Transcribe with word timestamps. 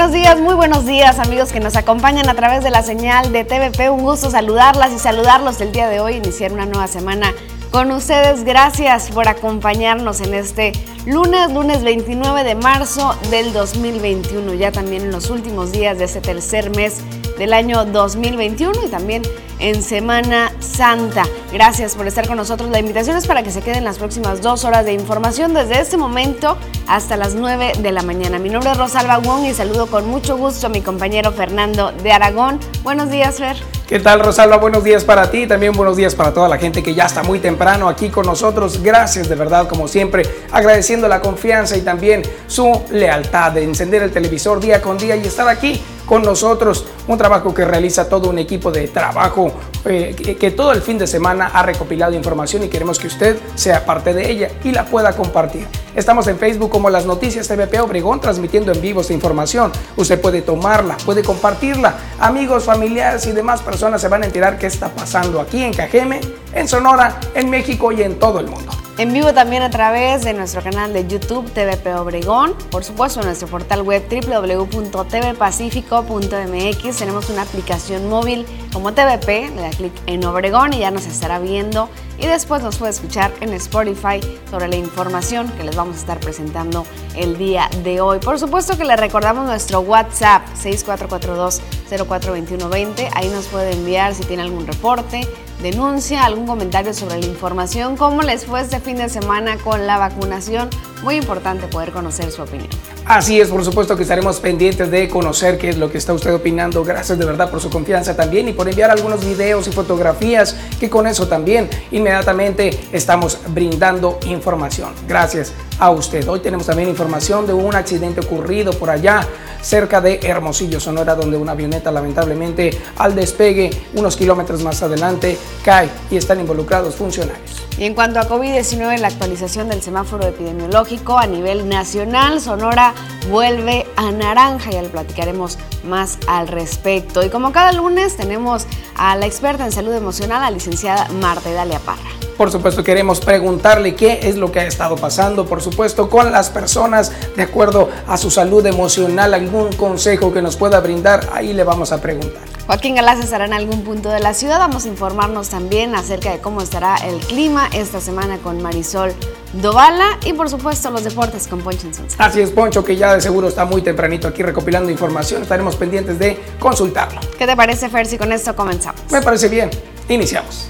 Buenos 0.00 0.14
días, 0.14 0.40
muy 0.40 0.54
buenos 0.54 0.86
días 0.86 1.18
amigos 1.18 1.52
que 1.52 1.60
nos 1.60 1.76
acompañan 1.76 2.26
a 2.30 2.34
través 2.34 2.64
de 2.64 2.70
la 2.70 2.82
señal 2.82 3.32
de 3.32 3.44
TVP. 3.44 3.90
Un 3.90 4.00
gusto 4.00 4.30
saludarlas 4.30 4.92
y 4.92 4.98
saludarlos 4.98 5.60
el 5.60 5.72
día 5.72 5.90
de 5.90 6.00
hoy, 6.00 6.14
iniciar 6.14 6.54
una 6.54 6.64
nueva 6.64 6.86
semana 6.86 7.34
con 7.70 7.92
ustedes. 7.92 8.44
Gracias 8.44 9.10
por 9.10 9.28
acompañarnos 9.28 10.22
en 10.22 10.32
este 10.32 10.72
lunes, 11.04 11.52
lunes 11.52 11.82
29 11.82 12.44
de 12.44 12.54
marzo 12.54 13.14
del 13.30 13.52
2021, 13.52 14.54
ya 14.54 14.72
también 14.72 15.02
en 15.02 15.12
los 15.12 15.28
últimos 15.28 15.70
días 15.70 15.98
de 15.98 16.04
este 16.04 16.22
tercer 16.22 16.74
mes 16.74 17.02
del 17.36 17.52
año 17.52 17.84
2021 17.84 18.72
y 18.86 18.88
también 18.88 19.22
en 19.60 19.82
Semana 19.82 20.52
Santa. 20.60 21.24
Gracias 21.52 21.94
por 21.94 22.06
estar 22.06 22.26
con 22.26 22.36
nosotros. 22.36 22.70
La 22.70 22.78
invitación 22.78 23.16
es 23.16 23.26
para 23.26 23.42
que 23.42 23.50
se 23.50 23.60
queden 23.60 23.84
las 23.84 23.98
próximas 23.98 24.40
dos 24.40 24.64
horas 24.64 24.84
de 24.84 24.92
información 24.92 25.54
desde 25.54 25.80
este 25.80 25.96
momento 25.96 26.56
hasta 26.86 27.16
las 27.16 27.34
9 27.34 27.74
de 27.78 27.92
la 27.92 28.02
mañana. 28.02 28.38
Mi 28.38 28.48
nombre 28.48 28.72
es 28.72 28.78
Rosalba 28.78 29.18
Wong 29.18 29.44
y 29.44 29.54
saludo 29.54 29.86
con 29.86 30.08
mucho 30.08 30.36
gusto 30.36 30.66
a 30.66 30.70
mi 30.70 30.80
compañero 30.80 31.32
Fernando 31.32 31.92
de 31.92 32.12
Aragón. 32.12 32.58
Buenos 32.82 33.10
días, 33.10 33.36
Fer. 33.36 33.56
¿Qué 33.86 33.98
tal, 33.98 34.20
Rosalba? 34.20 34.56
Buenos 34.58 34.84
días 34.84 35.02
para 35.02 35.32
ti, 35.32 35.48
también 35.48 35.72
buenos 35.72 35.96
días 35.96 36.14
para 36.14 36.32
toda 36.32 36.48
la 36.48 36.58
gente 36.58 36.80
que 36.80 36.94
ya 36.94 37.06
está 37.06 37.24
muy 37.24 37.40
temprano 37.40 37.88
aquí 37.88 38.08
con 38.08 38.24
nosotros. 38.24 38.80
Gracias 38.80 39.28
de 39.28 39.34
verdad, 39.34 39.66
como 39.68 39.88
siempre, 39.88 40.22
agradeciendo 40.52 41.08
la 41.08 41.20
confianza 41.20 41.76
y 41.76 41.80
también 41.80 42.22
su 42.46 42.82
lealtad 42.90 43.50
de 43.50 43.64
encender 43.64 44.04
el 44.04 44.12
televisor 44.12 44.60
día 44.60 44.80
con 44.80 44.96
día 44.96 45.16
y 45.16 45.26
estar 45.26 45.48
aquí 45.48 45.82
con 46.10 46.22
nosotros. 46.22 46.84
Un 47.06 47.16
trabajo 47.16 47.54
que 47.54 47.64
realiza 47.64 48.08
todo 48.08 48.30
un 48.30 48.38
equipo 48.40 48.72
de 48.72 48.88
trabajo 48.88 49.52
eh, 49.84 50.36
que, 50.38 50.50
todo 50.50 50.72
el 50.72 50.82
fin 50.82 50.98
de 50.98 51.06
semana 51.06 51.52
ha 51.54 51.62
recopilado 51.62 52.14
información 52.14 52.64
y 52.64 52.68
queremos 52.68 52.98
que 52.98 53.06
usted 53.06 53.38
sea 53.54 53.86
parte 53.86 54.12
de 54.12 54.28
ella 54.28 54.50
y 54.64 54.72
la 54.72 54.86
pueda 54.86 55.14
compartir. 55.14 55.68
Estamos 55.94 56.26
en 56.26 56.36
Facebook 56.36 56.68
como 56.68 56.90
Las 56.90 57.06
Noticias 57.06 57.46
TVP 57.46 57.78
Obregón 57.78 58.20
transmitiendo 58.20 58.72
en 58.72 58.80
vivo 58.80 59.02
esta 59.02 59.12
información. 59.12 59.70
Usted 59.96 60.20
puede 60.20 60.42
tomarla, 60.42 60.96
puede 61.06 61.22
compartirla. 61.22 61.94
Amigos, 62.18 62.64
familiares 62.64 63.24
y 63.26 63.32
demás 63.32 63.62
personas 63.62 64.00
se 64.00 64.08
van 64.08 64.24
a 64.24 64.26
enterar 64.26 64.58
qué 64.58 64.66
está 64.66 64.88
pasando 64.88 65.40
aquí 65.40 65.62
en 65.62 65.72
Cajeme, 65.72 66.20
en 66.52 66.68
Sonora, 66.68 67.18
en 67.34 67.50
México 67.50 67.92
y 67.92 68.02
en 68.02 68.18
todo 68.18 68.40
el 68.40 68.46
mundo. 68.46 68.70
En 69.00 69.12
vivo 69.14 69.32
también 69.32 69.62
a 69.62 69.70
través 69.70 70.24
de 70.24 70.34
nuestro 70.34 70.62
canal 70.62 70.92
de 70.92 71.06
YouTube 71.06 71.50
TVP 71.50 71.94
Obregón, 71.94 72.52
por 72.70 72.84
supuesto 72.84 73.20
en 73.20 73.26
nuestro 73.28 73.48
portal 73.48 73.80
web 73.80 74.02
www.tvpacifico.mx. 74.10 76.96
Tenemos 76.98 77.30
una 77.30 77.40
aplicación 77.40 78.10
móvil 78.10 78.44
como 78.74 78.92
TVP, 78.92 79.52
le 79.56 79.62
da 79.62 79.70
clic 79.70 79.94
en 80.04 80.22
Obregón 80.26 80.74
y 80.74 80.80
ya 80.80 80.90
nos 80.90 81.06
estará 81.06 81.38
viendo 81.38 81.88
y 82.18 82.26
después 82.26 82.62
nos 82.62 82.76
puede 82.76 82.92
escuchar 82.92 83.32
en 83.40 83.54
Spotify 83.54 84.20
sobre 84.50 84.68
la 84.68 84.76
información 84.76 85.48
que 85.52 85.64
les 85.64 85.74
vamos 85.74 85.96
a 85.96 86.00
estar 86.00 86.20
presentando 86.20 86.84
el 87.16 87.38
día 87.38 87.70
de 87.82 88.02
hoy. 88.02 88.18
Por 88.18 88.38
supuesto 88.38 88.76
que 88.76 88.84
le 88.84 88.96
recordamos 88.96 89.46
nuestro 89.46 89.80
WhatsApp 89.80 90.42
6442-042120, 90.62 93.08
ahí 93.14 93.30
nos 93.30 93.46
puede 93.46 93.72
enviar 93.72 94.14
si 94.14 94.24
tiene 94.24 94.42
algún 94.42 94.66
reporte 94.66 95.26
denuncia, 95.60 96.24
algún 96.24 96.46
comentario 96.46 96.92
sobre 96.94 97.18
la 97.18 97.26
información, 97.26 97.96
cómo 97.96 98.22
les 98.22 98.44
fue 98.44 98.60
este 98.60 98.80
fin 98.80 98.96
de 98.96 99.08
semana 99.08 99.56
con 99.58 99.86
la 99.86 99.98
vacunación. 99.98 100.70
Muy 101.02 101.16
importante 101.16 101.66
poder 101.66 101.92
conocer 101.92 102.30
su 102.30 102.42
opinión. 102.42 102.68
Así 103.06 103.40
es, 103.40 103.48
por 103.48 103.64
supuesto 103.64 103.96
que 103.96 104.02
estaremos 104.02 104.38
pendientes 104.38 104.90
de 104.90 105.08
conocer 105.08 105.58
qué 105.58 105.70
es 105.70 105.78
lo 105.78 105.90
que 105.90 105.98
está 105.98 106.12
usted 106.12 106.34
opinando. 106.34 106.84
Gracias 106.84 107.18
de 107.18 107.24
verdad 107.24 107.50
por 107.50 107.60
su 107.60 107.70
confianza 107.70 108.14
también 108.14 108.48
y 108.48 108.52
por 108.52 108.68
enviar 108.68 108.90
algunos 108.90 109.24
videos 109.24 109.66
y 109.66 109.72
fotografías 109.72 110.54
que 110.78 110.90
con 110.90 111.06
eso 111.06 111.26
también 111.26 111.68
inmediatamente 111.90 112.78
estamos 112.92 113.38
brindando 113.48 114.18
información. 114.26 114.92
Gracias 115.08 115.52
a 115.80 115.90
usted. 115.90 116.28
Hoy 116.28 116.40
tenemos 116.40 116.66
también 116.66 116.88
información 116.88 117.46
de 117.46 117.54
un 117.54 117.74
accidente 117.74 118.20
ocurrido 118.20 118.72
por 118.72 118.90
allá 118.90 119.26
cerca 119.62 120.00
de 120.00 120.20
Hermosillo, 120.22 120.78
Sonora, 120.78 121.14
donde 121.14 121.36
una 121.36 121.52
avioneta 121.52 121.90
lamentablemente 121.90 122.78
al 122.96 123.14
despegue 123.14 123.70
unos 123.94 124.16
kilómetros 124.16 124.62
más 124.62 124.82
adelante 124.82 125.36
cae 125.64 125.88
y 126.10 126.16
están 126.16 126.38
involucrados 126.38 126.94
funcionarios. 126.94 127.69
Y 127.78 127.84
en 127.84 127.94
cuanto 127.94 128.20
a 128.20 128.28
COVID-19, 128.28 128.98
la 128.98 129.08
actualización 129.08 129.68
del 129.68 129.80
semáforo 129.80 130.26
epidemiológico 130.26 131.16
a 131.16 131.26
nivel 131.26 131.68
nacional, 131.68 132.40
Sonora 132.40 132.94
vuelve 133.30 133.86
a 133.96 134.10
naranja, 134.10 134.70
ya 134.70 134.82
le 134.82 134.88
platicaremos 134.88 135.58
más 135.84 136.18
al 136.26 136.48
respecto. 136.48 137.24
Y 137.24 137.30
como 137.30 137.52
cada 137.52 137.72
lunes 137.72 138.16
tenemos 138.16 138.66
a 138.96 139.16
la 139.16 139.26
experta 139.26 139.64
en 139.64 139.72
salud 139.72 139.94
emocional, 139.94 140.42
la 140.42 140.50
licenciada 140.50 141.08
Marta 141.20 141.50
Dalia 141.50 141.78
Parra. 141.78 142.10
Por 142.36 142.50
supuesto, 142.50 142.82
queremos 142.82 143.20
preguntarle 143.20 143.94
qué 143.94 144.20
es 144.22 144.36
lo 144.36 144.50
que 144.50 144.60
ha 144.60 144.66
estado 144.66 144.96
pasando, 144.96 145.44
por 145.44 145.60
supuesto, 145.60 146.08
con 146.08 146.32
las 146.32 146.48
personas 146.48 147.12
de 147.36 147.42
acuerdo 147.42 147.90
a 148.06 148.16
su 148.16 148.30
salud 148.30 148.64
emocional, 148.64 149.34
algún 149.34 149.72
consejo 149.74 150.32
que 150.32 150.40
nos 150.40 150.56
pueda 150.56 150.80
brindar, 150.80 151.28
ahí 151.34 151.52
le 151.52 151.64
vamos 151.64 151.92
a 151.92 152.00
preguntar. 152.00 152.42
Joaquín 152.70 152.94
Galás 152.94 153.18
estará 153.18 153.46
en 153.46 153.52
algún 153.52 153.82
punto 153.82 154.10
de 154.10 154.20
la 154.20 154.32
ciudad. 154.32 154.60
Vamos 154.60 154.84
a 154.84 154.88
informarnos 154.88 155.48
también 155.48 155.96
acerca 155.96 156.30
de 156.30 156.38
cómo 156.38 156.62
estará 156.62 156.94
el 156.98 157.18
clima 157.18 157.68
esta 157.72 158.00
semana 158.00 158.38
con 158.38 158.62
Marisol 158.62 159.12
Dovala 159.54 160.20
y 160.24 160.34
por 160.34 160.48
supuesto 160.48 160.88
los 160.92 161.02
deportes 161.02 161.48
con 161.48 161.62
Poncho 161.62 161.88
Insunza. 161.88 162.24
Así 162.24 162.40
es, 162.40 162.50
Poncho, 162.52 162.84
que 162.84 162.94
ya 162.94 163.12
de 163.12 163.20
seguro 163.20 163.48
está 163.48 163.64
muy 163.64 163.82
tempranito 163.82 164.28
aquí 164.28 164.44
recopilando 164.44 164.88
información. 164.88 165.42
Estaremos 165.42 165.74
pendientes 165.74 166.20
de 166.20 166.40
consultarlo. 166.60 167.20
¿Qué 167.36 167.44
te 167.44 167.56
parece, 167.56 167.88
Fer, 167.88 168.06
si 168.06 168.16
con 168.16 168.32
esto 168.32 168.54
comenzamos? 168.54 169.00
Me 169.10 169.20
parece 169.20 169.48
bien. 169.48 169.68
Iniciamos. 170.08 170.68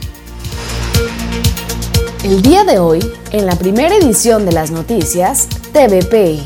El 2.25 2.41
día 2.41 2.65
de 2.65 2.79
hoy, 2.79 3.13
en 3.31 3.45
la 3.45 3.57
primera 3.57 3.95
edición 3.95 4.47
de 4.47 4.53
las 4.53 4.71
noticias, 4.71 5.49
TVP. 5.75 6.41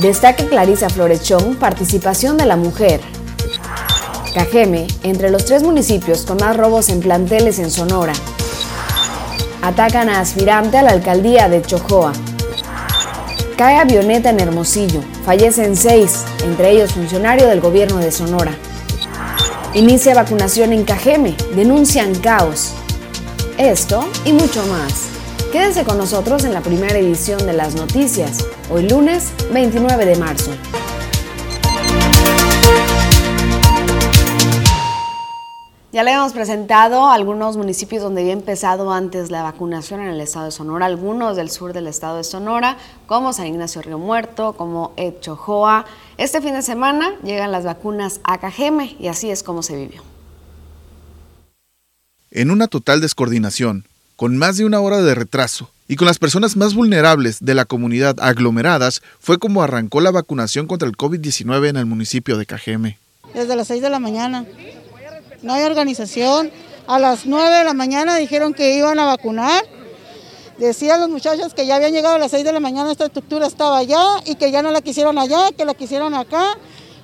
Destaca 0.00 0.46
Clarisa 0.46 0.88
Florechón, 0.88 1.56
participación 1.56 2.36
de 2.36 2.46
la 2.46 2.54
mujer. 2.54 3.00
Cajeme, 4.38 4.86
entre 5.02 5.32
los 5.32 5.46
tres 5.46 5.64
municipios 5.64 6.22
con 6.22 6.36
más 6.36 6.56
robos 6.56 6.90
en 6.90 7.00
planteles 7.00 7.58
en 7.58 7.72
Sonora. 7.72 8.12
Atacan 9.62 10.08
a 10.08 10.20
aspirante 10.20 10.78
a 10.78 10.84
la 10.84 10.92
alcaldía 10.92 11.48
de 11.48 11.60
Chojoa. 11.60 12.12
Cae 13.56 13.78
avioneta 13.78 14.30
en 14.30 14.38
Hermosillo. 14.38 15.00
Fallecen 15.24 15.74
seis, 15.74 16.22
entre 16.44 16.70
ellos 16.70 16.92
funcionario 16.92 17.48
del 17.48 17.60
gobierno 17.60 17.96
de 17.96 18.12
Sonora. 18.12 18.52
Inicia 19.74 20.14
vacunación 20.14 20.72
en 20.72 20.84
Cajeme. 20.84 21.36
Denuncian 21.56 22.14
caos. 22.14 22.74
Esto 23.58 24.08
y 24.24 24.32
mucho 24.32 24.64
más. 24.66 25.08
Quédense 25.50 25.82
con 25.82 25.98
nosotros 25.98 26.44
en 26.44 26.54
la 26.54 26.60
primera 26.60 26.96
edición 26.96 27.44
de 27.44 27.54
las 27.54 27.74
noticias, 27.74 28.44
hoy 28.70 28.88
lunes 28.88 29.32
29 29.52 30.06
de 30.06 30.14
marzo. 30.14 30.52
Ya 35.98 36.04
le 36.04 36.12
hemos 36.12 36.32
presentado 36.32 37.10
algunos 37.10 37.56
municipios 37.56 38.04
donde 38.04 38.20
había 38.20 38.32
empezado 38.32 38.92
antes 38.92 39.32
la 39.32 39.42
vacunación 39.42 39.98
en 39.98 40.06
el 40.06 40.20
estado 40.20 40.44
de 40.44 40.52
Sonora, 40.52 40.86
algunos 40.86 41.34
del 41.34 41.50
sur 41.50 41.72
del 41.72 41.88
estado 41.88 42.18
de 42.18 42.22
Sonora, 42.22 42.76
como 43.08 43.32
San 43.32 43.48
Ignacio 43.48 43.82
Río 43.82 43.98
Muerto, 43.98 44.52
como 44.52 44.92
Echojoa. 44.96 45.86
Este 46.16 46.40
fin 46.40 46.52
de 46.52 46.62
semana 46.62 47.16
llegan 47.24 47.50
las 47.50 47.64
vacunas 47.64 48.20
a 48.22 48.38
Cajeme 48.38 48.94
y 49.00 49.08
así 49.08 49.28
es 49.28 49.42
como 49.42 49.64
se 49.64 49.74
vivió. 49.74 50.00
En 52.30 52.52
una 52.52 52.68
total 52.68 53.00
descoordinación, 53.00 53.84
con 54.14 54.36
más 54.36 54.56
de 54.56 54.66
una 54.66 54.78
hora 54.78 54.98
de 54.98 55.16
retraso 55.16 55.68
y 55.88 55.96
con 55.96 56.06
las 56.06 56.20
personas 56.20 56.56
más 56.56 56.74
vulnerables 56.74 57.44
de 57.44 57.56
la 57.56 57.64
comunidad 57.64 58.14
aglomeradas, 58.20 59.02
fue 59.18 59.38
como 59.38 59.64
arrancó 59.64 60.00
la 60.00 60.12
vacunación 60.12 60.68
contra 60.68 60.88
el 60.88 60.96
COVID-19 60.96 61.70
en 61.70 61.76
el 61.76 61.86
municipio 61.86 62.38
de 62.38 62.46
Cajeme. 62.46 62.98
Desde 63.34 63.56
las 63.56 63.66
6 63.66 63.82
de 63.82 63.90
la 63.90 63.98
mañana. 63.98 64.46
No 65.42 65.52
hay 65.52 65.64
organización. 65.64 66.50
A 66.86 66.98
las 66.98 67.26
9 67.26 67.58
de 67.58 67.64
la 67.64 67.74
mañana 67.74 68.16
dijeron 68.16 68.54
que 68.54 68.76
iban 68.76 68.98
a 68.98 69.04
vacunar. 69.04 69.64
Decían 70.58 71.00
los 71.00 71.08
muchachos 71.08 71.54
que 71.54 71.66
ya 71.66 71.76
habían 71.76 71.92
llegado 71.92 72.16
a 72.16 72.18
las 72.18 72.32
6 72.32 72.44
de 72.44 72.52
la 72.52 72.58
mañana, 72.58 72.90
esta 72.90 73.04
estructura 73.06 73.46
estaba 73.46 73.78
allá 73.78 74.02
y 74.24 74.34
que 74.34 74.50
ya 74.50 74.60
no 74.60 74.72
la 74.72 74.80
quisieron 74.80 75.16
allá, 75.16 75.50
que 75.56 75.64
la 75.64 75.74
quisieron 75.74 76.14
acá. 76.14 76.58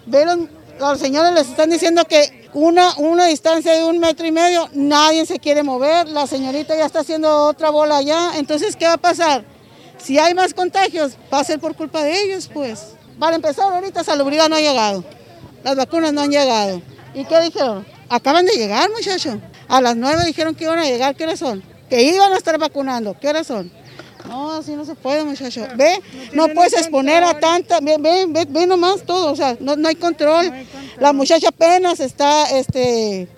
Vieron, 0.06 0.50
los 0.81 0.98
señores 0.98 1.32
les 1.32 1.48
están 1.48 1.70
diciendo 1.70 2.04
que 2.04 2.48
una, 2.52 2.94
una 2.96 3.26
distancia 3.26 3.72
de 3.72 3.84
un 3.84 4.00
metro 4.00 4.26
y 4.26 4.32
medio, 4.32 4.69
nadie 4.72 5.25
se 5.25 5.38
quiere 5.38 5.62
mover, 5.62 6.08
la 6.08 6.26
señorita 6.26 6.75
ya 6.76 6.87
está 6.87 7.00
haciendo 7.00 7.44
otra 7.44 7.70
bola 7.70 7.98
allá, 7.98 8.32
entonces 8.37 8.75
¿qué 8.75 8.87
va 8.87 8.94
a 8.94 8.98
pasar? 8.98 9.44
Si 9.98 10.19
hay 10.19 10.34
más 10.34 10.52
contagios, 10.52 11.12
va 11.32 11.40
a 11.40 11.44
ser 11.44 11.60
por 11.60 11.76
culpa 11.76 12.02
de 12.02 12.22
ellos, 12.22 12.50
pues. 12.52 12.94
Para 13.20 13.37
empezar, 13.37 13.72
ahorita 13.72 14.02
salubridad 14.02 14.48
no 14.48 14.56
ha 14.56 14.60
llegado, 14.60 15.04
las 15.62 15.76
vacunas 15.76 16.12
no 16.12 16.22
han 16.22 16.30
llegado. 16.30 16.82
¿Y 17.14 17.25
qué 17.25 17.40
dijeron? 17.40 17.94
Acaban 18.08 18.46
de 18.46 18.52
llegar, 18.52 18.90
muchachos. 18.90 19.36
A 19.68 19.80
las 19.80 19.96
nueve 19.96 20.24
dijeron 20.26 20.54
que 20.54 20.64
iban 20.64 20.78
a 20.78 20.84
llegar, 20.84 21.14
¿qué 21.14 21.24
hora 21.24 21.36
son? 21.36 21.62
Que 21.88 22.02
iban 22.02 22.32
a 22.32 22.36
estar 22.36 22.58
vacunando, 22.58 23.16
¿qué 23.18 23.28
hora 23.28 23.44
son? 23.44 23.70
No, 24.28 24.52
así 24.52 24.72
no 24.72 24.84
se 24.84 24.94
puede, 24.94 25.22
muchacho. 25.24 25.66
Ve, 25.76 26.00
no, 26.32 26.48
puedes 26.48 26.72
exponer 26.72 27.22
a 27.24 27.38
tanta, 27.38 27.80
ve, 27.80 27.96
ve, 27.98 28.46
ve, 28.48 28.66
nomás 28.66 29.02
todo, 29.04 29.32
o 29.32 29.36
sea, 29.36 29.56
no, 29.60 29.76
hay, 29.86 29.94
control. 29.96 30.50
La 30.98 31.12
muchacha 31.12 31.48
apenas 31.48 32.00
está 32.00 32.44
este, 32.58 33.28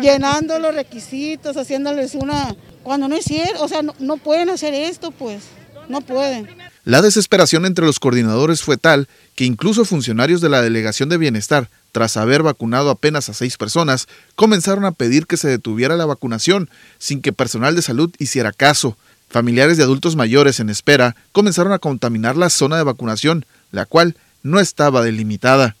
llenando, 0.00 0.58
los 0.58 0.74
requisitos, 0.74 1.56
haciéndoles 1.56 2.14
una... 2.14 2.56
Cuando 2.82 3.08
no 3.08 3.16
es 3.16 3.24
cierto, 3.24 3.64
o 3.64 3.68
sea, 3.68 3.82
no, 3.82 3.94
no 3.98 4.16
pueden 4.16 4.48
hacer 4.48 4.72
esto, 4.72 5.10
pues, 5.10 5.42
no 5.88 6.00
pueden. 6.00 6.48
La 6.86 7.02
desesperación 7.02 7.66
entre 7.66 7.84
los 7.84 7.98
coordinadores 7.98 8.62
fue 8.62 8.76
tal 8.76 9.08
que 9.34 9.44
incluso 9.44 9.84
funcionarios 9.84 10.40
de 10.40 10.48
la 10.48 10.62
Delegación 10.62 11.08
de 11.08 11.18
Bienestar, 11.18 11.68
tras 11.90 12.16
haber 12.16 12.44
vacunado 12.44 12.90
apenas 12.90 13.28
a 13.28 13.34
seis 13.34 13.56
personas, 13.56 14.06
comenzaron 14.36 14.84
a 14.84 14.92
pedir 14.92 15.26
que 15.26 15.36
se 15.36 15.48
detuviera 15.48 15.96
la 15.96 16.06
vacunación 16.06 16.70
sin 16.98 17.22
que 17.22 17.32
personal 17.32 17.74
de 17.74 17.82
salud 17.82 18.14
hiciera 18.20 18.52
caso. 18.52 18.96
Familiares 19.28 19.78
de 19.78 19.82
adultos 19.82 20.14
mayores 20.14 20.60
en 20.60 20.70
espera 20.70 21.16
comenzaron 21.32 21.72
a 21.72 21.80
contaminar 21.80 22.36
la 22.36 22.50
zona 22.50 22.76
de 22.76 22.84
vacunación, 22.84 23.46
la 23.72 23.84
cual 23.84 24.14
no 24.44 24.60
estaba 24.60 25.02
delimitada. 25.02 25.74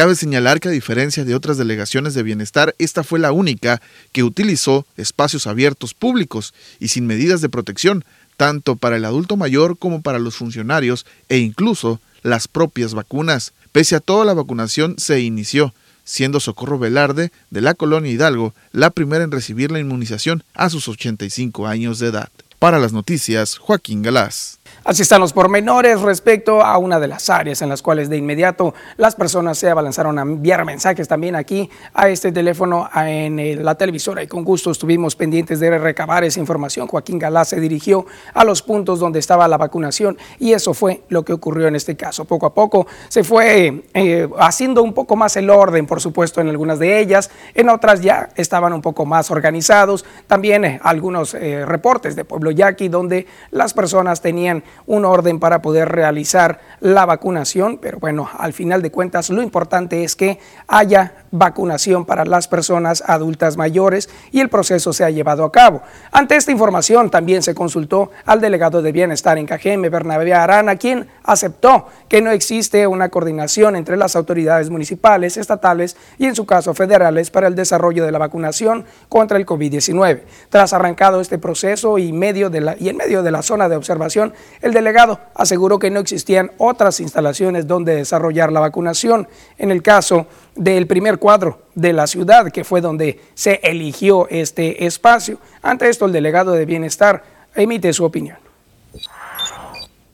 Cabe 0.00 0.14
señalar 0.14 0.60
que 0.60 0.68
a 0.68 0.72
diferencia 0.72 1.26
de 1.26 1.34
otras 1.34 1.58
delegaciones 1.58 2.14
de 2.14 2.22
bienestar, 2.22 2.74
esta 2.78 3.04
fue 3.04 3.18
la 3.18 3.32
única 3.32 3.82
que 4.12 4.22
utilizó 4.22 4.86
espacios 4.96 5.46
abiertos 5.46 5.92
públicos 5.92 6.54
y 6.78 6.88
sin 6.88 7.06
medidas 7.06 7.42
de 7.42 7.50
protección, 7.50 8.06
tanto 8.38 8.76
para 8.76 8.96
el 8.96 9.04
adulto 9.04 9.36
mayor 9.36 9.76
como 9.76 10.00
para 10.00 10.18
los 10.18 10.36
funcionarios 10.36 11.04
e 11.28 11.36
incluso 11.36 12.00
las 12.22 12.48
propias 12.48 12.94
vacunas. 12.94 13.52
Pese 13.72 13.94
a 13.94 14.00
todo, 14.00 14.24
la 14.24 14.32
vacunación 14.32 14.94
se 14.96 15.20
inició, 15.20 15.74
siendo 16.02 16.40
Socorro 16.40 16.78
Velarde, 16.78 17.30
de 17.50 17.60
la 17.60 17.74
colonia 17.74 18.10
Hidalgo, 18.10 18.54
la 18.72 18.88
primera 18.88 19.22
en 19.22 19.30
recibir 19.30 19.70
la 19.70 19.80
inmunización 19.80 20.44
a 20.54 20.70
sus 20.70 20.88
85 20.88 21.66
años 21.66 21.98
de 21.98 22.06
edad. 22.06 22.30
Para 22.58 22.78
las 22.78 22.94
noticias, 22.94 23.58
Joaquín 23.58 24.00
Galás. 24.00 24.59
Así 24.82 25.02
están 25.02 25.20
los 25.20 25.34
pormenores 25.34 26.00
respecto 26.00 26.62
a 26.62 26.78
una 26.78 26.98
de 26.98 27.06
las 27.06 27.28
áreas 27.28 27.60
en 27.60 27.68
las 27.68 27.82
cuales 27.82 28.08
de 28.08 28.16
inmediato 28.16 28.72
las 28.96 29.14
personas 29.14 29.58
se 29.58 29.68
abalanzaron 29.68 30.18
a 30.18 30.22
enviar 30.22 30.64
mensajes 30.64 31.06
también 31.06 31.36
aquí 31.36 31.68
a 31.92 32.08
este 32.08 32.32
teléfono 32.32 32.88
en 32.94 33.62
la 33.62 33.74
televisora 33.74 34.22
y 34.22 34.26
con 34.26 34.42
gusto 34.42 34.70
estuvimos 34.70 35.16
pendientes 35.16 35.60
de 35.60 35.78
recabar 35.78 36.24
esa 36.24 36.40
información. 36.40 36.86
Joaquín 36.86 37.18
Galá 37.18 37.44
se 37.44 37.60
dirigió 37.60 38.06
a 38.32 38.42
los 38.42 38.62
puntos 38.62 38.98
donde 38.98 39.18
estaba 39.18 39.46
la 39.48 39.58
vacunación 39.58 40.16
y 40.38 40.54
eso 40.54 40.72
fue 40.72 41.02
lo 41.10 41.26
que 41.26 41.34
ocurrió 41.34 41.68
en 41.68 41.76
este 41.76 41.94
caso. 41.94 42.24
Poco 42.24 42.46
a 42.46 42.54
poco 42.54 42.86
se 43.08 43.22
fue 43.22 43.84
eh, 43.92 44.28
haciendo 44.38 44.82
un 44.82 44.94
poco 44.94 45.14
más 45.14 45.36
el 45.36 45.50
orden, 45.50 45.86
por 45.86 46.00
supuesto, 46.00 46.40
en 46.40 46.48
algunas 46.48 46.78
de 46.78 47.00
ellas, 47.00 47.30
en 47.54 47.68
otras 47.68 48.00
ya 48.00 48.30
estaban 48.34 48.72
un 48.72 48.80
poco 48.80 49.04
más 49.04 49.30
organizados. 49.30 50.06
También 50.26 50.64
eh, 50.64 50.80
algunos 50.82 51.34
eh, 51.34 51.66
reportes 51.66 52.16
de 52.16 52.24
Pueblo 52.24 52.50
Yaqui 52.50 52.88
donde 52.88 53.26
las 53.50 53.74
personas 53.74 54.22
tenían 54.22 54.64
un 54.86 55.04
orden 55.04 55.38
para 55.38 55.62
poder 55.62 55.88
realizar 55.88 56.60
la 56.80 57.06
vacunación, 57.06 57.78
pero 57.78 57.98
bueno, 57.98 58.28
al 58.38 58.52
final 58.52 58.82
de 58.82 58.90
cuentas 58.90 59.30
lo 59.30 59.42
importante 59.42 60.04
es 60.04 60.16
que 60.16 60.38
haya 60.66 61.14
vacunación 61.30 62.04
para 62.04 62.24
las 62.24 62.48
personas 62.48 63.02
adultas 63.06 63.56
mayores 63.56 64.08
y 64.32 64.40
el 64.40 64.48
proceso 64.48 64.92
se 64.92 65.04
ha 65.04 65.10
llevado 65.10 65.44
a 65.44 65.52
cabo. 65.52 65.82
Ante 66.10 66.36
esta 66.36 66.52
información 66.52 67.10
también 67.10 67.42
se 67.42 67.54
consultó 67.54 68.10
al 68.24 68.40
delegado 68.40 68.82
de 68.82 68.92
bienestar 68.92 69.38
en 69.38 69.46
Cajeme, 69.46 69.88
Bernabé 69.88 70.34
Arana, 70.34 70.76
quien 70.76 71.08
aceptó 71.22 71.86
que 72.08 72.20
no 72.20 72.30
existe 72.30 72.86
una 72.86 73.08
coordinación 73.08 73.76
entre 73.76 73.96
las 73.96 74.16
autoridades 74.16 74.70
municipales, 74.70 75.36
estatales 75.36 75.96
y 76.18 76.26
en 76.26 76.34
su 76.34 76.46
caso 76.46 76.74
federales 76.74 77.30
para 77.30 77.46
el 77.46 77.54
desarrollo 77.54 78.04
de 78.04 78.12
la 78.12 78.18
vacunación 78.18 78.84
contra 79.08 79.38
el 79.38 79.46
COVID-19. 79.46 80.22
Tras 80.48 80.72
arrancado 80.72 81.20
este 81.20 81.38
proceso 81.38 81.98
y, 81.98 82.12
medio 82.12 82.50
de 82.50 82.60
la, 82.60 82.76
y 82.78 82.88
en 82.88 82.96
medio 82.96 83.22
de 83.22 83.30
la 83.30 83.42
zona 83.42 83.68
de 83.68 83.76
observación, 83.76 84.32
el 84.62 84.72
delegado 84.72 85.20
aseguró 85.34 85.78
que 85.78 85.90
no 85.90 86.00
existían 86.00 86.50
otras 86.58 87.00
instalaciones 87.00 87.66
donde 87.66 87.96
desarrollar 87.96 88.52
la 88.52 88.60
vacunación. 88.60 89.28
En 89.58 89.70
el 89.70 89.82
caso 89.82 90.26
del 90.54 90.86
primer 90.86 91.18
cuadro 91.18 91.62
de 91.74 91.92
la 91.92 92.06
ciudad, 92.06 92.50
que 92.50 92.64
fue 92.64 92.80
donde 92.80 93.20
se 93.34 93.60
eligió 93.62 94.28
este 94.28 94.84
espacio. 94.84 95.38
Ante 95.62 95.88
esto, 95.88 96.04
el 96.04 96.12
delegado 96.12 96.52
de 96.52 96.66
Bienestar 96.66 97.22
emite 97.54 97.92
su 97.92 98.04
opinión. 98.04 98.36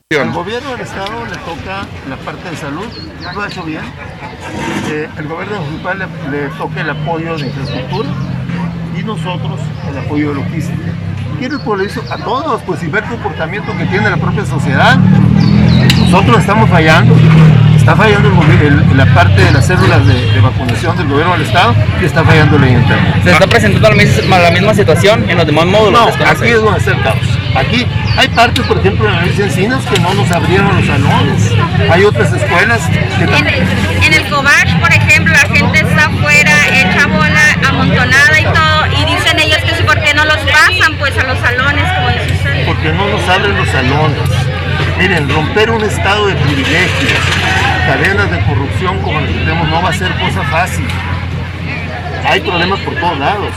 El 0.09 0.31
gobierno 0.31 0.71
del 0.71 0.81
Estado 0.81 1.25
le 1.25 1.35
toca 1.39 1.85
la 2.07 2.15
parte 2.23 2.49
de 2.49 2.55
salud, 2.55 2.85
lo 3.33 3.41
ha 3.41 3.47
hecho 3.47 3.63
bien. 3.63 3.83
Eh, 4.89 5.09
el 5.17 5.27
gobierno 5.27 5.61
municipal 5.61 5.99
le, 5.99 6.31
le, 6.31 6.47
toca 6.55 6.79
el 6.79 6.89
apoyo 6.89 7.37
de 7.37 7.47
infraestructura 7.47 8.09
y 8.97 9.03
nosotros 9.03 9.59
el 9.89 9.97
apoyo 9.97 10.29
de 10.29 10.33
¿Quién 11.39 11.51
el 11.51 11.85
hizo? 11.85 12.03
A 12.09 12.17
todos, 12.17 12.61
pues 12.63 12.81
y 12.83 12.87
ver 12.87 13.03
el 13.03 13.09
comportamiento 13.11 13.75
que 13.77 13.85
tiene 13.85 14.09
la 14.09 14.17
propia 14.17 14.43
sociedad. 14.45 14.97
Nosotros 15.99 16.39
estamos 16.39 16.69
fallando, 16.69 17.15
está 17.75 17.95
fallando 17.95 18.29
el, 18.61 18.97
la 18.97 19.05
parte 19.13 19.43
de 19.43 19.51
las 19.51 19.67
células 19.67 20.05
de, 20.07 20.31
de, 20.31 20.41
vacunación 20.41 20.97
del 20.97 21.07
gobierno 21.07 21.33
del 21.33 21.43
Estado 21.43 21.75
y 22.01 22.05
está 22.05 22.23
fallando 22.23 22.57
la 22.57 22.69
interna. 22.69 23.21
¿Se 23.23 23.31
está 23.31 23.45
presentando 23.45 23.89
la 23.89 23.95
misma, 23.95 24.39
la 24.39 24.51
misma 24.51 24.73
situación 24.73 25.29
en 25.29 25.37
los 25.37 25.45
demás 25.45 25.65
módulos? 25.67 26.17
No, 26.17 26.25
aquí 26.25 26.47
es 26.47 26.61
donde 26.61 26.79
está 26.79 26.91
el 26.91 27.03
caos. 27.03 27.39
Aquí 27.55 27.85
hay 28.17 28.27
partes, 28.29 28.65
por 28.65 28.77
ejemplo, 28.77 29.07
en 29.07 29.13
la 29.13 29.19
Universidad 29.19 29.47
de 29.47 29.53
Encinas 29.53 29.85
que 29.85 29.99
no 29.99 30.13
nos 30.13 30.31
abrieron 30.31 30.75
los 30.75 30.85
salones. 30.85 31.51
Hay 31.91 32.03
otras 32.03 32.33
escuelas 32.33 32.81
que 33.17 33.23
en, 33.23 34.03
en 34.03 34.13
el 34.13 34.29
Cobach, 34.29 34.79
por 34.79 34.91
ejemplo, 34.91 35.33
la 35.33 35.55
gente 35.55 35.79
está 35.79 36.05
afuera, 36.05 36.53
hecha 36.73 37.05
bola, 37.07 37.57
amontonada 37.67 38.39
y 38.39 38.43
todo, 38.43 38.85
y 39.01 39.15
dicen 39.15 39.36
pasan 40.51 40.97
pues 40.97 41.17
a 41.17 41.23
los 41.23 41.37
salones, 41.39 41.83
como 41.93 42.09
dice 42.09 42.33
usted? 42.33 42.65
Porque 42.65 42.91
no 42.91 43.07
nos 43.07 43.27
abren 43.29 43.57
los 43.57 43.67
salones. 43.69 44.29
Miren, 44.97 45.29
romper 45.29 45.69
un 45.71 45.83
estado 45.83 46.27
de 46.27 46.35
privilegios, 46.35 47.19
cadenas 47.85 48.31
de 48.31 48.45
corrupción 48.45 48.99
como 49.01 49.19
las 49.19 49.29
que 49.29 49.37
tenemos 49.37 49.67
no 49.69 49.81
va 49.81 49.89
a 49.89 49.93
ser 49.93 50.11
cosa 50.19 50.43
fácil. 50.43 50.87
Hay 52.25 52.41
problemas 52.41 52.79
por 52.79 52.95
todos 52.95 53.17
lados. 53.19 53.53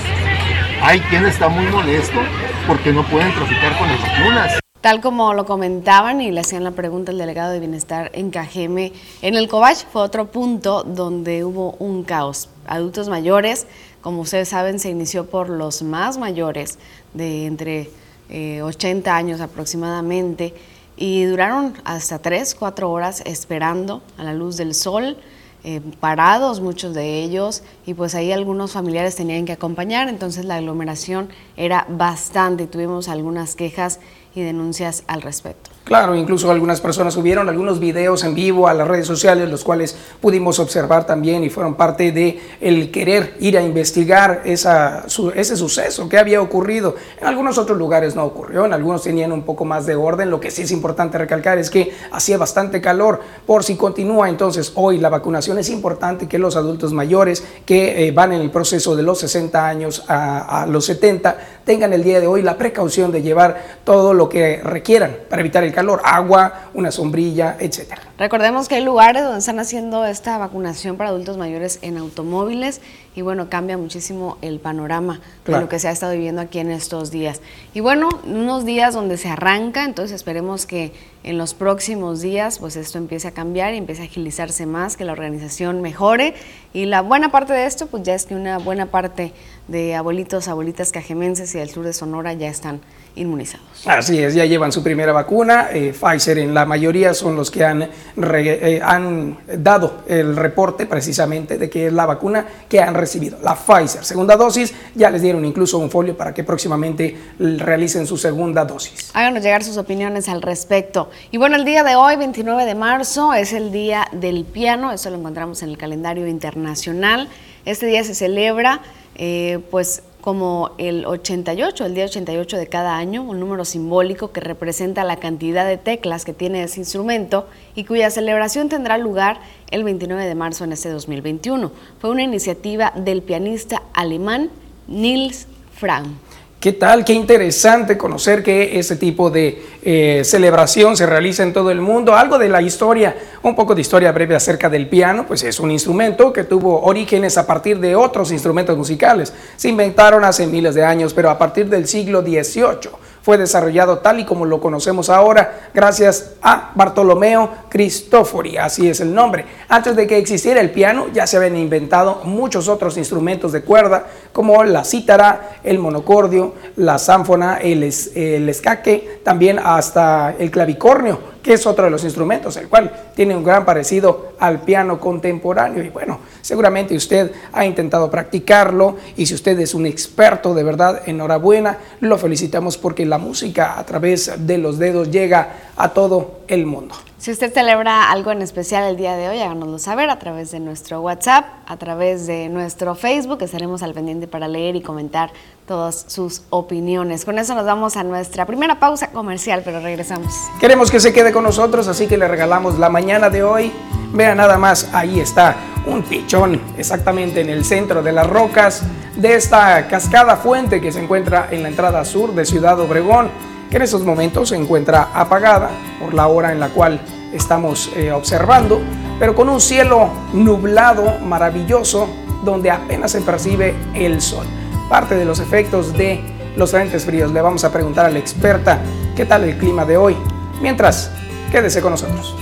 Hay 0.82 1.00
quien 1.00 1.26
está 1.26 1.48
muy 1.48 1.66
molesto 1.66 2.20
porque 2.66 2.92
no 2.92 3.02
pueden 3.04 3.32
traficar 3.34 3.76
con 3.78 3.88
las 3.88 4.00
vacunas. 4.00 4.60
Tal 4.80 5.02
como 5.02 5.34
lo 5.34 5.44
comentaban 5.44 6.22
y 6.22 6.30
le 6.30 6.40
hacían 6.40 6.64
la 6.64 6.70
pregunta 6.70 7.12
al 7.12 7.18
delegado 7.18 7.52
de 7.52 7.60
bienestar 7.60 8.10
en 8.14 8.30
Cajeme, 8.30 8.94
en 9.20 9.34
el 9.34 9.46
Cobach 9.46 9.84
fue 9.92 10.00
otro 10.00 10.30
punto 10.30 10.84
donde 10.84 11.44
hubo 11.44 11.72
un 11.72 12.02
caos. 12.02 12.48
Adultos 12.66 13.10
mayores, 13.10 13.66
como 14.00 14.22
ustedes 14.22 14.48
saben, 14.48 14.78
se 14.78 14.90
inició 14.90 15.26
por 15.26 15.48
los 15.48 15.82
más 15.82 16.18
mayores, 16.18 16.78
de 17.14 17.46
entre 17.46 17.90
eh, 18.28 18.62
80 18.62 19.14
años 19.14 19.40
aproximadamente, 19.40 20.54
y 20.96 21.24
duraron 21.24 21.74
hasta 21.84 22.18
3, 22.18 22.54
4 22.54 22.90
horas 22.90 23.22
esperando 23.24 24.02
a 24.18 24.24
la 24.24 24.34
luz 24.34 24.56
del 24.56 24.74
sol, 24.74 25.16
eh, 25.62 25.80
parados 26.00 26.60
muchos 26.60 26.94
de 26.94 27.22
ellos, 27.22 27.62
y 27.86 27.94
pues 27.94 28.14
ahí 28.14 28.32
algunos 28.32 28.72
familiares 28.72 29.16
tenían 29.16 29.44
que 29.44 29.52
acompañar, 29.52 30.08
entonces 30.08 30.44
la 30.44 30.56
aglomeración 30.56 31.28
era 31.56 31.86
bastante, 31.88 32.66
tuvimos 32.66 33.08
algunas 33.08 33.56
quejas 33.56 34.00
y 34.34 34.42
denuncias 34.42 35.04
al 35.06 35.22
respecto. 35.22 35.69
Claro, 35.90 36.14
incluso 36.14 36.52
algunas 36.52 36.80
personas 36.80 37.14
subieron 37.14 37.48
algunos 37.48 37.80
videos 37.80 38.22
en 38.22 38.32
vivo 38.32 38.68
a 38.68 38.74
las 38.74 38.86
redes 38.86 39.08
sociales, 39.08 39.50
los 39.50 39.64
cuales 39.64 39.96
pudimos 40.20 40.60
observar 40.60 41.04
también 41.04 41.42
y 41.42 41.50
fueron 41.50 41.74
parte 41.74 42.12
de 42.12 42.38
el 42.60 42.92
querer 42.92 43.34
ir 43.40 43.58
a 43.58 43.62
investigar 43.62 44.42
ese 44.44 45.56
suceso 45.56 46.08
que 46.08 46.16
había 46.16 46.40
ocurrido. 46.42 46.94
En 47.20 47.26
algunos 47.26 47.58
otros 47.58 47.76
lugares 47.76 48.14
no 48.14 48.24
ocurrió, 48.24 48.66
en 48.66 48.72
algunos 48.72 49.02
tenían 49.02 49.32
un 49.32 49.42
poco 49.42 49.64
más 49.64 49.84
de 49.84 49.96
orden. 49.96 50.30
Lo 50.30 50.38
que 50.38 50.52
sí 50.52 50.62
es 50.62 50.70
importante 50.70 51.18
recalcar 51.18 51.58
es 51.58 51.70
que 51.70 51.92
hacía 52.12 52.38
bastante 52.38 52.80
calor. 52.80 53.20
Por 53.44 53.64
si 53.64 53.74
continúa 53.74 54.28
entonces 54.28 54.70
hoy 54.76 54.98
la 54.98 55.08
vacunación, 55.08 55.58
es 55.58 55.70
importante 55.70 56.28
que 56.28 56.38
los 56.38 56.54
adultos 56.54 56.92
mayores 56.92 57.42
que 57.66 58.06
eh, 58.06 58.12
van 58.12 58.32
en 58.32 58.42
el 58.42 58.52
proceso 58.52 58.94
de 58.94 59.02
los 59.02 59.18
60 59.18 59.66
años 59.66 60.04
a 60.06 60.66
los 60.68 60.84
70 60.84 61.36
tengan 61.64 61.92
el 61.92 62.02
día 62.02 62.20
de 62.20 62.26
hoy 62.26 62.42
la 62.42 62.56
precaución 62.56 63.12
de 63.12 63.22
llevar 63.22 63.80
todo 63.84 64.14
lo 64.14 64.28
que 64.28 64.60
requieran 64.62 65.16
para 65.28 65.40
evitar 65.40 65.64
el 65.64 65.72
calor, 65.72 66.00
agua, 66.04 66.70
una 66.74 66.90
sombrilla, 66.90 67.56
etcétera. 67.58 68.09
Recordemos 68.20 68.68
que 68.68 68.74
hay 68.74 68.84
lugares 68.84 69.22
donde 69.22 69.38
están 69.38 69.58
haciendo 69.60 70.04
esta 70.04 70.36
vacunación 70.36 70.98
para 70.98 71.08
adultos 71.08 71.38
mayores 71.38 71.78
en 71.80 71.96
automóviles 71.96 72.82
y 73.16 73.22
bueno, 73.22 73.48
cambia 73.48 73.78
muchísimo 73.78 74.36
el 74.42 74.60
panorama 74.60 75.22
claro. 75.42 75.60
de 75.60 75.64
lo 75.64 75.68
que 75.70 75.78
se 75.78 75.88
ha 75.88 75.90
estado 75.90 76.12
viviendo 76.12 76.42
aquí 76.42 76.58
en 76.58 76.70
estos 76.70 77.10
días. 77.10 77.40
Y 77.72 77.80
bueno, 77.80 78.10
unos 78.24 78.66
días 78.66 78.92
donde 78.92 79.16
se 79.16 79.30
arranca, 79.30 79.86
entonces 79.86 80.14
esperemos 80.14 80.66
que 80.66 80.92
en 81.24 81.38
los 81.38 81.54
próximos 81.54 82.20
días 82.20 82.58
pues 82.58 82.76
esto 82.76 82.98
empiece 82.98 83.26
a 83.26 83.30
cambiar 83.30 83.72
y 83.72 83.78
empiece 83.78 84.02
a 84.02 84.04
agilizarse 84.04 84.66
más, 84.66 84.98
que 84.98 85.06
la 85.06 85.12
organización 85.12 85.80
mejore 85.80 86.34
Y 86.74 86.84
la 86.84 87.00
buena 87.00 87.30
parte 87.30 87.54
de 87.54 87.64
esto, 87.64 87.86
pues 87.86 88.02
ya 88.02 88.14
es 88.14 88.26
que 88.26 88.34
una 88.34 88.58
buena 88.58 88.84
parte 88.84 89.32
de 89.66 89.94
abuelitos, 89.94 90.46
abuelitas 90.46 90.92
cajemenses 90.92 91.54
y 91.54 91.58
del 91.58 91.70
sur 91.70 91.86
de 91.86 91.94
Sonora 91.94 92.34
ya 92.34 92.48
están 92.48 92.82
inmunizados. 93.16 93.66
Así 93.86 94.22
es, 94.22 94.34
ya 94.34 94.44
llevan 94.44 94.72
su 94.72 94.82
primera 94.82 95.12
vacuna. 95.12 95.68
Eh, 95.72 95.94
Pfizer 95.98 96.38
en 96.38 96.52
la 96.52 96.66
mayoría 96.66 97.14
son 97.14 97.34
los 97.36 97.50
que 97.50 97.64
han, 97.64 97.82
eh, 97.82 98.80
han 98.84 99.38
dado 99.58 100.02
el 100.06 100.36
reporte 100.36 100.86
precisamente 100.86 101.56
de 101.56 101.70
que 101.70 101.86
es 101.86 101.92
la 101.92 102.06
vacuna 102.06 102.46
que 102.68 102.80
han 102.80 102.94
recibido, 102.94 103.38
la 103.42 103.54
Pfizer. 103.54 104.04
Segunda 104.04 104.36
dosis, 104.36 104.74
ya 104.94 105.10
les 105.10 105.22
dieron 105.22 105.44
incluso 105.44 105.78
un 105.78 105.90
folio 105.90 106.16
para 106.16 106.34
que 106.34 106.44
próximamente 106.44 107.16
realicen 107.38 108.06
su 108.06 108.16
segunda 108.16 108.64
dosis. 108.64 109.10
Háganos 109.14 109.42
llegar 109.42 109.64
sus 109.64 109.76
opiniones 109.76 110.28
al 110.28 110.42
respecto. 110.42 111.10
Y 111.30 111.38
bueno, 111.38 111.56
el 111.56 111.64
día 111.64 111.82
de 111.82 111.96
hoy, 111.96 112.16
29 112.16 112.64
de 112.66 112.74
marzo, 112.74 113.32
es 113.32 113.52
el 113.52 113.72
Día 113.72 114.06
del 114.12 114.44
Piano, 114.44 114.92
eso 114.92 115.10
lo 115.10 115.16
encontramos 115.16 115.62
en 115.62 115.70
el 115.70 115.78
calendario 115.78 116.26
internacional. 116.26 117.28
Este 117.64 117.86
día 117.86 118.04
se 118.04 118.14
celebra 118.14 118.80
eh, 119.16 119.58
pues 119.70 120.02
como 120.20 120.72
el 120.78 121.06
88, 121.06 121.86
el 121.86 121.94
día 121.94 122.04
88 122.04 122.56
de 122.56 122.66
cada 122.66 122.96
año, 122.96 123.22
un 123.22 123.40
número 123.40 123.64
simbólico 123.64 124.32
que 124.32 124.40
representa 124.40 125.04
la 125.04 125.16
cantidad 125.16 125.66
de 125.66 125.78
teclas 125.78 126.24
que 126.24 126.32
tiene 126.32 126.62
ese 126.62 126.80
instrumento 126.80 127.48
y 127.74 127.84
cuya 127.84 128.10
celebración 128.10 128.68
tendrá 128.68 128.98
lugar 128.98 129.40
el 129.70 129.84
29 129.84 130.24
de 130.24 130.34
marzo 130.34 130.64
en 130.64 130.72
este 130.72 130.90
2021. 130.90 131.72
Fue 132.00 132.10
una 132.10 132.22
iniciativa 132.22 132.92
del 132.94 133.22
pianista 133.22 133.82
alemán 133.94 134.50
Nils 134.88 135.46
Fram. 135.74 136.18
¿Qué 136.60 136.74
tal? 136.74 137.06
Qué 137.06 137.14
interesante 137.14 137.96
conocer 137.96 138.42
que 138.42 138.78
ese 138.78 138.96
tipo 138.96 139.30
de 139.30 139.62
eh, 139.82 140.20
celebración 140.26 140.94
se 140.94 141.06
realiza 141.06 141.42
en 141.42 141.54
todo 141.54 141.70
el 141.70 141.80
mundo. 141.80 142.14
Algo 142.14 142.36
de 142.36 142.50
la 142.50 142.60
historia, 142.60 143.16
un 143.42 143.56
poco 143.56 143.74
de 143.74 143.80
historia 143.80 144.12
breve 144.12 144.36
acerca 144.36 144.68
del 144.68 144.86
piano, 144.86 145.24
pues 145.26 145.42
es 145.42 145.58
un 145.58 145.70
instrumento 145.70 146.34
que 146.34 146.44
tuvo 146.44 146.82
orígenes 146.82 147.38
a 147.38 147.46
partir 147.46 147.80
de 147.80 147.96
otros 147.96 148.30
instrumentos 148.30 148.76
musicales. 148.76 149.32
Se 149.56 149.70
inventaron 149.70 150.22
hace 150.22 150.46
miles 150.46 150.74
de 150.74 150.84
años, 150.84 151.14
pero 151.14 151.30
a 151.30 151.38
partir 151.38 151.66
del 151.70 151.88
siglo 151.88 152.20
XVIII 152.20 152.90
fue 153.22 153.38
desarrollado 153.38 153.98
tal 153.98 154.20
y 154.20 154.24
como 154.24 154.46
lo 154.46 154.60
conocemos 154.60 155.10
ahora 155.10 155.70
gracias 155.74 156.32
a 156.42 156.72
Bartolomeo 156.74 157.50
Cristofori, 157.68 158.56
así 158.56 158.88
es 158.88 159.00
el 159.00 159.14
nombre. 159.14 159.44
Antes 159.68 159.96
de 159.96 160.06
que 160.06 160.18
existiera 160.18 160.60
el 160.60 160.70
piano 160.70 161.08
ya 161.12 161.26
se 161.26 161.36
habían 161.36 161.56
inventado 161.56 162.22
muchos 162.24 162.68
otros 162.68 162.96
instrumentos 162.96 163.52
de 163.52 163.62
cuerda 163.62 164.06
como 164.32 164.64
la 164.64 164.84
cítara, 164.84 165.58
el 165.62 165.78
monocordio, 165.78 166.54
la 166.76 166.98
zánfona, 166.98 167.58
el, 167.58 167.82
el 168.14 168.48
escaque, 168.48 169.20
también 169.24 169.58
hasta 169.62 170.34
el 170.38 170.50
clavicornio 170.50 171.39
que 171.42 171.54
es 171.54 171.66
otro 171.66 171.84
de 171.84 171.90
los 171.90 172.04
instrumentos, 172.04 172.56
el 172.56 172.68
cual 172.68 172.92
tiene 173.14 173.36
un 173.36 173.44
gran 173.44 173.64
parecido 173.64 174.34
al 174.38 174.60
piano 174.62 175.00
contemporáneo. 175.00 175.82
Y 175.82 175.88
bueno, 175.88 176.20
seguramente 176.40 176.94
usted 176.94 177.32
ha 177.52 177.64
intentado 177.64 178.10
practicarlo 178.10 178.96
y 179.16 179.26
si 179.26 179.34
usted 179.34 179.58
es 179.60 179.74
un 179.74 179.86
experto 179.86 180.54
de 180.54 180.62
verdad, 180.62 181.02
enhorabuena, 181.06 181.78
lo 182.00 182.18
felicitamos 182.18 182.78
porque 182.78 183.06
la 183.06 183.18
música 183.18 183.78
a 183.78 183.84
través 183.84 184.32
de 184.46 184.58
los 184.58 184.78
dedos 184.78 185.10
llega 185.10 185.70
a 185.76 185.90
todo 185.90 186.40
el 186.48 186.66
mundo. 186.66 186.94
Si 187.20 187.30
usted 187.30 187.52
celebra 187.52 188.10
algo 188.10 188.32
en 188.32 188.40
especial 188.40 188.82
el 188.84 188.96
día 188.96 189.14
de 189.14 189.28
hoy, 189.28 189.40
háganoslo 189.40 189.78
saber 189.78 190.08
a 190.08 190.18
través 190.18 190.52
de 190.52 190.58
nuestro 190.58 191.02
WhatsApp, 191.02 191.44
a 191.66 191.76
través 191.76 192.26
de 192.26 192.48
nuestro 192.48 192.94
Facebook, 192.94 193.42
estaremos 193.42 193.82
al 193.82 193.92
pendiente 193.92 194.26
para 194.26 194.48
leer 194.48 194.74
y 194.74 194.80
comentar 194.80 195.30
todas 195.68 196.06
sus 196.08 196.40
opiniones. 196.48 197.26
Con 197.26 197.38
eso 197.38 197.54
nos 197.54 197.66
vamos 197.66 197.98
a 197.98 198.04
nuestra 198.04 198.46
primera 198.46 198.80
pausa 198.80 199.08
comercial, 199.08 199.60
pero 199.62 199.80
regresamos. 199.80 200.32
Queremos 200.60 200.90
que 200.90 200.98
se 200.98 201.12
quede 201.12 201.30
con 201.30 201.44
nosotros, 201.44 201.88
así 201.88 202.06
que 202.06 202.16
le 202.16 202.26
regalamos 202.26 202.78
la 202.78 202.88
mañana 202.88 203.28
de 203.28 203.42
hoy. 203.42 203.70
Vea 204.14 204.34
nada 204.34 204.56
más, 204.56 204.88
ahí 204.94 205.20
está 205.20 205.56
un 205.84 206.02
pichón 206.02 206.58
exactamente 206.78 207.42
en 207.42 207.50
el 207.50 207.66
centro 207.66 208.02
de 208.02 208.12
las 208.12 208.26
rocas 208.26 208.82
de 209.16 209.34
esta 209.34 209.88
cascada 209.88 210.36
fuente 210.36 210.80
que 210.80 210.90
se 210.90 211.02
encuentra 211.02 211.48
en 211.50 211.64
la 211.64 211.68
entrada 211.68 212.02
sur 212.06 212.34
de 212.34 212.46
Ciudad 212.46 212.80
Obregón 212.80 213.28
que 213.70 213.76
en 213.76 213.82
estos 213.82 214.04
momentos 214.04 214.48
se 214.48 214.56
encuentra 214.56 215.10
apagada 215.14 215.70
por 216.00 216.12
la 216.12 216.26
hora 216.26 216.52
en 216.52 216.60
la 216.60 216.70
cual 216.70 217.00
estamos 217.32 217.90
eh, 217.94 218.10
observando, 218.10 218.80
pero 219.18 219.34
con 219.34 219.48
un 219.48 219.60
cielo 219.60 220.10
nublado 220.32 221.18
maravilloso 221.20 222.08
donde 222.44 222.70
apenas 222.70 223.12
se 223.12 223.20
percibe 223.20 223.74
el 223.94 224.20
sol. 224.20 224.46
Parte 224.88 225.14
de 225.14 225.24
los 225.24 225.38
efectos 225.38 225.92
de 225.92 226.20
los 226.56 226.72
frentes 226.72 227.04
fríos. 227.04 227.30
Le 227.32 227.40
vamos 227.40 227.62
a 227.64 227.72
preguntar 227.72 228.06
a 228.06 228.10
la 228.10 228.18
experta 228.18 228.80
qué 229.14 229.24
tal 229.24 229.44
el 229.44 229.56
clima 229.56 229.84
de 229.84 229.96
hoy. 229.96 230.16
Mientras, 230.60 231.10
quédese 231.52 231.80
con 231.80 231.92
nosotros. 231.92 232.34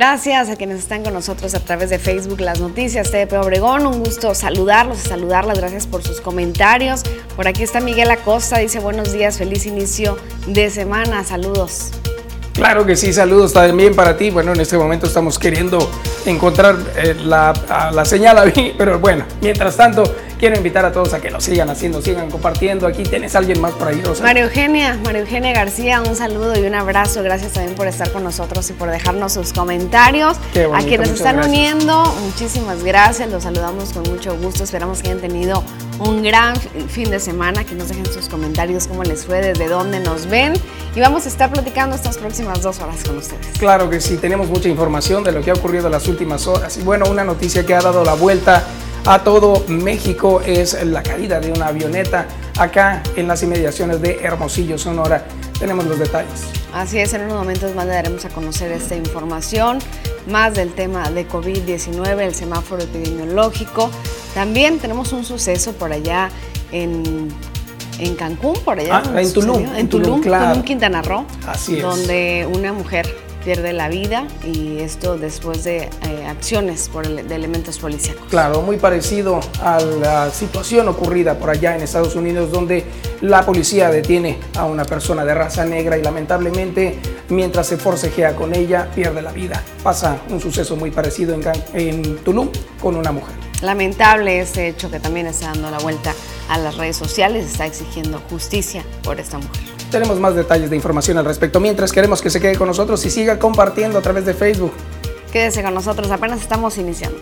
Gracias 0.00 0.48
a 0.48 0.56
quienes 0.56 0.78
están 0.78 1.02
con 1.02 1.12
nosotros 1.12 1.54
a 1.54 1.60
través 1.60 1.90
de 1.90 1.98
Facebook, 1.98 2.40
las 2.40 2.58
noticias 2.58 3.10
TDP 3.10 3.34
Obregón. 3.34 3.86
Un 3.86 3.98
gusto 4.02 4.34
saludarlos 4.34 5.04
y 5.04 5.06
saludarlas. 5.06 5.58
Gracias 5.58 5.86
por 5.86 6.02
sus 6.02 6.22
comentarios. 6.22 7.02
Por 7.36 7.46
aquí 7.46 7.62
está 7.62 7.80
Miguel 7.80 8.10
Acosta, 8.10 8.56
dice 8.56 8.80
buenos 8.80 9.12
días, 9.12 9.36
feliz 9.36 9.66
inicio 9.66 10.16
de 10.46 10.70
semana. 10.70 11.22
Saludos. 11.22 11.90
Claro 12.54 12.86
que 12.86 12.96
sí, 12.96 13.12
saludos 13.12 13.52
también 13.52 13.94
para 13.94 14.16
ti. 14.16 14.30
Bueno, 14.30 14.54
en 14.54 14.60
este 14.60 14.78
momento 14.78 15.06
estamos 15.06 15.38
queriendo 15.38 15.90
encontrar 16.24 16.76
eh, 16.96 17.14
la, 17.22 17.52
la 17.92 18.04
señal 18.06 18.54
pero 18.78 18.98
bueno, 19.00 19.26
mientras 19.42 19.76
tanto, 19.76 20.04
quiero 20.40 20.56
invitar 20.56 20.86
a 20.86 20.90
todos 20.90 21.12
a 21.12 21.20
que 21.20 21.30
lo 21.30 21.40
sigan 21.40 21.68
haciendo, 21.68 22.00
sigan 22.00 22.30
compartiendo. 22.30 22.86
Aquí 22.86 23.02
tienes 23.02 23.34
a 23.34 23.38
alguien 23.38 23.60
más 23.60 23.72
por 23.74 23.88
ahí, 23.88 24.00
Rosa. 24.00 24.24
María 24.24 24.44
Eugenia, 24.44 24.98
María 25.04 25.20
Eugenia 25.20 25.52
García, 25.52 26.00
un 26.00 26.16
saludo 26.16 26.58
y 26.58 26.66
un 26.66 26.74
abrazo. 26.74 27.22
Gracias 27.22 27.52
también 27.52 27.76
por 27.76 27.86
estar 27.86 28.10
con 28.10 28.24
nosotros 28.24 28.68
y 28.70 28.72
por 28.72 28.90
dejarnos 28.90 29.34
sus 29.34 29.52
comentarios. 29.52 30.38
a 30.74 30.82
quienes 30.82 31.10
están 31.10 31.38
uniendo, 31.44 32.04
muchísimas 32.24 32.82
gracias. 32.82 33.30
Los 33.30 33.42
saludamos 33.42 33.92
con 33.92 34.02
mucho 34.04 34.36
gusto. 34.38 34.64
Esperamos 34.64 35.02
que 35.02 35.10
hayan 35.10 35.20
tenido 35.20 35.62
un 35.98 36.22
gran 36.22 36.56
fin 36.88 37.10
de 37.10 37.20
semana. 37.20 37.64
Que 37.64 37.74
nos 37.74 37.88
dejen 37.88 38.06
sus 38.06 38.28
comentarios, 38.28 38.86
cómo 38.86 39.04
les 39.04 39.26
fue, 39.26 39.42
desde 39.42 39.68
dónde 39.68 40.00
nos 40.00 40.26
ven. 40.26 40.54
Y 40.96 41.00
vamos 41.00 41.26
a 41.26 41.28
estar 41.28 41.52
platicando 41.52 41.94
estas 41.94 42.16
próximas 42.16 42.62
dos 42.62 42.80
horas 42.80 43.04
con 43.04 43.18
ustedes. 43.18 43.46
Claro 43.58 43.90
que 43.90 44.00
sí, 44.00 44.16
tenemos 44.16 44.48
mucha 44.48 44.70
información 44.70 45.22
de 45.22 45.32
lo 45.32 45.42
que 45.42 45.50
ha 45.50 45.54
ocurrido 45.54 45.86
en 45.86 45.92
las 45.92 46.08
últimas 46.08 46.46
horas. 46.46 46.78
Y 46.78 46.82
bueno, 46.82 47.04
una 47.10 47.24
noticia 47.24 47.66
que 47.66 47.74
ha 47.74 47.80
dado 47.80 48.04
la 48.04 48.14
vuelta 48.14 48.64
a 49.06 49.24
todo 49.24 49.64
México 49.68 50.40
es 50.44 50.76
la 50.84 51.02
caída 51.02 51.40
de 51.40 51.52
una 51.52 51.68
avioneta 51.68 52.26
acá 52.58 53.02
en 53.16 53.28
las 53.28 53.42
inmediaciones 53.42 54.00
de 54.00 54.18
Hermosillo, 54.22 54.78
Sonora. 54.78 55.24
Tenemos 55.58 55.86
los 55.86 55.98
detalles. 55.98 56.46
Así 56.72 56.98
es, 56.98 57.12
en 57.14 57.22
unos 57.22 57.38
momentos 57.38 57.74
más 57.74 57.86
le 57.86 57.92
daremos 57.92 58.24
a 58.24 58.28
conocer 58.28 58.70
esta 58.72 58.94
información, 58.94 59.78
más 60.28 60.54
del 60.54 60.72
tema 60.72 61.10
de 61.10 61.28
COVID-19, 61.28 62.20
el 62.20 62.34
semáforo 62.34 62.82
epidemiológico. 62.82 63.90
También 64.34 64.78
tenemos 64.78 65.12
un 65.12 65.24
suceso 65.24 65.72
por 65.72 65.92
allá 65.92 66.30
en, 66.70 67.28
en 67.98 68.14
Cancún, 68.14 68.54
por 68.64 68.78
allá. 68.78 69.02
Ah, 69.04 69.20
en 69.20 69.32
Tulum. 69.32 69.76
En, 69.76 69.88
Tulum, 69.88 70.20
claro. 70.20 70.50
Tulum, 70.50 70.64
Quintana 70.64 71.02
Roo. 71.02 71.24
Así 71.46 71.76
es. 71.76 71.82
Donde 71.82 72.48
una 72.52 72.72
mujer 72.72 73.29
pierde 73.44 73.72
la 73.72 73.88
vida 73.88 74.26
y 74.44 74.78
esto 74.80 75.16
después 75.16 75.64
de 75.64 75.84
eh, 75.84 76.26
acciones 76.28 76.88
por 76.88 77.06
de 77.06 77.34
elementos 77.34 77.78
policíacos. 77.78 78.24
Claro, 78.28 78.62
muy 78.62 78.76
parecido 78.76 79.40
a 79.62 79.80
la 79.80 80.30
situación 80.30 80.88
ocurrida 80.88 81.38
por 81.38 81.50
allá 81.50 81.76
en 81.76 81.82
Estados 81.82 82.14
Unidos 82.14 82.50
donde 82.50 82.84
la 83.20 83.44
policía 83.44 83.90
detiene 83.90 84.38
a 84.56 84.64
una 84.66 84.84
persona 84.84 85.24
de 85.24 85.34
raza 85.34 85.64
negra 85.64 85.96
y 85.98 86.02
lamentablemente 86.02 86.98
mientras 87.28 87.66
se 87.66 87.76
forcejea 87.76 88.36
con 88.36 88.54
ella 88.54 88.90
pierde 88.94 89.22
la 89.22 89.32
vida. 89.32 89.62
Pasa 89.82 90.18
un 90.28 90.40
suceso 90.40 90.76
muy 90.76 90.90
parecido 90.90 91.34
en, 91.34 91.42
en 91.74 92.16
Tulum 92.18 92.48
con 92.80 92.96
una 92.96 93.12
mujer. 93.12 93.34
Lamentable 93.62 94.40
este 94.40 94.68
hecho 94.68 94.90
que 94.90 95.00
también 95.00 95.26
está 95.26 95.46
dando 95.46 95.70
la 95.70 95.78
vuelta 95.78 96.14
a 96.48 96.58
las 96.58 96.76
redes 96.76 96.96
sociales, 96.96 97.44
está 97.44 97.66
exigiendo 97.66 98.20
justicia 98.30 98.82
por 99.02 99.20
esta 99.20 99.38
mujer. 99.38 99.79
Tenemos 99.90 100.20
más 100.20 100.36
detalles 100.36 100.70
de 100.70 100.76
información 100.76 101.18
al 101.18 101.24
respecto. 101.24 101.58
Mientras 101.58 101.90
queremos 101.90 102.22
que 102.22 102.30
se 102.30 102.40
quede 102.40 102.56
con 102.56 102.68
nosotros 102.68 103.04
y 103.04 103.10
siga 103.10 103.40
compartiendo 103.40 103.98
a 103.98 104.02
través 104.02 104.24
de 104.24 104.34
Facebook. 104.34 104.72
Quédese 105.32 105.64
con 105.64 105.74
nosotros, 105.74 106.10
apenas 106.12 106.40
estamos 106.40 106.78
iniciando. 106.78 107.18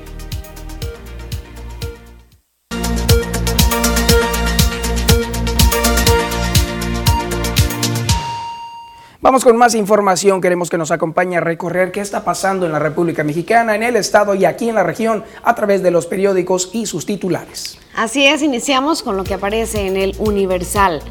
Vamos 9.21 9.45
con 9.45 9.57
más 9.57 9.75
información. 9.75 10.41
Queremos 10.41 10.71
que 10.71 10.79
nos 10.79 10.91
acompañe 10.91 11.39
a 11.39 11.41
recorrer 11.41 11.91
qué 11.91 12.01
está 12.01 12.23
pasando 12.23 12.67
en 12.67 12.73
la 12.73 12.79
República 12.79 13.25
Mexicana, 13.25 13.77
en 13.77 13.83
el 13.83 13.97
Estado 13.97 14.35
y 14.35 14.45
aquí 14.45 14.69
en 14.69 14.75
la 14.75 14.85
región 14.85 15.25
a 15.43 15.55
través 15.55 15.83
de 15.83 15.91
los 15.91 16.07
periódicos 16.07 16.71
y 16.73 16.87
sus 16.87 17.05
titulares. 17.05 17.79
Así 17.97 18.27
es, 18.27 18.43
iniciamos 18.43 19.03
con 19.03 19.17
lo 19.17 19.25
que 19.25 19.35
aparece 19.35 19.87
en 19.87 19.97
el 19.97 20.15
Universal. 20.19 21.03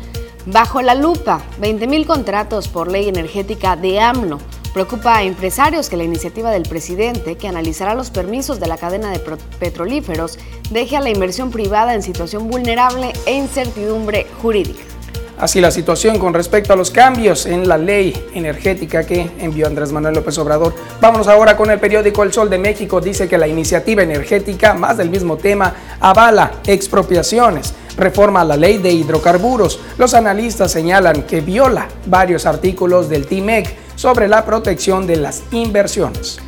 Bajo 0.49 0.81
la 0.81 0.95
lupa, 0.95 1.41
20.000 1.59 2.05
contratos 2.05 2.69
por 2.69 2.89
ley 2.89 3.09
energética 3.09 3.75
de 3.75 3.99
AMLO. 3.99 4.37
Preocupa 4.73 5.17
a 5.17 5.23
empresarios 5.23 5.89
que 5.89 5.97
la 5.97 6.05
iniciativa 6.05 6.51
del 6.51 6.63
presidente, 6.63 7.35
que 7.35 7.49
analizará 7.49 7.95
los 7.95 8.11
permisos 8.11 8.57
de 8.57 8.67
la 8.67 8.77
cadena 8.77 9.11
de 9.11 9.19
petrolíferos, 9.59 10.39
deje 10.71 10.95
a 10.95 11.01
la 11.01 11.09
inversión 11.09 11.51
privada 11.51 11.93
en 11.93 12.01
situación 12.01 12.49
vulnerable 12.49 13.11
e 13.25 13.33
incertidumbre 13.33 14.25
jurídica. 14.41 14.96
Así 15.39 15.61
la 15.61 15.69
situación 15.69 16.17
con 16.17 16.33
respecto 16.33 16.73
a 16.73 16.75
los 16.75 16.89
cambios 16.89 17.45
en 17.45 17.67
la 17.67 17.77
ley 17.77 18.11
energética 18.33 19.05
que 19.05 19.29
envió 19.37 19.67
Andrés 19.67 19.91
Manuel 19.91 20.15
López 20.15 20.35
Obrador. 20.39 20.73
Vámonos 20.99 21.27
ahora 21.27 21.55
con 21.55 21.69
el 21.69 21.79
periódico 21.79 22.23
El 22.23 22.33
Sol 22.33 22.49
de 22.49 22.57
México. 22.57 22.99
Dice 22.99 23.27
que 23.27 23.37
la 23.37 23.47
iniciativa 23.47 24.01
energética, 24.01 24.73
más 24.73 24.97
del 24.97 25.11
mismo 25.11 25.37
tema, 25.37 25.75
avala 25.99 26.53
expropiaciones, 26.65 27.75
reforma 27.97 28.43
la 28.43 28.57
ley 28.57 28.79
de 28.79 28.91
hidrocarburos. 28.91 29.79
Los 29.99 30.15
analistas 30.15 30.71
señalan 30.71 31.21
que 31.21 31.41
viola 31.41 31.87
varios 32.07 32.47
artículos 32.47 33.07
del 33.07 33.27
TIMEC 33.27 33.75
sobre 33.95 34.27
la 34.27 34.43
protección 34.43 35.05
de 35.05 35.17
las 35.17 35.43
inversiones. 35.51 36.39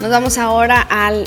Nos 0.00 0.08
vamos 0.08 0.38
ahora 0.38 0.86
al 0.88 1.24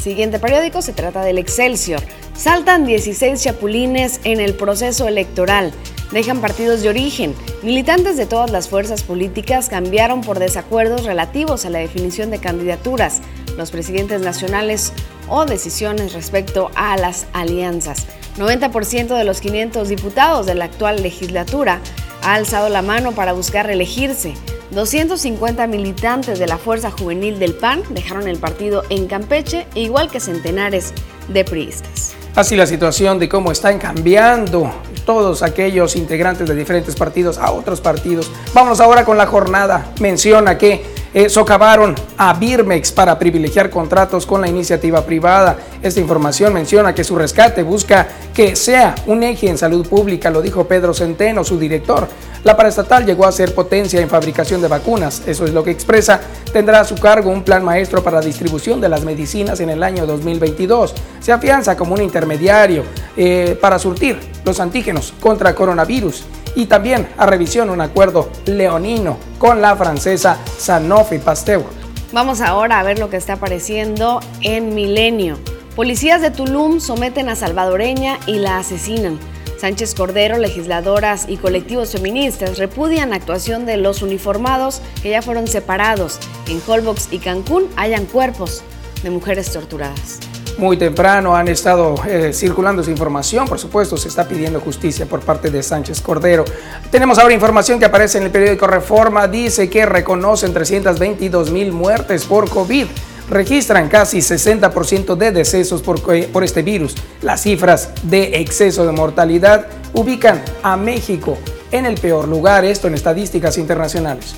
siguiente 0.00 0.38
periódico, 0.38 0.82
se 0.82 0.92
trata 0.92 1.22
del 1.22 1.38
Excelsior. 1.38 2.00
Saltan 2.32 2.86
16 2.86 3.42
chapulines 3.42 4.20
en 4.22 4.40
el 4.40 4.54
proceso 4.54 5.08
electoral 5.08 5.72
dejan 6.12 6.40
partidos 6.40 6.82
de 6.82 6.88
origen. 6.88 7.34
Militantes 7.62 8.16
de 8.16 8.26
todas 8.26 8.50
las 8.50 8.68
fuerzas 8.68 9.02
políticas 9.02 9.68
cambiaron 9.68 10.20
por 10.20 10.38
desacuerdos 10.38 11.04
relativos 11.04 11.64
a 11.64 11.70
la 11.70 11.78
definición 11.78 12.30
de 12.30 12.38
candidaturas, 12.38 13.20
los 13.56 13.70
presidentes 13.70 14.20
nacionales 14.20 14.92
o 15.28 15.44
decisiones 15.44 16.12
respecto 16.12 16.70
a 16.74 16.96
las 16.96 17.26
alianzas. 17.32 18.06
90% 18.38 19.16
de 19.16 19.24
los 19.24 19.40
500 19.40 19.88
diputados 19.88 20.46
de 20.46 20.54
la 20.54 20.66
actual 20.66 21.02
legislatura 21.02 21.80
ha 22.22 22.34
alzado 22.34 22.68
la 22.68 22.82
mano 22.82 23.12
para 23.12 23.32
buscar 23.32 23.66
reelegirse. 23.66 24.34
250 24.70 25.66
militantes 25.66 26.38
de 26.38 26.46
la 26.46 26.56
Fuerza 26.56 26.90
Juvenil 26.90 27.38
del 27.38 27.54
PAN 27.54 27.82
dejaron 27.90 28.28
el 28.28 28.38
partido 28.38 28.84
en 28.88 29.06
Campeche, 29.06 29.66
igual 29.74 30.10
que 30.10 30.20
centenares 30.20 30.92
de 31.28 31.44
priistas. 31.44 32.14
Así 32.34 32.56
la 32.56 32.66
situación 32.66 33.18
de 33.18 33.28
cómo 33.28 33.50
están 33.50 33.78
cambiando 33.78 34.70
todos 35.04 35.42
aquellos 35.42 35.96
integrantes 35.96 36.48
de 36.48 36.54
diferentes 36.54 36.94
partidos 36.94 37.38
a 37.38 37.50
otros 37.50 37.80
partidos. 37.80 38.30
Vamos 38.54 38.80
ahora 38.80 39.04
con 39.04 39.18
la 39.18 39.26
jornada. 39.26 39.92
Menciona 40.00 40.56
que 40.56 40.84
eh, 41.12 41.28
socavaron 41.28 41.94
a 42.16 42.34
Birmex 42.34 42.92
para 42.92 43.18
privilegiar 43.18 43.68
contratos 43.68 44.26
con 44.26 44.40
la 44.40 44.48
iniciativa 44.48 45.04
privada. 45.04 45.56
Esta 45.82 46.00
información 46.00 46.52
menciona 46.52 46.94
que 46.94 47.04
su 47.04 47.16
rescate 47.16 47.62
busca 47.62 48.06
que 48.32 48.54
sea 48.54 48.94
un 49.06 49.22
eje 49.22 49.48
en 49.48 49.58
salud 49.58 49.86
pública, 49.86 50.30
lo 50.30 50.40
dijo 50.40 50.68
Pedro 50.68 50.94
Centeno, 50.94 51.42
su 51.42 51.58
director. 51.58 52.08
La 52.44 52.56
paraestatal 52.56 53.04
llegó 53.04 53.26
a 53.26 53.32
ser 53.32 53.54
potencia 53.54 54.00
en 54.00 54.08
fabricación 54.08 54.62
de 54.62 54.68
vacunas, 54.68 55.22
eso 55.26 55.44
es 55.44 55.52
lo 55.52 55.62
que 55.62 55.70
expresa. 55.70 56.20
Tendrá 56.52 56.80
a 56.80 56.84
su 56.84 56.94
cargo 56.94 57.30
un 57.30 57.42
plan 57.42 57.64
maestro 57.64 58.02
para 58.02 58.20
distribución 58.20 58.80
de 58.80 58.88
las 58.88 59.04
medicinas 59.04 59.60
en 59.60 59.70
el 59.70 59.82
año 59.82 60.06
2022. 60.06 60.94
Se 61.20 61.32
afianza 61.32 61.76
como 61.76 61.94
un 61.94 62.02
intermediario 62.02 62.84
eh, 63.16 63.58
para 63.60 63.78
surtir 63.78 64.18
los 64.44 64.58
antígenos 64.58 65.12
contra 65.20 65.54
coronavirus 65.54 66.24
y 66.54 66.66
también 66.66 67.08
a 67.16 67.26
revisión 67.26 67.70
un 67.70 67.80
acuerdo 67.80 68.30
leonino 68.46 69.16
con 69.38 69.60
la 69.60 69.76
francesa 69.76 70.38
Sanofi 70.58 71.18
Pasteur. 71.18 71.64
Vamos 72.12 72.40
ahora 72.40 72.80
a 72.80 72.82
ver 72.82 72.98
lo 72.98 73.08
que 73.08 73.16
está 73.16 73.34
apareciendo 73.34 74.20
en 74.40 74.74
Milenio. 74.74 75.38
Policías 75.76 76.20
de 76.20 76.30
Tulum 76.30 76.80
someten 76.80 77.28
a 77.28 77.36
salvadoreña 77.36 78.18
y 78.26 78.34
la 78.34 78.58
asesinan. 78.58 79.18
Sánchez 79.60 79.94
Cordero, 79.94 80.38
legisladoras 80.38 81.28
y 81.28 81.36
colectivos 81.36 81.92
feministas 81.92 82.58
repudian 82.58 83.10
la 83.10 83.16
actuación 83.16 83.66
de 83.66 83.76
los 83.76 84.02
uniformados 84.02 84.80
que 85.02 85.10
ya 85.10 85.22
fueron 85.22 85.46
separados. 85.46 86.18
En 86.48 86.60
Holbox 86.66 87.08
y 87.12 87.18
Cancún 87.18 87.68
hayan 87.76 88.06
cuerpos 88.06 88.62
de 89.02 89.10
mujeres 89.10 89.52
torturadas. 89.52 90.29
Muy 90.58 90.76
temprano 90.76 91.34
han 91.34 91.48
estado 91.48 91.94
eh, 92.06 92.32
circulando 92.32 92.82
esa 92.82 92.90
información, 92.90 93.46
por 93.48 93.58
supuesto, 93.58 93.96
se 93.96 94.08
está 94.08 94.28
pidiendo 94.28 94.60
justicia 94.60 95.06
por 95.06 95.20
parte 95.20 95.50
de 95.50 95.62
Sánchez 95.62 96.00
Cordero. 96.00 96.44
Tenemos 96.90 97.18
ahora 97.18 97.34
información 97.34 97.78
que 97.78 97.86
aparece 97.86 98.18
en 98.18 98.24
el 98.24 98.30
periódico 98.30 98.66
Reforma, 98.66 99.26
dice 99.26 99.70
que 99.70 99.86
reconocen 99.86 100.52
322 100.52 101.50
mil 101.50 101.72
muertes 101.72 102.24
por 102.24 102.48
COVID 102.50 102.86
registran 103.30 103.88
casi 103.88 104.18
60% 104.18 105.14
de 105.14 105.30
decesos 105.30 105.82
por, 105.82 106.02
por 106.02 106.44
este 106.44 106.62
virus. 106.62 106.96
Las 107.22 107.42
cifras 107.42 107.90
de 108.02 108.40
exceso 108.40 108.84
de 108.84 108.92
mortalidad 108.92 109.68
ubican 109.92 110.42
a 110.62 110.76
México 110.76 111.38
en 111.70 111.86
el 111.86 111.94
peor 111.94 112.28
lugar, 112.28 112.64
esto 112.64 112.88
en 112.88 112.94
estadísticas 112.94 113.56
internacionales. 113.56 114.34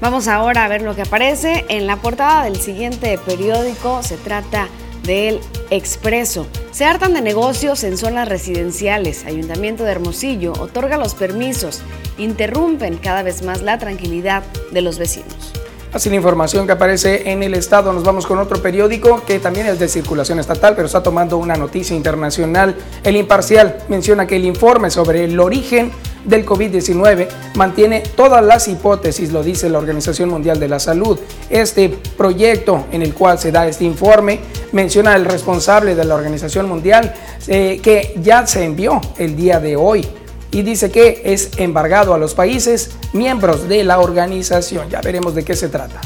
Vamos 0.00 0.28
ahora 0.28 0.64
a 0.64 0.68
ver 0.68 0.82
lo 0.82 0.94
que 0.94 1.02
aparece 1.02 1.64
en 1.68 1.88
la 1.88 1.96
portada 1.96 2.44
del 2.44 2.60
siguiente 2.60 3.18
periódico. 3.26 4.02
Se 4.04 4.16
trata 4.16 4.68
del 5.08 5.40
Expreso. 5.70 6.46
Se 6.70 6.84
hartan 6.84 7.14
de 7.14 7.22
negocios 7.22 7.82
en 7.82 7.96
zonas 7.96 8.28
residenciales. 8.28 9.24
Ayuntamiento 9.24 9.82
de 9.82 9.90
Hermosillo 9.90 10.52
otorga 10.52 10.98
los 10.98 11.14
permisos. 11.14 11.80
Interrumpen 12.18 12.98
cada 12.98 13.22
vez 13.22 13.42
más 13.42 13.62
la 13.62 13.78
tranquilidad 13.78 14.44
de 14.70 14.82
los 14.82 14.98
vecinos. 14.98 15.52
Así 15.92 16.10
la 16.10 16.16
información 16.16 16.66
que 16.66 16.72
aparece 16.72 17.32
en 17.32 17.42
el 17.42 17.54
estado. 17.54 17.92
Nos 17.94 18.04
vamos 18.04 18.26
con 18.26 18.38
otro 18.38 18.60
periódico 18.60 19.24
que 19.24 19.38
también 19.38 19.66
es 19.66 19.78
de 19.78 19.88
circulación 19.88 20.38
estatal, 20.38 20.74
pero 20.76 20.84
está 20.84 21.02
tomando 21.02 21.38
una 21.38 21.56
noticia 21.56 21.96
internacional. 21.96 22.76
El 23.02 23.16
Imparcial 23.16 23.78
menciona 23.88 24.26
que 24.26 24.36
el 24.36 24.44
informe 24.44 24.90
sobre 24.90 25.24
el 25.24 25.40
origen 25.40 25.90
del 26.24 26.44
COVID-19 26.44 27.28
mantiene 27.54 28.02
todas 28.14 28.44
las 28.44 28.68
hipótesis, 28.68 29.32
lo 29.32 29.42
dice 29.42 29.68
la 29.68 29.78
Organización 29.78 30.28
Mundial 30.28 30.58
de 30.60 30.68
la 30.68 30.78
Salud. 30.78 31.18
Este 31.50 31.88
proyecto 32.16 32.86
en 32.92 33.02
el 33.02 33.14
cual 33.14 33.38
se 33.38 33.52
da 33.52 33.66
este 33.66 33.84
informe 33.84 34.40
menciona 34.72 35.14
al 35.14 35.24
responsable 35.24 35.94
de 35.94 36.04
la 36.04 36.14
Organización 36.14 36.68
Mundial 36.68 37.14
eh, 37.46 37.80
que 37.82 38.14
ya 38.22 38.46
se 38.46 38.64
envió 38.64 39.00
el 39.18 39.36
día 39.36 39.60
de 39.60 39.76
hoy 39.76 40.06
y 40.50 40.62
dice 40.62 40.90
que 40.90 41.22
es 41.24 41.50
embargado 41.58 42.14
a 42.14 42.18
los 42.18 42.34
países 42.34 42.90
miembros 43.12 43.68
de 43.68 43.84
la 43.84 43.98
organización. 44.00 44.88
Ya 44.88 45.00
veremos 45.00 45.34
de 45.34 45.44
qué 45.44 45.54
se 45.54 45.68
trata. 45.68 46.00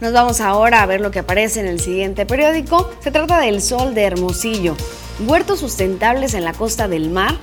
Nos 0.00 0.12
vamos 0.12 0.40
ahora 0.40 0.82
a 0.82 0.86
ver 0.86 1.00
lo 1.00 1.10
que 1.10 1.20
aparece 1.20 1.60
en 1.60 1.66
el 1.66 1.80
siguiente 1.80 2.26
periódico. 2.26 2.90
Se 3.00 3.10
trata 3.10 3.40
del 3.40 3.62
Sol 3.62 3.94
de 3.94 4.02
Hermosillo. 4.02 4.76
Huertos 5.26 5.60
sustentables 5.60 6.34
en 6.34 6.44
la 6.44 6.52
costa 6.52 6.88
del 6.88 7.10
mar. 7.10 7.36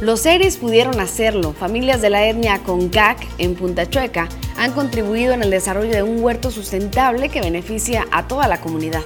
Los 0.00 0.20
seres 0.20 0.58
pudieron 0.58 1.00
hacerlo. 1.00 1.52
Familias 1.58 2.00
de 2.00 2.08
la 2.08 2.24
etnia 2.24 2.60
Concac 2.62 3.18
en 3.38 3.56
Punta 3.56 3.90
Chueca 3.90 4.28
han 4.56 4.70
contribuido 4.70 5.32
en 5.32 5.42
el 5.42 5.50
desarrollo 5.50 5.90
de 5.90 6.04
un 6.04 6.22
huerto 6.22 6.52
sustentable 6.52 7.28
que 7.30 7.40
beneficia 7.40 8.06
a 8.12 8.28
toda 8.28 8.46
la 8.46 8.60
comunidad. 8.60 9.02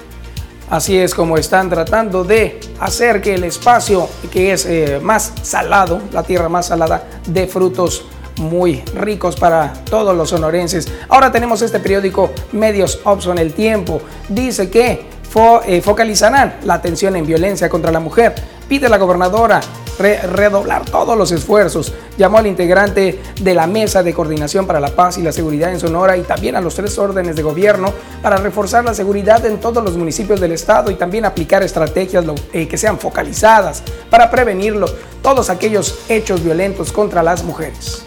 Así 0.69 0.99
es 0.99 1.15
como 1.15 1.39
están 1.39 1.71
tratando 1.71 2.25
de 2.25 2.61
hacer 2.79 3.23
que 3.23 3.35
el 3.35 3.45
espacio 3.45 4.07
que 4.31 4.53
es 4.53 4.67
eh, 4.67 5.01
más 5.03 5.33
salado, 5.43 6.03
la 6.13 6.25
tierra 6.25 6.51
más 6.51 6.67
salada, 6.67 7.09
dé 7.27 7.47
frutos 7.47 8.05
muy 8.37 8.83
ricos 8.95 9.37
para 9.37 9.73
todos 9.89 10.15
los 10.15 10.29
sonorenses. 10.29 10.93
Ahora 11.09 11.33
tenemos 11.33 11.63
este 11.63 11.81
periódico 11.81 12.33
Medios 12.53 13.01
Opson 13.05 13.39
El 13.39 13.55
Tiempo. 13.55 14.03
Dice 14.29 14.69
que 14.69 15.07
eh, 15.67 15.81
focalizarán 15.81 16.57
la 16.65 16.75
atención 16.75 17.17
en 17.17 17.27
violencia 17.27 17.71
contra 17.71 17.91
la 17.91 18.01
mujer. 18.01 18.35
Pide 18.69 18.91
la 18.91 18.99
gobernadora 18.99 19.61
redoblar 19.99 20.85
todos 20.85 21.17
los 21.17 21.33
esfuerzos. 21.33 21.93
Llamó 22.19 22.39
al 22.39 22.47
integrante 22.47 23.21
de 23.41 23.55
la 23.55 23.67
Mesa 23.67 24.03
de 24.03 24.15
Coordinación 24.15 24.67
para 24.67 24.81
la 24.81 24.91
Paz 24.91 25.19
y 25.19 25.23
la 25.23 25.33
Seguridad 25.33 25.73
en 25.73 25.81
Sonora 25.81 26.17
y 26.17 26.23
también 26.23 26.57
a 26.57 26.61
los 26.61 26.75
tres 26.75 26.99
órdenes 26.99 27.37
de 27.37 27.43
gobierno 27.43 27.93
para 28.23 28.37
reforzar 28.37 28.85
la 28.85 28.95
seguridad 28.95 29.45
en 29.47 29.59
todos 29.59 29.83
los 29.83 29.97
municipios 29.97 30.41
del 30.41 30.53
estado 30.53 30.91
y 30.91 30.95
también 30.95 31.25
aplicar 31.25 31.63
estrategias 31.63 32.25
eh, 32.53 32.69
que 32.69 32.79
sean 32.79 32.99
focalizadas 32.99 33.83
para 34.11 34.31
prevenirlo, 34.31 34.87
todos 35.23 35.51
aquellos 35.51 36.01
hechos 36.09 36.43
violentos 36.43 36.93
contra 36.93 37.23
las 37.23 37.45
mujeres. 37.45 38.05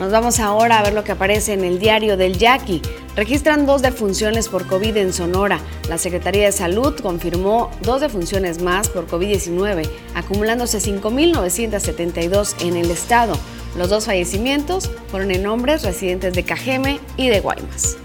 Nos 0.00 0.10
vamos 0.10 0.40
ahora 0.40 0.78
a 0.78 0.82
ver 0.82 0.94
lo 0.94 1.04
que 1.04 1.12
aparece 1.12 1.52
en 1.52 1.62
el 1.62 1.78
diario 1.78 2.16
del 2.16 2.38
Yaqui. 2.38 2.80
Registran 3.16 3.66
dos 3.66 3.82
defunciones 3.82 4.48
por 4.48 4.66
COVID 4.66 4.96
en 4.96 5.12
Sonora. 5.12 5.60
La 5.90 5.98
Secretaría 5.98 6.46
de 6.46 6.52
Salud 6.52 6.98
confirmó 7.02 7.70
dos 7.82 8.00
defunciones 8.00 8.62
más 8.62 8.88
por 8.88 9.06
COVID-19, 9.06 9.90
acumulándose 10.14 10.78
5.972 10.78 12.54
en 12.62 12.78
el 12.78 12.90
estado. 12.90 13.34
Los 13.76 13.90
dos 13.90 14.06
fallecimientos 14.06 14.90
fueron 15.10 15.32
en 15.32 15.46
hombres 15.46 15.82
residentes 15.82 16.32
de 16.32 16.44
Cajeme 16.44 16.98
y 17.18 17.28
de 17.28 17.40
Guaymas. 17.40 17.98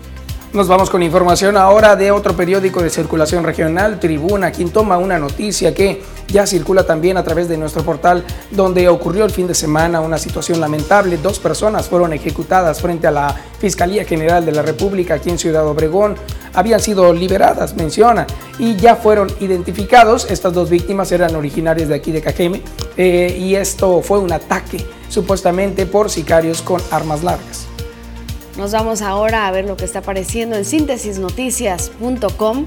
Nos 0.56 0.70
vamos 0.70 0.90
con 0.90 1.04
información 1.04 1.58
ahora 1.58 1.98
de 1.98 2.12
otro 2.12 2.34
periódico 2.34 2.82
de 2.82 2.90
circulación 2.90 3.44
regional, 3.44 4.00
Tribuna, 4.00 4.54
quien 4.54 4.70
toma 4.70 4.98
una 4.98 5.20
noticia 5.20 5.74
que 5.74 6.02
ya 6.30 6.48
circula 6.48 6.86
también 6.86 7.18
a 7.18 7.26
través 7.26 7.50
de 7.50 7.58
nuestro 7.58 7.84
portal, 7.84 8.24
donde 8.52 8.88
ocurrió 8.88 9.26
el 9.26 9.32
fin 9.32 9.48
de 9.48 9.54
semana 9.54 10.00
una 10.00 10.18
situación 10.18 10.62
lamentable. 10.62 11.18
Dos 11.18 11.40
personas 11.40 11.90
fueron 11.90 12.14
ejecutadas 12.14 12.82
frente 12.82 13.06
a 13.06 13.12
la 13.12 13.36
Fiscalía 13.60 14.06
General 14.06 14.46
de 14.46 14.54
la 14.54 14.62
República 14.62 15.16
aquí 15.16 15.30
en 15.30 15.38
Ciudad 15.38 15.68
Obregón. 15.68 16.16
Habían 16.54 16.80
sido 16.80 17.12
liberadas, 17.12 17.76
menciona, 17.76 18.26
y 18.58 18.78
ya 18.78 18.96
fueron 18.96 19.30
identificados. 19.42 20.32
Estas 20.32 20.54
dos 20.54 20.70
víctimas 20.70 21.12
eran 21.12 21.36
originarias 21.36 21.90
de 21.90 21.96
aquí 21.96 22.14
de 22.14 22.22
Cajeme 22.22 22.62
eh, 22.96 23.36
y 23.38 23.56
esto 23.56 24.02
fue 24.02 24.20
un 24.20 24.32
ataque 24.32 24.86
supuestamente 25.10 25.86
por 25.86 26.10
sicarios 26.10 26.62
con 26.62 26.82
armas 26.92 27.24
largas. 27.24 27.65
Nos 28.58 28.72
vamos 28.72 29.02
ahora 29.02 29.48
a 29.48 29.52
ver 29.52 29.66
lo 29.66 29.76
que 29.76 29.86
está 29.86 30.00
apareciendo 30.00 30.56
en 30.56 30.64
síntesisnoticias.com. 30.64 32.66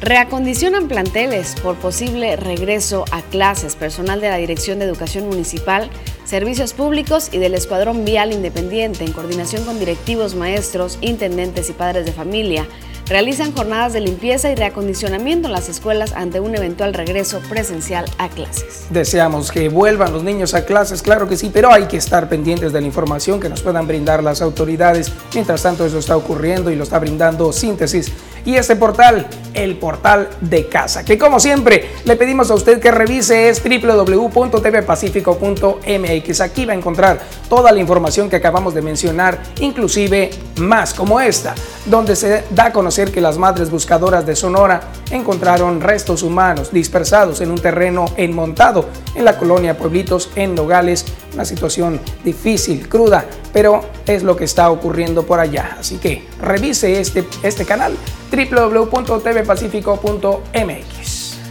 Reacondicionan 0.00 0.88
planteles 0.88 1.54
por 1.62 1.76
posible 1.76 2.36
regreso 2.36 3.04
a 3.12 3.22
clases. 3.22 3.76
Personal 3.76 4.20
de 4.20 4.28
la 4.28 4.36
Dirección 4.36 4.78
de 4.78 4.84
Educación 4.84 5.28
Municipal, 5.28 5.88
Servicios 6.32 6.72
Públicos 6.72 7.28
y 7.30 7.36
del 7.36 7.52
Escuadrón 7.52 8.06
Vial 8.06 8.32
Independiente, 8.32 9.04
en 9.04 9.12
coordinación 9.12 9.66
con 9.66 9.78
directivos, 9.78 10.34
maestros, 10.34 10.96
intendentes 11.02 11.68
y 11.68 11.74
padres 11.74 12.06
de 12.06 12.12
familia, 12.12 12.66
realizan 13.06 13.52
jornadas 13.52 13.92
de 13.92 14.00
limpieza 14.00 14.50
y 14.50 14.54
reacondicionamiento 14.54 15.48
en 15.48 15.52
las 15.52 15.68
escuelas 15.68 16.14
ante 16.14 16.40
un 16.40 16.54
eventual 16.54 16.94
regreso 16.94 17.42
presencial 17.50 18.06
a 18.16 18.30
clases. 18.30 18.86
Deseamos 18.88 19.52
que 19.52 19.68
vuelvan 19.68 20.14
los 20.14 20.24
niños 20.24 20.54
a 20.54 20.64
clases, 20.64 21.02
claro 21.02 21.28
que 21.28 21.36
sí, 21.36 21.50
pero 21.52 21.70
hay 21.70 21.84
que 21.84 21.98
estar 21.98 22.30
pendientes 22.30 22.72
de 22.72 22.80
la 22.80 22.86
información 22.86 23.38
que 23.38 23.50
nos 23.50 23.60
puedan 23.60 23.86
brindar 23.86 24.22
las 24.22 24.40
autoridades. 24.40 25.12
Mientras 25.34 25.62
tanto, 25.62 25.84
eso 25.84 25.98
está 25.98 26.16
ocurriendo 26.16 26.70
y 26.70 26.76
lo 26.76 26.84
está 26.84 26.98
brindando 26.98 27.52
Síntesis 27.52 28.10
y 28.44 28.56
este 28.56 28.76
portal, 28.76 29.26
el 29.54 29.76
portal 29.76 30.28
de 30.40 30.66
casa, 30.66 31.04
que 31.04 31.16
como 31.16 31.38
siempre 31.38 31.90
le 32.04 32.16
pedimos 32.16 32.50
a 32.50 32.54
usted 32.54 32.80
que 32.80 32.90
revise 32.90 33.48
es 33.48 33.62
www.tvpacifico.mx. 33.62 36.21
Aquí 36.40 36.64
va 36.64 36.72
a 36.72 36.76
encontrar 36.76 37.20
toda 37.48 37.72
la 37.72 37.80
información 37.80 38.30
que 38.30 38.36
acabamos 38.36 38.74
de 38.74 38.82
mencionar, 38.82 39.42
inclusive 39.60 40.30
más 40.56 40.94
como 40.94 41.20
esta, 41.20 41.54
donde 41.86 42.16
se 42.16 42.44
da 42.50 42.66
a 42.66 42.72
conocer 42.72 43.12
que 43.12 43.20
las 43.20 43.38
madres 43.38 43.70
buscadoras 43.70 44.26
de 44.26 44.36
Sonora 44.36 44.80
encontraron 45.10 45.80
restos 45.80 46.22
humanos 46.22 46.70
dispersados 46.72 47.40
en 47.40 47.50
un 47.50 47.58
terreno 47.58 48.04
enmontado 48.16 48.88
en 49.14 49.24
la 49.24 49.38
colonia 49.38 49.76
Pueblitos 49.76 50.30
en 50.36 50.54
Nogales, 50.54 51.04
una 51.34 51.44
situación 51.44 52.00
difícil, 52.24 52.88
cruda, 52.88 53.24
pero 53.52 53.82
es 54.06 54.22
lo 54.22 54.36
que 54.36 54.44
está 54.44 54.70
ocurriendo 54.70 55.24
por 55.24 55.40
allá. 55.40 55.76
Así 55.78 55.96
que 55.96 56.24
revise 56.40 57.00
este, 57.00 57.26
este 57.42 57.64
canal 57.64 57.96
www.tvpacifico.mx. 58.30 61.01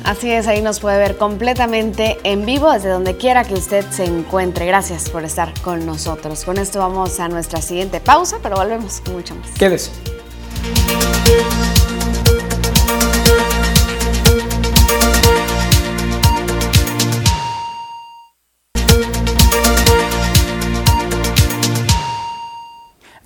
Así 0.04 0.32
es, 0.32 0.48
ahí 0.48 0.62
nos 0.62 0.80
puede 0.80 0.98
ver 0.98 1.18
completamente 1.18 2.18
en 2.24 2.46
vivo 2.46 2.72
desde 2.72 2.90
donde 2.90 3.18
quiera 3.18 3.44
que 3.44 3.54
usted 3.54 3.86
se 3.92 4.06
encuentre. 4.06 4.66
Gracias 4.66 5.10
por 5.10 5.24
estar 5.24 5.54
con 5.62 5.86
nosotros. 5.86 6.44
Con 6.44 6.58
esto 6.58 6.80
vamos 6.80 7.20
a 7.20 7.28
nuestra 7.28 7.62
siguiente 7.62 8.00
pausa, 8.00 8.40
pero 8.42 8.56
volvemos 8.56 9.02
con 9.02 9.14
mucho 9.14 9.36
más. 9.36 9.52
Quédese. 9.52 9.92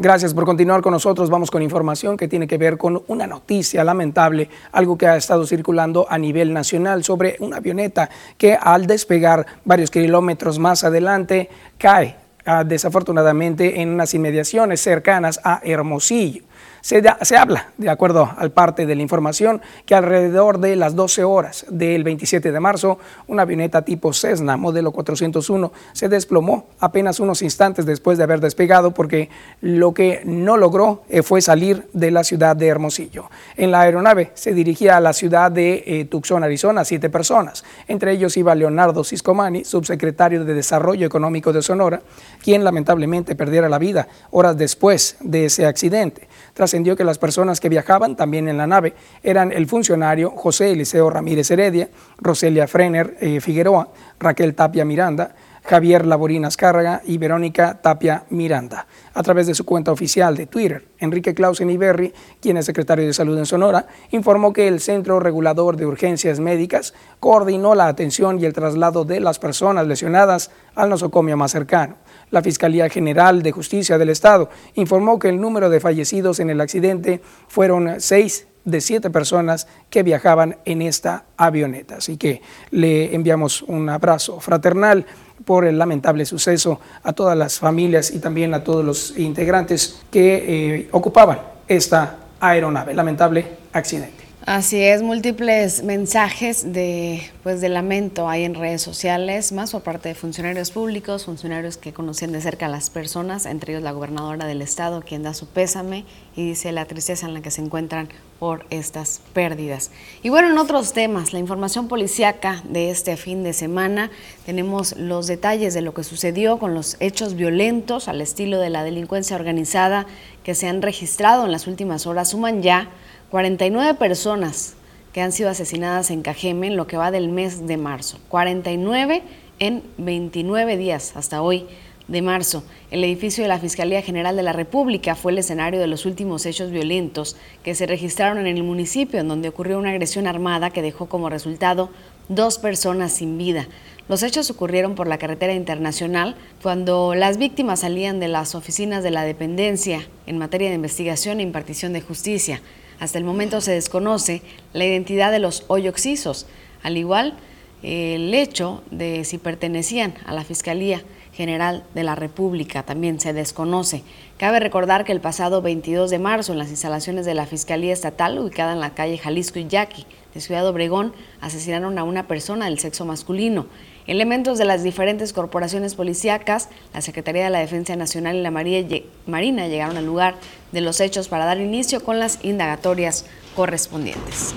Gracias 0.06 0.36
por 0.36 0.46
continuar 0.46 0.84
con 0.84 0.92
nosotros. 0.92 1.32
Vamos 1.32 1.50
con 1.50 1.64
información 1.64 2.16
que 2.16 2.28
tiene 2.28 2.46
que 2.46 2.60
ver 2.60 2.78
con 2.78 3.02
una 3.08 3.26
noticia 3.26 3.84
lamentable, 3.84 4.48
algo 4.72 5.00
que 5.00 5.08
ha 5.08 5.16
estado 5.18 5.48
circulando 5.48 6.06
a 6.08 6.20
nivel 6.20 6.54
nacional 6.54 7.04
sobre 7.04 7.38
una 7.40 7.58
avioneta 7.58 8.08
que 8.38 8.54
al 8.54 8.86
despegar 8.86 9.48
varios 9.66 9.90
kilómetros 9.90 10.60
más 10.60 10.84
adelante 10.84 11.50
cae 11.80 12.18
ah, 12.46 12.64
desafortunadamente 12.64 13.82
en 13.82 13.90
unas 13.90 14.14
inmediaciones 14.14 14.80
cercanas 14.80 15.40
a 15.44 15.60
Hermosillo. 15.64 16.44
Se, 16.86 17.36
habla, 17.36 17.72
de 17.80 17.90
acuerdo 17.90 18.32
al 18.38 18.52
parte 18.52 18.86
de 18.86 18.94
la 18.94 19.02
información, 19.02 19.60
que 19.88 19.96
alrededor 19.96 20.60
de 20.60 20.76
las 20.76 20.96
12 20.96 21.24
horas 21.24 21.66
del 21.68 22.04
27 22.04 22.52
de 22.52 22.60
marzo, 22.60 23.00
una 23.26 23.42
avioneta 23.42 23.82
tipo 23.82 24.14
Cessna 24.14 24.56
modelo 24.56 24.92
401 24.92 25.72
se 25.94 26.10
desplomó 26.10 26.68
apenas 26.80 27.20
unos 27.20 27.42
instantes 27.42 27.88
después 27.88 28.20
de 28.20 28.26
haber 28.26 28.40
despegado 28.40 28.92
porque 28.92 29.32
lo 29.62 29.96
que 29.96 30.22
no 30.26 30.58
logró 30.58 31.02
eh, 31.10 31.24
fue 31.24 31.42
salir 31.42 31.90
de 31.94 32.12
la 32.12 32.24
ciudad 32.24 32.56
de 32.56 32.68
Hermosillo. 32.68 33.32
En 33.58 33.72
la 33.72 33.82
aeronave 33.82 34.30
se 34.36 34.54
dirigía 34.54 34.96
a 34.96 35.02
la 35.02 35.14
ciudad 35.14 35.52
de 35.52 35.84
eh, 35.88 36.06
Tucson, 36.06 36.44
Arizona, 36.44 36.86
siete 36.86 37.10
personas. 37.10 37.64
Entre 37.88 38.12
ellos 38.12 38.38
iba 38.38 38.54
Leonardo 38.54 39.04
Ciscomani, 39.04 39.66
subsecretario 39.66 40.46
de 40.46 40.54
Desarrollo 40.54 41.08
Económico 41.08 41.52
de 41.52 41.64
Sonora, 41.64 42.04
quien 42.44 42.64
lamentablemente 42.64 43.36
perdiera 43.36 43.70
la 43.70 43.80
vida 43.80 44.08
horas 44.30 44.56
después 44.56 45.18
de 45.20 45.46
ese 45.46 45.66
accidente. 45.66 46.28
Trascendió 46.56 46.96
que 46.96 47.04
las 47.04 47.18
personas 47.18 47.60
que 47.60 47.68
viajaban 47.68 48.16
también 48.16 48.48
en 48.48 48.56
la 48.56 48.66
nave 48.66 48.94
eran 49.22 49.52
el 49.52 49.68
funcionario 49.68 50.32
José 50.32 50.72
Eliseo 50.72 51.10
Ramírez 51.10 51.52
Heredia, 51.52 51.90
Roselia 52.18 52.66
Frener 52.66 53.18
eh, 53.20 53.42
Figueroa, 53.42 53.90
Raquel 54.20 54.56
Tapia 54.56 54.86
Miranda, 54.86 55.36
Javier 55.66 56.06
Laborín 56.06 56.46
Azcárraga 56.46 57.02
y 57.06 57.18
Verónica 57.18 57.82
Tapia 57.82 58.26
Miranda. 58.30 58.86
A 59.14 59.24
través 59.24 59.48
de 59.48 59.56
su 59.56 59.66
cuenta 59.66 59.92
oficial 59.92 60.38
de 60.38 60.46
Twitter, 60.46 60.88
Enrique 61.00 61.34
Clausen 61.34 61.70
Iberri, 61.70 62.14
quien 62.40 62.58
es 62.58 62.66
secretario 62.66 63.06
de 63.06 63.14
Salud 63.14 63.38
en 63.38 63.46
Sonora, 63.46 63.88
informó 64.12 64.54
que 64.54 64.68
el 64.68 64.80
Centro 64.80 65.20
Regulador 65.20 65.76
de 65.76 65.86
Urgencias 65.86 66.40
Médicas 66.40 66.94
coordinó 67.20 67.74
la 67.74 67.88
atención 67.88 68.40
y 68.40 68.46
el 68.46 68.54
traslado 68.54 69.06
de 69.06 69.20
las 69.20 69.40
personas 69.40 69.88
lesionadas 69.88 70.52
al 70.76 70.90
nosocomio 70.90 71.36
más 71.36 71.52
cercano. 71.52 71.96
La 72.30 72.44
Fiscalía 72.44 72.90
General 72.90 73.42
de 73.42 73.52
Justicia 73.52 73.98
del 73.98 74.10
Estado 74.10 74.50
informó 74.76 75.18
que 75.18 75.30
el 75.30 75.42
número 75.42 75.70
de 75.70 75.80
fallecidos 75.80 76.40
en 76.40 76.50
el 76.52 76.62
accidente 76.62 77.22
fueron 77.48 78.00
seis 78.00 78.48
de 78.66 78.82
siete 78.82 79.12
personas 79.12 79.68
que 79.90 80.04
viajaban 80.04 80.58
en 80.66 80.82
esta 80.82 81.26
avioneta. 81.38 81.98
Así 81.98 82.18
que 82.18 82.42
le 82.72 83.16
enviamos 83.16 83.62
un 83.62 83.88
abrazo 83.90 84.40
fraternal 84.40 85.06
por 85.44 85.66
el 85.66 85.78
lamentable 85.78 86.26
suceso 86.26 86.80
a 87.04 87.14
todas 87.14 87.38
las 87.38 87.60
familias 87.60 88.12
y 88.12 88.20
también 88.20 88.54
a 88.54 88.64
todos 88.64 88.86
los 88.86 89.18
integrantes 89.18 90.02
que 90.12 90.76
eh, 90.78 90.90
ocupaban 90.92 91.40
esta 91.68 92.18
aeronave. 92.40 92.94
Lamentable 92.94 93.46
accidente. 93.74 94.25
Así 94.46 94.80
es, 94.80 95.02
múltiples 95.02 95.82
mensajes 95.82 96.72
de, 96.72 97.32
pues, 97.42 97.62
de 97.62 97.70
lamento 97.70 98.30
hay 98.30 98.44
en 98.44 98.54
redes 98.54 98.84
sociales, 98.84 99.52
más 99.52 99.72
por 99.72 99.82
parte 99.82 100.10
de 100.10 100.14
funcionarios 100.14 100.70
públicos, 100.70 101.26
funcionarios 101.26 101.78
que 101.78 101.94
conocen 101.94 102.32
de 102.32 102.42
cerca 102.42 102.68
a 102.68 102.70
las 102.70 102.92
personas, 102.92 103.48
entre 103.48 103.74
ellos 103.74 103.82
la 103.82 103.92
gobernadora 103.92 104.46
del 104.46 104.62
estado, 104.62 105.02
quien 105.02 105.24
da 105.24 105.34
su 105.34 105.48
pésame 105.48 106.06
y 106.36 106.46
dice 106.46 106.72
la 106.72 106.86
tristeza 106.86 107.26
en 107.26 107.34
la 107.34 107.42
que 107.42 107.50
se 107.50 107.64
encuentran 107.64 108.08
por 108.38 108.68
estas 108.70 109.20
pérdidas. 109.34 109.90
Y 110.22 110.30
bueno, 110.30 110.52
en 110.52 110.60
otros 110.60 110.94
temas, 110.94 111.34
la 111.34 111.40
información 111.40 111.88
policiaca 111.88 112.62
de 112.70 112.92
este 112.92 113.18
fin 113.18 113.44
de 113.44 113.54
semana, 113.54 114.12
tenemos 114.46 114.96
los 114.96 115.26
detalles 115.26 115.74
de 115.74 115.82
lo 115.82 115.96
que 115.96 116.04
sucedió 116.04 116.60
con 116.60 116.76
los 116.76 116.98
hechos 117.00 117.34
violentos 117.34 118.08
al 118.08 118.22
estilo 118.22 118.60
de 118.60 118.70
la 118.70 118.84
delincuencia 118.84 119.38
organizada 119.38 120.06
que 120.44 120.54
se 120.54 120.68
han 120.68 120.84
registrado 120.84 121.46
en 121.46 121.52
las 121.52 121.66
últimas 121.66 122.06
horas, 122.06 122.30
suman 122.30 122.62
ya 122.62 122.92
49 123.36 123.96
personas 123.96 124.76
que 125.12 125.20
han 125.20 125.34
sido 125.34 125.50
asesinadas 125.50 126.10
en 126.10 126.22
Cajeme 126.22 126.68
en 126.68 126.78
lo 126.78 126.88
que 126.88 126.96
va 126.96 127.12
del 127.12 127.28
mes 127.28 127.68
de 127.68 127.76
marzo. 127.76 128.18
49 128.30 129.24
en 129.60 129.84
29 129.98 130.78
días 130.78 131.18
hasta 131.18 131.42
hoy 131.42 131.66
de 132.08 132.22
marzo. 132.22 132.64
El 132.92 133.04
edificio 133.04 133.44
de 133.44 133.50
la 133.50 133.60
Fiscalía 133.60 134.02
General 134.02 134.38
de 134.38 134.44
la 134.44 134.54
República 134.54 135.16
fue 135.16 135.34
el 135.34 135.40
escenario 135.40 135.82
de 135.82 135.88
los 135.88 136.06
últimos 136.06 136.46
hechos 136.46 136.72
violentos 136.72 137.36
que 137.62 137.76
se 137.76 137.86
registraron 137.86 138.38
en 138.38 138.56
el 138.56 138.64
municipio, 138.64 139.20
en 139.20 139.28
donde 139.28 139.50
ocurrió 139.50 139.80
una 139.80 139.90
agresión 139.90 140.28
armada 140.28 140.70
que 140.70 140.82
dejó 140.82 141.08
como 141.08 141.30
resultado 141.30 141.90
dos 142.30 142.58
personas 142.58 143.12
sin 143.12 143.38
vida. 143.38 143.68
Los 144.08 144.24
hechos 144.24 144.50
ocurrieron 144.50 144.96
por 144.96 145.08
la 145.08 145.18
carretera 145.18 145.54
internacional 145.54 146.38
cuando 146.62 147.16
las 147.16 147.38
víctimas 147.38 147.82
salían 147.82 148.22
de 148.22 148.30
las 148.30 148.56
oficinas 148.56 149.04
de 149.04 149.12
la 149.12 149.24
dependencia 149.24 150.08
en 150.26 150.38
materia 150.38 150.70
de 150.70 150.76
investigación 150.76 151.42
e 151.42 151.44
impartición 151.44 151.92
de 151.92 152.00
justicia. 152.00 152.62
Hasta 153.00 153.18
el 153.18 153.24
momento 153.24 153.62
se 153.62 153.72
desconoce 153.72 154.42
la 154.74 154.86
identidad 154.86 155.32
de 155.32 155.40
los 155.40 155.64
hoyoxisos, 155.68 156.46
al 156.84 156.98
igual 156.98 157.36
el 157.84 158.34
hecho 158.34 158.82
de 158.90 159.24
si 159.26 159.38
pertenecían 159.38 160.16
a 160.26 160.34
la 160.34 160.44
Fiscalía 160.44 161.04
General 161.34 161.84
de 161.94 162.04
la 162.04 162.16
República 162.16 162.84
también 162.84 163.20
se 163.20 163.34
desconoce. 163.34 164.04
Cabe 164.38 164.60
recordar 164.60 165.04
que 165.04 165.12
el 165.12 165.20
pasado 165.20 165.62
22 165.62 166.10
de 166.10 166.18
marzo, 166.18 166.54
en 166.54 166.60
las 166.60 166.70
instalaciones 166.70 167.26
de 167.26 167.34
la 167.34 167.46
Fiscalía 167.46 167.92
Estatal, 167.92 168.40
ubicada 168.40 168.72
en 168.72 168.80
la 168.80 168.94
calle 168.94 169.18
Jalisco 169.18 169.60
y 169.60 169.68
Yaqui 169.68 170.06
de 170.34 170.42
Ciudad 170.42 170.66
Obregón, 170.66 171.14
asesinaron 171.42 172.00
a 172.00 172.04
una 172.06 172.28
persona 172.28 172.66
del 172.66 172.80
sexo 172.80 173.06
masculino. 173.06 173.68
Elementos 174.08 174.60
de 174.60 174.66
las 174.66 174.84
diferentes 174.84 175.34
corporaciones 175.34 175.96
policíacas, 175.96 176.70
la 176.94 177.02
Secretaría 177.02 177.46
de 177.46 177.50
la 177.50 177.60
Defensa 177.60 177.96
Nacional 177.96 178.36
y 178.36 178.42
la 178.42 178.52
Marina 178.52 179.68
llegaron 179.68 179.98
al 179.98 180.06
lugar 180.06 180.36
de 180.72 180.82
los 180.82 181.00
hechos 181.00 181.28
para 181.28 181.46
dar 181.46 181.60
inicio 181.60 182.04
con 182.04 182.20
las 182.20 182.38
indagatorias 182.44 183.26
correspondientes. 183.56 184.54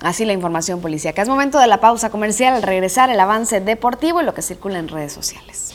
Así 0.00 0.24
la 0.24 0.32
información 0.32 0.80
policíaca. 0.80 1.22
Es 1.22 1.28
momento 1.28 1.58
de 1.58 1.66
la 1.66 1.80
pausa 1.80 2.10
comercial 2.10 2.54
al 2.54 2.62
regresar 2.62 3.10
el 3.10 3.20
avance 3.20 3.60
deportivo 3.60 4.20
y 4.20 4.24
lo 4.24 4.34
que 4.34 4.42
circula 4.42 4.78
en 4.78 4.88
redes 4.88 5.12
sociales. 5.12 5.74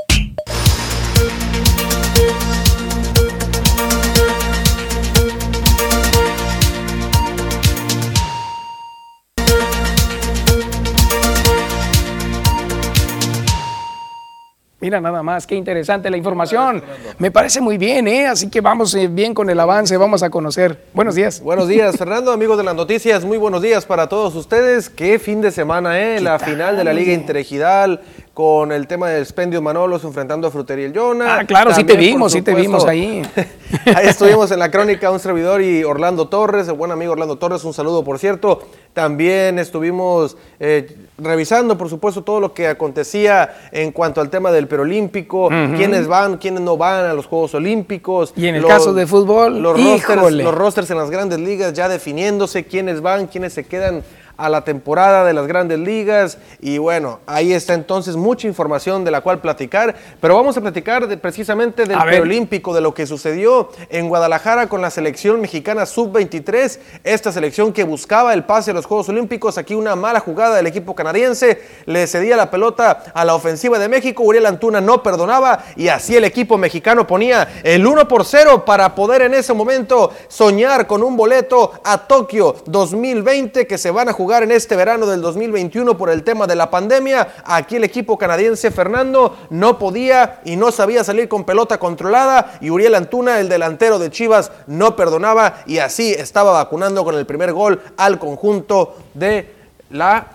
Mira 14.81 14.99
nada 14.99 15.21
más, 15.21 15.45
qué 15.45 15.53
interesante 15.53 16.09
la 16.09 16.17
información. 16.17 16.81
Me 17.19 17.29
parece 17.29 17.61
muy 17.61 17.77
bien, 17.77 18.07
¿eh? 18.07 18.25
Así 18.25 18.49
que 18.49 18.61
vamos 18.61 18.95
eh, 18.95 19.07
bien 19.07 19.35
con 19.35 19.47
el 19.51 19.59
avance, 19.59 19.95
vamos 19.95 20.23
a 20.23 20.31
conocer. 20.31 20.75
Buenos 20.95 21.13
días. 21.13 21.39
Buenos 21.39 21.67
días, 21.67 21.97
Fernando, 21.97 22.31
amigos 22.31 22.57
de 22.57 22.63
las 22.63 22.73
noticias, 22.73 23.23
muy 23.23 23.37
buenos 23.37 23.61
días 23.61 23.85
para 23.85 24.09
todos 24.09 24.33
ustedes. 24.33 24.89
Qué 24.89 25.19
fin 25.19 25.39
de 25.39 25.51
semana, 25.51 25.99
¿eh? 26.01 26.19
La 26.19 26.39
final 26.39 26.77
de 26.77 26.83
la 26.83 26.93
Liga 26.93 27.13
Interregional 27.13 28.01
con 28.41 28.71
el 28.71 28.87
tema 28.87 29.07
del 29.07 29.21
expendio 29.21 29.61
Manolos 29.61 30.03
enfrentando 30.03 30.47
a 30.47 30.49
Frutería 30.49 30.87
el 30.87 30.97
Jonah. 30.97 31.41
Ah, 31.41 31.45
claro, 31.45 31.75
sí 31.75 31.83
te 31.83 31.95
vimos, 31.95 32.31
sí 32.31 32.41
te 32.41 32.55
vimos 32.55 32.83
ahí. 32.87 33.21
ahí 33.95 34.07
estuvimos 34.07 34.49
en 34.49 34.57
la 34.57 34.71
crónica, 34.71 35.11
un 35.11 35.19
servidor 35.19 35.61
y 35.61 35.83
Orlando 35.83 36.27
Torres, 36.27 36.67
el 36.67 36.73
buen 36.73 36.89
amigo 36.89 37.11
Orlando 37.11 37.35
Torres, 37.35 37.63
un 37.65 37.73
saludo 37.75 38.03
por 38.03 38.17
cierto. 38.17 38.63
También 38.93 39.59
estuvimos 39.59 40.37
eh, 40.59 40.97
revisando, 41.19 41.77
por 41.77 41.87
supuesto, 41.87 42.23
todo 42.23 42.39
lo 42.39 42.51
que 42.51 42.67
acontecía 42.67 43.53
en 43.71 43.91
cuanto 43.91 44.21
al 44.21 44.31
tema 44.31 44.51
del 44.51 44.67
perolímpico, 44.67 45.47
quiénes 45.77 46.07
van, 46.07 46.37
quiénes 46.37 46.61
no 46.61 46.77
van 46.77 47.05
a 47.05 47.13
los 47.13 47.27
Juegos 47.27 47.53
Olímpicos. 47.53 48.33
Y 48.35 48.47
en 48.47 48.55
el 48.55 48.65
caso 48.65 48.91
de 48.91 49.05
fútbol, 49.05 49.61
los 49.61 49.79
rosters, 49.79 50.31
los 50.31 50.55
rosters 50.55 50.89
en 50.89 50.97
las 50.97 51.11
grandes 51.11 51.39
ligas 51.39 51.73
ya 51.73 51.87
definiéndose, 51.87 52.65
quiénes 52.65 53.01
van, 53.01 53.27
quiénes 53.27 53.53
se 53.53 53.65
quedan 53.65 54.01
a 54.41 54.49
la 54.49 54.63
temporada 54.63 55.23
de 55.23 55.33
las 55.33 55.45
grandes 55.47 55.79
ligas. 55.79 56.39
Y 56.59 56.79
bueno, 56.79 57.19
ahí 57.27 57.53
está 57.53 57.75
entonces 57.75 58.15
mucha 58.15 58.47
información 58.47 59.05
de 59.05 59.11
la 59.11 59.21
cual 59.21 59.39
platicar, 59.39 59.95
pero 60.19 60.35
vamos 60.35 60.57
a 60.57 60.61
platicar 60.61 61.07
de, 61.07 61.17
precisamente 61.17 61.85
del 61.85 61.99
preolímpico, 61.99 62.73
de 62.73 62.81
lo 62.81 62.93
que 62.93 63.05
sucedió 63.05 63.69
en 63.89 64.09
Guadalajara 64.09 64.67
con 64.67 64.81
la 64.81 64.89
selección 64.89 65.41
mexicana 65.41 65.85
sub-23, 65.85 66.79
esta 67.03 67.31
selección 67.31 67.71
que 67.71 67.83
buscaba 67.83 68.33
el 68.33 68.43
pase 68.43 68.71
a 68.71 68.73
los 68.73 68.87
Juegos 68.87 69.09
Olímpicos, 69.09 69.59
aquí 69.59 69.75
una 69.75 69.95
mala 69.95 70.19
jugada 70.19 70.55
del 70.55 70.67
equipo 70.67 70.95
canadiense, 70.95 71.61
le 71.85 72.07
cedía 72.07 72.35
la 72.35 72.49
pelota 72.49 73.03
a 73.13 73.23
la 73.23 73.35
ofensiva 73.35 73.77
de 73.77 73.87
México, 73.87 74.23
Uriel 74.23 74.47
Antuna 74.47 74.81
no 74.81 75.03
perdonaba 75.03 75.65
y 75.75 75.89
así 75.89 76.15
el 76.15 76.23
equipo 76.23 76.57
mexicano 76.57 77.05
ponía 77.05 77.61
el 77.63 77.85
1 77.85 78.07
por 78.07 78.25
0 78.25 78.65
para 78.65 78.95
poder 78.95 79.21
en 79.21 79.35
ese 79.35 79.53
momento 79.53 80.11
soñar 80.27 80.87
con 80.87 81.03
un 81.03 81.15
boleto 81.15 81.73
a 81.83 81.99
Tokio 82.07 82.55
2020 82.65 83.67
que 83.67 83.77
se 83.77 83.91
van 83.91 84.09
a 84.09 84.13
jugar 84.13 84.30
en 84.39 84.51
este 84.51 84.77
verano 84.77 85.05
del 85.05 85.21
2021 85.21 85.97
por 85.97 86.09
el 86.09 86.23
tema 86.23 86.47
de 86.47 86.55
la 86.55 86.71
pandemia. 86.71 87.35
Aquí 87.43 87.75
el 87.75 87.83
equipo 87.83 88.17
canadiense 88.17 88.71
Fernando 88.71 89.37
no 89.49 89.77
podía 89.77 90.39
y 90.45 90.55
no 90.55 90.71
sabía 90.71 91.03
salir 91.03 91.27
con 91.27 91.43
pelota 91.43 91.77
controlada 91.77 92.53
y 92.61 92.69
Uriel 92.69 92.95
Antuna, 92.95 93.39
el 93.39 93.49
delantero 93.49 93.99
de 93.99 94.09
Chivas, 94.09 94.51
no 94.67 94.95
perdonaba 94.95 95.63
y 95.67 95.79
así 95.79 96.13
estaba 96.13 96.53
vacunando 96.53 97.03
con 97.03 97.15
el 97.15 97.25
primer 97.25 97.51
gol 97.51 97.81
al 97.97 98.19
conjunto 98.19 98.95
de 99.13 99.53
la 99.89 100.27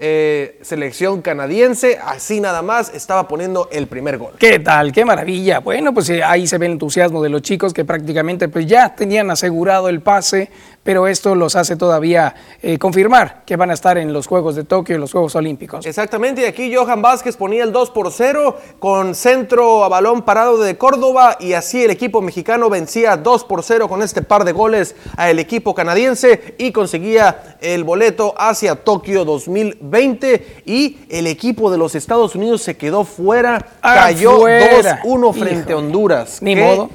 eh, 0.00 0.60
selección 0.62 1.22
canadiense, 1.22 1.98
así 2.00 2.38
nada 2.40 2.62
más 2.62 2.94
estaba 2.94 3.26
poniendo 3.26 3.68
el 3.72 3.88
primer 3.88 4.16
gol. 4.16 4.30
¿Qué 4.38 4.60
tal? 4.60 4.92
¡Qué 4.92 5.04
maravilla! 5.04 5.58
Bueno, 5.58 5.92
pues 5.92 6.08
eh, 6.10 6.22
ahí 6.22 6.46
se 6.46 6.56
ve 6.56 6.66
el 6.66 6.72
entusiasmo 6.72 7.20
de 7.20 7.28
los 7.30 7.42
chicos 7.42 7.74
que 7.74 7.84
prácticamente 7.84 8.48
pues 8.48 8.66
ya 8.66 8.94
tenían 8.94 9.28
asegurado 9.32 9.88
el 9.88 10.00
pase 10.00 10.52
pero 10.88 11.06
esto 11.06 11.34
los 11.34 11.54
hace 11.54 11.76
todavía 11.76 12.34
eh, 12.62 12.78
confirmar 12.78 13.42
que 13.44 13.56
van 13.56 13.70
a 13.70 13.74
estar 13.74 13.98
en 13.98 14.10
los 14.14 14.26
Juegos 14.26 14.56
de 14.56 14.64
Tokio 14.64 14.96
y 14.96 14.98
los 14.98 15.12
Juegos 15.12 15.34
Olímpicos. 15.34 15.84
Exactamente, 15.84 16.40
y 16.40 16.44
aquí 16.46 16.74
Johan 16.74 17.02
Vázquez 17.02 17.36
ponía 17.36 17.62
el 17.62 17.72
2 17.72 17.90
por 17.90 18.10
0 18.10 18.56
con 18.78 19.14
centro 19.14 19.84
a 19.84 19.90
balón 19.90 20.22
parado 20.22 20.56
de 20.56 20.78
Córdoba 20.78 21.36
y 21.40 21.52
así 21.52 21.84
el 21.84 21.90
equipo 21.90 22.22
mexicano 22.22 22.70
vencía 22.70 23.18
2 23.18 23.44
por 23.44 23.62
0 23.62 23.86
con 23.86 24.00
este 24.00 24.22
par 24.22 24.46
de 24.46 24.52
goles 24.52 24.96
al 25.18 25.38
equipo 25.38 25.74
canadiense 25.74 26.54
y 26.56 26.72
conseguía 26.72 27.58
el 27.60 27.84
boleto 27.84 28.34
hacia 28.38 28.74
Tokio 28.74 29.26
2020 29.26 30.62
y 30.64 31.00
el 31.10 31.26
equipo 31.26 31.70
de 31.70 31.76
los 31.76 31.96
Estados 31.96 32.34
Unidos 32.34 32.62
se 32.62 32.78
quedó 32.78 33.04
fuera, 33.04 33.62
cayó 33.82 34.38
2-1 34.38 35.34
frente 35.34 35.74
a 35.74 35.76
Honduras. 35.76 36.40
Ni 36.40 36.56
modo. 36.56 36.88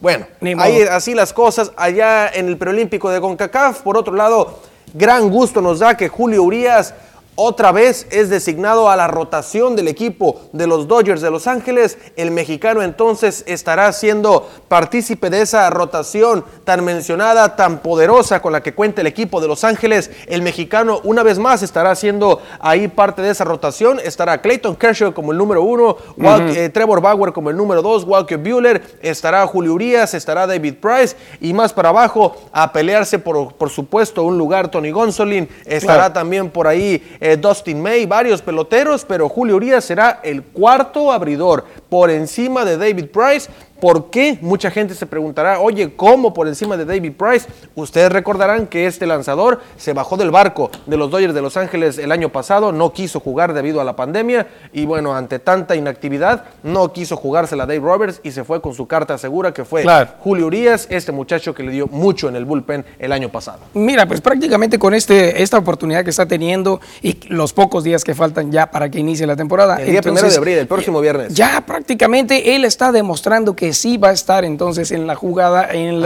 Bueno, 0.00 0.26
ahí 0.58 0.82
así 0.82 1.14
las 1.14 1.32
cosas 1.32 1.72
allá 1.76 2.28
en 2.28 2.48
el 2.48 2.58
preolímpico 2.58 3.10
de 3.10 3.20
CONCACAF. 3.20 3.80
Por 3.80 3.96
otro 3.96 4.14
lado, 4.14 4.60
gran 4.92 5.30
gusto 5.30 5.62
nos 5.62 5.78
da 5.78 5.96
que 5.96 6.08
Julio 6.08 6.42
Urias 6.42 6.94
otra 7.36 7.70
vez 7.70 8.06
es 8.10 8.30
designado 8.30 8.90
a 8.90 8.96
la 8.96 9.08
rotación 9.08 9.76
del 9.76 9.88
equipo 9.88 10.40
de 10.52 10.66
los 10.66 10.88
Dodgers 10.88 11.20
de 11.20 11.30
Los 11.30 11.46
Ángeles. 11.46 11.98
El 12.16 12.30
mexicano 12.30 12.82
entonces 12.82 13.44
estará 13.46 13.92
siendo 13.92 14.48
partícipe 14.68 15.28
de 15.28 15.42
esa 15.42 15.68
rotación 15.68 16.44
tan 16.64 16.82
mencionada, 16.82 17.54
tan 17.54 17.80
poderosa 17.80 18.40
con 18.40 18.52
la 18.52 18.62
que 18.62 18.74
cuenta 18.74 19.02
el 19.02 19.06
equipo 19.06 19.42
de 19.42 19.48
Los 19.48 19.64
Ángeles. 19.64 20.10
El 20.26 20.40
mexicano 20.40 21.00
una 21.04 21.22
vez 21.22 21.38
más 21.38 21.62
estará 21.62 21.94
siendo 21.94 22.40
ahí 22.58 22.88
parte 22.88 23.20
de 23.20 23.30
esa 23.30 23.44
rotación. 23.44 24.00
Estará 24.02 24.40
Clayton 24.40 24.74
Kershaw 24.74 25.12
como 25.12 25.32
el 25.32 25.38
número 25.38 25.62
uno, 25.62 25.98
eh, 26.18 26.70
Trevor 26.72 27.02
Bauer 27.02 27.34
como 27.34 27.50
el 27.50 27.56
número 27.56 27.82
dos, 27.82 28.04
Walker 28.04 28.38
Bueller, 28.38 28.98
estará 29.02 29.46
Julio 29.46 29.74
Urias, 29.74 30.14
estará 30.14 30.46
David 30.46 30.76
Price 30.80 31.14
y 31.42 31.52
más 31.52 31.74
para 31.74 31.90
abajo 31.90 32.34
a 32.50 32.72
pelearse 32.72 33.18
por, 33.18 33.52
por 33.54 33.68
supuesto 33.68 34.22
un 34.22 34.38
lugar 34.38 34.70
Tony 34.70 34.90
Gonsolin. 34.90 35.48
Estará 35.66 36.10
también 36.12 36.48
por 36.48 36.66
ahí 36.66 37.02
eh, 37.32 37.36
Dustin 37.36 37.82
May, 37.82 38.06
varios 38.06 38.40
peloteros, 38.40 39.04
pero 39.04 39.28
Julio 39.28 39.56
Urias 39.56 39.84
será 39.84 40.20
el 40.22 40.44
cuarto 40.44 41.10
abridor 41.10 41.64
por 41.88 42.08
encima 42.08 42.64
de 42.64 42.76
David 42.76 43.06
Price 43.06 43.50
¿Por 43.80 44.10
qué? 44.10 44.38
Mucha 44.40 44.70
gente 44.70 44.94
se 44.94 45.06
preguntará, 45.06 45.60
oye, 45.60 45.94
¿cómo 45.94 46.32
por 46.32 46.48
encima 46.48 46.76
de 46.76 46.84
David 46.84 47.12
Price? 47.12 47.46
Ustedes 47.74 48.10
recordarán 48.10 48.66
que 48.66 48.86
este 48.86 49.06
lanzador 49.06 49.60
se 49.76 49.92
bajó 49.92 50.16
del 50.16 50.30
barco 50.30 50.70
de 50.86 50.96
los 50.96 51.10
Dodgers 51.10 51.34
de 51.34 51.42
Los 51.42 51.56
Ángeles 51.56 51.98
el 51.98 52.12
año 52.12 52.30
pasado, 52.30 52.72
no 52.72 52.92
quiso 52.92 53.20
jugar 53.20 53.52
debido 53.52 53.80
a 53.80 53.84
la 53.84 53.96
pandemia 53.96 54.46
y 54.72 54.86
bueno, 54.86 55.14
ante 55.14 55.38
tanta 55.38 55.76
inactividad, 55.76 56.44
no 56.62 56.92
quiso 56.92 57.16
jugársela 57.16 57.66
Dave 57.66 57.80
Roberts 57.80 58.20
y 58.22 58.30
se 58.30 58.44
fue 58.44 58.60
con 58.60 58.74
su 58.74 58.86
carta 58.86 59.18
segura 59.18 59.52
que 59.52 59.64
fue 59.64 59.84
Julio 60.20 60.46
Urias, 60.46 60.86
este 60.90 61.12
muchacho 61.12 61.54
que 61.54 61.62
le 61.62 61.72
dio 61.72 61.86
mucho 61.86 62.28
en 62.28 62.36
el 62.36 62.44
bullpen 62.44 62.84
el 62.98 63.12
año 63.12 63.28
pasado. 63.30 63.60
Mira, 63.74 64.06
pues 64.06 64.20
prácticamente 64.20 64.78
con 64.78 64.94
este, 64.94 65.42
esta 65.42 65.58
oportunidad 65.58 66.04
que 66.04 66.10
está 66.10 66.26
teniendo 66.26 66.80
y 67.02 67.18
los 67.28 67.52
pocos 67.52 67.84
días 67.84 68.04
que 68.04 68.14
faltan 68.14 68.50
ya 68.50 68.70
para 68.70 68.90
que 68.90 68.98
inicie 68.98 69.26
la 69.26 69.36
temporada. 69.36 69.76
El 69.80 69.90
día 69.90 70.02
primero 70.02 70.28
de 70.28 70.36
abril, 70.36 70.58
el 70.58 70.66
próximo 70.66 71.00
viernes. 71.00 71.34
Ya 71.34 71.64
prácticamente 71.66 72.54
él 72.54 72.64
está 72.64 72.92
demostrando 72.92 73.54
que 73.54 73.65
sí 73.72 73.96
va 73.96 74.08
a 74.08 74.12
estar 74.12 74.44
entonces 74.44 74.90
en 74.92 75.06
la 75.06 75.14
jugada, 75.14 75.68
en 75.72 76.00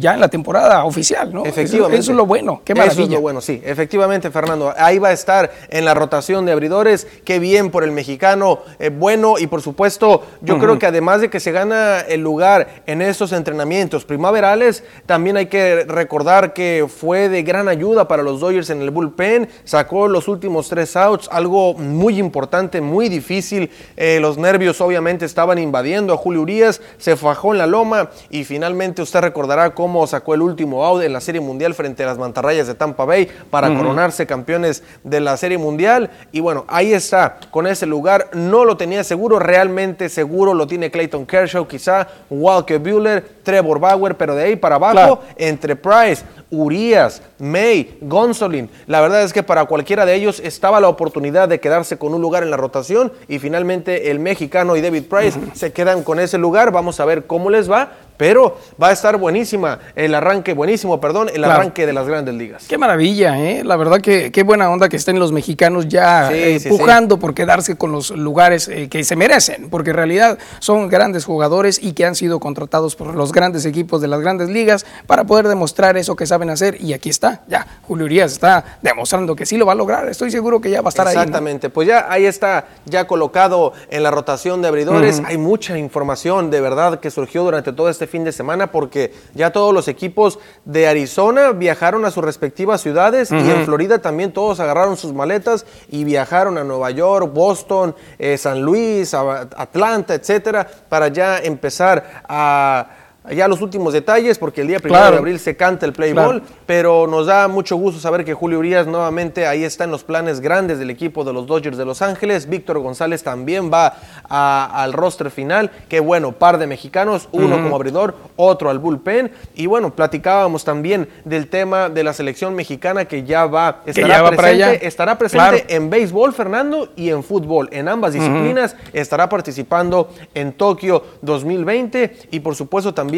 ya 0.00 0.14
en 0.14 0.20
la 0.20 0.28
temporada 0.28 0.84
oficial, 0.84 1.32
¿no? 1.32 1.44
Efectivamente. 1.44 1.98
Eso, 1.98 2.12
es 2.12 2.16
lo 2.16 2.26
bueno, 2.26 2.62
qué 2.64 2.74
maravilla. 2.74 2.92
Eso 2.92 3.02
es 3.04 3.10
lo 3.10 3.20
bueno, 3.20 3.40
sí. 3.40 3.60
Efectivamente, 3.64 4.30
Fernando. 4.30 4.74
Ahí 4.76 4.98
va 4.98 5.08
a 5.08 5.12
estar 5.12 5.50
en 5.68 5.84
la 5.84 5.94
rotación 5.94 6.46
de 6.46 6.52
abridores. 6.52 7.06
Qué 7.24 7.38
bien 7.38 7.70
por 7.70 7.84
el 7.84 7.92
mexicano, 7.92 8.60
eh, 8.78 8.90
bueno. 8.90 9.38
Y 9.38 9.46
por 9.46 9.62
supuesto, 9.62 10.22
yo 10.40 10.58
creo 10.58 10.78
que 10.78 10.86
además 10.86 11.20
de 11.20 11.30
que 11.30 11.40
se 11.40 11.52
gana 11.52 12.00
el 12.00 12.20
lugar 12.20 12.82
en 12.86 13.02
estos 13.02 13.32
entrenamientos 13.32 14.04
primaverales, 14.04 14.84
también 15.06 15.36
hay 15.36 15.46
que 15.46 15.84
recordar 15.84 16.52
que 16.52 16.86
fue 16.88 17.28
de 17.28 17.42
gran 17.42 17.68
ayuda 17.68 18.08
para 18.08 18.22
los 18.22 18.40
Dodgers 18.40 18.70
en 18.70 18.82
el 18.82 18.90
bullpen. 18.90 19.48
Sacó 19.64 20.08
los 20.08 20.28
últimos 20.28 20.68
tres 20.68 20.96
outs, 20.96 21.28
algo 21.30 21.74
muy 21.74 22.18
importante, 22.18 22.80
muy 22.80 23.08
difícil. 23.08 23.70
Eh, 23.96 24.18
los 24.20 24.38
nervios 24.38 24.80
obviamente 24.80 25.24
estaban 25.24 25.58
invadiendo 25.58 26.12
a 26.12 26.16
Julio 26.16 26.42
Urias 26.42 26.80
se 26.98 27.16
fajó 27.16 27.52
en 27.52 27.58
la 27.58 27.66
loma 27.66 28.10
y 28.30 28.44
finalmente 28.44 29.02
usted 29.02 29.20
recordará 29.20 29.70
cómo 29.74 30.06
sacó 30.06 30.34
el 30.34 30.42
último 30.42 30.84
out 30.84 31.02
en 31.02 31.12
la 31.12 31.20
Serie 31.20 31.40
Mundial 31.40 31.74
frente 31.74 32.02
a 32.02 32.06
las 32.06 32.18
Mantarrayas 32.18 32.66
de 32.66 32.74
Tampa 32.74 33.04
Bay 33.04 33.28
para 33.50 33.68
coronarse 33.74 34.26
campeones 34.26 34.82
de 35.04 35.20
la 35.20 35.36
Serie 35.36 35.58
Mundial. 35.58 36.10
Y 36.32 36.40
bueno, 36.40 36.64
ahí 36.68 36.92
está, 36.92 37.38
con 37.50 37.66
ese 37.66 37.86
lugar 37.86 38.28
no 38.32 38.64
lo 38.64 38.76
tenía 38.76 39.04
seguro, 39.04 39.38
realmente 39.38 40.08
seguro 40.08 40.54
lo 40.54 40.66
tiene 40.66 40.90
Clayton 40.90 41.26
Kershaw, 41.26 41.66
quizá 41.66 42.08
Walker 42.28 42.78
Bueller, 42.78 43.26
Trevor 43.42 43.78
Bauer, 43.78 44.16
pero 44.16 44.34
de 44.34 44.44
ahí 44.44 44.56
para 44.56 44.76
abajo, 44.76 45.20
entre 45.36 45.76
Price, 45.76 46.24
Urias, 46.50 47.22
May, 47.38 47.98
Gonzolin. 48.00 48.68
La 48.86 49.00
verdad 49.00 49.22
es 49.22 49.32
que 49.32 49.42
para 49.42 49.64
cualquiera 49.66 50.04
de 50.04 50.14
ellos 50.14 50.40
estaba 50.40 50.80
la 50.80 50.88
oportunidad 50.88 51.48
de 51.48 51.60
quedarse 51.60 51.96
con 51.96 52.14
un 52.14 52.20
lugar 52.20 52.42
en 52.42 52.50
la 52.50 52.56
rotación 52.56 53.12
y 53.28 53.38
finalmente 53.38 54.10
el 54.10 54.18
mexicano 54.18 54.76
y 54.76 54.80
David 54.80 55.04
Price 55.04 55.38
se 55.54 55.72
quedan 55.72 56.02
con 56.02 56.18
ese 56.18 56.38
lugar. 56.38 56.72
Vamos 56.72 57.00
a 57.00 57.04
ver 57.04 57.26
cómo 57.26 57.50
les 57.50 57.70
va, 57.70 57.92
pero 58.20 58.58
va 58.80 58.88
a 58.88 58.92
estar 58.92 59.16
buenísima 59.16 59.78
el 59.96 60.14
arranque, 60.14 60.52
buenísimo, 60.52 61.00
perdón, 61.00 61.30
el 61.32 61.42
arranque 61.42 61.86
de 61.86 61.94
las 61.94 62.06
grandes 62.06 62.34
ligas. 62.34 62.66
Qué 62.68 62.76
maravilla, 62.76 63.40
¿eh? 63.40 63.64
La 63.64 63.76
verdad 63.76 64.02
que 64.02 64.30
qué 64.30 64.42
buena 64.42 64.68
onda 64.68 64.90
que 64.90 64.98
estén 64.98 65.18
los 65.18 65.32
mexicanos 65.32 65.88
ya 65.88 66.30
eh, 66.30 66.60
empujando 66.62 67.18
por 67.18 67.32
quedarse 67.32 67.78
con 67.78 67.92
los 67.92 68.10
lugares 68.10 68.68
eh, 68.68 68.90
que 68.90 69.04
se 69.04 69.16
merecen, 69.16 69.70
porque 69.70 69.88
en 69.88 69.96
realidad 69.96 70.38
son 70.58 70.90
grandes 70.90 71.24
jugadores 71.24 71.82
y 71.82 71.94
que 71.94 72.04
han 72.04 72.14
sido 72.14 72.40
contratados 72.40 72.94
por 72.94 73.14
los 73.14 73.32
grandes 73.32 73.64
equipos 73.64 74.02
de 74.02 74.08
las 74.08 74.20
grandes 74.20 74.50
ligas 74.50 74.84
para 75.06 75.24
poder 75.24 75.48
demostrar 75.48 75.96
eso 75.96 76.14
que 76.14 76.26
saben 76.26 76.50
hacer. 76.50 76.76
Y 76.78 76.92
aquí 76.92 77.08
está, 77.08 77.40
ya, 77.48 77.66
Julio 77.88 78.04
Urias 78.04 78.32
está 78.32 78.76
demostrando 78.82 79.34
que 79.34 79.46
sí 79.46 79.56
lo 79.56 79.64
va 79.64 79.72
a 79.72 79.76
lograr. 79.76 80.06
Estoy 80.10 80.30
seguro 80.30 80.60
que 80.60 80.68
ya 80.68 80.82
va 80.82 80.88
a 80.88 80.90
estar 80.90 81.08
ahí. 81.08 81.14
Exactamente, 81.14 81.70
pues 81.70 81.88
ya 81.88 82.04
ahí 82.12 82.26
está, 82.26 82.66
ya 82.84 83.06
colocado 83.06 83.72
en 83.88 84.02
la 84.02 84.10
rotación 84.10 84.60
de 84.60 84.68
abridores. 84.68 85.22
Hay 85.24 85.38
mucha 85.38 85.78
información 85.78 86.50
de 86.50 86.60
verdad 86.60 87.00
que 87.00 87.10
surgió 87.10 87.44
durante 87.44 87.72
todo 87.72 87.88
este 87.88 88.09
fin 88.10 88.24
de 88.24 88.32
semana 88.32 88.70
porque 88.70 89.14
ya 89.34 89.50
todos 89.50 89.72
los 89.72 89.88
equipos 89.88 90.38
de 90.66 90.86
Arizona 90.86 91.52
viajaron 91.52 92.04
a 92.04 92.10
sus 92.10 92.22
respectivas 92.24 92.82
ciudades 92.82 93.30
y 93.30 93.34
en 93.34 93.64
Florida 93.64 94.00
también 94.00 94.32
todos 94.32 94.60
agarraron 94.60 94.96
sus 94.96 95.14
maletas 95.14 95.64
y 95.88 96.04
viajaron 96.04 96.58
a 96.58 96.64
Nueva 96.64 96.90
York, 96.90 97.32
Boston, 97.32 97.94
eh, 98.18 98.36
San 98.36 98.60
Luis, 98.60 99.14
Atlanta, 99.14 100.14
etcétera, 100.14 100.68
para 100.88 101.08
ya 101.08 101.38
empezar 101.38 102.22
a 102.28 102.99
ya 103.28 103.48
los 103.48 103.60
últimos 103.60 103.92
detalles, 103.92 104.38
porque 104.38 104.62
el 104.62 104.68
día 104.68 104.80
primero 104.80 105.10
de 105.10 105.18
abril 105.18 105.38
se 105.38 105.54
canta 105.54 105.84
el 105.84 105.92
play 105.92 106.14
ball, 106.14 106.42
pero 106.64 107.06
nos 107.06 107.26
da 107.26 107.48
mucho 107.48 107.76
gusto 107.76 108.00
saber 108.00 108.24
que 108.24 108.32
Julio 108.32 108.58
Urias 108.58 108.86
nuevamente 108.86 109.46
ahí 109.46 109.62
está 109.62 109.84
en 109.84 109.90
los 109.90 110.04
planes 110.04 110.40
grandes 110.40 110.78
del 110.78 110.88
equipo 110.88 111.22
de 111.22 111.32
los 111.34 111.46
Dodgers 111.46 111.76
de 111.76 111.84
Los 111.84 112.00
Ángeles. 112.00 112.48
Víctor 112.48 112.78
González 112.78 113.22
también 113.22 113.70
va 113.70 113.94
al 114.28 114.92
roster 114.94 115.30
final. 115.30 115.70
Qué 115.88 116.00
bueno, 116.00 116.32
par 116.32 116.56
de 116.56 116.66
mexicanos, 116.66 117.28
uno 117.32 117.62
como 117.62 117.76
abridor, 117.76 118.14
otro 118.36 118.70
al 118.70 118.78
bullpen. 118.78 119.32
Y 119.54 119.66
bueno, 119.66 119.94
platicábamos 119.94 120.64
también 120.64 121.08
del 121.26 121.48
tema 121.48 121.90
de 121.90 122.02
la 122.02 122.14
selección 122.14 122.54
mexicana 122.54 123.04
que 123.04 123.24
ya 123.24 123.44
va, 123.44 123.82
estará 123.84 124.30
presente, 124.30 124.86
estará 124.86 125.18
presente 125.18 125.66
en 125.68 125.90
béisbol, 125.90 126.32
Fernando, 126.32 126.88
y 126.96 127.10
en 127.10 127.22
fútbol. 127.22 127.68
En 127.70 127.88
ambas 127.88 128.14
disciplinas 128.14 128.76
estará 128.94 129.28
participando 129.28 130.08
en 130.34 130.52
Tokio 130.52 131.04
2020 131.20 132.28
y 132.30 132.40
por 132.40 132.54
supuesto 132.54 132.94
también 132.94 133.09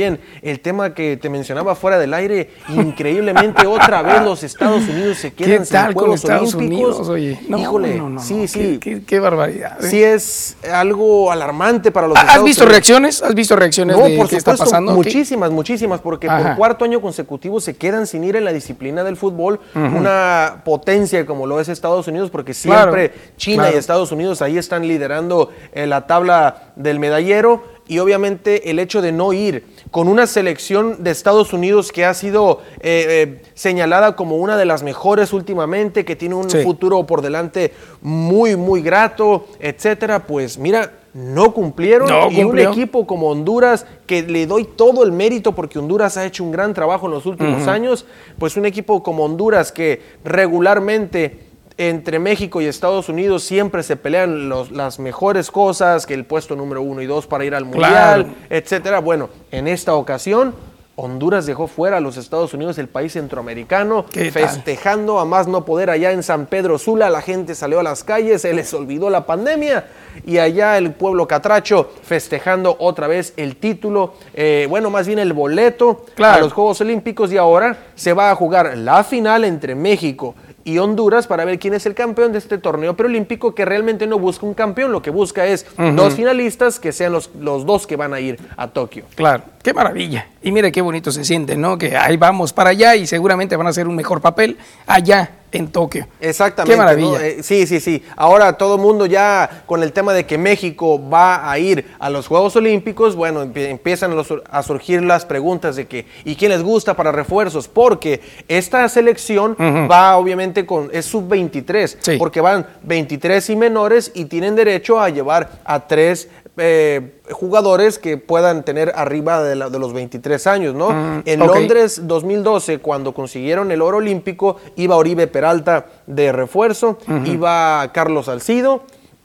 el 0.43 0.61
tema 0.61 0.95
que 0.95 1.17
te 1.17 1.29
mencionaba 1.29 1.75
fuera 1.75 1.99
del 1.99 2.15
aire, 2.15 2.51
increíblemente 2.69 3.67
otra 3.67 4.03
vez 4.03 4.23
los 4.23 4.43
Estados 4.43 4.89
Unidos 4.89 5.19
se 5.19 5.33
quedan 5.33 5.67
sin 5.67 5.93
Juegos 5.93 6.25
Olímpicos. 6.25 7.19
Híjole, 7.49 8.03
sí, 8.19 8.49
sí. 8.49 8.79
Qué, 8.79 9.21
barbaridad. 9.21 9.83
¿eh? 9.85 9.89
Sí 9.89 10.03
es 10.03 10.57
algo 10.73 11.31
alarmante 11.31 11.91
para 11.91 12.09
los 12.09 12.17
¿Has 12.17 12.25
Estados 12.25 12.45
visto 12.45 12.67
reacciones? 12.67 13.23
¿Has 13.23 13.35
visto 13.35 13.57
reacciones 13.57 13.97
de 13.97 14.17
por 14.17 14.29
qué 14.29 14.37
está 14.37 14.57
pasando? 14.57 14.93
Muchísimas, 14.93 15.51
muchísimas, 15.51 16.01
porque 16.01 16.27
por 16.27 16.57
cuarto 16.57 16.85
año 16.85 17.01
consecutivo 17.01 17.61
se 17.61 17.77
quedan 17.77 18.07
sin 18.07 18.25
ir 18.25 18.37
en 18.37 18.45
la 18.45 18.53
disciplina 18.53 19.05
del 19.05 19.17
fútbol, 19.17 19.61
una 19.75 20.63
potencia 20.65 21.27
como 21.27 21.47
lo 21.47 21.61
es 21.61 21.69
Estados 21.69 22.09
Unidos, 22.09 22.31
porque 22.31 22.55
siempre 22.55 23.13
China 23.37 23.71
y 23.73 23.77
Estados 23.77 24.13
Unidos 24.13 24.43
ahí 24.43 24.59
están 24.59 24.87
liderando 24.87 25.51
en 25.73 25.91
la 25.91 26.07
tabla 26.07 26.73
del 26.77 26.99
medallero 26.99 27.63
y 27.93 27.99
obviamente 27.99 28.71
el 28.71 28.79
hecho 28.79 29.03
de 29.03 29.13
no 29.13 29.35
ir 29.35 29.67
con 29.91 30.09
una 30.09 30.27
selección 30.27 31.05
de 31.05 31.11
Estados 31.11 31.53
Unidos 31.53 31.93
que 31.93 32.07
ha 32.07 32.15
sido 32.15 32.63
eh, 32.81 33.37
eh, 33.37 33.43
señalada 33.53 34.17
como 34.17 34.37
una 34.37 34.57
de 34.57 34.65
las 34.65 34.83
mejores 34.83 35.35
últimamente, 35.35 36.07
que 36.07 36.17
tiene 36.17 36.35
un 36.35 36.49
futuro 36.49 37.05
por 37.05 37.21
delante 37.21 37.75
muy, 38.01 38.57
muy 38.57 38.81
grato, 38.81 39.47
etcétera, 39.61 40.27
pues 40.27 40.57
mira, 40.57 41.01
no 41.13 41.53
cumplieron 41.53 42.09
y 42.33 42.43
un 42.43 42.59
equipo 42.59 43.07
como 43.07 43.29
Honduras 43.29 43.85
que 44.07 44.23
le 44.23 44.47
doy 44.47 44.65
todo 44.65 45.05
el 45.05 45.13
mérito 45.13 45.55
porque 45.55 45.79
Honduras 45.79 46.17
ha 46.17 46.25
hecho 46.25 46.45
un 46.45 46.51
gran 46.51 46.73
trabajo 46.73 47.05
en 47.05 47.13
los 47.13 47.27
últimos 47.27 47.69
años, 47.69 48.07
pues 48.39 48.57
un 48.57 48.65
equipo 48.65 49.03
como 49.03 49.27
Honduras 49.27 49.71
que 49.71 50.01
regularmente 50.25 51.52
entre 51.79 52.19
México 52.19 52.61
y 52.61 52.67
Estados 52.67 53.09
Unidos 53.09 53.43
siempre 53.43 53.83
se 53.83 53.97
pelean 53.97 54.49
las 54.49 54.99
mejores 54.99 55.51
cosas, 55.51 56.07
que 56.07 56.15
el 56.15 56.25
puesto 56.25 56.57
número 56.57 56.83
uno 56.83 57.03
y 57.03 57.07
dos 57.07 57.27
para 57.27 57.45
ir 57.45 57.55
al 57.55 57.65
Mundial, 57.65 58.35
etcétera. 58.51 59.01
Bueno, 59.01 59.31
en 59.51 59.69
esta 59.69 59.95
ocasión 59.95 60.55
Honduras 60.95 61.47
dejó 61.47 61.69
fuera 61.69 61.97
a 61.97 62.01
los 62.01 62.19
Estados 62.19 62.53
Unidos, 62.53 62.77
el 62.77 62.87
país 62.87 63.15
centroamericano, 63.15 64.05
festejando 64.31 65.21
a 65.21 65.25
más 65.25 65.49
no 65.49 65.65
poder 65.65 65.89
allá 65.89 66.13
en 66.13 66.23
San 66.23 66.45
Pedro 66.47 66.79
Sula. 66.79 67.09
La 67.09 67.23
gente 67.23 67.55
salió 67.55 67.81
a 67.81 67.83
las 67.83 68.05
calles, 68.05 68.43
se 68.43 68.53
les 68.53 68.75
olvidó 68.75 69.09
la 69.09 69.25
pandemia 69.25 69.87
y 70.27 70.37
allá 70.37 70.77
el 70.77 70.93
pueblo 70.93 71.27
catracho 71.27 71.91
festejando 72.03 72.77
otra 72.79 73.07
vez 73.07 73.33
el 73.39 73.57
título, 73.57 74.15
eh, 74.35 74.67
bueno, 74.69 74.91
más 74.91 75.07
bien 75.07 75.19
el 75.19 75.33
boleto 75.33 76.05
a 76.23 76.39
los 76.39 76.53
Juegos 76.53 76.83
Olímpicos 76.83 77.33
y 77.33 77.39
ahora 77.39 77.87
se 77.95 78.13
va 78.13 78.31
a 78.31 78.37
jugar 78.37 78.77
la 78.77 79.03
final 79.03 79.45
entre 79.45 79.75
México 79.75 80.35
y 80.65 80.79
Honduras 80.79 81.27
para 81.27 81.45
ver 81.45 81.59
quién 81.59 81.75
es 81.75 81.87
el 81.87 81.95
campeón 81.95 82.33
de 82.33 82.39
este 82.39 82.59
torneo 82.59 82.97
preolímpico 82.97 83.55
que 83.55 83.65
realmente 83.65 84.07
no 84.07 84.19
busca 84.19 84.47
un 84.47 84.55
campeón, 84.55 84.93
lo 84.93 85.03
que 85.03 85.11
busca 85.11 85.47
es 85.47 85.67
dos 85.77 86.15
finalistas 86.15 86.79
que 86.79 86.93
sean 86.93 87.13
los, 87.13 87.31
los 87.39 87.67
dos 87.67 87.87
que 87.87 87.97
van 87.97 88.15
a 88.15 88.21
ir 88.21 88.39
a 88.57 88.69
Tokio. 88.69 89.05
Claro, 89.15 89.45
qué 89.63 89.73
maravilla. 89.73 90.29
Y 90.43 90.53
mire 90.53 90.73
qué 90.73 90.81
bonito 90.81 91.11
se 91.11 91.25
siente, 91.25 91.57
¿no? 91.57 91.79
Que 91.79 91.97
ahí 91.97 92.17
vamos 92.17 92.53
para 92.53 92.71
allá 92.71 92.97
y 92.97 93.07
seguramente 93.07 93.57
van 93.57 93.67
a 93.67 93.71
hacer 93.71 93.89
un 93.89 93.97
mejor 93.97 94.21
papel 94.21 94.57
allá 94.87 95.31
en 95.53 95.69
Tokio. 95.69 96.07
Exactamente. 96.21 96.73
Qué 96.73 96.79
maravilla. 96.79 97.27
Eh, 97.27 97.43
sí, 97.43 97.67
sí, 97.67 97.79
sí. 97.79 98.03
Ahora 98.17 98.55
todo 98.55 98.77
el 98.77 98.81
mundo 98.81 99.07
ya 99.07 99.63
con 99.67 99.83
el 99.83 99.93
tema 99.93 100.13
de 100.13 100.27
que 100.27 100.39
México 100.39 101.01
va 101.09 101.51
a 101.51 101.59
ir 101.59 101.87
a 101.99 102.11
los 102.11 102.27
Juegos 102.27 102.57
Olímpicos, 102.57 103.15
bueno, 103.15 103.43
empiezan 103.43 104.15
a 104.51 104.63
surgir 104.63 105.03
las 105.03 105.25
preguntas 105.27 105.77
de 105.77 105.87
que, 105.87 106.07
¿y 106.25 106.37
quién 106.37 106.51
les 106.51 106.63
gusta 106.63 106.95
para 106.95 107.13
refuerzos? 107.13 107.69
Porque 107.69 108.21
esta 108.49 108.89
selección 108.89 109.57
va 109.59 110.17
obviamente 110.17 110.67
con, 110.67 110.91
es 110.93 111.07
sub-23, 111.07 112.19
porque 112.19 112.41
van 112.41 112.67
23 112.83 113.51
y 113.51 113.57
menores 113.57 114.11
y 114.15 114.25
tienen 114.25 114.57
derecho 114.57 115.01
a 115.01 115.11
llevar 115.11 115.61
a 115.65 115.87
tres 115.87 116.29
eh, 116.57 117.21
jugadores 117.31 117.99
que 117.99 118.19
puedan 118.19 118.65
tener 118.65 118.93
arriba 118.95 119.43
de, 119.43 119.57
los 119.57 119.93
23 119.93 120.47
años, 120.47 120.75
¿no? 120.75 120.91
Mm, 120.91 121.23
en 121.25 121.41
Londres 121.41 122.07
2012, 122.07 122.79
cuando 122.79 123.15
consiguieron 123.15 123.71
el 123.71 123.81
oro 123.81 123.99
olímpico, 123.99 124.57
iba 124.77 124.97
Oribe 124.97 125.27
Peralta 125.27 125.87
de 126.07 126.33
refuerzo, 126.33 126.99
iba 127.25 127.91
Carlos 127.93 128.27
Salcido 128.27 128.83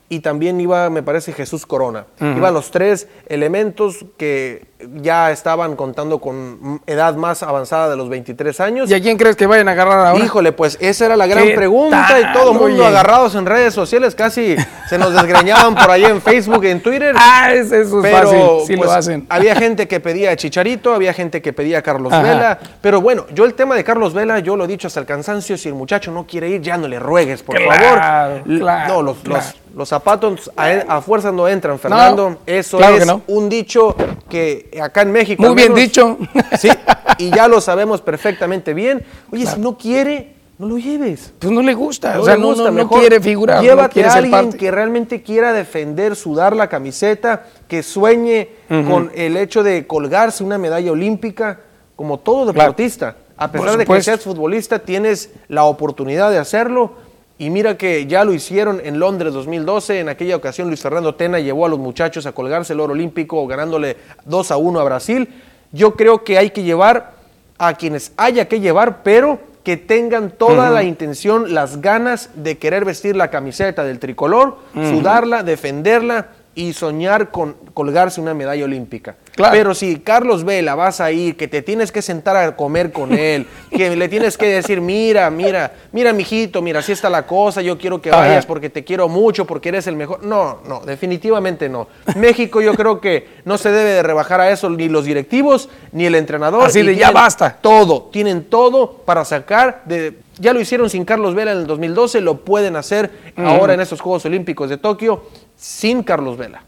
y 0.10 0.22
también 0.22 0.60
iba, 0.62 0.90
me 0.90 1.04
parece, 1.04 1.34
Jesús 1.34 1.66
Corona. 1.66 2.06
Iban 2.20 2.54
los 2.54 2.72
tres 2.72 3.08
elementos 3.28 4.06
que 4.18 4.66
ya 5.02 5.32
estaban 5.32 5.76
contando 5.76 6.20
con 6.20 6.82
edad 6.86 7.16
más 7.16 7.44
avanzada 7.44 7.90
de 7.90 7.98
los 7.98 8.08
23 8.08 8.60
años. 8.62 8.90
¿Y 8.90 8.94
a 8.94 9.02
quién 9.02 9.18
crees 9.18 9.36
que 9.36 9.48
vayan 9.48 9.68
a 9.68 9.72
agarrar 9.72 10.06
ahora? 10.06 10.24
Híjole, 10.24 10.54
pues 10.54 10.78
esa 10.80 11.08
era 11.08 11.18
la 11.18 11.28
gran 11.28 11.48
pregunta 11.56 12.20
y 12.22 12.34
todo 12.34 12.54
el 12.54 12.60
mundo 12.60 12.86
agarrados 12.86 13.36
en 13.36 13.46
redes 13.46 13.74
sociales, 13.74 14.16
casi 14.16 14.56
se 14.88 14.98
nos 14.98 15.14
desgreñaban 15.14 15.76
por 15.76 15.92
ahí 15.92 16.06
en 16.06 16.22
Facebook 16.22 16.64
y 16.64 16.70
en 16.70 16.82
Twitter. 16.82 17.16
Ah, 17.30 17.52
eso 17.54 17.76
es 17.76 17.90
fácil, 18.12 18.40
sí 18.66 18.76
lo 18.76 18.84
pues, 18.84 18.92
hacen. 18.92 19.26
Había 19.30 19.56
gente 19.56 19.88
que 19.88 20.00
pedía 20.00 20.32
a 20.32 20.36
Chicharito, 20.36 20.94
había 20.94 21.14
gente 21.14 21.42
que 21.42 21.52
pedía 21.52 21.80
a 21.80 21.82
Carlos 21.82 22.12
Vela, 22.12 22.58
pero 22.80 23.02
bueno, 23.02 23.26
yo 23.34 23.44
el 23.44 23.54
tema 23.54 23.76
de 23.76 23.84
Carlos 23.84 24.14
Vela, 24.14 24.40
yo 24.40 24.56
lo 24.56 24.64
he 24.64 24.68
dicho 24.68 24.88
hasta 24.88 25.00
el 25.00 25.06
cansancio, 25.06 25.58
si 25.58 25.68
el 25.68 25.76
muchacho 25.76 26.12
no 26.12 26.26
quiere 26.26 26.48
ir, 26.50 26.62
ya 26.62 26.78
no 26.78 26.88
le 26.88 27.00
ruegues, 27.00 27.44
por 27.44 27.60
favor. 27.62 28.48
no, 28.48 29.02
los, 29.02 29.28
los, 29.28 29.56
zapatos 29.86 30.52
a, 30.56 31.02
fuerza 31.02 31.32
no 31.32 31.48
entran, 31.48 31.78
Fernando. 31.78 32.38
eso 32.48 32.80
es 32.80 33.08
un 33.28 33.48
dicho 33.48 33.96
que 34.28 34.76
acá 34.82 35.04
en 35.04 35.12
México. 35.12 35.44
Muy 35.44 35.56
bien 35.56 35.76
dicho. 35.76 36.18
Sí, 36.58 36.70
y 37.20 37.30
ya 37.30 37.48
lo 37.48 37.62
sabemos 37.62 38.02
perfectamente 38.02 38.74
bien. 38.74 39.06
Oye, 39.32 39.46
si 39.46 39.60
no 39.60 39.78
quiere, 39.78 40.34
no 40.58 40.68
lo 40.68 40.78
lleves. 40.80 41.32
Pues 41.38 41.52
no 41.52 41.62
le 41.62 41.76
gusta, 41.76 42.20
o 42.20 42.26
sea, 42.26 42.38
no, 42.38 42.56
no, 42.56 42.90
quiere 42.90 43.22
figurar. 43.22 43.62
Llévate 43.62 44.04
a 44.04 44.14
alguien 44.14 44.54
que 44.54 44.72
realmente 44.72 45.22
quiera 45.22 45.54
defender, 45.54 46.16
sudar 46.16 46.56
la 46.56 46.68
camiseta, 46.70 47.46
que 47.68 47.84
sueñe 47.84 48.50
con 48.68 49.12
el 49.14 49.38
hecho 49.38 49.62
de 49.62 49.86
colgarse 49.86 50.44
una 50.44 50.58
medalla 50.58 50.92
olímpica, 50.92 51.60
como 51.96 52.20
todo 52.20 52.52
deportista. 52.52 53.16
A 53.38 53.52
pesar 53.52 53.78
de 53.78 53.86
que 53.86 54.02
seas 54.02 54.22
futbolista, 54.22 54.80
tienes 54.80 55.30
la 55.48 55.66
oportunidad 55.66 56.32
de 56.32 56.40
hacerlo 56.40 56.94
y 57.40 57.50
mira 57.50 57.78
que 57.78 58.08
ya 58.08 58.24
lo 58.24 58.34
hicieron 58.34 58.82
en 58.84 59.00
Londres 59.00 59.34
2012. 59.34 60.00
En 60.00 60.10
aquella 60.10 60.36
ocasión 60.36 60.68
Luis 60.68 60.82
Fernando 60.82 61.16
Tena 61.16 61.40
llevó 61.40 61.66
a 61.66 61.70
los 61.70 61.80
muchachos 61.80 62.26
a 62.26 62.32
colgarse 62.32 62.74
el 62.74 62.80
oro 62.80 62.94
olímpico 62.94 63.46
ganándole 63.46 63.98
2 64.26 64.52
a 64.52 64.58
1 64.58 64.80
a 64.80 64.84
Brasil. 64.84 65.30
Yo 65.72 65.96
creo 65.96 66.24
que 66.24 66.38
hay 66.38 66.50
que 66.50 66.64
llevar 66.64 67.14
a 67.58 67.76
quienes 67.76 68.12
haya 68.18 68.48
que 68.48 68.60
llevar, 68.60 69.04
pero 69.04 69.40
que 69.64 69.78
tengan 69.78 70.32
toda 70.32 70.70
la 70.70 70.84
intención, 70.84 71.54
las 71.54 71.82
ganas 71.82 72.30
de 72.36 72.58
querer 72.58 72.86
vestir 72.86 73.18
la 73.18 73.30
camiseta 73.30 73.84
del 73.84 74.00
tricolor, 74.00 74.60
sudarla, 74.74 75.44
defenderla 75.44 76.30
y 76.58 76.74
soñar 76.74 77.30
con 77.30 77.56
colgarse 77.76 78.20
una 78.20 78.34
medalla 78.34 78.66
olímpica. 78.66 79.16
Pero 79.52 79.76
si 79.76 80.00
Carlos 80.00 80.44
Vela 80.44 80.74
vas 80.74 81.00
a 81.00 81.12
ir, 81.12 81.38
que 81.38 81.48
te 81.48 81.62
tienes 81.62 81.92
que 81.92 82.02
sentar 82.02 82.36
a 82.36 82.56
comer 82.56 82.92
con 82.92 83.14
él, 83.14 83.46
que 83.70 83.96
le 83.96 84.10
tienes 84.10 84.40
que 84.40 84.48
decir, 84.48 84.82
mira, 84.82 85.30
mira, 85.30 85.72
mira, 85.92 86.14
mijito, 86.14 86.64
mira, 86.64 86.80
así 86.80 86.94
está 86.94 87.12
la 87.12 87.28
cosa, 87.28 87.62
yo 87.62 87.78
quiero 87.78 88.02
que 88.02 88.10
vayas 88.10 88.48
porque 88.48 88.72
te 88.72 88.84
quiero 88.84 89.08
mucho, 89.08 89.46
porque 89.46 89.70
eres 89.70 89.86
el 89.86 89.96
mejor. 89.96 90.26
No, 90.26 90.62
no, 90.68 90.80
definitivamente 90.80 91.70
no. 91.70 91.88
México 92.16 92.60
yo 92.60 92.74
creo 92.74 93.00
que 93.00 93.28
no 93.46 93.60
se 93.60 93.70
debe 93.70 93.92
de 93.92 94.02
rebajar 94.02 94.42
a 94.42 94.50
eso 94.50 94.68
ni 94.72 94.90
los 94.90 95.06
directivos 95.06 95.70
ni 95.92 96.08
el 96.08 96.16
entrenador. 96.16 96.64
Así 96.66 96.82
de 96.82 96.96
ya 96.96 97.12
basta. 97.12 97.56
Todo, 97.62 98.10
tienen 98.12 98.46
todo 98.46 99.04
para 99.06 99.24
sacar 99.26 99.84
de 99.86 100.26
ya 100.40 100.54
lo 100.54 100.60
hicieron 100.60 100.90
sin 100.90 101.06
Carlos 101.06 101.34
Vela 101.36 101.52
en 101.52 101.60
el 101.60 101.68
2012, 101.68 102.22
lo 102.22 102.38
pueden 102.42 102.76
hacer 102.76 103.10
ahora 103.36 103.74
en 103.74 103.82
estos 103.82 104.02
Juegos 104.02 104.26
Olímpicos 104.26 104.70
de 104.70 104.78
Tokio 104.78 105.24
sin 105.58 106.04
Carlos 106.04 106.38
Vela. 106.38 106.64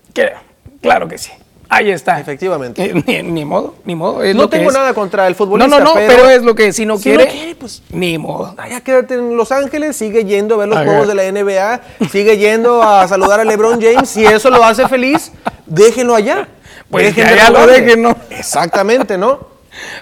Claro 0.81 1.07
que 1.07 1.17
sí. 1.17 1.31
Ahí 1.69 1.91
está. 1.91 2.19
Efectivamente. 2.19 2.91
Eh, 3.07 3.23
ni, 3.23 3.45
modo, 3.45 3.75
ni 3.85 3.95
modo. 3.95 4.21
no 4.33 4.49
tengo 4.49 4.71
nada 4.71 4.93
contra 4.93 5.27
el 5.27 5.35
futbolista. 5.35 5.77
No, 5.77 5.83
no, 5.83 5.93
no, 5.93 5.95
pero, 5.95 6.27
es 6.29 6.41
lo 6.41 6.55
que 6.55 6.73
si 6.73 6.85
no 6.85 6.97
quiere, 6.97 7.55
pues 7.59 7.83
ni 7.91 8.17
modo. 8.17 8.55
Vaya, 8.55 8.81
quédate 8.81 9.13
en 9.13 9.37
Los 9.37 9.51
Ángeles, 9.51 9.95
sigue 9.95 10.25
yendo 10.25 10.55
a 10.55 10.57
ver 10.57 10.67
los 10.67 10.79
juegos 10.79 11.07
de 11.07 11.15
la 11.15 11.31
NBA, 11.31 11.81
sigue 12.11 12.37
yendo 12.37 12.81
a 12.81 13.07
saludar 13.07 13.39
a 13.39 13.43
LeBron 13.43 13.79
James. 13.79 14.09
Si 14.09 14.25
eso 14.25 14.49
lo 14.49 14.63
hace 14.63 14.87
feliz, 14.87 15.31
déjenlo 15.67 16.15
allá. 16.15 16.47
Pues 16.89 17.15
allá 17.15 17.51
lo 17.51 17.67
dejen, 17.67 18.01
¿no? 18.01 18.15
Exactamente, 18.31 19.17
¿no? 19.17 19.48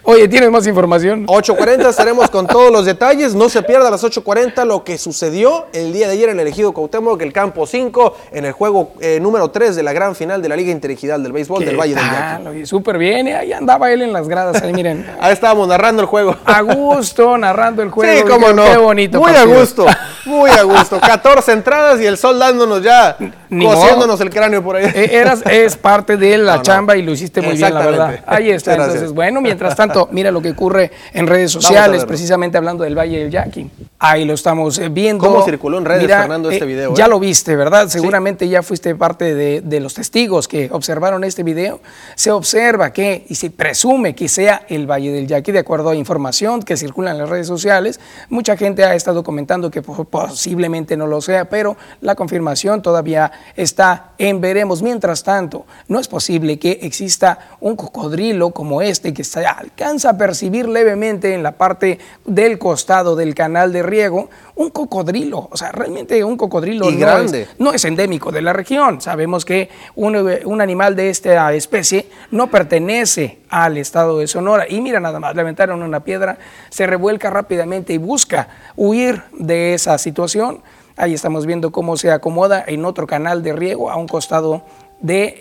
Oye, 0.03 0.27
¿tienes 0.27 0.49
más 0.51 0.65
información? 0.67 1.27
8.40 1.27 1.89
estaremos 1.89 2.29
con 2.29 2.47
todos 2.47 2.71
los 2.71 2.85
detalles. 2.85 3.35
No 3.35 3.49
se 3.49 3.61
pierda 3.63 3.87
a 3.87 3.91
las 3.91 4.03
8.40 4.03 4.65
lo 4.65 4.83
que 4.83 4.97
sucedió 4.97 5.65
el 5.73 5.93
día 5.93 6.07
de 6.07 6.13
ayer 6.13 6.29
en 6.29 6.35
el 6.35 6.47
elegido 6.47 6.71
Cuauhtémoc, 6.71 7.21
el 7.21 7.33
campo 7.33 7.67
5, 7.67 8.15
en 8.31 8.45
el 8.45 8.51
juego 8.53 8.93
eh, 8.99 9.19
número 9.19 9.49
3 9.49 9.75
de 9.75 9.83
la 9.83 9.93
gran 9.93 10.15
final 10.15 10.41
de 10.41 10.49
la 10.49 10.55
Liga 10.55 10.71
Interregional 10.71 11.21
del 11.23 11.31
Béisbol 11.31 11.65
del 11.65 11.77
Valle 11.77 11.95
del 11.95 12.03
Yaqui. 12.03 12.65
Súper 12.65 12.97
bien, 12.97 13.27
ahí 13.27 13.51
andaba 13.51 13.91
él 13.91 14.01
en 14.01 14.13
las 14.13 14.27
gradas, 14.27 14.61
ahí 14.61 14.73
miren. 14.73 15.05
ahí 15.19 15.33
estábamos 15.33 15.67
narrando 15.67 16.01
el 16.01 16.07
juego. 16.07 16.35
A 16.45 16.61
gusto, 16.61 17.37
narrando 17.37 17.83
el 17.83 17.89
juego. 17.89 18.13
Sí, 18.13 18.23
cómo 18.27 18.53
no. 18.53 18.63
Qué 18.65 18.77
bonito. 18.77 19.19
Muy 19.19 19.31
a 19.31 19.43
gusto, 19.43 19.85
muy 20.25 20.49
a 20.49 20.63
gusto. 20.63 20.99
14 21.07 21.51
entradas 21.51 21.99
y 21.99 22.05
el 22.05 22.17
sol 22.17 22.39
dándonos 22.39 22.81
ya, 22.81 23.17
cosiéndonos 23.49 24.19
el 24.21 24.29
cráneo 24.29 24.63
por 24.63 24.77
ahí. 24.77 24.85
E, 24.93 25.15
eras, 25.15 25.43
es 25.49 25.75
parte 25.75 26.17
de 26.17 26.37
la 26.37 26.61
chamba 26.61 26.95
y 26.95 27.01
lo 27.01 27.11
hiciste 27.11 27.41
muy 27.41 27.57
bien, 27.57 27.73
la 27.73 27.85
verdad. 27.85 28.19
Ahí 28.25 28.51
está. 28.51 28.73
Entonces, 28.73 29.11
bueno, 29.11 29.41
mientras 29.41 29.66
tanto, 29.75 30.09
mira 30.11 30.31
lo 30.31 30.41
que 30.41 30.51
ocurre 30.51 30.91
en 31.13 31.27
redes 31.27 31.51
sociales, 31.51 32.05
precisamente 32.05 32.57
hablando 32.57 32.83
del 32.83 32.97
Valle 32.97 33.19
del 33.19 33.31
Yaqui. 33.31 33.69
Ahí 33.99 34.25
lo 34.25 34.33
estamos 34.33 34.77
eh, 34.77 34.89
viendo. 34.89 35.25
¿Cómo 35.25 35.43
circuló 35.43 35.79
en 35.79 35.85
redes, 35.85 36.07
Fernando, 36.07 36.51
este 36.51 36.65
eh, 36.65 36.67
video? 36.67 36.93
Ya 36.93 37.05
eh? 37.05 37.09
lo 37.09 37.19
viste, 37.19 37.55
¿verdad? 37.55 37.87
Seguramente 37.87 38.47
ya 38.47 38.61
fuiste 38.61 38.93
parte 38.93 39.33
de, 39.33 39.61
de, 39.61 39.79
los 39.79 39.95
testigos 39.95 40.47
que 40.47 40.69
observaron 40.71 41.23
este 41.23 41.41
video. 41.41 41.79
Se 42.15 42.29
observa 42.29 42.93
que, 42.93 43.25
y 43.27 43.35
se 43.35 43.49
presume 43.49 44.13
que 44.13 44.27
sea 44.27 44.63
el 44.69 44.85
Valle 44.89 45.11
del 45.11 45.27
Yaqui, 45.27 45.51
de 45.51 45.59
acuerdo 45.59 45.89
a 45.89 45.95
información 45.95 46.61
que 46.61 46.77
circula 46.77 47.11
en 47.11 47.17
las 47.17 47.29
redes 47.29 47.47
sociales. 47.47 47.99
Mucha 48.29 48.55
gente 48.55 48.83
ha 48.83 48.93
estado 48.93 49.23
comentando 49.23 49.71
que 49.71 49.81
posiblemente 49.81 50.95
no 50.95 51.07
lo 51.07 51.19
sea, 51.21 51.49
pero 51.49 51.75
la 52.01 52.15
confirmación 52.15 52.81
todavía 52.81 53.31
está 53.55 54.11
en 54.17 54.41
veremos. 54.41 54.81
Mientras 54.81 55.23
tanto, 55.23 55.65
no 55.87 55.99
es 55.99 56.07
posible 56.07 56.59
que 56.59 56.79
exista 56.83 57.57
un 57.59 57.75
cocodrilo 57.75 58.51
como 58.51 58.81
este 58.81 59.13
que 59.13 59.23
se 59.23 59.45
alcanza 59.57 60.11
a 60.11 60.17
percibir 60.17 60.69
levemente 60.69 61.33
en 61.33 61.41
la 61.41 61.53
parte 61.53 61.97
del 62.25 62.59
costado 62.59 63.15
del 63.15 63.33
canal 63.33 63.73
de 63.73 63.81
riego 63.81 64.29
un 64.55 64.69
cocodrilo. 64.69 65.49
O 65.51 65.57
sea, 65.57 65.71
realmente 65.71 66.23
un 66.23 66.37
cocodrilo 66.37 66.91
no, 66.91 66.97
grande. 66.97 67.41
Es, 67.41 67.49
no, 67.59 67.73
Es, 67.73 67.83
endémico 67.83 68.31
de 68.31 68.43
la 68.43 68.53
región. 68.53 69.01
Sabemos 69.01 69.45
que 69.45 69.69
un, 69.95 70.15
un, 70.15 70.61
animal 70.61 70.95
de 70.95 71.09
esta 71.09 71.51
especie 71.53 72.07
no 72.29 72.51
pertenece 72.51 73.39
al 73.49 73.77
estado 73.77 74.19
de 74.19 74.27
Sonora. 74.27 74.65
Y 74.69 74.79
mira 74.79 74.99
nada 74.99 75.19
más, 75.19 75.35
levantaron 75.35 75.81
una 75.81 76.03
piedra, 76.03 76.37
se 76.69 76.85
revuelca 76.85 77.31
rápidamente 77.31 77.93
y 77.93 77.97
busca 77.97 78.49
huir 78.75 79.23
de 79.39 79.73
esa 79.73 79.97
situación. 79.97 80.61
Ahí 80.97 81.15
estamos 81.15 81.47
viendo 81.47 81.71
cómo 81.71 81.97
se 81.97 82.11
acomoda 82.11 82.63
en 82.65 82.85
otro 82.85 83.07
canal 83.07 83.41
de 83.41 83.53
riego 83.53 83.89
a 83.89 83.95
un 83.95 84.07
costado 84.07 84.63
de 84.99 85.37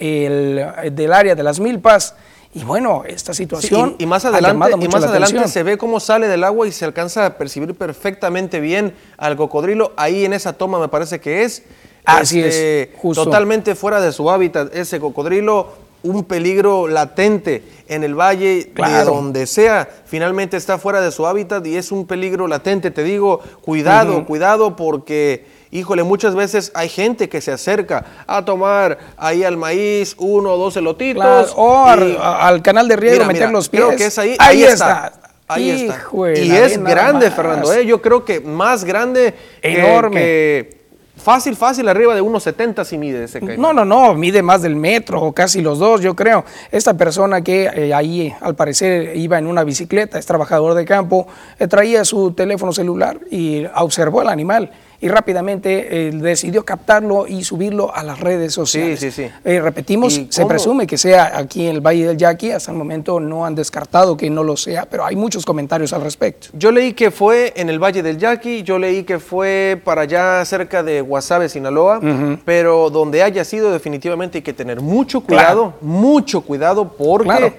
el, 0.80 0.94
del 0.94 1.12
área 1.12 1.34
de 1.34 1.42
las 1.42 1.60
milpas. 1.60 2.14
Y 2.56 2.64
bueno, 2.64 3.02
esta 3.06 3.34
situación. 3.34 3.96
y, 3.98 4.06
más 4.06 4.24
adelante, 4.24 4.70
y 4.80 4.88
más 4.88 5.04
adelante 5.04 5.46
se 5.46 5.62
ve 5.62 5.76
cómo 5.76 6.00
sale 6.00 6.26
del 6.26 6.42
agua 6.42 6.66
y 6.66 6.72
se 6.72 6.86
alcanza 6.86 7.26
a 7.26 7.36
percibir 7.36 7.74
perfectamente 7.74 8.60
bien 8.60 8.94
al 9.18 9.36
cocodrilo. 9.36 9.92
Ahí 9.94 10.24
en 10.24 10.32
esa 10.32 10.54
toma 10.54 10.78
me 10.78 10.88
parece 10.88 11.20
que 11.20 11.42
es. 11.42 11.64
Así 12.06 12.40
es. 12.40 12.54
Este, 12.54 12.92
totalmente 13.12 13.74
fuera 13.74 14.00
de 14.00 14.10
su 14.10 14.30
hábitat 14.30 14.74
ese 14.74 14.98
cocodrilo. 14.98 15.84
Un 16.02 16.24
peligro 16.24 16.88
latente 16.88 17.62
en 17.88 18.04
el 18.04 18.14
valle, 18.14 18.72
de 18.74 19.04
donde 19.04 19.46
sea. 19.46 19.86
Finalmente 20.06 20.56
está 20.56 20.78
fuera 20.78 21.02
de 21.02 21.12
su 21.12 21.26
hábitat 21.26 21.66
y 21.66 21.76
es 21.76 21.92
un 21.92 22.06
peligro 22.06 22.48
latente. 22.48 22.90
Te 22.90 23.02
digo, 23.02 23.40
cuidado, 23.60 24.24
cuidado, 24.24 24.76
porque 24.76 25.44
Híjole, 25.76 26.04
muchas 26.04 26.34
veces 26.34 26.72
hay 26.74 26.88
gente 26.88 27.28
que 27.28 27.42
se 27.42 27.52
acerca 27.52 28.02
a 28.26 28.42
tomar 28.46 28.96
ahí 29.18 29.44
al 29.44 29.58
maíz 29.58 30.14
uno 30.16 30.54
o 30.54 30.56
dos 30.56 30.74
elotitos. 30.78 31.52
o 31.54 31.84
al, 31.84 32.62
canal 32.62 32.88
de 32.88 32.96
riego, 32.96 33.26
meter 33.26 33.50
los 33.50 33.68
pies. 33.68 33.84
Creo 33.84 33.96
que 33.96 34.06
es 34.06 34.18
ahí. 34.18 34.36
Ahí, 34.38 34.62
está. 34.62 35.12
Ahí 35.46 35.82
está. 35.82 36.00
Y 36.34 36.50
es 36.50 36.82
grande, 36.82 37.30
Fernando. 37.30 37.70
¿eh? 37.74 37.84
Yo 37.84 38.00
creo 38.00 38.24
que 38.24 38.40
más 38.40 38.84
grande. 38.84 39.34
Enorme. 39.60 40.70
Fácil, 41.16 41.56
fácil, 41.56 41.88
arriba 41.88 42.14
de 42.14 42.20
unos 42.20 42.42
70 42.42 42.84
si 42.84 42.96
mide 42.96 43.24
ese 43.24 43.40
caimán. 43.40 43.60
No, 43.60 43.72
no, 43.72 43.84
no, 43.84 44.14
mide 44.14 44.42
más 44.42 44.62
del 44.62 44.76
metro 44.76 45.20
o 45.20 45.32
casi 45.32 45.60
los 45.60 45.78
dos, 45.78 46.00
yo 46.00 46.14
creo. 46.14 46.44
Esta 46.70 46.94
persona 46.94 47.42
que 47.42 47.64
eh, 47.64 47.92
ahí 47.92 48.32
al 48.40 48.54
parecer 48.54 49.16
iba 49.16 49.38
en 49.38 49.46
una 49.46 49.64
bicicleta, 49.64 50.18
es 50.18 50.26
trabajador 50.26 50.74
de 50.74 50.84
campo, 50.84 51.26
eh, 51.58 51.66
traía 51.68 52.04
su 52.04 52.32
teléfono 52.32 52.72
celular 52.72 53.18
y 53.30 53.64
observó 53.74 54.20
al 54.20 54.28
animal 54.28 54.70
y 55.00 55.08
rápidamente 55.08 56.08
eh, 56.08 56.10
decidió 56.12 56.64
captarlo 56.64 57.26
y 57.26 57.44
subirlo 57.44 57.94
a 57.94 58.02
las 58.02 58.20
redes 58.20 58.52
sociales. 58.54 59.00
Sí, 59.00 59.10
sí, 59.10 59.24
sí. 59.24 59.30
Eh, 59.44 59.60
repetimos, 59.60 60.20
se 60.28 60.46
presume 60.46 60.86
que 60.86 60.96
sea 60.98 61.36
aquí 61.38 61.66
en 61.66 61.76
el 61.76 61.80
Valle 61.80 62.06
del 62.06 62.16
Yaqui, 62.16 62.50
hasta 62.50 62.70
el 62.72 62.78
momento 62.78 63.20
no 63.20 63.44
han 63.44 63.54
descartado 63.54 64.16
que 64.16 64.30
no 64.30 64.42
lo 64.42 64.56
sea, 64.56 64.86
pero 64.86 65.04
hay 65.04 65.16
muchos 65.16 65.44
comentarios 65.44 65.92
al 65.92 66.02
respecto. 66.02 66.48
Yo 66.52 66.70
leí 66.70 66.92
que 66.92 67.10
fue 67.10 67.52
en 67.56 67.68
el 67.68 67.78
Valle 67.78 68.02
del 68.02 68.18
Yaqui, 68.18 68.62
yo 68.62 68.78
leí 68.78 69.04
que 69.04 69.18
fue 69.18 69.80
para 69.84 70.02
allá 70.02 70.44
cerca 70.44 70.82
de 70.82 71.00
Guasave, 71.00 71.48
Sinaloa, 71.48 72.00
pero 72.44 72.90
donde 72.90 73.22
haya 73.22 73.44
sido 73.44 73.72
definitivamente 73.72 74.38
hay 74.38 74.42
que 74.42 74.52
tener 74.52 74.80
mucho 74.80 75.20
cuidado, 75.20 75.74
mucho 75.80 76.40
cuidado 76.40 76.92
porque, 76.96 77.54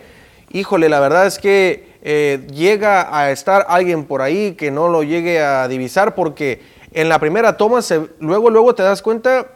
híjole, 0.52 0.90
la 0.90 1.00
verdad 1.00 1.28
es 1.28 1.38
que 1.38 1.88
eh, 2.10 2.48
llega 2.54 3.18
a 3.18 3.32
estar 3.32 3.66
alguien 3.68 4.06
por 4.06 4.22
ahí 4.22 4.54
que 4.54 4.72
no 4.72 4.88
lo 4.88 5.04
llegue 5.04 5.42
a 5.42 5.68
divisar 5.68 6.16
porque 6.16 6.62
en 6.92 7.10
la 7.10 7.20
primera 7.20 7.58
toma, 7.58 7.82
se, 7.82 8.08
luego, 8.20 8.50
luego 8.50 8.74
te 8.76 8.84
das 8.84 9.02
cuenta, 9.02 9.48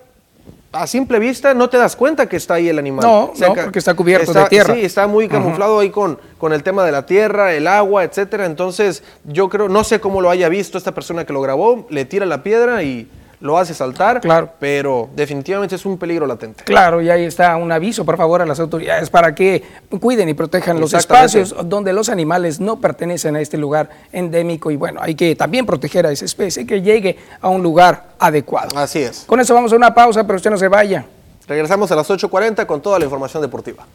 a 0.71 0.87
simple 0.87 1.19
vista 1.19 1.53
no 1.53 1.69
te 1.69 1.77
das 1.77 1.95
cuenta 1.95 2.27
que 2.27 2.37
está 2.37 2.55
ahí 2.55 2.69
el 2.69 2.79
animal. 2.79 3.05
No, 3.05 3.33
porque 3.63 3.79
está 3.79 3.93
cubierto 3.93 4.33
de 4.33 4.45
tierra. 4.45 4.73
Sí, 4.73 4.85
está 4.85 5.07
muy 5.07 5.27
camuflado 5.27 5.79
ahí 5.79 5.89
con, 5.89 6.17
con 6.37 6.53
el 6.53 6.63
tema 6.63 6.85
de 6.85 6.91
la 6.91 7.05
tierra, 7.05 7.53
el 7.53 7.67
agua, 7.67 8.03
etcétera. 8.03 8.45
Entonces, 8.45 9.03
yo 9.25 9.49
creo, 9.49 9.69
no 9.69 9.83
sé 9.83 9.99
cómo 9.99 10.21
lo 10.21 10.29
haya 10.29 10.49
visto 10.49 10.77
esta 10.77 10.93
persona 10.93 11.25
que 11.25 11.33
lo 11.33 11.41
grabó, 11.41 11.87
le 11.89 12.05
tira 12.05 12.25
la 12.25 12.43
piedra 12.43 12.83
y 12.83 13.09
lo 13.41 13.57
hace 13.57 13.73
saltar, 13.73 14.21
claro. 14.21 14.49
pero 14.59 15.09
definitivamente 15.15 15.75
es 15.75 15.85
un 15.85 15.97
peligro 15.97 16.27
latente. 16.27 16.63
Claro, 16.63 17.01
y 17.01 17.09
ahí 17.09 17.25
está 17.25 17.55
un 17.57 17.71
aviso, 17.71 18.05
por 18.05 18.15
favor, 18.15 18.41
a 18.41 18.45
las 18.45 18.59
autoridades 18.59 19.09
para 19.09 19.33
que 19.33 19.63
cuiden 19.99 20.29
y 20.29 20.33
protejan 20.35 20.79
los 20.79 20.93
espacios 20.93 21.55
donde 21.65 21.91
los 21.91 22.09
animales 22.09 22.59
no 22.59 22.79
pertenecen 22.79 23.35
a 23.35 23.41
este 23.41 23.57
lugar 23.57 23.89
endémico 24.11 24.69
y 24.71 24.75
bueno, 24.75 25.01
hay 25.01 25.15
que 25.15 25.35
también 25.35 25.65
proteger 25.65 26.05
a 26.05 26.11
esa 26.11 26.25
especie 26.25 26.65
que 26.65 26.81
llegue 26.81 27.17
a 27.41 27.49
un 27.49 27.63
lugar 27.63 28.11
adecuado. 28.19 28.77
Así 28.77 28.99
es. 28.99 29.23
Con 29.25 29.39
eso 29.39 29.53
vamos 29.55 29.73
a 29.73 29.75
una 29.75 29.93
pausa, 29.93 30.23
pero 30.23 30.37
usted 30.37 30.51
no 30.51 30.57
se 30.57 30.67
vaya. 30.67 31.05
Regresamos 31.47 31.91
a 31.91 31.95
las 31.95 32.09
8.40 32.09 32.65
con 32.65 32.81
toda 32.81 32.99
la 32.99 33.05
información 33.05 33.41
deportiva. 33.41 33.85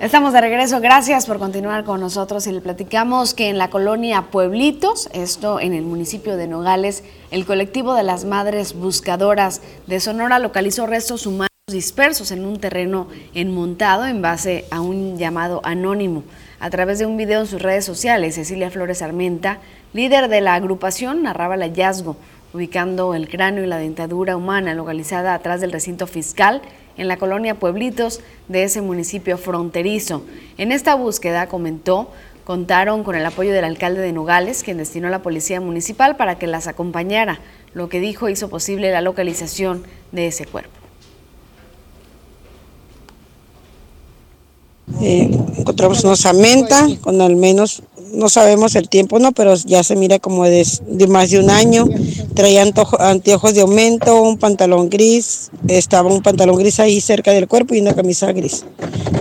Estamos 0.00 0.32
de 0.32 0.40
regreso, 0.40 0.80
gracias 0.80 1.26
por 1.26 1.38
continuar 1.38 1.84
con 1.84 2.00
nosotros 2.00 2.46
y 2.46 2.52
le 2.52 2.62
platicamos 2.62 3.34
que 3.34 3.50
en 3.50 3.58
la 3.58 3.68
colonia 3.68 4.30
Pueblitos, 4.30 5.10
esto 5.12 5.60
en 5.60 5.74
el 5.74 5.82
municipio 5.82 6.38
de 6.38 6.48
Nogales, 6.48 7.04
el 7.30 7.44
colectivo 7.44 7.92
de 7.92 8.02
las 8.02 8.24
Madres 8.24 8.72
Buscadoras 8.72 9.60
de 9.86 10.00
Sonora 10.00 10.38
localizó 10.38 10.86
restos 10.86 11.26
humanos 11.26 11.50
dispersos 11.70 12.30
en 12.30 12.46
un 12.46 12.58
terreno 12.58 13.08
enmontado 13.34 14.06
en 14.06 14.22
base 14.22 14.64
a 14.70 14.80
un 14.80 15.18
llamado 15.18 15.60
anónimo. 15.64 16.24
A 16.60 16.70
través 16.70 16.98
de 16.98 17.04
un 17.04 17.18
video 17.18 17.40
en 17.40 17.46
sus 17.46 17.60
redes 17.60 17.84
sociales, 17.84 18.36
Cecilia 18.36 18.70
Flores 18.70 19.02
Armenta, 19.02 19.58
líder 19.92 20.28
de 20.28 20.40
la 20.40 20.54
agrupación, 20.54 21.22
narraba 21.22 21.56
el 21.56 21.60
hallazgo, 21.60 22.16
ubicando 22.54 23.14
el 23.14 23.28
cráneo 23.28 23.64
y 23.64 23.66
la 23.66 23.76
dentadura 23.76 24.34
humana 24.34 24.72
localizada 24.72 25.34
atrás 25.34 25.60
del 25.60 25.72
recinto 25.72 26.06
fiscal 26.06 26.62
en 27.00 27.08
la 27.08 27.16
colonia 27.16 27.54
Pueblitos 27.54 28.20
de 28.48 28.62
ese 28.62 28.82
municipio 28.82 29.38
fronterizo. 29.38 30.22
En 30.58 30.70
esta 30.70 30.94
búsqueda, 30.94 31.46
comentó, 31.46 32.12
contaron 32.44 33.04
con 33.04 33.14
el 33.14 33.24
apoyo 33.24 33.52
del 33.52 33.64
alcalde 33.64 34.02
de 34.02 34.12
Nogales, 34.12 34.62
quien 34.62 34.76
destinó 34.76 35.08
a 35.08 35.10
la 35.10 35.22
policía 35.22 35.62
municipal 35.62 36.16
para 36.16 36.38
que 36.38 36.46
las 36.46 36.66
acompañara, 36.66 37.40
lo 37.72 37.88
que 37.88 38.00
dijo 38.00 38.28
hizo 38.28 38.50
posible 38.50 38.92
la 38.92 39.00
localización 39.00 39.86
de 40.12 40.26
ese 40.26 40.44
cuerpo. 40.44 40.79
Eh, 45.00 45.30
encontramos 45.56 46.04
una 46.04 46.12
osamenta 46.12 46.88
con 47.00 47.20
al 47.20 47.36
menos, 47.36 47.82
no 48.12 48.28
sabemos 48.28 48.74
el 48.74 48.88
tiempo, 48.88 49.18
no, 49.18 49.32
pero 49.32 49.54
ya 49.54 49.82
se 49.82 49.96
mira 49.96 50.18
como 50.18 50.44
de, 50.44 50.66
más 51.08 51.30
de 51.30 51.38
un 51.38 51.50
año. 51.50 51.86
Traía 52.34 52.62
anteojos 52.62 53.54
de 53.54 53.60
aumento, 53.60 54.22
un 54.22 54.38
pantalón 54.38 54.90
gris, 54.90 55.50
estaba 55.68 56.12
un 56.12 56.22
pantalón 56.22 56.56
gris 56.56 56.80
ahí 56.80 57.00
cerca 57.00 57.32
del 57.32 57.48
cuerpo 57.48 57.74
y 57.74 57.80
una 57.80 57.94
camisa 57.94 58.32
gris. 58.32 58.64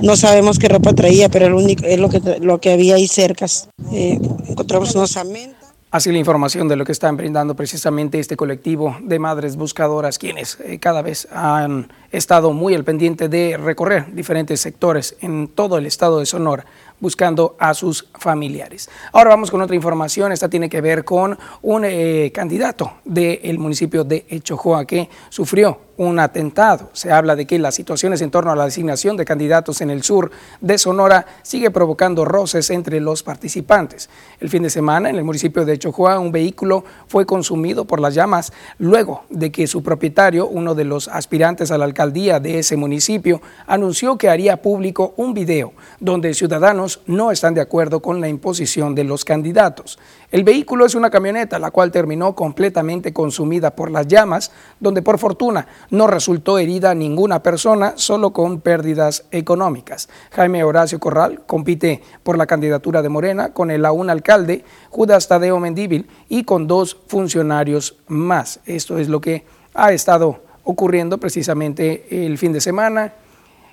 No 0.02 0.18
sabemos 0.18 0.60
qué 0.60 0.68
ropa 0.68 0.94
traía, 0.94 1.30
pero 1.30 1.56
único, 1.56 1.86
es 1.86 2.00
lo 2.00 2.10
que, 2.10 2.22
lo 2.42 2.60
que 2.60 2.72
había 2.72 2.96
ahí 2.96 3.08
cerca. 3.08 3.46
Eh, 3.92 4.20
encontramos 4.48 4.96
una 4.96 5.04
osamenta. 5.04 5.59
Así 5.92 6.12
la 6.12 6.20
información 6.20 6.68
de 6.68 6.76
lo 6.76 6.86
que 6.86 6.92
están 6.92 7.18
brindando 7.18 7.56
precisamente 7.56 8.20
este 8.20 8.38
colectivo 8.38 8.96
de 9.02 9.18
madres 9.18 9.56
buscadoras, 9.56 10.20
quienes 10.20 10.60
eh, 10.60 10.78
cada 10.78 11.02
vez 11.02 11.28
han 11.32 11.92
estado 12.12 12.54
muy 12.54 12.76
al 12.76 12.84
pendiente 12.84 13.28
de 13.28 13.58
recorrer 13.58 14.14
diferentes 14.14 14.62
sectores 14.62 15.16
en 15.22 15.48
todo 15.48 15.80
el 15.80 15.88
estado 15.88 16.20
de 16.20 16.28
Sonora 16.28 16.68
buscando 17.00 17.56
a 17.58 17.74
sus 17.74 18.08
familiares. 18.14 18.88
Ahora 19.14 19.32
vamos 19.32 19.50
con 19.50 19.64
otra 19.64 19.76
información, 19.76 20.32
esta 20.32 20.48
tiene 20.48 20.70
que 20.70 20.80
ver 20.80 21.04
con 21.04 21.36
un 21.64 21.84
eh, 21.84 22.32
candidato 22.36 22.98
del 23.04 23.58
municipio 23.58 24.04
de 24.04 24.28
Echojoa 24.30 24.86
que 24.86 25.10
sufrió 25.30 25.89
un 26.00 26.18
atentado. 26.18 26.90
Se 26.94 27.12
habla 27.12 27.36
de 27.36 27.46
que 27.46 27.60
las 27.60 27.76
situaciones 27.76 28.22
en 28.22 28.32
torno 28.32 28.52
a 28.52 28.56
la 28.56 28.64
designación 28.64 29.18
de 29.18 29.26
candidatos 29.26 29.82
en 29.82 29.90
el 29.90 30.02
sur 30.02 30.32
de 30.62 30.78
Sonora 30.78 31.26
sigue 31.44 31.72
provocando 31.72 32.24
roces 32.24 32.70
entre 32.70 33.02
los 33.02 33.22
participantes. 33.22 34.10
El 34.40 34.48
fin 34.48 34.64
de 34.64 34.70
semana 34.70 35.10
en 35.10 35.18
el 35.18 35.26
municipio 35.26 35.66
de 35.66 35.74
Echojoa 35.74 36.18
un 36.20 36.32
vehículo 36.32 36.86
fue 37.08 37.26
consumido 37.26 37.84
por 37.84 38.00
las 38.00 38.16
llamas 38.16 38.54
luego 38.78 39.26
de 39.30 39.52
que 39.52 39.68
su 39.68 39.84
propietario, 39.84 40.48
uno 40.48 40.74
de 40.74 40.86
los 40.86 41.10
aspirantes 41.10 41.70
a 41.70 41.78
la 41.78 41.84
alcaldía 41.84 42.40
de 42.40 42.60
ese 42.60 42.78
municipio, 42.78 43.42
anunció 43.68 44.18
que 44.18 44.30
haría 44.30 44.62
público 44.62 45.14
un 45.18 45.34
video 45.34 45.74
donde 46.00 46.34
ciudadanos 46.34 47.02
no 47.08 47.30
están 47.30 47.56
de 47.56 47.62
acuerdo 47.62 48.02
con 48.02 48.22
la 48.22 48.30
imposición 48.30 48.96
de 48.96 49.04
los 49.04 49.26
candidatos. 49.26 50.00
El 50.32 50.44
vehículo 50.44 50.86
es 50.86 50.94
una 50.94 51.10
camioneta, 51.10 51.58
la 51.58 51.72
cual 51.72 51.92
terminó 51.92 52.36
completamente 52.36 53.12
consumida 53.14 53.76
por 53.76 53.90
las 53.90 54.08
llamas, 54.08 54.52
donde 54.80 55.02
por 55.02 55.18
fortuna 55.18 55.68
no 55.90 56.06
resultó 56.06 56.60
herida 56.60 56.94
ninguna 56.94 57.42
persona, 57.42 57.94
solo 57.96 58.32
con 58.32 58.62
pérdidas 58.62 59.26
económicas. 59.32 60.08
Jaime 60.32 60.64
Horacio 60.64 61.00
Corral 61.00 61.42
compite 61.48 62.04
por 62.22 62.38
la 62.38 62.46
candidatura 62.46 63.02
de 63.02 63.10
Morena 63.10 63.54
con 63.54 63.72
el 63.72 63.84
aún 63.86 64.12
alcalde, 64.12 64.64
Judas 64.92 65.28
Tadeo 65.28 65.60
Mendíbil, 65.60 66.08
y 66.30 66.44
con 66.44 66.68
dos 66.68 66.96
funcionarios 67.08 67.98
más. 68.08 68.60
Esto 68.68 69.00
es 69.00 69.10
lo 69.10 69.22
que 69.22 69.46
ha 69.74 69.94
estado 69.94 70.44
ocurriendo 70.64 71.18
precisamente 71.18 72.26
el 72.26 72.38
fin 72.38 72.54
de 72.54 72.62
semana 72.62 73.14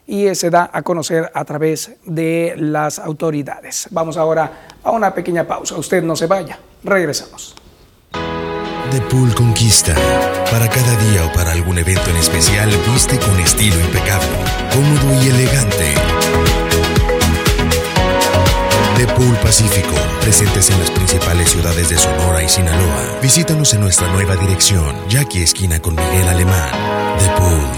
y 0.07 0.35
se 0.35 0.51
da 0.51 0.71
a 0.73 0.83
conocer 0.83 1.31
a 1.35 1.45
través 1.45 1.93
de 2.05 2.55
las 2.57 2.99
autoridades. 2.99 3.89
Vamos 3.91 4.17
ahora 4.17 4.69
a 4.83 4.91
una 4.91 5.13
pequeña 5.13 5.45
pausa. 5.45 5.77
Usted 5.77 6.03
no 6.03 6.15
se 6.17 6.27
vaya. 6.27 6.59
Regresamos. 6.85 7.55
The 8.91 9.01
Pool 9.03 9.35
Conquista. 9.35 9.95
Para 10.51 10.69
cada 10.69 10.97
día 11.11 11.27
o 11.27 11.33
para 11.33 11.53
algún 11.53 11.79
evento 11.79 12.09
en 12.09 12.17
especial, 12.17 12.71
viste 12.93 13.19
con 13.19 13.39
estilo 13.41 13.79
impecable, 13.81 14.29
cómodo 14.73 15.23
y 15.23 15.29
elegante. 15.29 15.95
The 18.97 19.07
Pool 19.09 19.37
Pacífico, 19.43 19.95
presentes 20.21 20.71
en 20.71 20.79
las 20.79 20.91
principales 20.91 21.51
ciudades 21.51 21.89
de 21.89 21.99
Sonora 21.99 22.43
y 22.43 22.49
Sinaloa. 22.49 23.19
Visítanos 23.21 23.75
en 23.75 23.81
nuestra 23.81 24.11
nueva 24.13 24.37
dirección, 24.37 24.97
Jackie 25.09 25.43
Esquina 25.43 25.83
con 25.83 25.97
Miguel 25.97 26.29
Alemán. 26.29 26.71
The 27.19 27.29
Pool. 27.41 27.76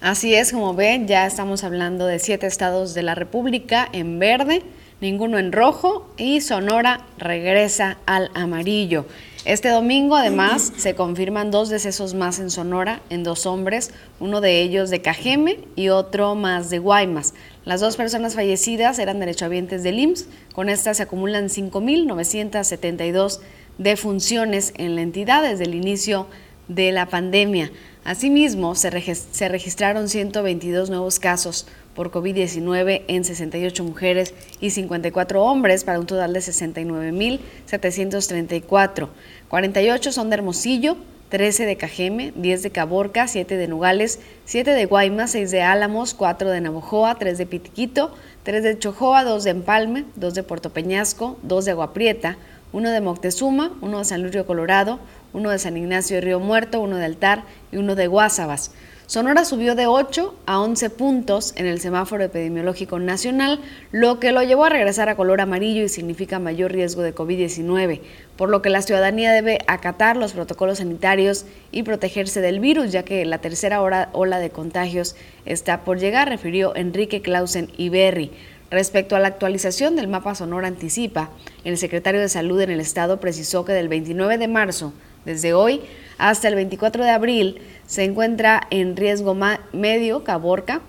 Así 0.00 0.34
es, 0.34 0.50
como 0.50 0.74
ven, 0.74 1.06
ya 1.06 1.26
estamos 1.26 1.62
hablando 1.62 2.06
de 2.06 2.18
siete 2.18 2.48
estados 2.48 2.92
de 2.92 3.04
la 3.04 3.14
República 3.14 3.88
en 3.92 4.18
verde, 4.18 4.64
ninguno 5.00 5.38
en 5.38 5.52
rojo 5.52 6.10
y 6.16 6.40
Sonora 6.40 7.06
regresa 7.18 7.98
al 8.06 8.30
amarillo. 8.34 9.06
Este 9.44 9.68
domingo, 9.68 10.16
además, 10.16 10.72
se 10.76 10.96
confirman 10.96 11.52
dos 11.52 11.68
decesos 11.68 12.14
más 12.14 12.40
en 12.40 12.50
Sonora, 12.50 13.00
en 13.10 13.22
dos 13.22 13.46
hombres, 13.46 13.92
uno 14.18 14.40
de 14.40 14.60
ellos 14.60 14.90
de 14.90 15.02
Cajeme 15.02 15.60
y 15.76 15.90
otro 15.90 16.34
más 16.34 16.68
de 16.68 16.80
Guaymas. 16.80 17.32
Las 17.64 17.80
dos 17.80 17.96
personas 17.96 18.34
fallecidas 18.34 18.98
eran 18.98 19.20
derechohabientes 19.20 19.84
del 19.84 20.00
IMSS. 20.00 20.26
Con 20.52 20.68
estas 20.68 20.96
se 20.96 21.04
acumulan 21.04 21.44
5.972 21.44 23.38
defunciones 23.78 24.72
en 24.78 24.96
la 24.96 25.02
entidad 25.02 25.44
desde 25.44 25.64
el 25.64 25.76
inicio 25.76 26.26
de 26.66 26.90
la 26.90 27.06
pandemia. 27.06 27.70
Asimismo, 28.04 28.74
se, 28.74 29.14
se 29.14 29.48
registraron 29.48 30.08
122 30.08 30.90
nuevos 30.90 31.20
casos 31.20 31.68
por 31.96 32.12
COVID-19 32.12 33.02
en 33.08 33.24
68 33.24 33.82
mujeres 33.82 34.34
y 34.60 34.70
54 34.70 35.42
hombres 35.42 35.82
para 35.82 35.98
un 35.98 36.06
total 36.06 36.32
de 36.34 36.40
69.734. 36.40 39.08
48 39.48 40.12
son 40.12 40.30
de 40.30 40.36
Hermosillo, 40.36 40.96
13 41.30 41.66
de 41.66 41.76
Cajeme, 41.76 42.32
10 42.36 42.62
de 42.62 42.70
Caborca, 42.70 43.26
7 43.26 43.56
de 43.56 43.66
Nogales, 43.66 44.20
7 44.44 44.70
de 44.70 44.86
Guaymas, 44.86 45.32
6 45.32 45.50
de 45.50 45.62
Álamos, 45.62 46.14
4 46.14 46.48
de 46.50 46.60
Navojoa, 46.60 47.16
3 47.16 47.38
de 47.38 47.46
Pitiquito, 47.46 48.14
3 48.44 48.62
de 48.62 48.78
Chojoa, 48.78 49.24
2 49.24 49.42
de 49.42 49.50
Empalme, 49.50 50.04
2 50.14 50.34
de 50.34 50.44
Puerto 50.44 50.70
Peñasco, 50.70 51.36
2 51.42 51.64
de 51.64 51.72
Aguaprieta, 51.72 52.38
1 52.72 52.90
de 52.90 53.00
Moctezuma, 53.00 53.72
1 53.80 53.98
de 53.98 54.04
San 54.04 54.22
Luis 54.22 54.34
Río 54.34 54.46
Colorado, 54.46 55.00
1 55.32 55.50
de 55.50 55.58
San 55.58 55.76
Ignacio 55.76 56.14
de 56.16 56.20
Río 56.20 56.38
Muerto, 56.38 56.80
1 56.80 56.96
de 56.96 57.04
Altar 57.04 57.42
y 57.72 57.78
1 57.78 57.96
de 57.96 58.06
Guásabas. 58.06 58.70
Sonora 59.08 59.44
subió 59.44 59.76
de 59.76 59.86
8 59.86 60.34
a 60.46 60.58
11 60.58 60.90
puntos 60.90 61.52
en 61.54 61.66
el 61.66 61.80
semáforo 61.80 62.24
epidemiológico 62.24 62.98
nacional, 62.98 63.60
lo 63.92 64.18
que 64.18 64.32
lo 64.32 64.42
llevó 64.42 64.64
a 64.64 64.68
regresar 64.68 65.08
a 65.08 65.14
color 65.14 65.40
amarillo 65.40 65.84
y 65.84 65.88
significa 65.88 66.40
mayor 66.40 66.72
riesgo 66.72 67.02
de 67.02 67.14
COVID-19, 67.14 68.00
por 68.36 68.48
lo 68.48 68.62
que 68.62 68.70
la 68.70 68.82
ciudadanía 68.82 69.32
debe 69.32 69.60
acatar 69.68 70.16
los 70.16 70.32
protocolos 70.32 70.78
sanitarios 70.78 71.46
y 71.70 71.84
protegerse 71.84 72.40
del 72.40 72.58
virus, 72.58 72.90
ya 72.90 73.04
que 73.04 73.24
la 73.24 73.38
tercera 73.38 73.80
ola 73.80 74.38
de 74.40 74.50
contagios 74.50 75.14
está 75.44 75.84
por 75.84 76.00
llegar, 76.00 76.28
refirió 76.28 76.74
Enrique 76.74 77.22
Clausen 77.22 77.70
Iberri. 77.76 78.32
Respecto 78.72 79.14
a 79.14 79.20
la 79.20 79.28
actualización 79.28 79.94
del 79.94 80.08
mapa 80.08 80.34
Sonora 80.34 80.66
Anticipa, 80.66 81.30
el 81.62 81.78
secretario 81.78 82.20
de 82.20 82.28
Salud 82.28 82.60
en 82.60 82.70
el 82.72 82.80
estado 82.80 83.20
precisó 83.20 83.64
que 83.64 83.72
del 83.72 83.86
29 83.86 84.36
de 84.36 84.48
marzo, 84.48 84.92
desde 85.26 85.52
hoy, 85.52 85.82
hasta 86.16 86.48
el 86.48 86.54
24 86.54 87.04
de 87.04 87.10
abril 87.10 87.60
se 87.86 88.04
encuentra 88.04 88.66
en 88.70 88.96
riesgo 88.96 89.36
medio 89.72 90.24
Caborca, 90.24 90.80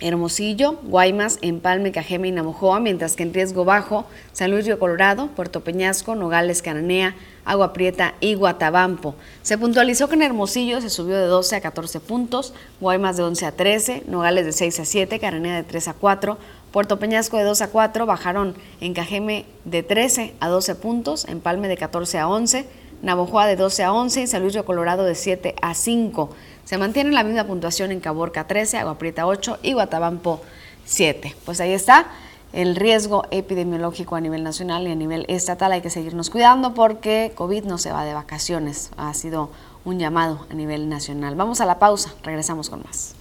Hermosillo, 0.00 0.80
Guaymas, 0.82 1.38
Empalme, 1.40 1.92
Cajeme 1.92 2.28
y 2.28 2.32
Navojoa, 2.32 2.80
mientras 2.80 3.14
que 3.14 3.22
en 3.22 3.32
riesgo 3.32 3.64
bajo 3.64 4.06
San 4.32 4.50
Luis 4.50 4.66
Río 4.66 4.78
Colorado, 4.78 5.28
Puerto 5.28 5.62
Peñasco, 5.62 6.14
Nogales, 6.14 6.62
Cananea, 6.62 7.14
Agua 7.44 7.72
Prieta 7.72 8.14
y 8.20 8.34
Guatabampo. 8.34 9.14
Se 9.42 9.56
puntualizó 9.56 10.08
que 10.08 10.16
en 10.16 10.22
Hermosillo 10.22 10.80
se 10.80 10.90
subió 10.90 11.16
de 11.16 11.26
12 11.26 11.56
a 11.56 11.60
14 11.60 12.00
puntos, 12.00 12.54
Guaymas 12.80 13.16
de 13.16 13.22
11 13.22 13.46
a 13.46 13.52
13, 13.52 14.02
Nogales 14.06 14.44
de 14.46 14.52
6 14.52 14.80
a 14.80 14.84
7, 14.84 15.18
Cananea 15.20 15.56
de 15.56 15.62
3 15.62 15.88
a 15.88 15.94
4, 15.94 16.38
Puerto 16.72 16.98
Peñasco 16.98 17.36
de 17.36 17.44
2 17.44 17.62
a 17.62 17.68
4, 17.68 18.04
bajaron 18.04 18.56
en 18.80 18.94
Cajeme 18.94 19.46
de 19.64 19.84
13 19.84 20.34
a 20.40 20.48
12 20.48 20.74
puntos, 20.74 21.24
Empalme 21.28 21.68
de 21.68 21.76
14 21.76 22.18
a 22.18 22.28
11, 22.28 22.66
Navojoa 23.04 23.46
de 23.46 23.56
12 23.56 23.84
a 23.84 23.92
11 23.92 24.22
y 24.22 24.26
San 24.26 24.40
Luis 24.40 24.54
Río 24.54 24.64
Colorado 24.64 25.04
de 25.04 25.14
7 25.14 25.54
a 25.60 25.74
5. 25.74 26.30
Se 26.64 26.78
mantiene 26.78 27.12
la 27.12 27.22
misma 27.22 27.44
puntuación 27.44 27.92
en 27.92 28.00
Caborca 28.00 28.46
13, 28.46 28.78
Agua 28.78 28.96
Prieta 28.96 29.26
8 29.26 29.58
y 29.62 29.74
Guatabampo 29.74 30.40
7. 30.86 31.36
Pues 31.44 31.60
ahí 31.60 31.72
está 31.72 32.06
el 32.54 32.76
riesgo 32.76 33.24
epidemiológico 33.30 34.16
a 34.16 34.22
nivel 34.22 34.42
nacional 34.42 34.88
y 34.88 34.90
a 34.90 34.94
nivel 34.94 35.26
estatal. 35.28 35.72
Hay 35.72 35.82
que 35.82 35.90
seguirnos 35.90 36.30
cuidando 36.30 36.72
porque 36.72 37.32
COVID 37.34 37.64
no 37.64 37.76
se 37.76 37.92
va 37.92 38.06
de 38.06 38.14
vacaciones. 38.14 38.90
Ha 38.96 39.12
sido 39.12 39.50
un 39.84 39.98
llamado 39.98 40.46
a 40.50 40.54
nivel 40.54 40.88
nacional. 40.88 41.34
Vamos 41.34 41.60
a 41.60 41.66
la 41.66 41.78
pausa, 41.78 42.14
regresamos 42.22 42.70
con 42.70 42.84
más. 42.84 43.14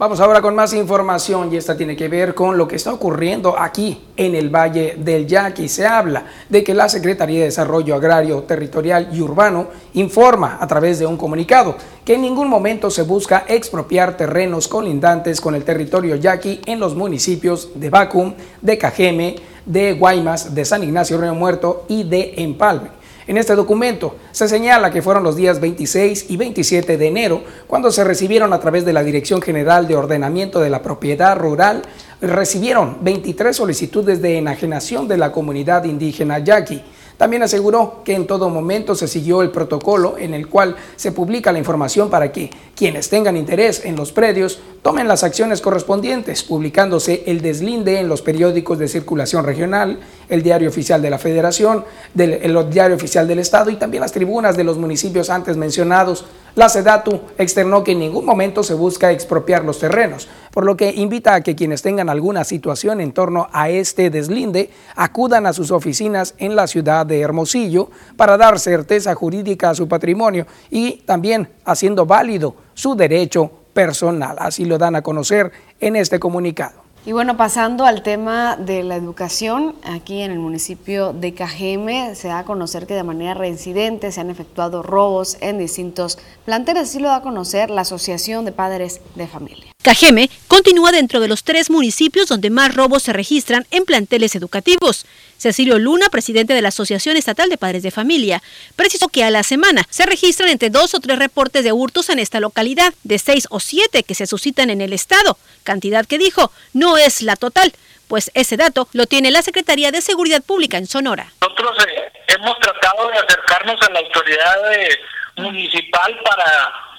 Vamos 0.00 0.18
ahora 0.20 0.40
con 0.40 0.54
más 0.54 0.72
información 0.72 1.52
y 1.52 1.58
esta 1.58 1.76
tiene 1.76 1.94
que 1.94 2.08
ver 2.08 2.34
con 2.34 2.56
lo 2.56 2.66
que 2.66 2.76
está 2.76 2.90
ocurriendo 2.90 3.54
aquí 3.58 4.00
en 4.16 4.34
el 4.34 4.48
Valle 4.48 4.96
del 4.96 5.26
Yaqui. 5.26 5.68
Se 5.68 5.86
habla 5.86 6.24
de 6.48 6.64
que 6.64 6.72
la 6.72 6.88
Secretaría 6.88 7.40
de 7.40 7.44
Desarrollo 7.44 7.94
Agrario, 7.94 8.44
Territorial 8.44 9.10
y 9.12 9.20
Urbano 9.20 9.66
informa 9.92 10.56
a 10.58 10.66
través 10.66 11.00
de 11.00 11.04
un 11.04 11.18
comunicado 11.18 11.76
que 12.02 12.14
en 12.14 12.22
ningún 12.22 12.48
momento 12.48 12.90
se 12.90 13.02
busca 13.02 13.44
expropiar 13.46 14.16
terrenos 14.16 14.68
colindantes 14.68 15.38
con 15.38 15.54
el 15.54 15.64
territorio 15.64 16.16
yaqui 16.16 16.62
en 16.64 16.80
los 16.80 16.94
municipios 16.94 17.68
de 17.74 17.90
Bacum, 17.90 18.32
de 18.62 18.78
Cajeme, 18.78 19.36
de 19.66 19.92
Guaymas, 19.92 20.54
de 20.54 20.64
San 20.64 20.82
Ignacio 20.82 21.20
Río 21.20 21.34
Muerto 21.34 21.84
y 21.88 22.04
de 22.04 22.36
Empalme. 22.38 22.99
En 23.30 23.38
este 23.38 23.54
documento 23.54 24.16
se 24.32 24.48
señala 24.48 24.90
que 24.90 25.02
fueron 25.02 25.22
los 25.22 25.36
días 25.36 25.60
26 25.60 26.30
y 26.30 26.36
27 26.36 26.98
de 26.98 27.06
enero 27.06 27.44
cuando 27.68 27.92
se 27.92 28.02
recibieron 28.02 28.52
a 28.52 28.58
través 28.58 28.84
de 28.84 28.92
la 28.92 29.04
Dirección 29.04 29.40
General 29.40 29.86
de 29.86 29.94
Ordenamiento 29.94 30.58
de 30.58 30.68
la 30.68 30.82
Propiedad 30.82 31.38
Rural, 31.38 31.82
recibieron 32.20 32.96
23 33.02 33.56
solicitudes 33.56 34.20
de 34.20 34.38
enajenación 34.38 35.06
de 35.06 35.16
la 35.16 35.30
comunidad 35.30 35.84
indígena 35.84 36.40
yaqui. 36.40 36.82
También 37.20 37.42
aseguró 37.42 38.00
que 38.02 38.14
en 38.14 38.26
todo 38.26 38.48
momento 38.48 38.94
se 38.94 39.06
siguió 39.06 39.42
el 39.42 39.50
protocolo 39.50 40.16
en 40.18 40.34
el 40.34 40.48
cual 40.48 40.74
se 40.96 41.12
publica 41.12 41.52
la 41.52 41.58
información 41.58 42.10
para 42.10 42.32
que 42.32 42.50
quienes 42.74 43.10
tengan 43.10 43.36
interés 43.36 43.84
en 43.84 43.94
los 43.94 44.10
predios 44.10 44.58
tomen 44.80 45.06
las 45.06 45.22
acciones 45.22 45.60
correspondientes, 45.60 46.42
publicándose 46.42 47.22
el 47.26 47.42
deslinde 47.42 48.00
en 48.00 48.08
los 48.08 48.22
periódicos 48.22 48.78
de 48.78 48.88
circulación 48.88 49.44
regional, 49.44 50.00
el 50.30 50.42
diario 50.42 50.68
oficial 50.68 51.02
de 51.02 51.10
la 51.10 51.18
Federación, 51.18 51.84
el 52.16 52.70
diario 52.70 52.96
oficial 52.96 53.28
del 53.28 53.40
Estado 53.40 53.70
y 53.70 53.76
también 53.76 54.00
las 54.00 54.12
tribunas 54.12 54.56
de 54.56 54.64
los 54.64 54.78
municipios 54.78 55.28
antes 55.28 55.56
mencionados. 55.56 56.24
La 56.56 56.68
SEDATU 56.68 57.20
externó 57.38 57.84
que 57.84 57.92
en 57.92 58.00
ningún 58.00 58.24
momento 58.24 58.62
se 58.62 58.74
busca 58.74 59.12
expropiar 59.12 59.64
los 59.64 59.78
terrenos, 59.78 60.28
por 60.50 60.64
lo 60.64 60.76
que 60.76 60.90
invita 60.90 61.34
a 61.34 61.40
que 61.42 61.54
quienes 61.54 61.82
tengan 61.82 62.08
alguna 62.08 62.42
situación 62.44 63.00
en 63.00 63.12
torno 63.12 63.48
a 63.52 63.68
este 63.68 64.10
deslinde 64.10 64.70
acudan 64.96 65.46
a 65.46 65.52
sus 65.52 65.70
oficinas 65.70 66.34
en 66.38 66.56
la 66.56 66.66
ciudad 66.66 67.06
de 67.06 67.20
Hermosillo 67.20 67.90
para 68.16 68.36
dar 68.36 68.58
certeza 68.58 69.14
jurídica 69.14 69.70
a 69.70 69.74
su 69.74 69.86
patrimonio 69.86 70.46
y 70.70 71.02
también 71.06 71.48
haciendo 71.64 72.06
válido 72.06 72.56
su 72.74 72.96
derecho 72.96 73.50
personal. 73.72 74.36
Así 74.40 74.64
lo 74.64 74.78
dan 74.78 74.96
a 74.96 75.02
conocer 75.02 75.52
en 75.78 75.96
este 75.96 76.18
comunicado. 76.18 76.89
Y 77.06 77.12
bueno, 77.12 77.38
pasando 77.38 77.86
al 77.86 78.02
tema 78.02 78.56
de 78.56 78.82
la 78.82 78.94
educación, 78.94 79.74
aquí 79.84 80.20
en 80.20 80.32
el 80.32 80.38
municipio 80.38 81.14
de 81.14 81.32
Cajeme 81.32 82.14
se 82.14 82.28
da 82.28 82.40
a 82.40 82.44
conocer 82.44 82.86
que 82.86 82.92
de 82.92 83.02
manera 83.02 83.32
reincidente 83.32 84.12
se 84.12 84.20
han 84.20 84.28
efectuado 84.28 84.82
robos 84.82 85.38
en 85.40 85.58
distintos 85.58 86.18
planteles, 86.44 86.90
así 86.90 86.98
lo 86.98 87.08
da 87.08 87.16
a 87.16 87.22
conocer 87.22 87.70
la 87.70 87.80
Asociación 87.82 88.44
de 88.44 88.52
Padres 88.52 89.00
de 89.14 89.26
Familia. 89.26 89.72
Cajeme 89.82 90.28
continúa 90.46 90.92
dentro 90.92 91.20
de 91.20 91.28
los 91.28 91.42
tres 91.42 91.70
municipios 91.70 92.28
donde 92.28 92.50
más 92.50 92.74
robos 92.74 93.04
se 93.04 93.14
registran 93.14 93.66
en 93.70 93.86
planteles 93.86 94.34
educativos. 94.34 95.06
Cecilio 95.40 95.78
Luna, 95.78 96.10
presidente 96.10 96.52
de 96.52 96.60
la 96.60 96.68
Asociación 96.68 97.16
Estatal 97.16 97.48
de 97.48 97.56
Padres 97.56 97.82
de 97.82 97.90
Familia, 97.90 98.42
precisó 98.76 99.08
que 99.08 99.24
a 99.24 99.30
la 99.30 99.42
semana 99.42 99.86
se 99.88 100.04
registran 100.04 100.50
entre 100.50 100.68
dos 100.68 100.92
o 100.92 101.00
tres 101.00 101.18
reportes 101.18 101.64
de 101.64 101.72
hurtos 101.72 102.10
en 102.10 102.18
esta 102.18 102.40
localidad, 102.40 102.92
de 103.04 103.18
seis 103.18 103.46
o 103.48 103.58
siete 103.58 104.02
que 104.02 104.14
se 104.14 104.26
suscitan 104.26 104.68
en 104.68 104.82
el 104.82 104.92
estado, 104.92 105.38
cantidad 105.64 106.04
que 106.04 106.18
dijo 106.18 106.52
no 106.74 106.98
es 106.98 107.22
la 107.22 107.36
total, 107.36 107.72
pues 108.06 108.30
ese 108.34 108.58
dato 108.58 108.86
lo 108.92 109.06
tiene 109.06 109.30
la 109.30 109.40
Secretaría 109.40 109.90
de 109.90 110.02
Seguridad 110.02 110.42
Pública 110.42 110.76
en 110.76 110.86
Sonora. 110.86 111.32
Nosotros 111.40 111.74
eh, 111.86 112.12
hemos 112.26 112.58
tratado 112.58 113.08
de 113.08 113.18
acercarnos 113.18 113.80
a 113.80 113.90
la 113.92 114.00
autoridad 114.00 114.74
eh, 114.74 114.98
municipal 115.36 116.18
para 116.22 116.89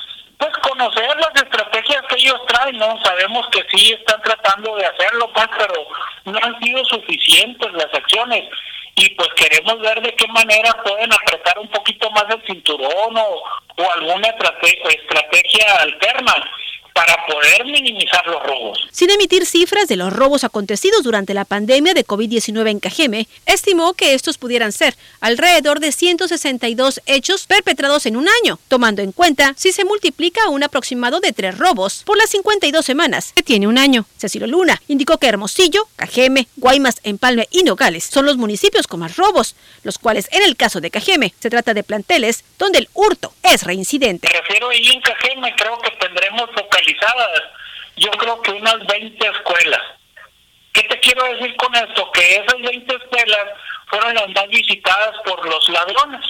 pues 0.41 0.57
conocer 0.57 1.15
las 1.17 1.35
estrategias 1.35 2.01
que 2.09 2.15
ellos 2.15 2.41
traen, 2.47 2.75
¿no? 2.79 2.99
Sabemos 3.03 3.47
que 3.51 3.63
sí 3.71 3.93
están 3.93 4.19
tratando 4.23 4.75
de 4.75 4.87
hacerlo, 4.87 5.31
pues, 5.33 5.47
pero 5.55 5.87
no 6.25 6.39
han 6.41 6.59
sido 6.59 6.83
suficientes 6.85 7.71
las 7.73 7.93
acciones 7.93 8.49
y 8.95 9.09
pues 9.11 9.29
queremos 9.35 9.79
ver 9.79 10.01
de 10.01 10.15
qué 10.15 10.27
manera 10.29 10.73
pueden 10.83 11.13
apretar 11.13 11.59
un 11.59 11.67
poquito 11.69 12.09
más 12.11 12.25
el 12.29 12.43
cinturón 12.47 13.15
o, 13.17 13.43
o 13.77 13.91
alguna 13.93 14.29
estrategia 14.29 15.75
alterna 15.81 16.33
para 16.93 17.25
poder 17.25 17.65
minimizar 17.65 18.25
los 18.27 18.41
robos. 18.43 18.87
Sin 18.91 19.09
emitir 19.09 19.45
cifras 19.45 19.87
de 19.87 19.95
los 19.95 20.11
robos 20.11 20.43
acontecidos 20.43 21.03
durante 21.03 21.33
la 21.33 21.45
pandemia 21.45 21.93
de 21.93 22.05
COVID-19 22.05 22.69
en 22.69 22.79
Cajeme, 22.79 23.27
estimó 23.45 23.93
que 23.93 24.13
estos 24.13 24.37
pudieran 24.37 24.71
ser 24.71 24.95
alrededor 25.19 25.79
de 25.79 25.91
162 25.91 27.01
hechos 27.05 27.45
perpetrados 27.45 28.05
en 28.05 28.17
un 28.17 28.27
año, 28.43 28.59
tomando 28.67 29.01
en 29.01 29.11
cuenta 29.11 29.53
si 29.57 29.71
se 29.71 29.85
multiplica 29.85 30.49
un 30.49 30.63
aproximado 30.63 31.19
de 31.19 31.33
tres 31.33 31.57
robos 31.57 32.03
por 32.05 32.17
las 32.17 32.29
52 32.29 32.85
semanas 32.85 33.33
que 33.33 33.43
tiene 33.43 33.67
un 33.67 33.77
año. 33.77 34.05
Cecilio 34.17 34.47
Luna 34.47 34.81
indicó 34.87 35.17
que 35.17 35.27
Hermosillo, 35.27 35.87
Cajeme, 35.95 36.47
Guaymas, 36.57 36.99
Empalme 37.03 37.47
y 37.51 37.63
Nogales 37.63 38.03
son 38.03 38.25
los 38.25 38.37
municipios 38.37 38.87
con 38.87 38.99
más 38.99 39.17
robos, 39.17 39.55
los 39.83 39.97
cuales 39.97 40.27
en 40.31 40.43
el 40.43 40.55
caso 40.55 40.81
de 40.81 40.91
Cajeme 40.91 41.33
se 41.39 41.49
trata 41.49 41.73
de 41.73 41.83
planteles 41.83 42.43
donde 42.59 42.79
el 42.79 42.89
hurto 42.93 43.33
es 43.43 43.63
reincidente. 43.63 44.27
Me 44.31 44.39
refiero 44.39 44.69
ahí 44.69 44.87
en 44.87 45.01
Cajeme, 45.01 45.53
creo 45.55 45.77
que 45.79 45.91
tendremos 45.99 46.49
yo 47.95 48.11
creo 48.11 48.41
que 48.41 48.51
unas 48.51 48.85
20 48.85 49.27
escuelas. 49.27 49.81
¿Qué 50.73 50.83
te 50.83 50.99
quiero 50.99 51.23
decir 51.33 51.55
con 51.57 51.75
esto? 51.75 52.11
Que 52.11 52.35
esas 52.35 52.61
20 52.61 52.95
escuelas 52.95 53.47
fueron 53.87 54.13
las 54.13 54.29
más 54.29 54.47
visitadas 54.47 55.15
por 55.25 55.45
los 55.45 55.69
ladrones. 55.69 56.25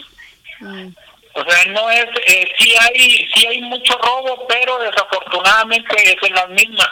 Mm. 0.59 0.87
O 1.33 1.43
sea, 1.49 1.65
no 1.71 1.89
es, 1.89 2.05
eh, 2.27 2.51
sí 2.57 2.73
hay, 2.77 3.29
sí 3.33 3.47
hay 3.47 3.61
mucho 3.61 3.97
robo, 3.99 4.45
pero 4.47 4.79
desafortunadamente 4.79 5.95
es 6.03 6.17
en 6.27 6.33
las 6.33 6.49
mismas. 6.49 6.89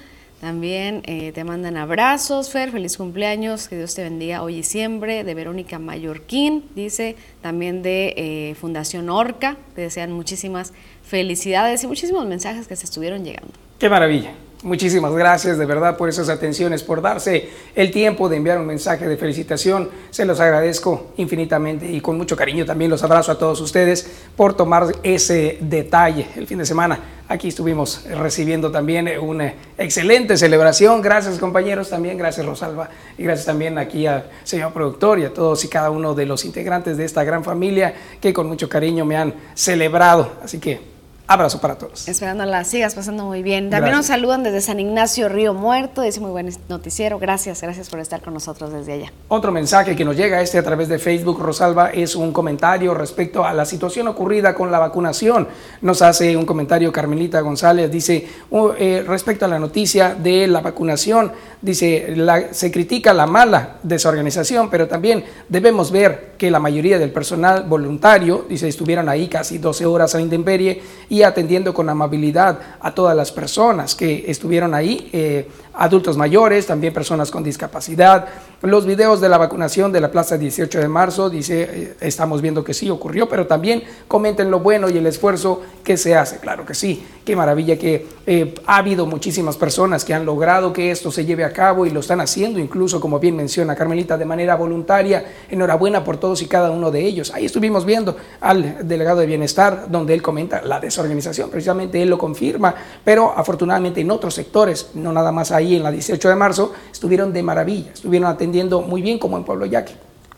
También 0.41 1.01
eh, 1.05 1.31
te 1.31 1.43
mandan 1.43 1.77
abrazos, 1.77 2.51
Fer, 2.51 2.71
feliz 2.71 2.97
cumpleaños, 2.97 3.67
que 3.67 3.77
Dios 3.77 3.95
te 3.95 4.03
bendiga 4.03 4.43
hoy 4.43 4.57
y 4.57 4.63
siempre. 4.63 5.23
De 5.23 5.33
Verónica 5.33 5.79
Mallorquín, 5.79 6.65
dice, 6.75 7.15
también 7.41 7.81
de 7.81 8.13
eh, 8.17 8.55
Fundación 8.55 9.09
Orca, 9.09 9.57
te 9.75 9.81
desean 9.81 10.11
muchísimas 10.11 10.73
felicidades 11.03 11.83
y 11.83 11.87
muchísimos 11.87 12.25
mensajes 12.25 12.67
que 12.67 12.75
se 12.75 12.85
estuvieron 12.85 13.23
llegando. 13.23 13.53
Qué 13.79 13.89
maravilla. 13.89 14.33
Muchísimas 14.65 15.13
gracias 15.13 15.59
de 15.59 15.65
verdad 15.67 15.95
por 15.95 16.09
esas 16.09 16.27
atenciones, 16.27 16.81
por 16.81 16.99
darse 16.99 17.49
el 17.75 17.91
tiempo 17.91 18.29
de 18.29 18.37
enviar 18.37 18.57
un 18.57 18.65
mensaje 18.65 19.07
de 19.07 19.15
felicitación. 19.15 19.91
Se 20.09 20.25
los 20.25 20.39
agradezco 20.39 21.11
infinitamente 21.17 21.85
y 21.85 22.01
con 22.01 22.17
mucho 22.17 22.35
cariño 22.35 22.65
también 22.65 22.89
los 22.89 23.03
abrazo 23.03 23.31
a 23.31 23.37
todos 23.37 23.61
ustedes 23.61 24.09
por 24.35 24.55
tomar 24.55 24.87
ese 25.03 25.59
detalle 25.61 26.29
el 26.35 26.47
fin 26.47 26.57
de 26.57 26.65
semana. 26.65 26.99
Aquí 27.27 27.49
estuvimos 27.49 28.05
recibiendo 28.09 28.71
también 28.71 29.07
una 29.21 29.53
excelente 29.77 30.35
celebración. 30.35 30.99
Gracias 30.99 31.37
compañeros 31.37 31.91
también, 31.91 32.17
gracias 32.17 32.43
Rosalba 32.43 32.89
y 33.19 33.23
gracias 33.23 33.45
también 33.45 33.77
aquí 33.77 34.07
al 34.07 34.31
señor 34.43 34.73
productor 34.73 35.19
y 35.19 35.25
a 35.25 35.33
todos 35.35 35.63
y 35.63 35.67
cada 35.67 35.91
uno 35.91 36.15
de 36.15 36.25
los 36.25 36.43
integrantes 36.43 36.97
de 36.97 37.05
esta 37.05 37.23
gran 37.23 37.43
familia 37.43 37.93
que 38.19 38.33
con 38.33 38.47
mucho 38.47 38.67
cariño 38.67 39.05
me 39.05 39.15
han 39.15 39.31
celebrado. 39.53 40.31
Así 40.43 40.57
que 40.57 40.94
Abrazo 41.27 41.59
para 41.59 41.75
todos. 41.75 42.07
Esperando 42.07 42.45
la 42.45 42.63
sigas 42.63 42.93
pasando 42.93 43.25
muy 43.25 43.41
bien. 43.41 43.71
También 43.71 43.95
nos 43.95 44.05
saludan 44.05 44.43
desde 44.43 44.61
San 44.61 44.79
Ignacio 44.79 45.27
Río 45.27 45.55
Muerto. 45.55 46.03
Dice 46.03 46.19
muy 46.19 46.29
buen 46.29 46.55
noticiero. 46.69 47.17
Gracias, 47.17 47.61
gracias 47.61 47.89
por 47.89 47.99
estar 47.99 48.21
con 48.21 48.35
nosotros 48.35 48.71
desde 48.71 48.93
allá. 48.93 49.13
Otro 49.27 49.51
mensaje 49.51 49.95
que 49.95 50.05
nos 50.05 50.15
llega 50.15 50.39
este 50.41 50.59
a 50.59 50.63
través 50.63 50.87
de 50.87 50.99
Facebook, 50.99 51.39
Rosalba, 51.39 51.89
es 51.89 52.15
un 52.15 52.31
comentario 52.31 52.93
respecto 52.93 53.43
a 53.43 53.53
la 53.53 53.65
situación 53.65 54.07
ocurrida 54.07 54.53
con 54.53 54.71
la 54.71 54.77
vacunación. 54.77 55.47
Nos 55.81 56.03
hace 56.03 56.37
un 56.37 56.45
comentario 56.45 56.91
Carmelita 56.91 57.41
González. 57.41 57.89
Dice 57.89 58.27
uh, 58.51 58.69
eh, 58.77 59.03
respecto 59.07 59.45
a 59.45 59.47
la 59.47 59.57
noticia 59.57 60.13
de 60.13 60.45
la 60.45 60.61
vacunación. 60.61 61.31
Dice, 61.59 62.15
se 62.51 62.71
critica 62.71 63.11
la 63.11 63.25
mala 63.25 63.77
desorganización, 63.81 64.69
pero 64.69 64.87
también 64.87 65.25
debemos 65.49 65.89
ver 65.89 66.33
que 66.37 66.51
la 66.51 66.59
mayoría 66.59 66.99
del 66.99 67.11
personal 67.11 67.63
voluntario, 67.63 68.45
dice, 68.47 68.67
estuvieron 68.67 69.09
ahí 69.09 69.27
casi 69.27 69.57
12 69.57 69.87
horas 69.87 70.13
a 70.13 70.21
intemperie 70.21 70.83
y 71.09 71.14
atendiendo 71.23 71.73
con 71.73 71.89
amabilidad 71.89 72.59
a 72.79 72.93
todas 72.93 73.15
las 73.15 73.31
personas 73.31 73.95
que 73.95 74.25
estuvieron 74.27 74.73
ahí, 74.73 75.09
eh, 75.13 75.47
adultos 75.73 76.17
mayores, 76.17 76.65
también 76.67 76.93
personas 76.93 77.31
con 77.31 77.43
discapacidad. 77.43 78.27
Los 78.65 78.87
videos 78.87 79.21
de 79.21 79.29
la 79.29 79.37
vacunación 79.37 79.91
de 79.91 80.01
la 80.01 80.09
Plaza 80.09 80.39
18 80.39 80.79
de 80.79 80.87
marzo, 80.87 81.29
dice, 81.29 81.69
eh, 81.71 81.97
estamos 82.01 82.41
viendo 82.41 82.63
que 82.63 82.73
sí 82.73 82.89
ocurrió, 82.89 83.29
pero 83.29 83.45
también 83.45 83.83
comenten 84.07 84.49
lo 84.49 84.59
bueno 84.59 84.89
y 84.89 84.97
el 84.97 85.05
esfuerzo 85.05 85.61
que 85.83 85.97
se 85.97 86.15
hace. 86.15 86.39
Claro 86.39 86.65
que 86.65 86.73
sí, 86.73 87.05
qué 87.23 87.35
maravilla 87.35 87.77
que 87.77 88.07
eh, 88.25 88.55
ha 88.65 88.77
habido 88.77 89.05
muchísimas 89.05 89.55
personas 89.55 90.03
que 90.03 90.15
han 90.15 90.25
logrado 90.25 90.73
que 90.73 90.89
esto 90.89 91.11
se 91.11 91.25
lleve 91.25 91.43
a 91.43 91.53
cabo 91.53 91.85
y 91.85 91.91
lo 91.91 91.99
están 91.99 92.21
haciendo, 92.21 92.57
incluso 92.57 92.99
como 92.99 93.19
bien 93.19 93.35
menciona 93.35 93.75
Carmelita, 93.75 94.17
de 94.17 94.25
manera 94.25 94.55
voluntaria. 94.55 95.23
Enhorabuena 95.47 96.03
por 96.03 96.17
todos 96.17 96.41
y 96.41 96.47
cada 96.47 96.71
uno 96.71 96.89
de 96.89 97.05
ellos. 97.05 97.31
Ahí 97.35 97.45
estuvimos 97.45 97.85
viendo 97.85 98.17
al 98.41 98.87
delegado 98.87 99.19
de 99.19 99.27
bienestar, 99.27 99.85
donde 99.89 100.15
él 100.15 100.23
comenta 100.23 100.63
la 100.63 100.79
desorganización, 100.79 101.51
precisamente 101.51 102.01
él 102.01 102.09
lo 102.09 102.17
confirma, 102.17 102.73
pero 103.03 103.31
afortunadamente 103.37 104.01
en 104.01 104.09
otros 104.09 104.33
sectores, 104.33 104.89
no 104.95 105.13
nada 105.13 105.31
más 105.31 105.51
ahí 105.51 105.75
en 105.75 105.83
la 105.83 105.91
18 105.91 106.29
de 106.29 106.35
marzo, 106.35 106.73
estuvieron 106.91 107.31
de 107.31 107.43
maravilla, 107.43 107.91
estuvieron 107.93 108.27
atendiendo 108.27 108.54
muy 108.63 109.01
bien 109.01 109.19
como 109.19 109.37
en 109.37 109.43
Pueblo 109.43 109.65
Yaque. 109.65 109.93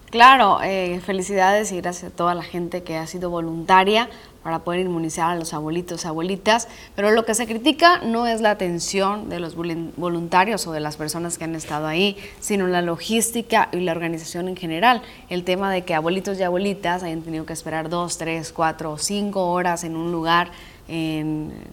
Claro, 0.09 0.59
eh, 0.63 1.01
felicidades 1.05 1.73
y 1.73 1.81
gracias 1.81 2.13
a 2.13 2.15
toda 2.15 2.33
la 2.33 2.41
gente 2.41 2.81
que 2.81 2.95
ha 2.95 3.05
sido 3.07 3.29
voluntaria 3.29 4.09
para 4.41 4.59
poder 4.59 4.79
inmunizar 4.79 5.31
a 5.31 5.35
los 5.35 5.53
abuelitos 5.53 6.05
abuelitas, 6.05 6.69
pero 6.95 7.11
lo 7.11 7.25
que 7.25 7.35
se 7.35 7.45
critica 7.45 7.99
no 7.99 8.25
es 8.25 8.39
la 8.39 8.51
atención 8.51 9.27
de 9.27 9.41
los 9.41 9.55
voluntarios 9.55 10.65
o 10.65 10.71
de 10.71 10.79
las 10.79 10.95
personas 10.95 11.37
que 11.37 11.43
han 11.43 11.55
estado 11.55 11.87
ahí, 11.87 12.15
sino 12.39 12.67
la 12.67 12.81
logística 12.81 13.67
y 13.73 13.81
la 13.81 13.91
organización 13.91 14.47
en 14.47 14.55
general. 14.55 15.01
El 15.27 15.43
tema 15.43 15.73
de 15.73 15.81
que 15.81 15.93
abuelitos 15.93 16.39
y 16.39 16.43
abuelitas 16.43 17.03
hayan 17.03 17.21
tenido 17.21 17.45
que 17.45 17.51
esperar 17.51 17.89
dos, 17.89 18.17
tres, 18.17 18.53
cuatro 18.53 18.93
o 18.93 18.97
cinco 18.97 19.51
horas 19.51 19.83
en 19.83 19.97
un 19.97 20.13
lugar 20.13 20.51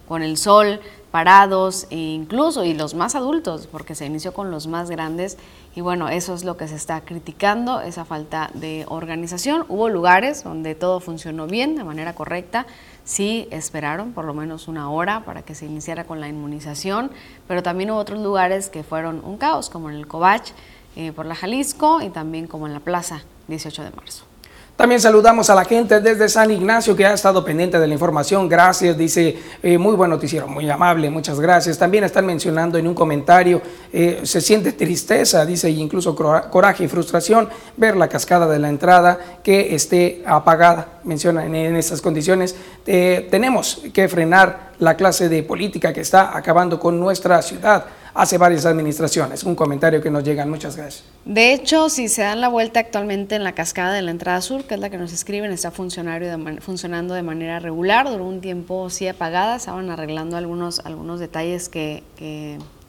con 0.08 0.22
el 0.24 0.36
sol, 0.36 0.80
parados 1.14 1.86
e 1.90 1.96
incluso, 1.96 2.64
y 2.64 2.74
los 2.74 2.94
más 2.94 3.14
adultos, 3.14 3.68
porque 3.68 3.94
se 3.94 4.04
inició 4.04 4.34
con 4.34 4.50
los 4.50 4.66
más 4.66 4.90
grandes, 4.90 5.38
y 5.76 5.80
bueno, 5.80 6.08
eso 6.08 6.34
es 6.34 6.42
lo 6.42 6.56
que 6.56 6.66
se 6.66 6.74
está 6.74 7.02
criticando, 7.02 7.80
esa 7.80 8.04
falta 8.04 8.50
de 8.54 8.84
organización. 8.88 9.64
Hubo 9.68 9.88
lugares 9.88 10.42
donde 10.42 10.74
todo 10.74 10.98
funcionó 10.98 11.46
bien, 11.46 11.76
de 11.76 11.84
manera 11.84 12.16
correcta, 12.16 12.66
sí 13.04 13.46
esperaron 13.52 14.10
por 14.12 14.24
lo 14.24 14.34
menos 14.34 14.66
una 14.66 14.90
hora 14.90 15.24
para 15.24 15.42
que 15.42 15.54
se 15.54 15.66
iniciara 15.66 16.02
con 16.02 16.20
la 16.20 16.26
inmunización, 16.26 17.12
pero 17.46 17.62
también 17.62 17.92
hubo 17.92 17.98
otros 18.00 18.18
lugares 18.18 18.68
que 18.68 18.82
fueron 18.82 19.22
un 19.24 19.36
caos, 19.36 19.70
como 19.70 19.90
en 19.90 19.94
el 19.94 20.08
Covach, 20.08 20.50
eh, 20.96 21.12
por 21.12 21.26
la 21.26 21.36
Jalisco, 21.36 22.02
y 22.02 22.08
también 22.08 22.48
como 22.48 22.66
en 22.66 22.72
la 22.72 22.80
Plaza 22.80 23.22
18 23.46 23.84
de 23.84 23.90
marzo. 23.92 24.33
También 24.76 25.00
saludamos 25.00 25.48
a 25.50 25.54
la 25.54 25.64
gente 25.64 26.00
desde 26.00 26.28
San 26.28 26.50
Ignacio 26.50 26.96
que 26.96 27.06
ha 27.06 27.14
estado 27.14 27.44
pendiente 27.44 27.78
de 27.78 27.86
la 27.86 27.92
información. 27.92 28.48
Gracias, 28.48 28.98
dice, 28.98 29.38
eh, 29.62 29.78
muy 29.78 29.94
buen 29.94 30.10
noticiero, 30.10 30.48
muy 30.48 30.68
amable, 30.68 31.08
muchas 31.10 31.38
gracias. 31.38 31.78
También 31.78 32.02
están 32.02 32.26
mencionando 32.26 32.76
en 32.76 32.88
un 32.88 32.94
comentario, 32.94 33.62
eh, 33.92 34.22
se 34.24 34.40
siente 34.40 34.72
tristeza, 34.72 35.46
dice, 35.46 35.68
e 35.68 35.70
incluso 35.70 36.16
coraje 36.16 36.82
y 36.82 36.88
frustración 36.88 37.48
ver 37.76 37.96
la 37.96 38.08
cascada 38.08 38.48
de 38.48 38.58
la 38.58 38.68
entrada 38.68 39.38
que 39.44 39.76
esté 39.76 40.24
apagada. 40.26 40.98
Mencionan 41.04 41.54
en 41.54 41.76
estas 41.76 42.00
condiciones. 42.02 42.56
Eh, 42.84 43.28
tenemos 43.30 43.80
que 43.92 44.08
frenar 44.08 44.72
la 44.80 44.96
clase 44.96 45.28
de 45.28 45.44
política 45.44 45.92
que 45.92 46.00
está 46.00 46.36
acabando 46.36 46.80
con 46.80 46.98
nuestra 46.98 47.40
ciudad 47.42 47.86
hace 48.14 48.38
varias 48.38 48.64
administraciones. 48.64 49.44
Un 49.44 49.54
comentario 49.54 50.00
que 50.00 50.10
nos 50.10 50.24
llegan. 50.24 50.48
Muchas 50.48 50.76
gracias. 50.76 51.04
De 51.24 51.52
hecho, 51.52 51.88
si 51.88 52.08
se 52.08 52.22
dan 52.22 52.40
la 52.40 52.48
vuelta 52.48 52.80
actualmente 52.80 53.34
en 53.34 53.44
la 53.44 53.52
cascada 53.52 53.92
de 53.92 54.02
la 54.02 54.12
entrada 54.12 54.40
sur, 54.40 54.64
que 54.64 54.74
es 54.74 54.80
la 54.80 54.88
que 54.88 54.96
nos 54.96 55.12
escriben, 55.12 55.52
está 55.52 55.70
funcionario 55.70 56.28
funcionando 56.60 57.14
de 57.14 57.22
manera 57.22 57.58
regular. 57.58 58.08
Duró 58.08 58.24
un 58.24 58.40
tiempo 58.40 58.88
sí 58.88 59.08
apagada, 59.08 59.56
estaban 59.56 59.90
arreglando 59.90 60.36
algunos, 60.36 60.78
algunos 60.80 61.18
detalles 61.20 61.68
que, 61.68 62.02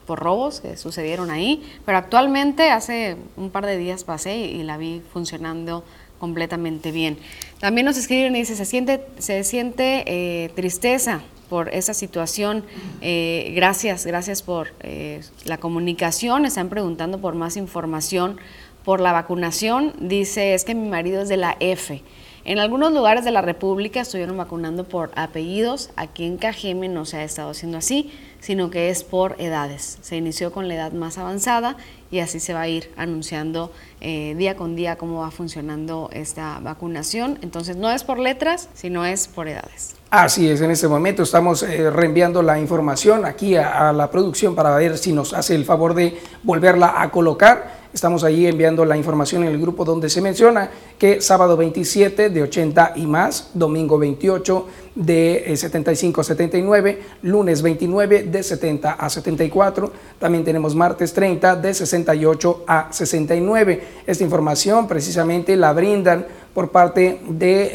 por 0.06 0.20
robos 0.20 0.60
que 0.60 0.76
sucedieron 0.76 1.30
ahí, 1.30 1.62
pero 1.84 1.98
actualmente 1.98 2.70
hace 2.70 3.16
un 3.36 3.50
par 3.50 3.66
de 3.66 3.76
días 3.76 4.04
pasé 4.04 4.36
y, 4.36 4.62
la 4.62 4.76
vi 4.76 5.02
funcionando 5.12 5.82
completamente 6.20 6.92
bien. 6.92 7.18
También 7.60 7.86
nos 7.86 7.96
escriben 7.96 8.36
y 8.36 8.40
dice, 8.40 8.54
se 8.54 8.64
siente, 8.64 9.06
se 9.18 9.42
siente 9.44 10.04
eh, 10.06 10.50
tristeza 10.54 11.22
por 11.48 11.70
esa 11.70 11.94
situación. 11.94 12.64
Eh, 13.00 13.52
gracias, 13.54 14.04
gracias 14.04 14.42
por 14.42 14.74
eh, 14.80 15.22
la 15.44 15.58
comunicación. 15.58 16.44
Están 16.44 16.68
preguntando 16.68 17.18
por 17.20 17.34
más 17.34 17.56
información 17.56 18.38
por 18.84 19.00
la 19.00 19.12
vacunación. 19.12 19.94
Dice, 20.00 20.54
es 20.54 20.64
que 20.64 20.74
mi 20.74 20.88
marido 20.88 21.22
es 21.22 21.28
de 21.28 21.38
la 21.38 21.56
F. 21.60 22.02
En 22.48 22.60
algunos 22.60 22.92
lugares 22.92 23.24
de 23.24 23.32
la 23.32 23.42
República 23.42 24.00
estuvieron 24.00 24.36
vacunando 24.36 24.84
por 24.84 25.10
apellidos. 25.16 25.90
Aquí 25.96 26.24
en 26.24 26.36
Cajeme 26.36 26.86
no 26.86 27.04
se 27.04 27.16
ha 27.16 27.24
estado 27.24 27.50
haciendo 27.50 27.76
así, 27.76 28.12
sino 28.38 28.70
que 28.70 28.88
es 28.88 29.02
por 29.02 29.34
edades. 29.40 29.98
Se 30.02 30.14
inició 30.14 30.52
con 30.52 30.68
la 30.68 30.76
edad 30.76 30.92
más 30.92 31.18
avanzada 31.18 31.76
y 32.08 32.20
así 32.20 32.38
se 32.38 32.54
va 32.54 32.60
a 32.60 32.68
ir 32.68 32.92
anunciando 32.96 33.72
eh, 34.00 34.36
día 34.38 34.54
con 34.54 34.76
día 34.76 34.94
cómo 34.94 35.22
va 35.22 35.32
funcionando 35.32 36.08
esta 36.12 36.60
vacunación. 36.60 37.40
Entonces 37.42 37.74
no 37.74 37.90
es 37.90 38.04
por 38.04 38.20
letras, 38.20 38.68
sino 38.74 39.04
es 39.04 39.26
por 39.26 39.48
edades. 39.48 39.96
Así 40.10 40.48
es, 40.48 40.60
en 40.60 40.70
este 40.70 40.86
momento 40.86 41.24
estamos 41.24 41.64
eh, 41.64 41.90
reenviando 41.90 42.40
la 42.40 42.60
información 42.60 43.24
aquí 43.24 43.56
a, 43.56 43.92
la 43.92 44.08
producción 44.08 44.54
para 44.54 44.76
ver 44.76 44.98
si 44.98 45.12
nos 45.12 45.32
hace 45.32 45.56
el 45.56 45.64
favor 45.64 45.94
de 45.94 46.16
volverla 46.44 47.02
a 47.02 47.10
colocar 47.10 47.85
Estamos 47.96 48.24
ahí 48.24 48.46
enviando 48.46 48.84
la 48.84 48.94
información 48.94 49.44
en 49.44 49.48
el 49.48 49.58
grupo 49.58 49.82
donde 49.82 50.10
se 50.10 50.20
menciona 50.20 50.68
que 50.98 51.22
sábado 51.22 51.56
27 51.56 52.28
de 52.28 52.42
80 52.42 52.92
y 52.96 53.06
más, 53.06 53.52
domingo 53.54 53.96
28 53.96 54.66
de 54.96 55.54
75 55.56 56.20
a 56.20 56.24
79, 56.24 57.02
lunes 57.22 57.62
29 57.62 58.24
de 58.24 58.42
70 58.42 58.92
a 58.92 59.08
74, 59.08 59.90
también 60.18 60.44
tenemos 60.44 60.74
martes 60.74 61.14
30 61.14 61.56
de 61.56 61.72
68 61.72 62.64
a 62.66 62.88
69. 62.92 63.82
Esta 64.06 64.24
información 64.24 64.86
precisamente 64.86 65.56
la 65.56 65.72
brindan 65.72 66.26
por 66.52 66.70
parte 66.70 67.22
de 67.26 67.72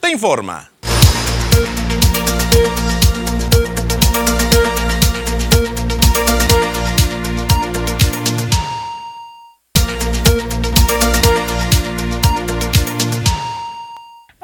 te 0.00 0.10
informa. 0.12 0.70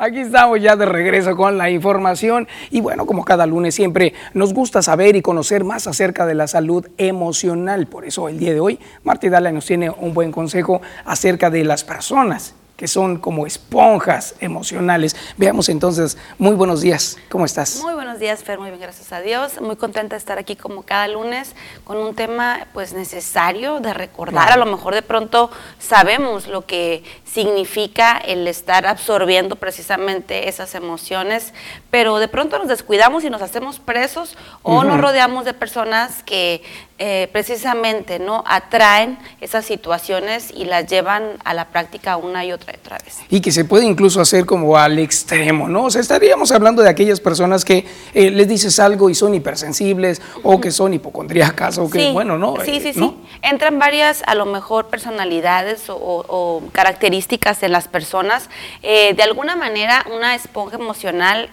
Aquí 0.04 0.18
estamos 0.18 0.60
ya 0.60 0.76
de 0.76 0.84
regreso 0.84 1.34
con 1.34 1.56
la 1.56 1.70
información 1.70 2.46
y 2.70 2.82
bueno, 2.82 3.06
como 3.06 3.24
cada 3.24 3.46
lunes 3.46 3.74
siempre 3.74 4.12
nos 4.34 4.52
gusta 4.52 4.82
saber 4.82 5.16
y 5.16 5.22
conocer 5.22 5.64
más 5.64 5.86
acerca 5.86 6.26
de 6.26 6.34
la 6.34 6.46
salud 6.46 6.86
emocional. 6.98 7.86
Por 7.86 8.04
eso 8.04 8.28
el 8.28 8.38
día 8.38 8.52
de 8.52 8.60
hoy 8.60 8.78
Marta 9.02 9.30
Dala 9.30 9.50
nos 9.50 9.64
tiene 9.64 9.88
un 9.88 10.12
buen 10.12 10.30
consejo 10.30 10.82
acerca 11.06 11.48
de 11.48 11.64
las 11.64 11.84
personas 11.84 12.54
que 12.76 12.86
son 12.86 13.16
como 13.16 13.46
esponjas 13.46 14.34
emocionales. 14.40 15.16
Veamos 15.38 15.70
entonces, 15.70 16.18
muy 16.38 16.54
buenos 16.54 16.82
días, 16.82 17.16
¿cómo 17.30 17.46
estás? 17.46 17.80
Muy 17.82 17.94
buenos 17.94 18.03
días, 18.18 18.44
Fer, 18.44 18.58
muy 18.58 18.70
bien, 18.70 18.80
gracias 18.80 19.12
a 19.12 19.20
Dios. 19.20 19.60
Muy 19.60 19.76
contenta 19.76 20.14
de 20.14 20.18
estar 20.18 20.38
aquí 20.38 20.56
como 20.56 20.82
cada 20.82 21.08
lunes 21.08 21.54
con 21.84 21.96
un 21.96 22.14
tema 22.14 22.66
pues 22.72 22.92
necesario 22.92 23.80
de 23.80 23.94
recordar. 23.94 24.52
A 24.52 24.56
lo 24.56 24.66
mejor 24.66 24.94
de 24.94 25.02
pronto 25.02 25.50
sabemos 25.78 26.46
lo 26.46 26.66
que 26.66 27.04
significa 27.24 28.18
el 28.18 28.46
estar 28.46 28.86
absorbiendo 28.86 29.56
precisamente 29.56 30.48
esas 30.48 30.74
emociones, 30.74 31.52
pero 31.90 32.18
de 32.18 32.28
pronto 32.28 32.58
nos 32.58 32.68
descuidamos 32.68 33.24
y 33.24 33.30
nos 33.30 33.42
hacemos 33.42 33.78
presos 33.78 34.36
o 34.62 34.84
nos 34.84 35.00
rodeamos 35.00 35.44
de 35.44 35.54
personas 35.54 36.22
que 36.22 36.62
eh, 36.98 37.28
precisamente 37.32 38.20
no 38.20 38.44
atraen 38.46 39.18
esas 39.40 39.64
situaciones 39.64 40.52
y 40.54 40.64
las 40.64 40.86
llevan 40.86 41.24
a 41.44 41.52
la 41.52 41.64
práctica 41.70 42.16
una 42.16 42.44
y 42.44 42.52
otra 42.52 42.72
y 42.72 42.78
otra 42.78 42.98
vez. 42.98 43.18
Y 43.28 43.40
que 43.40 43.50
se 43.50 43.64
puede 43.64 43.84
incluso 43.84 44.20
hacer 44.20 44.46
como 44.46 44.76
al 44.76 45.00
extremo, 45.00 45.68
¿no? 45.68 45.84
O 45.84 45.90
sea, 45.90 46.00
estaríamos 46.00 46.52
hablando 46.52 46.82
de 46.82 46.88
aquellas 46.88 47.18
personas 47.18 47.64
que 47.64 47.84
eh, 48.12 48.30
les 48.30 48.48
dices 48.48 48.78
algo 48.78 49.10
y 49.10 49.14
son 49.14 49.34
hipersensibles 49.34 50.20
o 50.42 50.60
que 50.60 50.70
son 50.70 50.94
hipocondríacas 50.94 51.78
o 51.78 51.88
que, 51.88 52.12
bueno, 52.12 52.38
¿no? 52.38 52.56
Sí, 52.64 52.80
sí, 52.80 52.88
eh, 52.88 52.94
sí. 52.94 53.16
Entran 53.42 53.78
varias, 53.78 54.22
a 54.26 54.34
lo 54.34 54.46
mejor, 54.46 54.86
personalidades 54.86 55.84
o, 55.88 56.62
características 56.72 57.62
en 57.62 57.72
las 57.72 57.88
personas. 57.88 58.48
de 58.82 59.22
alguna 59.22 59.56
manera, 59.56 60.04
una 60.14 60.34
esponja 60.34 60.76
emocional 60.76 61.50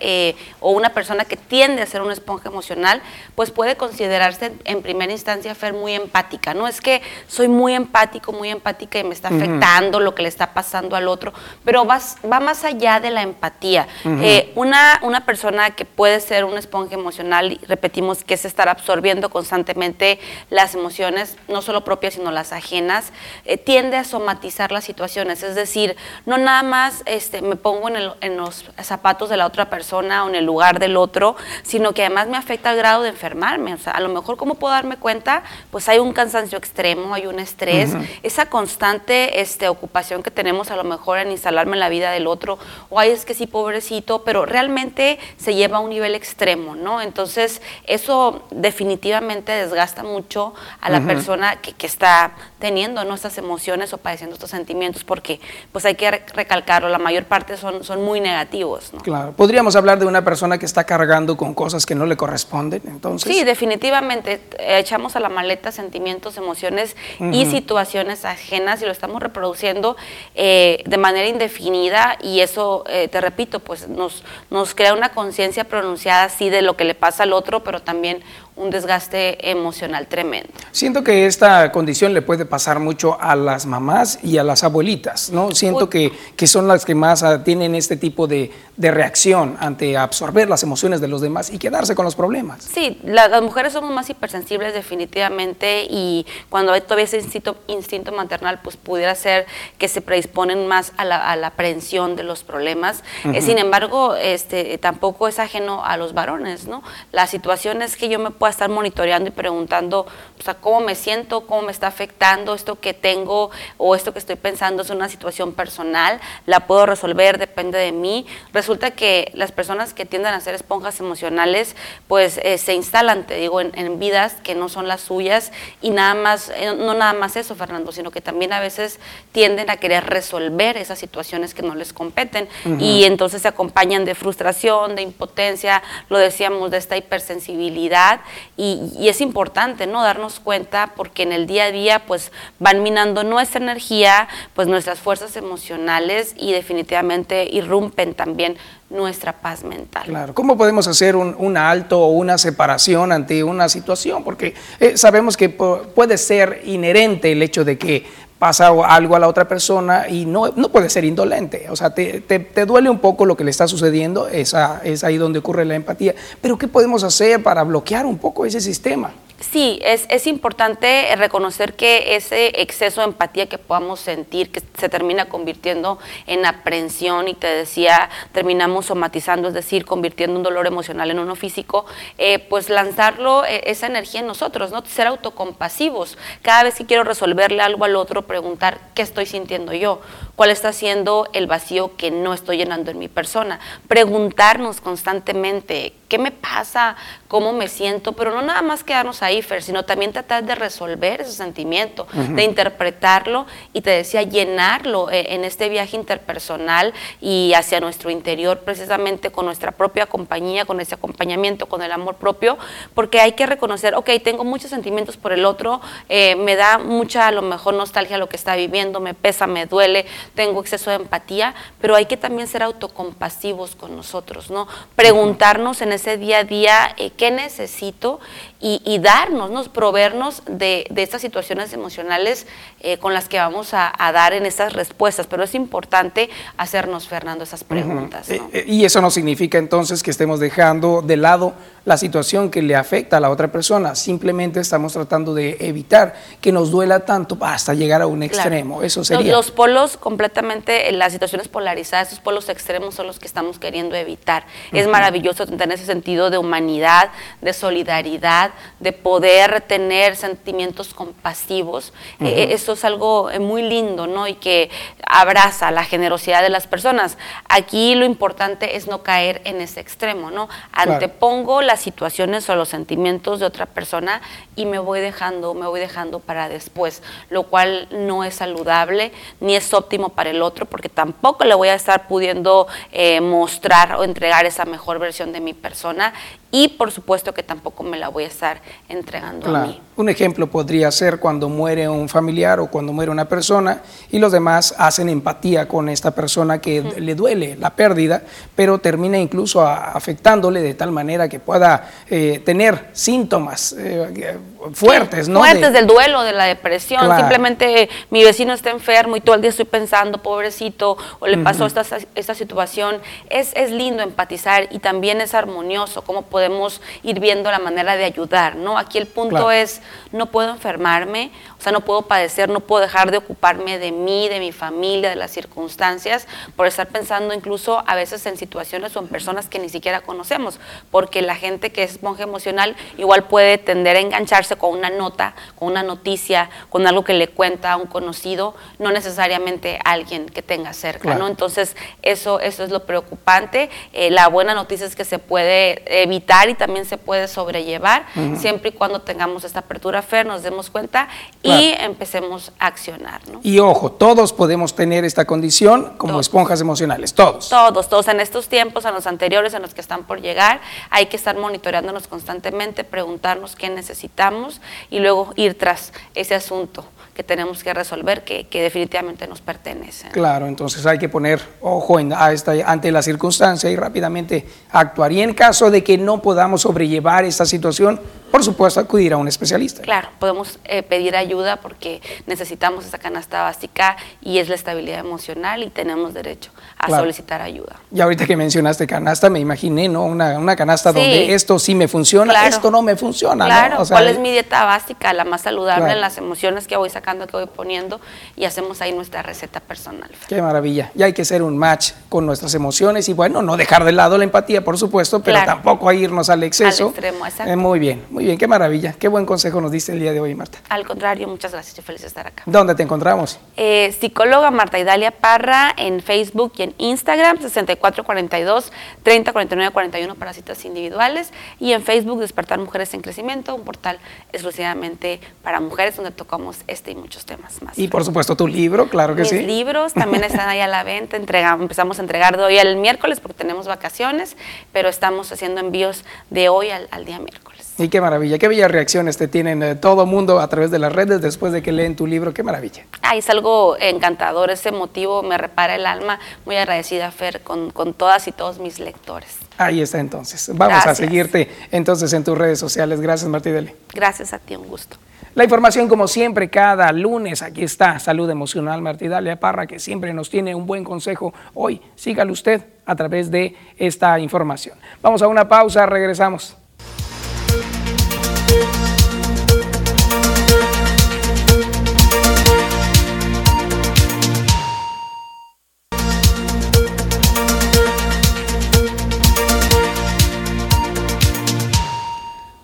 o 0.60 0.72
una 0.72 0.90
persona 0.90 1.26
que 1.26 1.38
tiende 1.38 1.82
a 1.82 1.86
ser 1.86 2.02
una 2.02 2.14
esponja 2.14 2.50
emocional, 2.50 3.02
pues 3.36 3.52
puede 3.52 3.76
considerarse 3.76 4.54
en 4.66 4.82
primera 4.82 5.12
instancia 5.12 5.56
Fer, 5.56 5.74
muy 5.74 5.94
empática, 5.94 6.54
¿no? 6.54 6.68
Es 6.68 6.82
que 6.82 7.02
soy 7.28 7.48
muy 7.48 7.74
empático, 7.74 8.32
muy 8.32 8.50
empática 8.50 9.00
y 9.00 9.04
me 9.04 9.14
está 9.14 9.30
afectando 9.30 10.00
lo 10.00 10.16
que 10.16 10.24
le 10.24 10.30
está 10.30 10.54
pasando 10.54 10.96
al 10.96 11.08
otro, 11.08 11.34
pero 11.64 11.86
va, 11.86 12.00
va 12.32 12.40
más 12.40 12.64
allá 12.64 13.00
de 13.00 13.12
la 13.12 13.22
empatía. 13.22 13.88
Eh, 14.06 14.52
una, 14.56 15.00
una 15.04 15.26
persona 15.26 15.72
que 15.72 15.86
puede 15.86 16.20
ser 16.20 16.41
una 16.46 16.60
esponja 16.60 16.96
emocional, 16.96 17.54
y 17.54 17.66
repetimos 17.66 18.24
que 18.24 18.34
es 18.34 18.46
estar 18.46 18.70
absorbiendo 18.70 19.30
constantemente 19.30 20.20
las 20.50 20.76
emociones, 20.76 21.38
no 21.48 21.62
solo 21.62 21.84
propias, 21.84 22.16
sino 22.16 22.32
las 22.32 22.54
ajenas, 22.54 23.12
eh, 23.46 23.58
tiende 23.58 23.98
a 23.98 24.04
somatizar 24.04 24.72
las 24.72 24.84
situaciones, 24.84 25.44
es 25.44 25.56
decir, 25.56 25.96
no 26.26 26.38
nada 26.38 26.64
más 26.64 27.04
este, 27.06 27.42
me 27.42 27.56
pongo 27.56 27.90
en, 27.90 28.12
en 28.22 28.38
los 28.38 28.66
zapatos 28.82 29.30
de 29.30 29.38
la 29.38 29.46
otra 29.46 29.70
persona 29.70 30.26
o 30.26 30.30
en 30.30 30.36
el 30.36 30.46
lugar 30.46 30.80
del 30.80 30.98
otro, 30.98 31.36
sino 31.64 31.94
que 31.94 32.02
además 32.06 32.28
me 32.28 32.38
afecta 32.38 32.72
al 32.72 32.78
grado 32.78 33.04
de 33.04 33.10
enfermarme. 33.10 33.74
O 33.74 33.78
sea, 33.78 33.94
a 33.94 34.00
lo 34.00 34.10
mejor, 34.10 34.38
¿cómo 34.38 34.56
puedo 34.56 34.74
darme 34.74 34.98
cuenta? 34.98 35.44
pues 35.70 35.88
hay 35.90 36.00
un 36.00 36.14
cansancio 36.14 36.58
extremo, 36.58 37.14
hay 37.14 37.28
un 37.28 37.40
estrés, 37.40 37.92
esa 38.24 38.48
constante 38.48 39.42
este, 39.42 39.68
ocupación 39.68 40.24
que 40.24 40.32
tenemos 40.32 40.72
a 40.72 40.76
lo 40.76 40.84
mejor 40.84 41.20
en 41.20 41.32
instalarme 41.32 41.74
en 41.74 41.80
la 41.80 41.90
vida 41.90 42.12
del 42.12 42.28
otro, 42.28 42.58
o 42.90 43.00
hay 43.00 43.12
es 43.12 43.26
que 43.26 43.34
sí, 43.34 43.48
pobrecito, 43.48 44.24
pero 44.24 44.46
realmente 44.46 45.20
se 45.38 45.56
lleva 45.56 45.78
a 45.78 45.80
un 45.80 45.90
nivel 45.90 46.16
extremo, 46.16 46.31
¿no? 46.76 47.02
Entonces, 47.02 47.62
eso 47.86 48.44
definitivamente 48.52 49.52
desgasta 49.52 50.04
mucho 50.04 50.54
a 50.80 50.90
la 50.90 51.02
persona 51.02 51.58
que, 51.58 51.74
que, 51.74 51.88
está 51.88 52.32
teniendo 52.60 53.04
¿no? 53.04 53.16
estas 53.16 53.38
emociones 53.38 53.94
o 53.94 53.98
padeciendo 53.98 54.36
estos 54.36 54.50
sentimientos, 54.50 55.04
porque 55.04 55.40
pues 55.72 55.86
hay 55.86 55.96
que 55.96 56.12
recalcarlo, 56.12 56.90
la 56.90 56.98
mayor 56.98 57.26
parte 57.26 57.58
son, 57.58 57.84
son 57.84 58.04
muy 58.04 58.20
negativos. 58.20 58.94
¿no? 58.94 59.00
Claro, 59.00 59.34
podríamos 59.34 59.76
hablar 59.76 60.00
de 60.00 60.06
una 60.06 60.24
persona 60.24 60.58
que 60.58 60.66
está 60.66 60.84
cargando 60.84 61.38
con 61.38 61.54
cosas 61.54 61.86
que 61.86 61.96
no 61.96 62.06
le 62.06 62.18
corresponden, 62.18 62.82
entonces. 62.86 63.32
Sí, 63.34 63.44
definitivamente, 63.44 64.42
echamos 64.60 65.16
a 65.16 65.20
la 65.20 65.30
maleta 65.30 65.72
sentimientos, 65.72 66.38
emociones 66.38 66.96
y 67.20 67.46
situaciones 67.46 68.26
ajenas 68.26 68.82
y 68.82 68.86
lo 68.86 68.92
estamos 68.92 69.22
reproduciendo 69.22 69.96
eh, 70.36 70.84
de 70.86 70.98
manera 70.98 71.28
indefinida 71.28 72.18
y 72.22 72.42
eso, 72.42 72.84
eh, 72.88 73.08
te 73.08 73.22
repito, 73.22 73.60
pues 73.60 73.88
nos, 73.88 74.24
nos 74.50 74.76
crea 74.76 74.94
una 74.94 75.10
conciencia 75.10 75.64
pronunciada 75.64 76.21
así 76.24 76.50
de 76.50 76.62
lo 76.62 76.76
que 76.78 76.84
le 76.84 76.96
pasa 76.96 77.24
al 77.24 77.34
otro, 77.34 77.64
pero 77.64 77.82
también 77.82 78.24
un 78.62 78.70
desgaste 78.70 79.50
emocional 79.50 80.08
tremendo. 80.08 80.50
Siento 80.72 81.04
que 81.04 81.26
esta 81.26 81.72
condición 81.72 82.14
le 82.14 82.22
puede 82.22 82.46
pasar 82.46 82.80
mucho 82.80 83.20
a 83.20 83.36
las 83.36 83.66
mamás 83.66 84.20
y 84.24 84.38
a 84.38 84.44
las 84.44 84.64
abuelitas, 84.64 85.32
¿no? 85.32 85.52
Siento 85.52 85.90
que, 85.90 86.12
que 86.36 86.48
son 86.48 86.68
las 86.68 86.86
que 86.86 86.94
más 86.94 87.24
ah, 87.24 87.44
tienen 87.44 87.74
este 87.74 87.98
tipo 87.98 88.28
de, 88.28 88.52
de, 88.78 88.92
reacción 88.92 89.58
ante 89.60 89.98
absorber 89.98 90.48
las 90.48 90.62
emociones 90.64 91.02
de 91.02 91.08
los 91.08 91.22
demás 91.22 91.50
y 91.50 91.58
quedarse 91.58 91.96
con 91.96 92.06
los 92.06 92.16
problemas. 92.16 92.64
Sí, 92.64 93.00
las 93.04 93.42
mujeres 93.42 93.74
somos 93.74 93.92
más 93.92 94.10
hipersensibles 94.10 94.74
definitivamente 94.74 95.88
y 95.90 96.26
cuando 96.50 96.74
hay 96.74 96.82
todavía 96.82 97.06
ese 97.06 97.18
instinto, 97.18 97.58
instinto 97.68 98.12
maternal, 98.12 98.60
pues 98.64 98.78
pudiera 98.78 99.16
ser 99.16 99.48
que 99.80 99.88
se 99.88 100.02
predisponen 100.02 100.68
más 100.68 100.94
a 100.98 101.06
la, 101.06 101.32
a 101.32 101.36
la 101.36 101.48
aprehensión 101.48 102.16
de 102.16 102.24
los 102.24 102.44
problemas. 102.44 103.04
Eh, 103.24 103.42
sin 103.42 103.58
embargo, 103.58 104.16
este, 104.16 104.78
tampoco 104.78 105.28
es 105.28 105.40
ajeno 105.40 105.84
a 105.84 105.98
los 105.98 106.14
varones, 106.14 106.68
¿no? 106.68 106.84
La 107.12 107.26
situación 107.26 107.82
es 107.82 107.96
que 107.96 108.08
yo 108.08 108.20
me 108.20 108.30
pueda 108.52 108.66
estar 108.66 108.70
monitoreando 108.70 109.30
y 109.30 109.32
preguntando 109.32 110.06
o 110.42 110.44
sea, 110.44 110.56
cómo 110.56 110.82
me 110.82 110.96
siento, 110.96 111.46
cómo 111.46 111.62
me 111.62 111.72
está 111.72 111.86
afectando 111.86 112.56
esto 112.56 112.80
que 112.80 112.94
tengo 112.94 113.52
o 113.78 113.96
esto 113.96 114.12
que 114.12 114.18
estoy 114.18 114.36
pensando 114.36 114.82
es 114.82 114.90
una 114.90 115.08
situación 115.08 115.54
personal, 115.54 116.20
la 116.48 116.62
puedo 116.62 116.88
resolver, 116.88 117.38
depende 117.38 117.78
de 117.78 117.92
mí. 117.92 118.26
Resulta 118.52 118.90
que 118.90 119.32
las 119.36 119.52
personas 119.52 119.94
que 119.94 120.06
tienden 120.06 120.34
a 120.34 120.40
ser 120.40 120.56
esponjas 120.56 121.00
emocionales, 121.00 121.76
pues 122.08 122.40
eh, 122.44 122.58
se 122.58 122.74
instalan, 122.74 123.28
te 123.28 123.36
digo, 123.36 123.62
en, 123.62 124.00
vidas 124.00 124.34
que 124.44 124.56
no 124.56 124.68
son 124.68 124.88
las 124.88 125.02
suyas 125.02 125.52
y 125.82 125.92
nada 125.92 126.16
más, 126.16 126.50
eh, 126.56 126.74
no 126.76 126.96
nada 126.96 127.14
más 127.14 127.36
eso, 127.36 127.54
Fernando, 127.56 127.92
sino 127.92 128.10
que 128.10 128.22
también 128.22 128.52
a 128.52 128.60
veces 128.60 129.00
tienden 129.32 129.70
a 129.70 129.78
querer 129.78 130.06
resolver 130.06 130.76
esas 130.78 130.98
situaciones 130.98 131.54
que 131.54 131.62
no 131.62 131.76
les 131.76 131.94
competen 131.94 132.50
y 132.80 133.04
entonces 133.04 133.44
se 133.44 133.48
acompañan 133.48 134.06
de 134.06 134.16
frustración, 134.16 134.96
de 134.96 135.04
impotencia, 135.04 135.84
lo 136.10 136.18
decíamos, 136.18 136.72
de 136.72 136.78
esta 136.78 136.98
hipersensibilidad 136.98 138.22
y, 138.58 139.08
es 139.08 139.22
importante, 139.22 139.88
¿no? 139.88 140.04
Darnos 140.04 140.40
cuenta 140.40 140.94
porque 140.96 141.24
en 141.24 141.32
el 141.32 141.48
día 141.48 141.66
a 141.66 141.72
día 141.72 142.06
pues 142.06 142.32
van 142.60 142.84
minando 142.84 143.24
nuestra 143.24 143.62
energía, 143.62 144.28
pues 144.54 144.68
nuestras 144.68 145.00
fuerzas 145.00 145.36
emocionales 145.36 146.34
y 146.38 146.52
definitivamente 146.54 147.48
irrumpen 147.52 148.14
también 148.14 148.58
nuestra 148.90 149.34
paz 149.34 149.64
mental. 149.64 150.04
Claro, 150.06 150.34
¿cómo 150.34 150.58
podemos 150.58 150.88
hacer 150.88 151.16
un, 151.16 151.58
alto 151.58 152.00
o 152.00 152.08
una 152.08 152.38
separación 152.38 153.12
ante 153.12 153.44
una 153.44 153.70
situación? 153.70 154.24
Porque 154.24 154.54
eh, 154.80 154.98
sabemos 154.98 155.38
que 155.38 155.50
puede 155.50 156.18
ser 156.18 156.62
inherente 156.66 157.32
el 157.32 157.42
hecho 157.42 157.64
de 157.64 157.78
que 157.78 158.06
pasa 158.42 158.70
algo 158.70 159.16
a 159.16 159.20
la 159.20 159.28
otra 159.28 159.48
persona 159.48 160.10
y 160.10 160.26
no, 160.26 160.48
no 160.56 160.70
puede 160.70 160.90
ser 160.90 161.06
indolente. 161.06 161.68
O 161.70 161.76
sea, 161.76 161.92
te, 161.92 162.22
te, 162.22 162.66
duele 162.66 162.90
un 162.90 162.98
poco 162.98 163.24
lo 163.24 163.38
que 163.38 163.44
le 163.44 163.52
está 163.52 163.68
sucediendo, 163.68 164.28
esa, 164.28 164.82
es 164.84 165.04
ahí 165.04 165.18
donde 165.18 165.38
ocurre 165.38 165.64
la 165.64 165.76
empatía. 165.76 166.16
Pero 166.42 166.58
¿qué 166.58 166.68
podemos 166.68 167.04
hacer 167.04 167.44
para 167.44 167.62
bloquear 167.62 168.08
un 168.08 168.18
poco 168.18 168.44
ese 168.44 168.60
sistema? 168.60 169.12
Sí, 169.42 169.80
es, 169.84 170.06
es, 170.10 170.28
importante 170.28 171.14
reconocer 171.16 171.74
que 171.74 172.16
ese 172.16 172.62
exceso 172.62 173.02
de 173.02 173.08
empatía 173.08 173.48
que 173.48 173.58
podamos 173.58 174.00
sentir, 174.00 174.52
que 174.52 174.62
se 174.78 174.88
termina 174.88 175.30
convirtiendo 175.30 175.98
en 176.28 176.46
aprensión 176.46 177.28
y 177.28 177.34
te 177.34 177.48
decía, 177.48 178.10
terminamos 178.34 178.86
somatizando, 178.86 179.48
es 179.48 179.56
decir, 179.56 179.84
convirtiendo 179.84 180.38
un 180.38 180.44
dolor 180.44 180.68
emocional 180.68 181.10
en 181.10 181.18
uno 181.18 181.36
físico, 181.36 181.88
eh, 182.20 182.38
pues 182.38 182.70
lanzarlo, 182.70 183.44
eh, 183.44 183.64
esa 183.66 183.88
energía 183.88 184.20
en 184.20 184.28
nosotros, 184.28 184.72
¿no? 184.72 184.86
Ser 184.86 185.08
autocompasivos. 185.08 186.20
Cada 186.44 186.64
vez 186.64 186.76
que 186.76 186.86
quiero 186.86 187.04
resolverle 187.04 187.64
algo 187.64 187.86
al 187.86 187.96
otro, 187.96 188.28
preguntar 188.28 188.80
qué 188.94 189.02
estoy 189.02 189.26
sintiendo 189.26 189.74
yo, 189.74 190.02
cuál 190.36 190.52
está 190.52 190.72
siendo 190.72 191.28
el 191.34 191.48
vacío 191.48 191.98
que 191.98 192.12
no 192.12 192.36
estoy 192.36 192.58
llenando 192.58 192.92
en 192.92 193.00
mi 193.00 193.08
persona. 193.08 193.60
Preguntarnos 193.88 194.82
constantemente 194.82 195.94
qué 196.08 196.20
me 196.20 196.32
pasa, 196.32 196.96
cómo 197.32 197.54
me 197.54 197.70
siento, 197.70 198.12
pero 198.12 198.32
no 198.32 198.42
nada 198.42 198.62
más 198.62 198.84
quedarnos 198.84 199.24
ahí, 199.24 199.42
Fer, 199.42 199.64
sino 199.64 199.86
también 199.86 200.12
tratar 200.12 200.44
de 200.44 200.54
resolver 200.54 201.22
ese 201.22 201.32
sentimiento, 201.32 202.06
de 202.14 202.44
interpretarlo 202.44 203.46
y 203.72 203.80
te 203.80 203.90
decía, 203.90 204.24
llenarlo 204.24 205.10
eh, 205.10 205.28
en 205.30 205.46
este 205.46 205.70
viaje 205.70 205.96
interpersonal 205.96 206.94
y 207.22 207.54
hacia 207.56 207.80
nuestro 207.80 208.10
interior, 208.10 208.60
precisamente 208.66 209.32
con 209.32 209.46
nuestra 209.46 209.72
propia 209.72 210.08
compañía, 210.08 210.66
con 210.66 210.82
ese 210.82 210.96
acompañamiento, 210.96 211.68
con 211.68 211.82
el 211.82 211.94
amor 211.94 212.16
propio, 212.16 212.58
porque 212.94 213.22
hay 213.22 213.32
que 213.32 213.46
reconocer, 213.46 213.96
ok, 213.96 214.10
tengo 214.22 214.44
muchos 214.44 214.70
sentimientos 214.70 215.16
por 215.16 215.32
el 215.32 215.46
otro, 215.46 215.80
eh, 216.10 216.36
me 216.36 216.58
da 216.58 216.80
mucha, 216.80 217.28
a 217.28 217.32
lo 217.32 217.44
mejor, 217.44 217.76
nostalgia 217.76 218.18
lo 218.18 218.28
que 218.28 218.36
está 218.36 218.58
viviendo, 218.58 219.00
me 219.00 219.14
pesa, 219.14 219.48
me 219.48 219.68
duele, 219.68 220.06
tengo 220.36 220.60
exceso 220.60 220.90
de 220.90 220.98
empatía, 220.98 221.56
pero 221.80 221.96
hay 221.96 222.08
que 222.08 222.18
también 222.18 222.50
ser 222.50 222.62
autocompasivos 222.62 223.78
con 223.78 223.96
nosotros, 223.96 224.52
¿no? 224.52 224.68
Preguntarnos 224.98 225.82
en 225.82 225.94
ese 225.94 226.18
día 226.18 226.40
a 226.40 226.44
día, 226.44 226.94
eh, 226.98 227.12
qué 227.22 227.30
necesito 227.30 228.20
y, 228.64 229.00
darnos, 229.00 229.50
¿no? 229.50 229.64
proveernos 229.64 230.44
de, 230.48 230.86
estas 230.96 231.22
situaciones 231.22 231.74
emocionales 231.74 232.46
eh, 232.82 232.98
con 232.98 233.14
las 233.14 233.28
que 233.28 233.38
vamos 233.38 233.74
a, 233.74 233.92
dar 234.14 234.34
en 234.34 234.46
estas 234.46 234.74
respuestas. 234.74 235.26
Pero 235.28 235.44
es 235.44 235.56
importante 235.56 236.30
hacernos, 236.58 237.08
Fernando, 237.08 237.44
esas 237.44 237.64
preguntas. 237.64 238.30
Eh, 238.30 238.64
y 238.68 238.86
eso 238.86 239.02
no 239.02 239.10
significa 239.10 239.58
entonces 239.58 240.04
que 240.04 240.12
estemos 240.12 240.40
dejando 240.40 241.02
de 241.02 241.18
lado 241.18 241.54
la 241.86 241.98
situación 241.98 242.52
que 242.52 242.62
le 242.62 242.76
afecta 242.76 243.18
a 243.18 243.20
la 243.20 243.32
otra 243.32 243.52
persona. 243.52 243.96
Simplemente 243.96 244.60
estamos 244.60 244.94
tratando 244.94 245.34
de 245.34 245.58
evitar 245.60 246.14
que 246.40 246.52
nos 246.52 246.70
duela 246.70 247.02
tanto 247.02 247.38
hasta 247.42 247.74
llegar 247.74 248.02
a 248.02 248.08
un 248.08 248.22
extremo. 248.22 248.84
Eso 248.84 249.04
sería. 249.04 249.32
Los, 249.32 249.50
polos 249.50 249.98
completamente, 249.98 250.92
las 250.92 251.14
situaciones 251.14 251.48
polarizadas, 251.48 252.10
esos 252.10 252.20
polos 252.20 252.50
extremos 252.50 252.94
son 252.94 253.08
los 253.08 253.18
que 253.18 253.26
estamos 253.26 253.58
queriendo 253.58 253.96
evitar. 253.96 254.46
Es 254.72 254.88
maravilloso 254.88 255.48
tener 255.48 255.72
ese 255.72 255.86
sentido 255.86 256.30
de 256.30 256.38
humanidad, 256.38 257.10
de 257.42 257.54
solidaridad, 257.54 258.51
de 258.80 258.92
poder 258.92 259.62
tener 259.62 260.16
sentimientos 260.16 260.94
compasivos. 260.94 261.94
Eh, 262.20 262.50
eso 262.52 262.74
es 262.74 262.86
algo 262.86 263.30
eh, 263.30 263.40
muy 263.40 263.62
lindo, 263.62 264.08
¿no? 264.08 264.28
Y 264.28 264.36
que 264.36 264.70
abraza 265.06 265.72
la 265.72 265.84
generosidad 265.84 266.42
de 266.42 266.50
las 266.50 266.68
personas. 266.68 267.18
Aquí 267.50 267.96
lo 267.96 268.06
importante 268.06 268.76
es 268.76 268.88
no 268.88 269.04
caer 269.04 269.42
en 269.46 269.62
ese 269.62 269.80
extremo, 269.80 270.32
¿no? 270.32 270.50
Antepongo 270.72 271.62
las 271.62 271.82
situaciones 271.82 272.50
o 272.50 272.56
los 272.56 272.70
sentimientos 272.70 273.40
de 273.40 273.46
otra 273.46 273.66
persona 273.66 274.22
y 274.56 274.66
me 274.66 274.80
voy 274.80 275.00
dejando, 275.00 275.54
me 275.54 275.68
voy 275.68 275.80
dejando 275.80 276.20
para 276.20 276.50
después, 276.50 277.02
lo 277.30 277.44
cual 277.44 277.88
no 277.92 278.24
es 278.24 278.36
saludable 278.36 279.12
ni 279.40 279.56
es 279.56 279.74
óptimo 279.74 280.10
para 280.10 280.30
el 280.30 280.42
otro 280.42 280.66
porque 280.66 280.90
tampoco 280.90 281.46
le 281.46 281.56
voy 281.56 281.70
a 281.70 281.76
estar 281.76 282.08
pudiendo 282.08 282.68
eh, 282.92 283.22
mostrar 283.22 283.96
o 283.96 284.04
entregar 284.04 284.46
esa 284.46 284.66
mejor 284.66 285.00
versión 285.00 285.32
de 285.32 285.42
mi 285.42 285.54
persona 285.54 286.14
y 286.52 286.70
por 286.70 286.92
supuesto 286.92 287.34
que 287.34 287.44
tampoco 287.44 287.84
me 287.84 287.98
la 287.98 288.10
voy 288.10 288.26
a 288.26 288.28
estar 288.28 288.41
entregando 288.90 289.56
a 289.56 289.66
mí. 289.66 289.82
Un 289.96 290.10
ejemplo 290.10 290.48
podría 290.48 290.90
ser 290.92 291.20
cuando 291.20 291.48
muere 291.50 291.88
un 291.88 292.10
familiar 292.10 292.60
o 292.60 292.68
cuando 292.68 292.92
muere 292.92 293.12
una 293.12 293.26
persona 293.26 293.82
y 294.10 294.20
los 294.20 294.32
demás 294.32 294.74
hacen 294.78 295.10
empatía 295.10 295.68
con 295.68 295.90
esta 295.90 296.12
persona 296.12 296.60
que 296.60 296.82
le 296.98 297.16
duele 297.16 297.56
la 297.56 297.76
pérdida, 297.76 298.24
pero 298.56 298.80
termina 298.80 299.18
incluso 299.18 299.62
afectándole 299.62 300.62
de 300.62 300.74
tal 300.74 300.92
manera 300.92 301.30
que 301.30 301.40
pueda 301.40 301.90
eh, 302.10 302.42
tener 302.44 302.90
síntomas 302.94 303.74
eh, 303.78 304.38
fuertes, 304.74 305.28
¿no? 305.28 305.40
Fuertes 305.40 305.74
del 305.74 305.88
duelo, 305.88 306.24
de 306.24 306.34
la 306.34 306.46
depresión. 306.46 307.16
Simplemente 307.18 307.90
mi 308.10 308.24
vecino 308.24 308.54
está 308.54 308.70
enfermo 308.70 309.16
y 309.16 309.22
todo 309.22 309.36
el 309.36 309.42
día 309.42 309.50
estoy 309.50 309.66
pensando, 309.66 310.20
pobrecito, 310.20 310.98
o 311.20 311.28
le 311.28 311.38
pasó 311.38 311.66
esta, 311.66 311.84
esta 312.16 312.36
situación. 312.36 313.02
Es, 313.30 313.52
es 313.56 313.72
lindo 313.72 314.04
empatizar 314.04 314.68
y 314.72 314.80
también 314.80 315.22
es 315.22 315.34
armonioso 315.34 316.04
cómo 316.04 316.24
podemos 316.24 316.82
ir 317.04 317.20
viendo 317.20 317.52
la 317.52 317.60
manera 317.60 317.96
de 317.96 318.06
ayudar, 318.06 318.56
¿no? 318.56 318.78
Aquí 318.78 318.98
el 318.98 319.08
punto 319.08 319.52
es, 319.52 319.82
no 320.12 320.28
puedo 320.28 320.50
enfermarme, 320.52 321.32
o 321.58 321.62
sea, 321.62 321.72
no 321.72 321.82
puedo 321.82 322.04
padecer, 322.04 322.50
no 322.50 322.60
puedo 322.60 322.82
dejar 322.82 323.12
de 323.12 323.18
ocuparme 323.18 323.80
de 323.80 323.92
mí, 323.92 324.30
de 324.30 324.40
mi 324.40 324.52
familia, 324.52 325.10
de 325.10 325.16
las 325.16 325.32
circunstancias, 325.32 326.28
por 326.56 326.68
estar 326.68 326.88
pensando 326.88 327.34
incluso 327.34 327.84
a 327.88 327.96
veces 327.96 328.26
en 328.26 328.38
situaciones 328.38 328.96
o 328.96 329.00
en 329.00 329.08
personas 329.08 329.48
que 329.48 329.60
ni 329.60 329.70
siquiera 329.70 330.02
conocemos, 330.02 330.60
porque 330.90 331.22
la 331.22 331.36
gente 331.36 331.72
que 331.72 331.84
es 331.84 332.02
monje 332.02 332.24
emocional 332.24 332.76
igual 332.98 333.24
puede 333.24 333.58
tender 333.58 333.96
a 333.96 334.00
engancharse 334.00 334.51
con 334.58 334.78
una 334.78 334.90
nota, 334.90 335.36
con 335.56 335.70
una 335.70 335.84
noticia, 335.84 336.50
con 336.70 336.88
algo 336.88 337.04
que 337.04 337.14
le 337.14 337.28
cuenta 337.28 337.74
a 337.74 337.78
un 337.78 337.88
conocido, 337.88 338.56
no 338.80 338.92
necesariamente 338.92 339.80
alguien 339.84 340.28
que 340.28 340.42
tenga 340.42 340.74
cerca, 340.74 341.16
¿no? 341.16 341.28
Entonces, 341.28 341.76
eso, 342.02 342.40
eso 342.40 342.64
es 342.64 342.70
lo 342.70 342.86
preocupante. 342.86 343.70
Eh, 343.94 344.12
la 344.12 344.28
buena 344.28 344.54
noticia 344.54 344.86
es 344.86 344.96
que 344.96 345.06
se 345.06 345.20
puede 345.20 345.84
evitar 346.04 346.50
y 346.50 346.56
también 346.56 346.86
se 346.86 346.98
puede 346.98 347.28
sobrellevar, 347.28 348.06
siempre 348.38 348.70
y 348.70 348.74
cuando 348.74 349.02
tengamos 349.02 349.44
esta 349.44 349.60
apertura 349.60 350.02
fe, 350.02 350.24
nos 350.24 350.44
demos 350.44 350.70
cuenta 350.70 351.08
y 351.42 351.74
empecemos 351.78 352.52
a 352.60 352.68
accionar. 352.68 353.22
¿no? 353.30 353.40
Y 353.44 353.60
ojo, 353.60 353.92
todos 353.92 354.34
podemos 354.34 354.76
tener 354.76 355.06
esta 355.06 355.26
condición 355.26 355.94
como 355.98 356.20
esponjas 356.20 356.62
emocionales, 356.62 357.14
todos. 357.14 357.50
Todos, 357.50 357.90
todos. 357.90 358.08
En 358.08 358.20
estos 358.20 358.48
tiempos, 358.48 358.86
en 358.86 358.94
los 358.94 359.08
anteriores, 359.08 359.54
en 359.54 359.62
los 359.62 359.74
que 359.74 359.82
están 359.82 360.04
por 360.04 360.22
llegar, 360.22 360.62
hay 360.90 361.08
que 361.08 361.18
estar 361.18 361.38
monitoreándonos 361.38 362.08
constantemente, 362.08 362.84
preguntarnos 362.84 363.56
qué 363.56 363.70
necesitamos 363.70 364.41
y 364.90 365.00
luego 365.00 365.34
ir 365.36 365.58
tras 365.58 365.94
ese 366.16 366.36
asunto 366.36 366.86
que 367.14 367.24
tenemos 367.24 367.64
que 367.64 367.74
resolver 367.74 368.24
que, 368.24 368.48
que 368.48 368.62
definitivamente 368.62 369.28
nos 369.28 369.42
pertenecen. 369.42 370.12
Claro, 370.12 370.48
entonces 370.48 370.86
hay 370.86 370.98
que 370.98 371.10
poner 371.10 371.42
ojo 371.62 372.00
en, 372.00 372.14
a 372.14 372.32
esta, 372.32 372.54
ante 372.66 372.92
la 372.92 373.02
circunstancia 373.02 373.70
y 373.70 373.76
rápidamente 373.76 374.46
actuar. 374.72 375.12
Y 375.12 375.22
en 375.22 375.34
caso 375.34 375.70
de 375.70 375.84
que 375.84 375.98
no 375.98 376.22
podamos 376.22 376.62
sobrellevar 376.62 377.26
esta 377.26 377.46
situación, 377.46 378.00
por 378.32 378.46
supuesto, 378.46 378.80
acudir 378.80 379.12
a 379.12 379.18
un 379.18 379.28
especialista. 379.28 379.82
Claro, 379.82 380.08
podemos 380.18 380.58
eh, 380.64 380.84
pedir 380.84 381.18
ayuda 381.18 381.58
porque 381.58 382.02
necesitamos 382.28 382.86
esa 382.86 382.98
canasta 382.98 383.44
básica 383.44 383.98
y 384.22 384.38
es 384.38 384.48
la 384.48 384.56
estabilidad 384.56 385.00
emocional 385.00 385.64
y 385.64 385.70
tenemos 385.70 386.14
derecho 386.14 386.52
a 386.78 386.90
solicitar 386.90 387.42
ayuda. 387.42 387.76
Y 387.94 388.00
ahorita 388.00 388.26
que 388.26 388.38
mencionaste 388.38 388.88
canasta, 388.88 389.30
me 389.30 389.40
imaginé, 389.40 389.90
¿no? 389.90 390.06
Una, 390.06 390.40
una 390.40 390.56
canasta 390.56 390.94
donde 390.94 391.34
esto 391.34 391.60
sí 391.60 391.76
me 391.76 391.90
funciona, 391.90 392.48
esto 392.48 392.72
no 392.72 392.82
me 392.82 392.96
funciona. 392.96 393.46
Claro, 393.46 393.84
¿cuál 393.88 394.08
es 394.08 394.18
mi 394.18 394.32
dieta 394.32 394.64
básica, 394.64 395.14
la 395.14 395.26
más 395.26 395.42
saludable, 395.42 395.96
las 395.96 396.18
emociones 396.18 396.68
que 396.68 396.78
voy 396.78 396.90
sacando, 396.90 397.01
que 397.02 397.38
voy 397.38 397.46
poniendo 397.48 398.00
y 398.36 398.46
hacemos 398.46 398.82
ahí 398.82 398.94
nuestra 398.94 399.22
receta 399.22 399.60
personal. 399.60 400.10
Qué 400.28 400.42
maravilla. 400.42 400.92
Y 400.96 401.04
hay 401.04 401.14
que 401.14 401.24
hacer 401.24 401.44
un 401.44 401.58
match 401.58 401.92
con 402.10 402.26
nuestras 402.26 402.54
emociones 402.54 403.10
y 403.10 403.14
bueno, 403.14 403.42
no 403.42 403.58
dejar 403.58 403.84
de 403.84 403.92
lado 403.92 404.18
la 404.18 404.24
empatía, 404.24 404.64
por 404.64 404.78
supuesto, 404.78 405.22
pero 405.22 405.40
tampoco 405.46 405.92
irnos 405.92 406.30
al 406.30 406.44
exceso. 406.44 406.86
Al 406.86 406.90
extremo, 406.92 407.26
exacto. 407.26 407.52
Eh, 407.52 407.56
muy 407.56 407.80
bien, 407.80 408.06
muy 408.10 408.26
bien, 408.26 408.38
qué 408.38 408.48
maravilla. 408.48 408.94
Qué 408.98 409.08
buen 409.08 409.26
consejo 409.26 409.62
nos 409.62 409.72
diste 409.72 409.92
el 409.92 410.00
día 410.00 410.14
de 410.14 410.20
hoy, 410.20 410.36
Marta. 410.36 410.60
Al 410.70 410.86
contrario, 410.86 411.28
muchas 411.28 411.52
gracias, 411.52 411.76
yo 411.76 411.84
feliz 411.84 412.02
de 412.02 412.08
estar 412.08 412.28
acá. 412.28 412.44
¿Dónde 412.46 412.76
te 412.76 412.84
encontramos? 412.84 413.40
Eh, 413.58 413.96
psicóloga 414.00 414.52
Marta 414.52 414.80
Idalia 414.80 415.12
Parra 415.12 415.74
en 415.78 416.02
Facebook 416.02 416.54
y 416.58 416.64
en 416.64 416.74
Instagram, 416.78 417.40
6442 417.40 418.72
3049 419.04 419.74
41 419.74 420.16
para 420.16 420.34
citas 420.34 420.64
individuales 420.66 421.32
y 421.60 421.74
en 421.74 421.84
Facebook 421.84 422.20
Despertar 422.20 422.60
Mujeres 422.60 422.94
en 422.94 423.02
Crecimiento, 423.02 423.56
un 423.56 423.64
portal 423.64 424.00
exclusivamente 424.32 425.20
para 425.44 425.60
mujeres 425.60 425.96
donde 425.96 426.12
tocamos 426.12 426.58
este 426.68 426.91
y 426.92 426.96
muchos 426.96 427.26
temas 427.26 427.62
más. 427.62 427.78
Y 427.78 427.88
por 427.88 428.04
supuesto 428.06 428.36
tu 428.36 428.48
libro, 428.48 428.90
claro 428.90 429.16
que 429.16 429.22
Mis 429.22 429.30
sí. 429.30 429.40
libros 429.40 429.94
también 429.94 430.24
están 430.24 430.48
ahí 430.50 430.60
a 430.60 430.68
la 430.68 430.84
venta, 430.84 431.18
entregamos, 431.18 431.64
empezamos 431.64 432.00
a 432.00 432.02
entregar 432.02 432.38
de 432.38 432.44
hoy 432.44 432.58
al 432.58 432.76
miércoles 432.76 433.20
porque 433.20 433.38
tenemos 433.38 433.68
vacaciones, 433.68 434.38
pero 434.72 434.90
estamos 434.90 435.32
haciendo 435.32 435.62
envíos 435.62 436.04
de 436.30 436.50
hoy 436.50 436.70
al, 436.70 436.88
al 436.92 437.06
día 437.06 437.20
miércoles. 437.20 437.74
Y 437.78 437.90
qué 437.90 438.02
maravilla, 438.02 438.38
qué 438.38 438.48
bellas 438.48 438.70
reacciones 438.70 439.18
te 439.18 439.28
tienen 439.28 439.64
eh, 439.64 439.76
todo 439.76 440.06
mundo 440.06 440.40
a 440.40 440.48
través 440.48 440.70
de 440.70 440.78
las 440.78 440.94
redes 440.94 441.22
después 441.22 441.52
de 441.54 441.64
que 441.64 441.72
leen 441.72 441.96
tu 441.96 442.06
libro, 442.06 442.34
qué 442.34 442.44
maravilla. 442.44 442.86
Ay, 443.02 443.20
es 443.20 443.30
algo 443.30 443.76
encantador, 443.80 444.52
ese 444.52 444.72
motivo 444.72 445.24
me 445.24 445.38
repara 445.38 445.76
el 445.76 445.86
alma, 445.86 446.20
muy 446.46 446.58
agradecida 446.58 447.10
Fer 447.12 447.42
con, 447.42 447.72
con 447.72 447.94
todas 447.94 448.28
y 448.28 448.32
todos 448.32 448.60
mis 448.60 448.80
lectores. 448.80 449.38
Ahí 449.58 449.82
está 449.82 450.00
entonces, 450.00 450.52
vamos 450.56 450.86
a 450.86 450.96
seguirte 450.96 451.50
entonces 451.72 452.12
en 452.14 452.24
tus 452.24 452.38
redes 452.38 452.60
sociales, 452.60 453.00
gracias 453.00 453.30
Martideli. 453.30 453.72
Gracias 453.94 454.34
a 454.34 454.40
ti, 454.40 454.56
un 454.56 454.68
gusto. 454.68 454.98
La 455.34 455.46
información, 455.46 455.88
como 455.88 456.10
siempre, 456.10 456.50
cada 456.50 456.92
lunes, 456.92 457.42
aquí 457.42 457.64
está 457.64 458.00
Salud 458.00 458.30
Emocional 458.30 458.82
Martidalia 458.82 459.40
Parra, 459.40 459.66
que 459.66 459.80
siempre 459.80 460.14
nos 460.14 460.30
tiene 460.30 460.54
un 460.54 460.66
buen 460.66 460.84
consejo. 460.84 461.34
Hoy, 461.54 461.82
sígalo 461.96 462.34
usted 462.34 462.62
a 462.86 462.96
través 462.96 463.32
de 463.32 463.56
esta 463.78 464.20
información. 464.20 464.78
Vamos 465.02 465.22
a 465.22 465.30
una 465.30 465.48
pausa, 465.48 465.86
regresamos. 465.86 466.58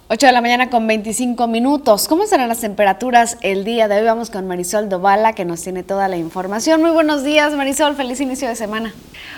8 0.09 0.25
de 0.25 0.31
la 0.31 0.39
mañana 0.39 0.69
con 0.69 0.87
25 0.87 1.47
minutos. 1.47 2.07
¿Cómo 2.07 2.25
serán 2.27 2.47
las 2.47 2.61
temperaturas 2.61 3.35
el 3.41 3.65
día 3.65 3.89
de 3.89 3.99
hoy? 3.99 4.05
Vamos 4.05 4.29
con 4.29 4.47
Marisol 4.47 4.87
Dovala 4.87 5.33
que 5.33 5.43
nos 5.43 5.61
tiene 5.61 5.83
toda 5.83 6.07
la 6.07 6.15
información. 6.15 6.79
Muy 6.79 6.91
buenos 6.91 7.25
días 7.25 7.51
Marisol, 7.51 7.93
feliz 7.93 8.21
inicio 8.21 8.47
de 8.47 8.55
semana. 8.55 8.93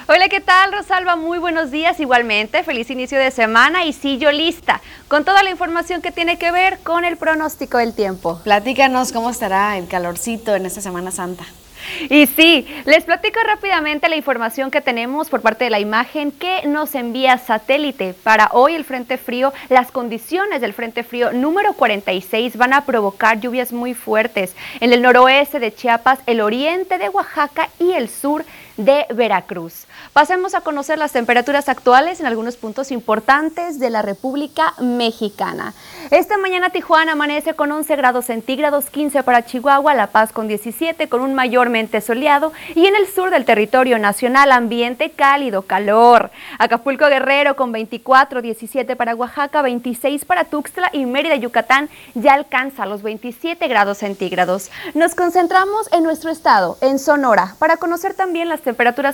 Hola, 0.08 0.30
¿qué 0.30 0.42
tal 0.42 0.72
Rosalba? 0.72 1.16
Muy 1.16 1.40
buenos 1.40 1.72
días 1.72 2.00
igualmente, 2.00 2.62
feliz 2.62 2.92
inicio 2.92 3.18
de 3.18 3.32
semana 3.32 3.84
y 3.86 3.94
sí, 3.94 4.20
yo 4.20 4.32
lista 4.32 4.80
con 5.08 5.26
toda 5.26 5.42
la 5.42 5.50
información 5.50 6.04
que 6.04 6.12
tiene 6.12 6.38
que 6.38 6.52
ver 6.52 6.78
con 6.84 7.04
el 7.04 7.18
pronóstico 7.18 7.80
del 7.80 7.96
tiempo. 7.96 8.40
Platícanos 8.44 9.12
cómo 9.12 9.32
estará 9.32 9.76
el 9.76 9.88
calorcito 9.88 10.56
en 10.56 10.68
esta 10.68 10.82
Semana 10.82 11.10
Santa. 11.10 11.46
Y 12.10 12.28
sí, 12.28 12.68
les 12.86 13.04
platico 13.04 13.40
rápidamente 13.46 14.10
la 14.10 14.16
información 14.16 14.72
que 14.72 14.82
tenemos 14.82 15.30
por 15.30 15.42
parte 15.42 15.66
de 15.66 15.70
la 15.70 15.80
imagen 15.80 16.32
que 16.32 16.66
nos 16.66 16.96
envía 16.96 17.38
satélite. 17.38 18.14
Para 18.14 18.50
hoy 18.54 18.76
el 18.76 18.86
Frente 18.86 19.18
Frío, 19.18 19.54
las 19.70 19.92
condiciones 19.92 20.62
del 20.62 20.74
Frente 20.74 21.04
Frío 21.04 21.32
número 21.32 21.74
46 21.74 22.58
van 22.58 22.74
a 22.74 22.86
provocar 22.86 23.40
lluvias 23.40 23.74
muy 23.74 23.94
fuertes 23.94 24.56
en 24.80 24.94
el 24.94 25.02
noroeste 25.02 25.60
de 25.60 25.74
Chiapas, 25.74 26.20
el 26.26 26.42
oriente 26.42 26.98
de 26.98 27.10
Oaxaca 27.10 27.70
y 27.80 27.92
el 27.92 28.10
sur 28.10 28.46
de 28.80 29.06
Veracruz. 29.14 29.88
Pasemos 30.14 30.56
a 30.56 30.62
conocer 30.62 30.98
las 30.98 31.12
temperaturas 31.12 31.68
actuales 31.68 32.22
en 32.22 32.26
algunos 32.26 32.56
puntos 32.56 32.92
importantes 32.92 33.78
de 33.78 33.90
la 33.90 34.02
República 34.02 34.74
Mexicana. 34.80 35.74
Esta 36.12 36.38
mañana 36.38 36.70
Tijuana 36.70 37.12
amanece 37.12 37.54
con 37.56 37.72
11 37.72 37.96
grados 37.98 38.26
centígrados, 38.26 38.90
15 38.90 39.22
para 39.24 39.46
Chihuahua, 39.46 39.94
La 39.94 40.08
Paz 40.08 40.32
con 40.32 40.48
17, 40.48 41.10
con 41.10 41.20
un 41.20 41.34
mayormente 41.34 42.00
soleado 42.00 42.54
y 42.74 42.86
en 42.86 42.96
el 42.96 43.08
sur 43.08 43.32
del 43.32 43.44
territorio 43.44 44.00
nacional 44.00 44.52
ambiente 44.54 45.12
cálido, 45.12 45.64
calor. 45.64 46.32
Acapulco 46.58 47.08
Guerrero 47.08 47.58
con 47.58 47.74
24, 47.74 48.42
17 48.42 48.96
para 48.96 49.14
Oaxaca, 49.14 49.62
26 49.62 50.24
para 50.24 50.46
Tuxtla 50.46 50.90
y 50.94 51.06
Mérida, 51.06 51.36
Yucatán 51.36 51.90
ya 52.16 52.34
alcanza 52.34 52.86
los 52.86 53.02
27 53.02 53.68
grados 53.68 53.98
centígrados. 53.98 54.72
Nos 54.94 55.16
concentramos 55.16 55.92
en 55.92 56.04
nuestro 56.04 56.32
estado, 56.32 56.78
en 56.80 56.98
Sonora, 56.98 57.56
para 57.60 57.76
conocer 57.76 58.14
también 58.14 58.48
las 58.48 58.62
temperaturas 58.62 58.69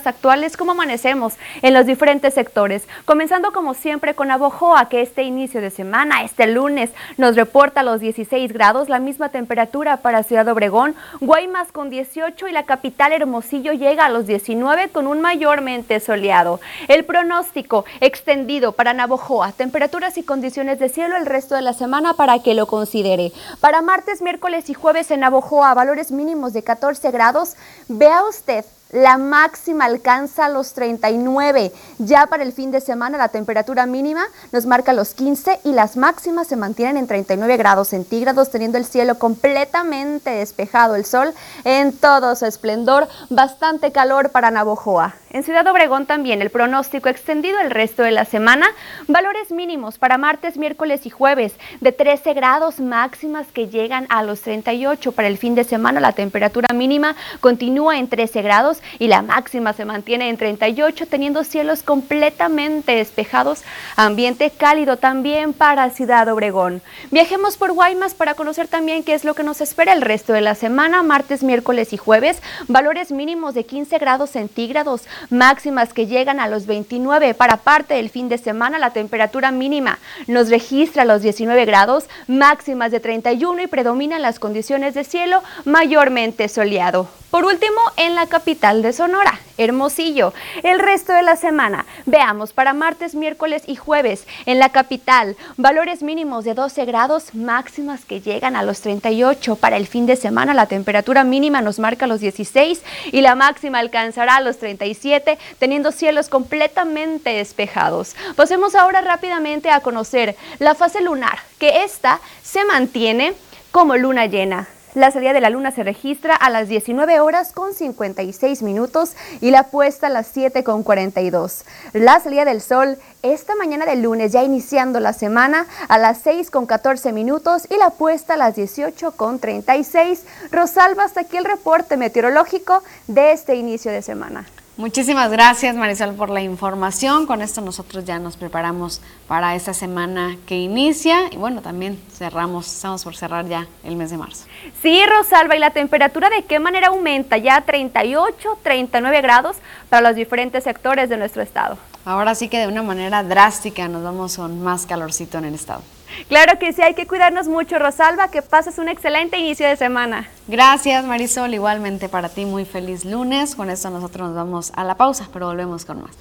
actuales, 0.06 0.56
cómo 0.56 0.72
amanecemos 0.72 1.34
en 1.62 1.74
los 1.74 1.86
diferentes 1.86 2.34
sectores. 2.34 2.86
Comenzando 3.04 3.52
como 3.52 3.74
siempre 3.74 4.14
con 4.14 4.30
Abojoa, 4.30 4.88
que 4.88 5.02
este 5.02 5.22
inicio 5.22 5.60
de 5.60 5.70
semana, 5.70 6.22
este 6.22 6.46
lunes, 6.46 6.90
nos 7.16 7.36
reporta 7.36 7.82
los 7.82 8.00
16 8.00 8.52
grados, 8.52 8.88
la 8.88 8.98
misma 8.98 9.28
temperatura 9.28 9.98
para 9.98 10.22
Ciudad 10.22 10.48
Obregón, 10.48 10.94
Guaymas 11.20 11.72
con 11.72 11.90
18 11.90 12.48
y 12.48 12.52
la 12.52 12.64
capital 12.64 13.12
Hermosillo 13.12 13.72
llega 13.72 14.06
a 14.06 14.10
los 14.10 14.26
19 14.26 14.88
con 14.90 15.06
un 15.06 15.20
mayormente 15.20 16.00
soleado. 16.00 16.60
El 16.88 17.04
pronóstico 17.04 17.84
extendido 18.00 18.72
para 18.72 18.92
Navojoa, 18.92 19.52
temperaturas 19.52 20.18
y 20.18 20.22
condiciones 20.22 20.78
de 20.78 20.88
cielo 20.88 21.16
el 21.16 21.26
resto 21.26 21.54
de 21.54 21.62
la 21.62 21.72
semana 21.72 22.14
para 22.14 22.38
que 22.40 22.54
lo 22.54 22.66
considere. 22.66 23.32
Para 23.60 23.82
martes, 23.82 24.22
miércoles 24.22 24.70
y 24.70 24.74
jueves 24.74 25.10
en 25.10 25.20
Navojoa, 25.20 25.74
valores 25.74 26.10
mínimos 26.10 26.52
de 26.52 26.62
14 26.62 27.10
grados. 27.10 27.56
Vea 27.88 28.22
usted 28.28 28.64
la 28.90 29.18
máxima 29.18 29.84
alcanza 29.84 30.48
los 30.48 30.72
39. 30.72 31.72
Ya 31.98 32.26
para 32.26 32.44
el 32.44 32.52
fin 32.52 32.70
de 32.70 32.80
semana 32.80 33.18
la 33.18 33.28
temperatura 33.28 33.84
mínima 33.84 34.24
nos 34.52 34.64
marca 34.64 34.92
los 34.92 35.14
15 35.14 35.60
y 35.64 35.72
las 35.72 35.96
máximas 35.96 36.46
se 36.46 36.56
mantienen 36.56 36.96
en 36.96 37.06
39 37.06 37.56
grados 37.56 37.88
centígrados, 37.88 38.50
teniendo 38.50 38.78
el 38.78 38.84
cielo 38.84 39.18
completamente 39.18 40.30
despejado, 40.30 40.94
el 40.94 41.04
sol 41.04 41.34
en 41.64 41.96
todo 41.96 42.36
su 42.36 42.46
esplendor, 42.46 43.08
bastante 43.28 43.90
calor 43.90 44.30
para 44.30 44.50
Navojoa. 44.50 45.14
En 45.30 45.42
Ciudad 45.42 45.66
Obregón 45.66 46.06
también 46.06 46.40
el 46.40 46.50
pronóstico 46.50 47.08
extendido 47.08 47.58
el 47.60 47.70
resto 47.70 48.02
de 48.02 48.12
la 48.12 48.24
semana, 48.24 48.66
valores 49.08 49.50
mínimos 49.50 49.98
para 49.98 50.16
martes, 50.16 50.56
miércoles 50.56 51.04
y 51.04 51.10
jueves 51.10 51.54
de 51.80 51.92
13 51.92 52.32
grados 52.32 52.80
máximas 52.80 53.48
que 53.48 53.68
llegan 53.68 54.06
a 54.08 54.22
los 54.22 54.40
38. 54.40 55.12
Para 55.12 55.28
el 55.28 55.36
fin 55.36 55.54
de 55.54 55.64
semana 55.64 56.00
la 56.00 56.12
temperatura 56.12 56.72
mínima 56.72 57.16
continúa 57.40 57.98
en 57.98 58.08
13 58.08 58.40
grados 58.40 58.75
y 58.98 59.08
la 59.08 59.22
máxima 59.22 59.72
se 59.72 59.84
mantiene 59.84 60.28
en 60.28 60.36
38 60.36 61.06
teniendo 61.06 61.44
cielos 61.44 61.82
completamente 61.82 62.96
despejados, 62.96 63.62
ambiente 63.96 64.50
cálido 64.50 64.96
también 64.96 65.52
para 65.52 65.90
Ciudad 65.90 66.28
Obregón. 66.28 66.82
Viajemos 67.10 67.56
por 67.56 67.72
Guaymas 67.72 68.14
para 68.14 68.34
conocer 68.34 68.68
también 68.68 69.02
qué 69.02 69.14
es 69.14 69.24
lo 69.24 69.34
que 69.34 69.42
nos 69.42 69.60
espera 69.60 69.92
el 69.92 70.02
resto 70.02 70.32
de 70.32 70.40
la 70.40 70.54
semana, 70.54 71.02
martes, 71.02 71.42
miércoles 71.42 71.92
y 71.92 71.96
jueves, 71.96 72.42
valores 72.68 73.12
mínimos 73.12 73.54
de 73.54 73.64
15 73.64 73.98
grados 73.98 74.30
centígrados, 74.30 75.02
máximas 75.30 75.92
que 75.92 76.06
llegan 76.06 76.40
a 76.40 76.48
los 76.48 76.66
29 76.66 77.34
para 77.34 77.58
parte 77.58 77.94
del 77.94 78.10
fin 78.10 78.28
de 78.28 78.38
semana, 78.38 78.78
la 78.78 78.90
temperatura 78.90 79.50
mínima 79.50 79.98
nos 80.26 80.50
registra 80.50 81.04
los 81.04 81.22
19 81.22 81.64
grados, 81.64 82.04
máximas 82.26 82.90
de 82.90 83.00
31 83.00 83.62
y 83.62 83.66
predominan 83.66 84.22
las 84.22 84.38
condiciones 84.38 84.94
de 84.94 85.04
cielo 85.04 85.42
mayormente 85.64 86.48
soleado. 86.48 87.08
Por 87.30 87.44
último, 87.44 87.76
en 87.96 88.14
la 88.14 88.26
capital 88.26 88.65
de 88.66 88.92
Sonora, 88.92 89.38
Hermosillo. 89.58 90.34
El 90.64 90.80
resto 90.80 91.12
de 91.12 91.22
la 91.22 91.36
semana, 91.36 91.86
veamos 92.04 92.52
para 92.52 92.74
martes, 92.74 93.14
miércoles 93.14 93.62
y 93.68 93.76
jueves 93.76 94.26
en 94.44 94.58
la 94.58 94.70
capital, 94.70 95.36
valores 95.56 96.02
mínimos 96.02 96.44
de 96.44 96.54
12 96.54 96.84
grados, 96.84 97.32
máximas 97.32 98.04
que 98.04 98.20
llegan 98.20 98.56
a 98.56 98.64
los 98.64 98.80
38. 98.80 99.54
Para 99.54 99.76
el 99.76 99.86
fin 99.86 100.06
de 100.06 100.16
semana, 100.16 100.52
la 100.52 100.66
temperatura 100.66 101.22
mínima 101.22 101.60
nos 101.60 101.78
marca 101.78 102.08
los 102.08 102.18
16 102.18 102.82
y 103.12 103.20
la 103.20 103.36
máxima 103.36 103.78
alcanzará 103.78 104.40
los 104.40 104.58
37, 104.58 105.38
teniendo 105.60 105.92
cielos 105.92 106.28
completamente 106.28 107.30
despejados. 107.30 108.16
Pasemos 108.34 108.74
ahora 108.74 109.00
rápidamente 109.00 109.70
a 109.70 109.78
conocer 109.78 110.34
la 110.58 110.74
fase 110.74 111.00
lunar, 111.02 111.38
que 111.60 111.84
esta 111.84 112.18
se 112.42 112.64
mantiene 112.64 113.34
como 113.70 113.96
luna 113.96 114.26
llena. 114.26 114.66
La 114.96 115.10
salida 115.10 115.34
de 115.34 115.42
la 115.42 115.50
luna 115.50 115.72
se 115.72 115.84
registra 115.84 116.34
a 116.34 116.48
las 116.48 116.68
19 116.68 117.20
horas 117.20 117.52
con 117.52 117.74
56 117.74 118.62
minutos 118.62 119.14
y 119.42 119.50
la 119.50 119.64
puesta 119.64 120.06
a 120.06 120.10
las 120.10 120.26
7 120.28 120.64
con 120.64 120.82
42. 120.82 121.66
La 121.92 122.18
salida 122.18 122.46
del 122.46 122.62
sol 122.62 122.96
esta 123.22 123.54
mañana 123.56 123.84
del 123.84 124.00
lunes, 124.00 124.32
ya 124.32 124.42
iniciando 124.42 124.98
la 124.98 125.12
semana, 125.12 125.66
a 125.88 125.98
las 125.98 126.22
6 126.22 126.50
con 126.50 126.64
14 126.64 127.12
minutos 127.12 127.68
y 127.68 127.76
la 127.76 127.90
puesta 127.90 128.34
a 128.34 128.36
las 128.38 128.56
18 128.56 129.12
con 129.12 129.38
36. 129.38 130.24
Rosalba, 130.50 131.04
hasta 131.04 131.20
aquí 131.20 131.36
el 131.36 131.44
reporte 131.44 131.98
meteorológico 131.98 132.82
de 133.06 133.32
este 133.32 133.56
inicio 133.56 133.92
de 133.92 134.00
semana. 134.00 134.46
Muchísimas 134.78 135.30
gracias 135.30 135.74
Marisol 135.74 136.14
por 136.16 136.28
la 136.28 136.42
información. 136.42 137.26
Con 137.26 137.40
esto 137.40 137.62
nosotros 137.62 138.04
ya 138.04 138.18
nos 138.18 138.36
preparamos 138.36 139.00
para 139.26 139.54
esta 139.54 139.72
semana 139.72 140.36
que 140.44 140.58
inicia 140.58 141.32
y 141.32 141.38
bueno, 141.38 141.62
también 141.62 141.98
cerramos, 142.12 142.66
estamos 142.66 143.02
por 143.02 143.16
cerrar 143.16 143.48
ya 143.48 143.66
el 143.84 143.96
mes 143.96 144.10
de 144.10 144.18
marzo. 144.18 144.44
Sí, 144.82 145.00
Rosalba, 145.06 145.56
¿y 145.56 145.60
la 145.60 145.70
temperatura 145.70 146.28
de 146.28 146.44
qué 146.44 146.58
manera 146.58 146.88
aumenta? 146.88 147.38
Ya 147.38 147.62
38, 147.62 148.58
39 148.62 149.22
grados 149.22 149.56
para 149.88 150.06
los 150.06 150.14
diferentes 150.14 150.64
sectores 150.64 151.08
de 151.08 151.16
nuestro 151.16 151.40
estado. 151.40 151.78
Ahora 152.04 152.34
sí 152.34 152.48
que 152.48 152.58
de 152.58 152.66
una 152.66 152.82
manera 152.82 153.22
drástica 153.22 153.88
nos 153.88 154.04
vamos 154.04 154.36
con 154.36 154.62
más 154.62 154.84
calorcito 154.84 155.38
en 155.38 155.46
el 155.46 155.54
estado. 155.54 155.80
Claro 156.28 156.58
que 156.58 156.72
sí, 156.72 156.82
hay 156.82 156.94
que 156.94 157.06
cuidarnos 157.06 157.48
mucho, 157.48 157.78
Rosalba, 157.78 158.28
que 158.28 158.42
pases 158.42 158.78
un 158.78 158.88
excelente 158.88 159.38
inicio 159.38 159.66
de 159.66 159.76
semana. 159.76 160.28
Gracias, 160.48 161.04
Marisol, 161.04 161.54
igualmente 161.54 162.08
para 162.08 162.28
ti, 162.28 162.44
muy 162.44 162.64
feliz 162.64 163.04
lunes. 163.04 163.54
Con 163.54 163.70
esto 163.70 163.90
nosotros 163.90 164.28
nos 164.28 164.36
vamos 164.36 164.72
a 164.74 164.84
la 164.84 164.96
pausa, 164.96 165.28
pero 165.32 165.46
volvemos 165.46 165.84
con 165.84 166.02
más. 166.02 166.16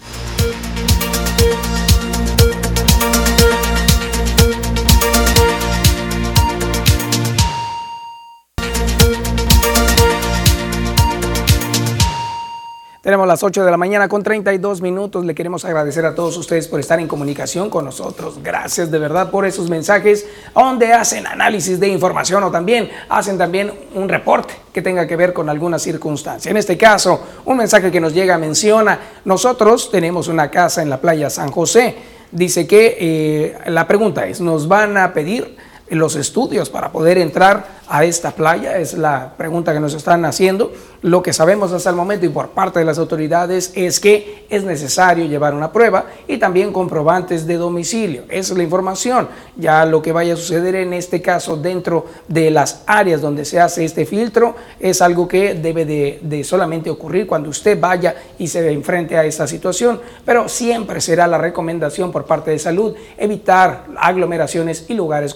Tenemos 13.05 13.27
las 13.27 13.43
8 13.43 13.63
de 13.63 13.69
la 13.69 13.77
mañana 13.77 14.07
con 14.07 14.23
32 14.23 14.81
minutos. 14.81 15.23
Le 15.25 15.35
queremos 15.35 15.63
agradecer 15.63 16.07
a 16.07 16.15
todos 16.15 16.35
ustedes 16.37 16.67
por 16.67 16.79
estar 16.79 16.99
en 16.99 17.07
comunicación 17.07 17.69
con 17.69 17.85
nosotros. 17.85 18.39
Gracias 18.41 18.89
de 18.89 18.97
verdad 18.97 19.29
por 19.29 19.45
esos 19.45 19.69
mensajes 19.69 20.25
donde 20.55 20.91
hacen 20.91 21.27
análisis 21.27 21.79
de 21.79 21.87
información 21.87 22.43
o 22.43 22.49
también 22.49 22.89
hacen 23.07 23.37
también 23.37 23.71
un 23.93 24.09
reporte 24.09 24.55
que 24.73 24.81
tenga 24.81 25.05
que 25.05 25.15
ver 25.15 25.33
con 25.33 25.49
alguna 25.49 25.77
circunstancia. 25.77 26.49
En 26.49 26.57
este 26.57 26.79
caso, 26.79 27.21
un 27.45 27.57
mensaje 27.57 27.91
que 27.91 28.01
nos 28.01 28.11
llega 28.11 28.39
menciona, 28.39 28.99
nosotros 29.23 29.91
tenemos 29.91 30.27
una 30.27 30.49
casa 30.49 30.81
en 30.81 30.89
la 30.89 30.99
playa 30.99 31.29
San 31.29 31.51
José. 31.51 31.95
Dice 32.31 32.65
que 32.65 32.97
eh, 32.99 33.57
la 33.67 33.85
pregunta 33.85 34.25
es, 34.25 34.41
¿nos 34.41 34.67
van 34.67 34.97
a 34.97 35.13
pedir 35.13 35.55
los 35.89 36.15
estudios 36.15 36.69
para 36.69 36.91
poder 36.91 37.17
entrar 37.17 37.75
a 37.87 38.03
esta 38.05 38.31
playa? 38.31 38.77
Es 38.77 38.93
la 38.93 39.33
pregunta 39.37 39.73
que 39.73 39.79
nos 39.79 39.93
están 39.93 40.25
haciendo. 40.25 40.71
Lo 41.01 41.21
que 41.21 41.33
sabemos 41.33 41.71
hasta 41.71 41.91
el 41.91 41.95
momento 41.95 42.25
y 42.25 42.29
por 42.29 42.49
parte 42.49 42.79
de 42.79 42.85
las 42.85 42.97
autoridades 42.97 43.71
es 43.75 43.99
que 43.99 44.47
es 44.49 44.63
necesario 44.63 45.25
llevar 45.25 45.53
una 45.53 45.71
prueba 45.71 46.05
y 46.27 46.37
también 46.37 46.73
comprobantes 46.73 47.45
de 47.45 47.57
domicilio. 47.57 48.23
Esa 48.29 48.53
es 48.53 48.57
la 48.57 48.63
información. 48.63 49.27
Ya 49.55 49.85
lo 49.85 50.01
que 50.01 50.11
vaya 50.11 50.33
a 50.33 50.37
suceder 50.37 50.73
en 50.73 50.93
este 50.93 51.21
caso 51.21 51.57
dentro 51.57 52.07
de 52.27 52.49
las 52.49 52.81
áreas 52.87 53.21
donde 53.21 53.45
se 53.45 53.59
hace 53.59 53.85
este 53.85 54.07
filtro 54.07 54.55
es 54.79 55.01
algo 55.01 55.27
que 55.27 55.53
debe 55.53 55.85
de, 55.85 56.43
solamente 56.43 56.89
ocurrir 56.89 57.27
cuando 57.27 57.49
usted 57.49 57.79
vaya 57.79 58.15
y 58.39 58.47
se 58.47 58.71
enfrente 58.71 59.15
a 59.15 59.25
esta 59.25 59.45
situación. 59.45 60.01
Pero 60.25 60.49
siempre 60.49 61.01
será 61.01 61.27
la 61.27 61.37
recomendación 61.37 62.11
por 62.11 62.25
parte 62.25 62.49
de 62.49 62.57
salud 62.57 62.95
evitar 63.17 63.85
aglomeraciones 63.97 64.85
y 64.87 64.95
lugares 64.95 65.35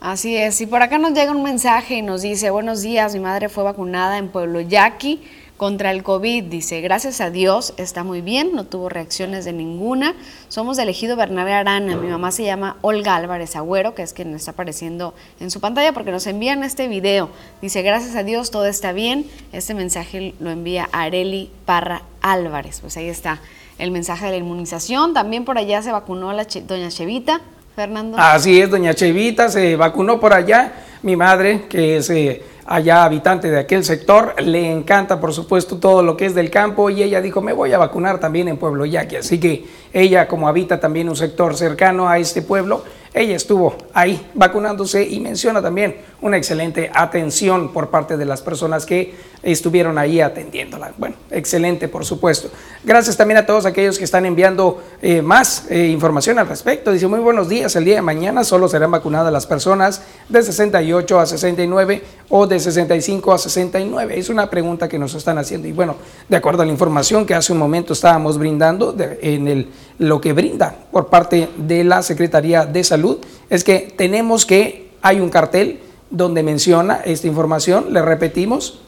Así 0.00 0.36
es, 0.36 0.60
y 0.60 0.66
por 0.66 0.82
acá 0.82 0.98
nos 0.98 1.12
llega 1.12 1.30
un 1.30 1.44
mensaje 1.44 1.94
y 1.94 2.02
nos 2.02 2.22
dice, 2.22 2.50
buenos 2.50 2.82
días, 2.82 3.14
mi 3.14 3.20
madre 3.20 3.48
fue 3.48 3.62
vacunada 3.62 4.18
en 4.18 4.30
Pueblo 4.30 4.60
Yaqui 4.60 5.20
contra 5.56 5.92
el 5.92 6.02
COVID. 6.02 6.42
Dice, 6.42 6.80
gracias 6.80 7.20
a 7.20 7.30
Dios, 7.30 7.72
está 7.76 8.02
muy 8.02 8.20
bien, 8.20 8.50
no 8.52 8.64
tuvo 8.64 8.88
reacciones 8.88 9.44
de 9.44 9.52
ninguna. 9.52 10.16
Somos 10.48 10.76
del 10.76 10.88
ejido 10.88 11.14
Bernabé 11.14 11.52
Arana, 11.52 11.94
mi 11.94 12.08
mamá 12.08 12.32
se 12.32 12.42
llama 12.42 12.78
Olga 12.80 13.14
Álvarez 13.14 13.54
Agüero, 13.54 13.94
que 13.94 14.02
es 14.02 14.12
quien 14.12 14.34
está 14.34 14.50
apareciendo 14.50 15.14
en 15.38 15.52
su 15.52 15.60
pantalla 15.60 15.92
porque 15.92 16.10
nos 16.10 16.26
envían 16.26 16.64
este 16.64 16.88
video. 16.88 17.30
Dice, 17.60 17.82
gracias 17.82 18.16
a 18.16 18.24
Dios, 18.24 18.50
todo 18.50 18.66
está 18.66 18.90
bien. 18.90 19.24
Este 19.52 19.72
mensaje 19.72 20.34
lo 20.40 20.50
envía 20.50 20.88
Areli 20.90 21.48
Parra 21.64 22.02
Álvarez. 22.22 22.80
Pues 22.80 22.96
ahí 22.96 23.08
está 23.08 23.40
el 23.78 23.92
mensaje 23.92 24.24
de 24.24 24.32
la 24.32 24.38
inmunización. 24.38 25.14
También 25.14 25.44
por 25.44 25.58
allá 25.58 25.80
se 25.80 25.92
vacunó 25.92 26.32
la 26.32 26.44
doña 26.66 26.88
Chevita. 26.88 27.40
Fernando. 27.74 28.18
Así 28.18 28.60
es, 28.60 28.70
doña 28.70 28.94
Chevita 28.94 29.48
se 29.48 29.76
vacunó 29.76 30.20
por 30.20 30.32
allá. 30.32 30.72
Mi 31.02 31.16
madre, 31.16 31.62
que 31.68 31.96
es 31.96 32.10
eh, 32.10 32.42
allá 32.66 33.04
habitante 33.04 33.50
de 33.50 33.58
aquel 33.58 33.84
sector, 33.84 34.34
le 34.40 34.70
encanta, 34.70 35.20
por 35.20 35.32
supuesto, 35.32 35.76
todo 35.78 36.02
lo 36.02 36.16
que 36.16 36.26
es 36.26 36.34
del 36.34 36.50
campo 36.50 36.90
y 36.90 37.02
ella 37.02 37.20
dijo, 37.20 37.40
me 37.40 37.52
voy 37.52 37.72
a 37.72 37.78
vacunar 37.78 38.20
también 38.20 38.48
en 38.48 38.56
Pueblo 38.56 38.86
Yaqui. 38.86 39.16
Así 39.16 39.40
que 39.40 39.64
ella, 39.92 40.28
como 40.28 40.48
habita 40.48 40.80
también 40.80 41.08
un 41.08 41.16
sector 41.16 41.56
cercano 41.56 42.08
a 42.08 42.18
este 42.18 42.42
pueblo, 42.42 42.82
ella 43.14 43.36
estuvo 43.36 43.76
ahí 43.92 44.26
vacunándose 44.32 45.06
y 45.06 45.20
menciona 45.20 45.60
también 45.60 45.96
una 46.22 46.38
excelente 46.38 46.90
atención 46.94 47.70
por 47.70 47.90
parte 47.90 48.16
de 48.16 48.24
las 48.24 48.40
personas 48.40 48.86
que 48.86 49.14
estuvieron 49.42 49.98
ahí 49.98 50.20
atendiéndola. 50.20 50.92
Bueno, 50.96 51.16
excelente, 51.30 51.88
por 51.88 52.06
supuesto. 52.06 52.48
Gracias 52.84 53.16
también 53.16 53.38
a 53.38 53.44
todos 53.44 53.66
aquellos 53.66 53.98
que 53.98 54.04
están 54.04 54.24
enviando 54.24 54.82
eh, 55.02 55.20
más 55.20 55.66
eh, 55.68 55.88
información 55.88 56.38
al 56.38 56.46
respecto. 56.46 56.90
Dice, 56.90 57.06
muy 57.06 57.20
buenos 57.20 57.50
días, 57.50 57.76
el 57.76 57.84
día 57.84 57.96
de 57.96 58.02
mañana 58.02 58.44
solo 58.44 58.66
serán 58.66 58.92
vacunadas 58.92 59.32
las 59.32 59.46
personas 59.46 60.02
de 60.30 60.42
68 60.42 61.20
a 61.20 61.26
69 61.26 62.02
o 62.30 62.46
de 62.46 62.51
65 62.58 63.32
a 63.32 63.38
69. 63.38 64.18
Es 64.18 64.28
una 64.28 64.48
pregunta 64.50 64.88
que 64.88 64.98
nos 64.98 65.14
están 65.14 65.38
haciendo. 65.38 65.68
Y 65.68 65.72
bueno, 65.72 65.96
de 66.28 66.36
acuerdo 66.36 66.62
a 66.62 66.66
la 66.66 66.72
información 66.72 67.26
que 67.26 67.34
hace 67.34 67.52
un 67.52 67.58
momento 67.58 67.92
estábamos 67.92 68.38
brindando 68.38 68.94
en 69.20 69.48
el, 69.48 69.68
lo 69.98 70.20
que 70.20 70.32
brinda 70.32 70.74
por 70.90 71.08
parte 71.08 71.48
de 71.56 71.84
la 71.84 72.02
Secretaría 72.02 72.66
de 72.66 72.84
Salud, 72.84 73.18
es 73.50 73.64
que 73.64 73.94
tenemos 73.96 74.46
que, 74.46 74.90
hay 75.02 75.20
un 75.20 75.30
cartel 75.30 75.80
donde 76.10 76.42
menciona 76.42 77.00
esta 77.04 77.26
información, 77.26 77.92
le 77.92 78.02
repetimos, 78.02 78.80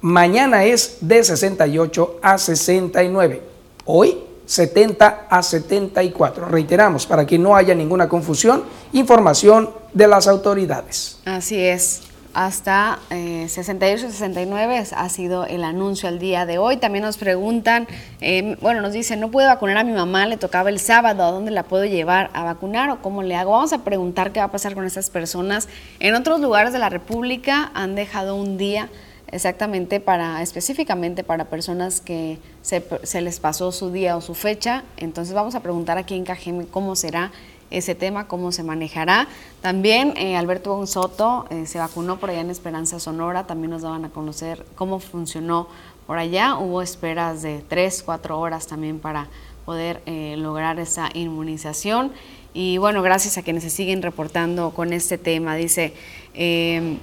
mañana 0.00 0.64
es 0.64 0.98
de 1.00 1.22
68 1.22 2.18
a 2.22 2.38
69, 2.38 3.42
hoy 3.84 4.18
70 4.46 5.26
a 5.30 5.42
74. 5.42 6.46
Reiteramos, 6.46 7.06
para 7.06 7.24
que 7.26 7.38
no 7.38 7.54
haya 7.54 7.74
ninguna 7.74 8.08
confusión, 8.08 8.64
información 8.92 9.70
de 9.94 10.08
las 10.08 10.26
autoridades. 10.26 11.18
Así 11.24 11.58
es 11.58 12.09
hasta 12.34 12.98
eh, 13.10 13.46
68-69 13.48 14.92
ha 14.96 15.08
sido 15.08 15.44
el 15.46 15.64
anuncio 15.64 16.08
al 16.08 16.18
día 16.18 16.46
de 16.46 16.58
hoy. 16.58 16.76
También 16.76 17.04
nos 17.04 17.16
preguntan, 17.16 17.88
eh, 18.20 18.56
bueno, 18.60 18.80
nos 18.80 18.92
dicen, 18.92 19.20
no 19.20 19.30
puedo 19.30 19.48
vacunar 19.48 19.76
a 19.76 19.84
mi 19.84 19.92
mamá, 19.92 20.26
le 20.26 20.36
tocaba 20.36 20.70
el 20.70 20.78
sábado, 20.78 21.24
¿a 21.24 21.30
dónde 21.30 21.50
la 21.50 21.64
puedo 21.64 21.84
llevar 21.84 22.30
a 22.32 22.44
vacunar 22.44 22.90
o 22.90 23.02
cómo 23.02 23.22
le 23.22 23.36
hago? 23.36 23.52
Vamos 23.52 23.72
a 23.72 23.84
preguntar 23.84 24.32
qué 24.32 24.40
va 24.40 24.46
a 24.46 24.50
pasar 24.50 24.74
con 24.74 24.84
estas 24.84 25.10
personas. 25.10 25.68
En 25.98 26.14
otros 26.14 26.40
lugares 26.40 26.72
de 26.72 26.78
la 26.78 26.88
República 26.88 27.70
han 27.74 27.94
dejado 27.94 28.36
un 28.36 28.58
día 28.58 28.88
exactamente 29.32 30.00
para, 30.00 30.42
específicamente 30.42 31.24
para 31.24 31.46
personas 31.46 32.00
que 32.00 32.38
se, 32.62 32.84
se 33.02 33.20
les 33.20 33.40
pasó 33.40 33.72
su 33.72 33.90
día 33.90 34.16
o 34.16 34.20
su 34.20 34.34
fecha. 34.34 34.84
Entonces 34.96 35.34
vamos 35.34 35.54
a 35.54 35.60
preguntar 35.60 35.98
aquí 35.98 36.14
en 36.14 36.24
Cajeme 36.24 36.66
cómo 36.66 36.96
será 36.96 37.30
ese 37.70 37.94
tema, 37.94 38.26
cómo 38.26 38.52
se 38.52 38.62
manejará. 38.62 39.28
También 39.60 40.14
eh, 40.16 40.36
Alberto 40.36 40.74
Gonzoto 40.74 41.46
eh, 41.50 41.66
se 41.66 41.78
vacunó 41.78 42.18
por 42.18 42.30
allá 42.30 42.40
en 42.40 42.50
Esperanza 42.50 42.98
Sonora, 42.98 43.46
también 43.46 43.70
nos 43.70 43.82
daban 43.82 44.04
a 44.04 44.10
conocer 44.10 44.64
cómo 44.74 44.98
funcionó 44.98 45.68
por 46.06 46.18
allá. 46.18 46.56
Hubo 46.56 46.82
esperas 46.82 47.42
de 47.42 47.64
tres, 47.66 48.02
cuatro 48.04 48.38
horas 48.40 48.66
también 48.66 48.98
para 48.98 49.28
poder 49.64 50.02
eh, 50.06 50.34
lograr 50.36 50.78
esa 50.80 51.08
inmunización. 51.14 52.12
Y 52.52 52.78
bueno, 52.78 53.02
gracias 53.02 53.38
a 53.38 53.42
quienes 53.42 53.62
se 53.62 53.70
siguen 53.70 54.02
reportando 54.02 54.70
con 54.70 54.92
este 54.92 55.18
tema. 55.18 55.54
Dice, 55.54 55.94
em, 56.34 56.98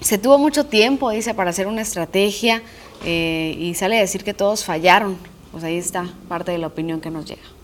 se 0.00 0.16
tuvo 0.18 0.38
mucho 0.38 0.66
tiempo, 0.66 1.10
dice, 1.10 1.34
para 1.34 1.50
hacer 1.50 1.66
una 1.66 1.82
estrategia 1.82 2.62
y 3.04 3.74
sale 3.74 3.98
a 3.98 4.00
decir 4.00 4.24
que 4.24 4.34
todos 4.34 4.64
fallaron. 4.64 5.16
Pues 5.50 5.64
ahí 5.64 5.76
está 5.76 6.08
parte 6.28 6.52
de 6.52 6.58
la 6.58 6.68
opinión 6.68 7.00
que 7.00 7.10
nos 7.10 7.24
llega. 7.24 7.55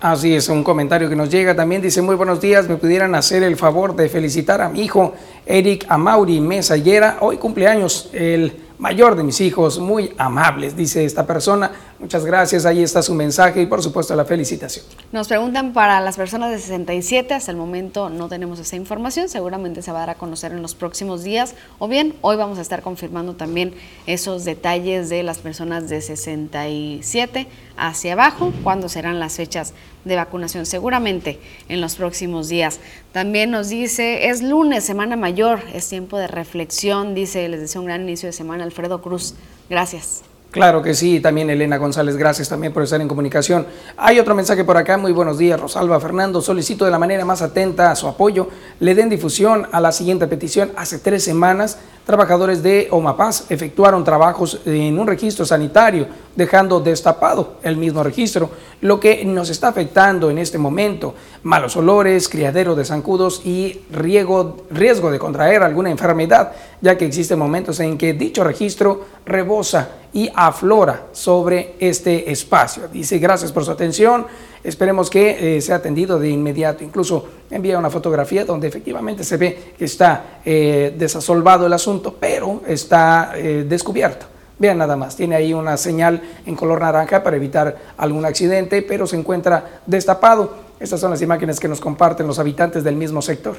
Así 0.00 0.34
es, 0.34 0.50
un 0.50 0.62
comentario 0.62 1.08
que 1.08 1.16
nos 1.16 1.30
llega 1.30 1.56
también 1.56 1.80
dice, 1.80 2.02
muy 2.02 2.16
buenos 2.16 2.38
días, 2.38 2.68
me 2.68 2.76
pudieran 2.76 3.14
hacer 3.14 3.42
el 3.42 3.56
favor 3.56 3.96
de 3.96 4.10
felicitar 4.10 4.60
a 4.60 4.68
mi 4.68 4.82
hijo 4.82 5.14
Eric 5.46 5.86
Amauri 5.88 6.38
Mesa 6.38 6.74
Hoy 7.20 7.38
cumpleaños 7.38 8.10
el 8.12 8.52
mayor 8.78 9.16
de 9.16 9.22
mis 9.22 9.40
hijos, 9.40 9.78
muy 9.78 10.12
amables, 10.18 10.76
dice 10.76 11.06
esta 11.06 11.26
persona. 11.26 11.70
Muchas 11.98 12.26
gracias, 12.26 12.66
ahí 12.66 12.82
está 12.82 13.00
su 13.00 13.14
mensaje 13.14 13.62
y 13.62 13.66
por 13.66 13.82
supuesto 13.82 14.14
la 14.14 14.26
felicitación. 14.26 14.84
Nos 15.12 15.28
preguntan 15.28 15.72
para 15.72 16.00
las 16.00 16.16
personas 16.16 16.50
de 16.50 16.58
67, 16.58 17.32
hasta 17.32 17.50
el 17.50 17.56
momento 17.56 18.10
no 18.10 18.28
tenemos 18.28 18.58
esa 18.58 18.76
información, 18.76 19.30
seguramente 19.30 19.80
se 19.80 19.92
va 19.92 19.98
a 19.98 20.00
dar 20.00 20.10
a 20.10 20.14
conocer 20.16 20.52
en 20.52 20.60
los 20.60 20.74
próximos 20.74 21.24
días 21.24 21.54
o 21.78 21.88
bien 21.88 22.14
hoy 22.20 22.36
vamos 22.36 22.58
a 22.58 22.60
estar 22.60 22.82
confirmando 22.82 23.34
también 23.34 23.74
esos 24.06 24.44
detalles 24.44 25.08
de 25.08 25.22
las 25.22 25.38
personas 25.38 25.88
de 25.88 26.02
67 26.02 27.46
hacia 27.78 28.12
abajo, 28.12 28.52
cuándo 28.62 28.90
serán 28.90 29.18
las 29.18 29.36
fechas 29.36 29.72
de 30.04 30.16
vacunación, 30.16 30.66
seguramente 30.66 31.40
en 31.68 31.80
los 31.80 31.96
próximos 31.96 32.48
días. 32.48 32.78
También 33.12 33.50
nos 33.50 33.70
dice, 33.70 34.28
es 34.28 34.42
lunes, 34.42 34.84
semana 34.84 35.16
mayor, 35.16 35.60
es 35.72 35.88
tiempo 35.88 36.18
de 36.18 36.26
reflexión, 36.26 37.14
dice, 37.14 37.48
les 37.48 37.60
deseo 37.60 37.80
un 37.80 37.86
gran 37.86 38.02
inicio 38.02 38.26
de 38.26 38.34
semana, 38.34 38.64
Alfredo 38.64 39.00
Cruz. 39.00 39.34
Gracias. 39.68 40.22
Claro 40.56 40.80
que 40.80 40.94
sí, 40.94 41.20
también 41.20 41.50
Elena 41.50 41.76
González, 41.76 42.16
gracias 42.16 42.48
también 42.48 42.72
por 42.72 42.82
estar 42.82 42.98
en 42.98 43.08
comunicación. 43.08 43.66
Hay 43.98 44.18
otro 44.18 44.34
mensaje 44.34 44.64
por 44.64 44.78
acá, 44.78 44.96
muy 44.96 45.12
buenos 45.12 45.36
días, 45.36 45.60
Rosalba 45.60 46.00
Fernando, 46.00 46.40
solicito 46.40 46.86
de 46.86 46.90
la 46.90 46.98
manera 46.98 47.26
más 47.26 47.42
atenta 47.42 47.90
a 47.90 47.94
su 47.94 48.08
apoyo, 48.08 48.48
le 48.80 48.94
den 48.94 49.10
difusión 49.10 49.68
a 49.70 49.80
la 49.80 49.92
siguiente 49.92 50.26
petición. 50.26 50.72
Hace 50.74 50.98
tres 50.98 51.22
semanas, 51.22 51.76
trabajadores 52.06 52.62
de 52.62 52.86
Omapaz 52.92 53.50
efectuaron 53.50 54.04
trabajos 54.04 54.60
en 54.64 54.96
un 54.96 55.08
registro 55.08 55.44
sanitario, 55.44 56.06
dejando 56.36 56.78
destapado 56.78 57.54
el 57.64 57.76
mismo 57.76 58.04
registro, 58.04 58.48
lo 58.80 59.00
que 59.00 59.24
nos 59.24 59.50
está 59.50 59.68
afectando 59.68 60.30
en 60.30 60.38
este 60.38 60.56
momento. 60.56 61.14
Malos 61.42 61.76
olores, 61.76 62.28
criadero 62.28 62.76
de 62.76 62.84
zancudos 62.84 63.44
y 63.44 63.80
riesgo, 63.90 65.10
de 65.10 65.18
contraer 65.18 65.64
alguna 65.64 65.90
enfermedad, 65.90 66.52
ya 66.80 66.96
que 66.96 67.06
existen 67.06 67.40
momentos 67.40 67.80
en 67.80 67.98
que 67.98 68.12
dicho 68.12 68.44
registro 68.44 69.04
rebosa 69.24 69.88
y 70.12 70.30
aflora 70.32 71.06
sobre 71.10 71.74
este 71.80 72.30
espacio. 72.30 72.84
Dice, 72.92 73.18
gracias 73.18 73.50
por 73.50 73.64
su 73.64 73.72
atención, 73.72 74.26
esperemos 74.62 75.10
que 75.10 75.56
eh, 75.56 75.60
sea 75.60 75.76
atendido 75.76 76.20
de 76.20 76.30
inmediato. 76.30 76.84
Incluso 76.84 77.26
envía 77.50 77.78
una 77.78 77.90
fotografía 77.90 78.44
donde 78.44 78.68
efectivamente 78.68 79.24
se 79.24 79.36
ve 79.36 79.72
que 79.78 79.84
está 79.84 80.40
eh, 80.44 80.94
desasolvado 80.96 81.66
el 81.66 81.72
asunto, 81.72 82.16
pero 82.18 82.62
está 82.66 83.32
eh, 83.34 83.64
descubierto. 83.68 84.26
Vean 84.58 84.78
nada 84.78 84.96
más, 84.96 85.16
tiene 85.16 85.36
ahí 85.36 85.52
una 85.52 85.76
señal 85.76 86.22
en 86.46 86.56
color 86.56 86.80
naranja 86.80 87.22
para 87.22 87.36
evitar 87.36 87.76
algún 87.98 88.24
accidente, 88.24 88.80
pero 88.82 89.06
se 89.06 89.16
encuentra 89.16 89.80
destapado. 89.84 90.56
Estas 90.80 91.00
son 91.00 91.10
las 91.10 91.20
imágenes 91.20 91.60
que 91.60 91.68
nos 91.68 91.80
comparten 91.80 92.26
los 92.26 92.38
habitantes 92.38 92.82
del 92.82 92.96
mismo 92.96 93.20
sector. 93.20 93.56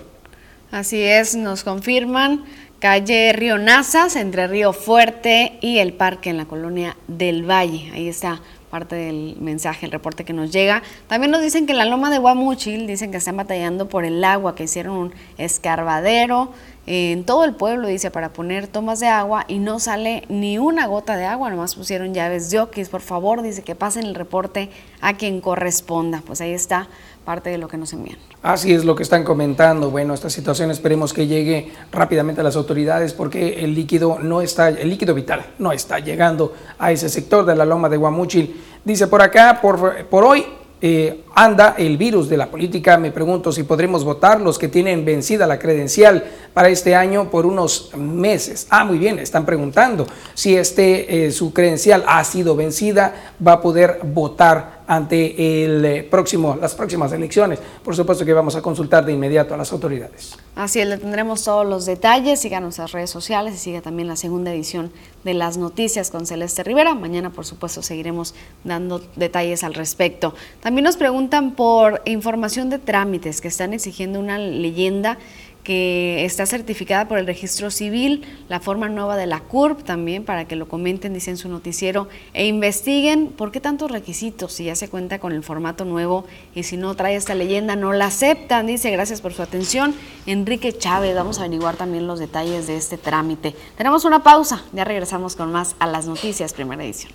Así 0.72 1.02
es, 1.02 1.36
nos 1.36 1.64
confirman 1.64 2.44
calle 2.80 3.34
Río 3.34 3.58
Nazas, 3.58 4.16
entre 4.16 4.48
Río 4.48 4.74
Fuerte 4.74 5.58
y 5.62 5.80
el 5.80 5.94
parque 5.94 6.30
en 6.30 6.38
la 6.38 6.46
colonia 6.46 6.98
del 7.08 7.50
Valle. 7.50 7.92
Ahí 7.94 8.08
está 8.08 8.42
parte 8.70 8.96
del 8.96 9.38
mensaje, 9.40 9.86
el 9.86 9.92
reporte 9.92 10.26
que 10.26 10.34
nos 10.34 10.52
llega. 10.52 10.84
También 11.08 11.32
nos 11.32 11.42
dicen 11.42 11.66
que 11.66 11.72
en 11.72 11.78
la 11.78 11.86
loma 11.86 12.10
de 12.10 12.18
Guamuchil 12.18 12.88
dicen 12.88 13.12
que 13.12 13.18
están 13.18 13.38
batallando 13.38 13.88
por 13.90 14.06
el 14.06 14.24
agua, 14.24 14.56
que 14.56 14.64
hicieron 14.64 14.98
un 14.98 15.14
escarbadero 15.38 16.52
en 16.86 17.26
todo 17.26 17.44
el 17.44 17.54
pueblo, 17.54 17.88
dice, 17.88 18.12
para 18.12 18.32
poner 18.32 18.68
tomas 18.68 19.02
de 19.02 19.08
agua 19.08 19.44
y 19.50 19.60
no 19.60 19.80
sale 19.80 20.24
ni 20.30 20.58
una 20.58 20.88
gota 20.88 21.18
de 21.18 21.26
agua, 21.26 21.50
nomás 21.50 21.76
pusieron 21.76 22.14
llaves 22.14 22.50
de. 22.50 22.88
Por 22.90 23.02
favor, 23.02 23.42
dice 23.42 23.62
que 23.62 23.76
pasen 23.76 24.06
el 24.06 24.16
reporte 24.16 24.70
a 25.02 25.18
quien 25.18 25.42
corresponda. 25.42 26.24
Pues 26.26 26.40
ahí 26.40 26.54
está 26.54 26.88
parte 27.28 27.50
de 27.50 27.58
lo 27.58 27.68
que 27.68 27.76
nos 27.76 27.92
envían. 27.92 28.18
Así 28.42 28.74
es 28.74 28.86
lo 28.86 28.96
que 28.96 29.04
están 29.04 29.26
comentando. 29.26 29.92
Bueno, 29.92 30.14
esta 30.14 30.30
situación 30.30 30.72
esperemos 30.72 31.12
que 31.12 31.28
llegue 31.28 31.74
rápidamente 31.92 32.40
a 32.40 32.44
las 32.46 32.56
autoridades 32.56 33.12
porque 33.12 33.66
el 33.66 33.76
líquido 33.76 34.18
no 34.20 34.42
está, 34.42 34.70
el 34.70 34.90
líquido 34.90 35.14
vital 35.14 35.46
no 35.60 35.74
está 35.74 36.00
llegando 36.00 36.54
a 36.80 36.94
ese 36.94 37.10
sector 37.10 37.46
de 37.46 37.54
la 37.58 37.66
loma 37.66 37.90
de 37.90 37.98
Guamuchil. 37.98 38.64
Dice 38.86 39.08
por 39.08 39.22
acá, 39.22 39.60
por, 39.62 40.06
por 40.06 40.24
hoy 40.24 40.46
eh, 40.80 41.24
anda 41.34 41.74
el 41.78 41.98
virus 41.98 42.30
de 42.30 42.38
la 42.38 42.52
política. 42.52 42.98
Me 42.98 43.12
pregunto 43.12 43.52
si 43.52 43.64
podremos 43.64 44.04
votar 44.04 44.42
los 44.42 44.60
que 44.60 44.68
tienen 44.68 45.06
vencida 45.06 45.48
la 45.48 45.58
credencial 45.58 46.24
para 46.54 46.70
este 46.70 46.96
año 46.96 47.30
por 47.30 47.46
unos 47.46 47.92
meses. 47.96 48.68
Ah, 48.70 48.86
muy 48.86 48.98
bien, 48.98 49.18
están 49.20 49.46
preguntando 49.46 50.06
si 50.34 50.56
este, 50.56 51.26
eh, 51.26 51.32
su 51.32 51.52
credencial 51.52 52.04
ha 52.08 52.24
sido 52.24 52.56
vencida, 52.56 53.34
va 53.46 53.54
a 53.54 53.62
poder 53.62 54.00
votar 54.04 54.84
ante 54.88 55.64
el 55.66 55.86
eh, 55.86 56.04
próximo, 56.04 56.58
las 56.62 56.76
próximas 56.76 57.12
elecciones. 57.12 57.60
Por 57.84 57.96
supuesto 57.96 58.24
que 58.24 58.34
vamos 58.34 58.56
a 58.56 58.62
consultar 58.62 59.06
de 59.06 59.14
inmediato 59.14 59.54
a 59.54 59.58
las 59.58 59.72
autoridades. 59.72 60.38
Así 60.58 60.80
es, 60.80 60.88
le 60.88 60.98
tendremos 60.98 61.44
todos 61.44 61.68
los 61.68 61.86
detalles. 61.86 62.40
Siga 62.40 62.60
nuestras 62.60 62.92
redes 62.92 63.12
sociales 63.12 63.54
y 63.54 63.58
siga 63.60 63.82
también 63.82 64.08
la 64.08 64.16
segunda 64.16 64.52
edición 64.52 64.92
de 65.24 65.36
las 65.36 65.56
noticias 65.58 66.10
con 66.10 66.26
Celeste 66.26 66.64
Rivera. 66.64 66.96
Mañana, 66.96 67.30
por 67.30 67.46
supuesto, 67.46 67.84
seguiremos 67.84 68.34
dando 68.64 69.00
detalles 69.16 69.64
al 69.64 69.76
respecto. 69.76 70.34
También 70.60 70.86
nos 70.86 70.98
preguntan 70.98 71.52
por 71.52 72.02
información 72.06 72.72
de 72.72 72.80
trámites 72.80 73.40
que 73.40 73.50
están 73.50 73.72
exigiendo 73.72 74.20
una 74.20 74.40
leyenda 74.40 75.20
que 75.68 76.24
está 76.24 76.46
certificada 76.46 77.10
por 77.10 77.18
el 77.18 77.28
registro 77.28 77.72
civil, 77.72 78.24
la 78.48 78.62
forma 78.62 78.88
nueva 78.88 79.18
de 79.18 79.26
la 79.26 79.42
CURP 79.42 79.84
también, 79.84 80.24
para 80.24 80.46
que 80.46 80.56
lo 80.56 80.70
comenten, 80.70 81.14
dicen 81.14 81.36
su 81.36 81.50
noticiero, 81.50 82.08
e 82.34 82.48
investiguen 82.48 83.28
por 83.28 83.52
qué 83.52 83.60
tantos 83.60 83.92
requisitos, 83.92 84.54
si 84.54 84.64
ya 84.64 84.78
se 84.78 84.88
cuenta 84.88 85.20
con 85.20 85.34
el 85.34 85.44
formato 85.44 85.84
nuevo 85.84 86.24
y 86.56 86.64
si 86.64 86.78
no 86.78 86.96
trae 86.96 87.18
esta 87.18 87.36
leyenda, 87.36 87.76
no 87.76 87.92
la 87.92 88.06
aceptan, 88.06 88.66
dice, 88.66 88.92
gracias 88.92 89.20
por 89.20 89.34
su 89.34 89.42
atención. 89.42 89.94
Enrique 90.26 90.72
Chávez, 90.72 91.14
vamos 91.14 91.40
a 91.40 91.44
averiguar 91.44 91.76
también 91.76 92.08
los 92.08 92.20
detalles 92.20 92.68
de 92.68 92.78
este 92.78 92.98
trámite. 92.98 93.54
Tenemos 93.76 94.06
una 94.06 94.24
pausa, 94.24 94.64
ya 94.72 94.86
regresamos 94.86 95.36
con 95.36 95.52
más 95.52 95.76
a 95.80 95.88
las 95.88 96.08
noticias, 96.08 96.54
primera 96.54 96.86
edición. 96.86 97.12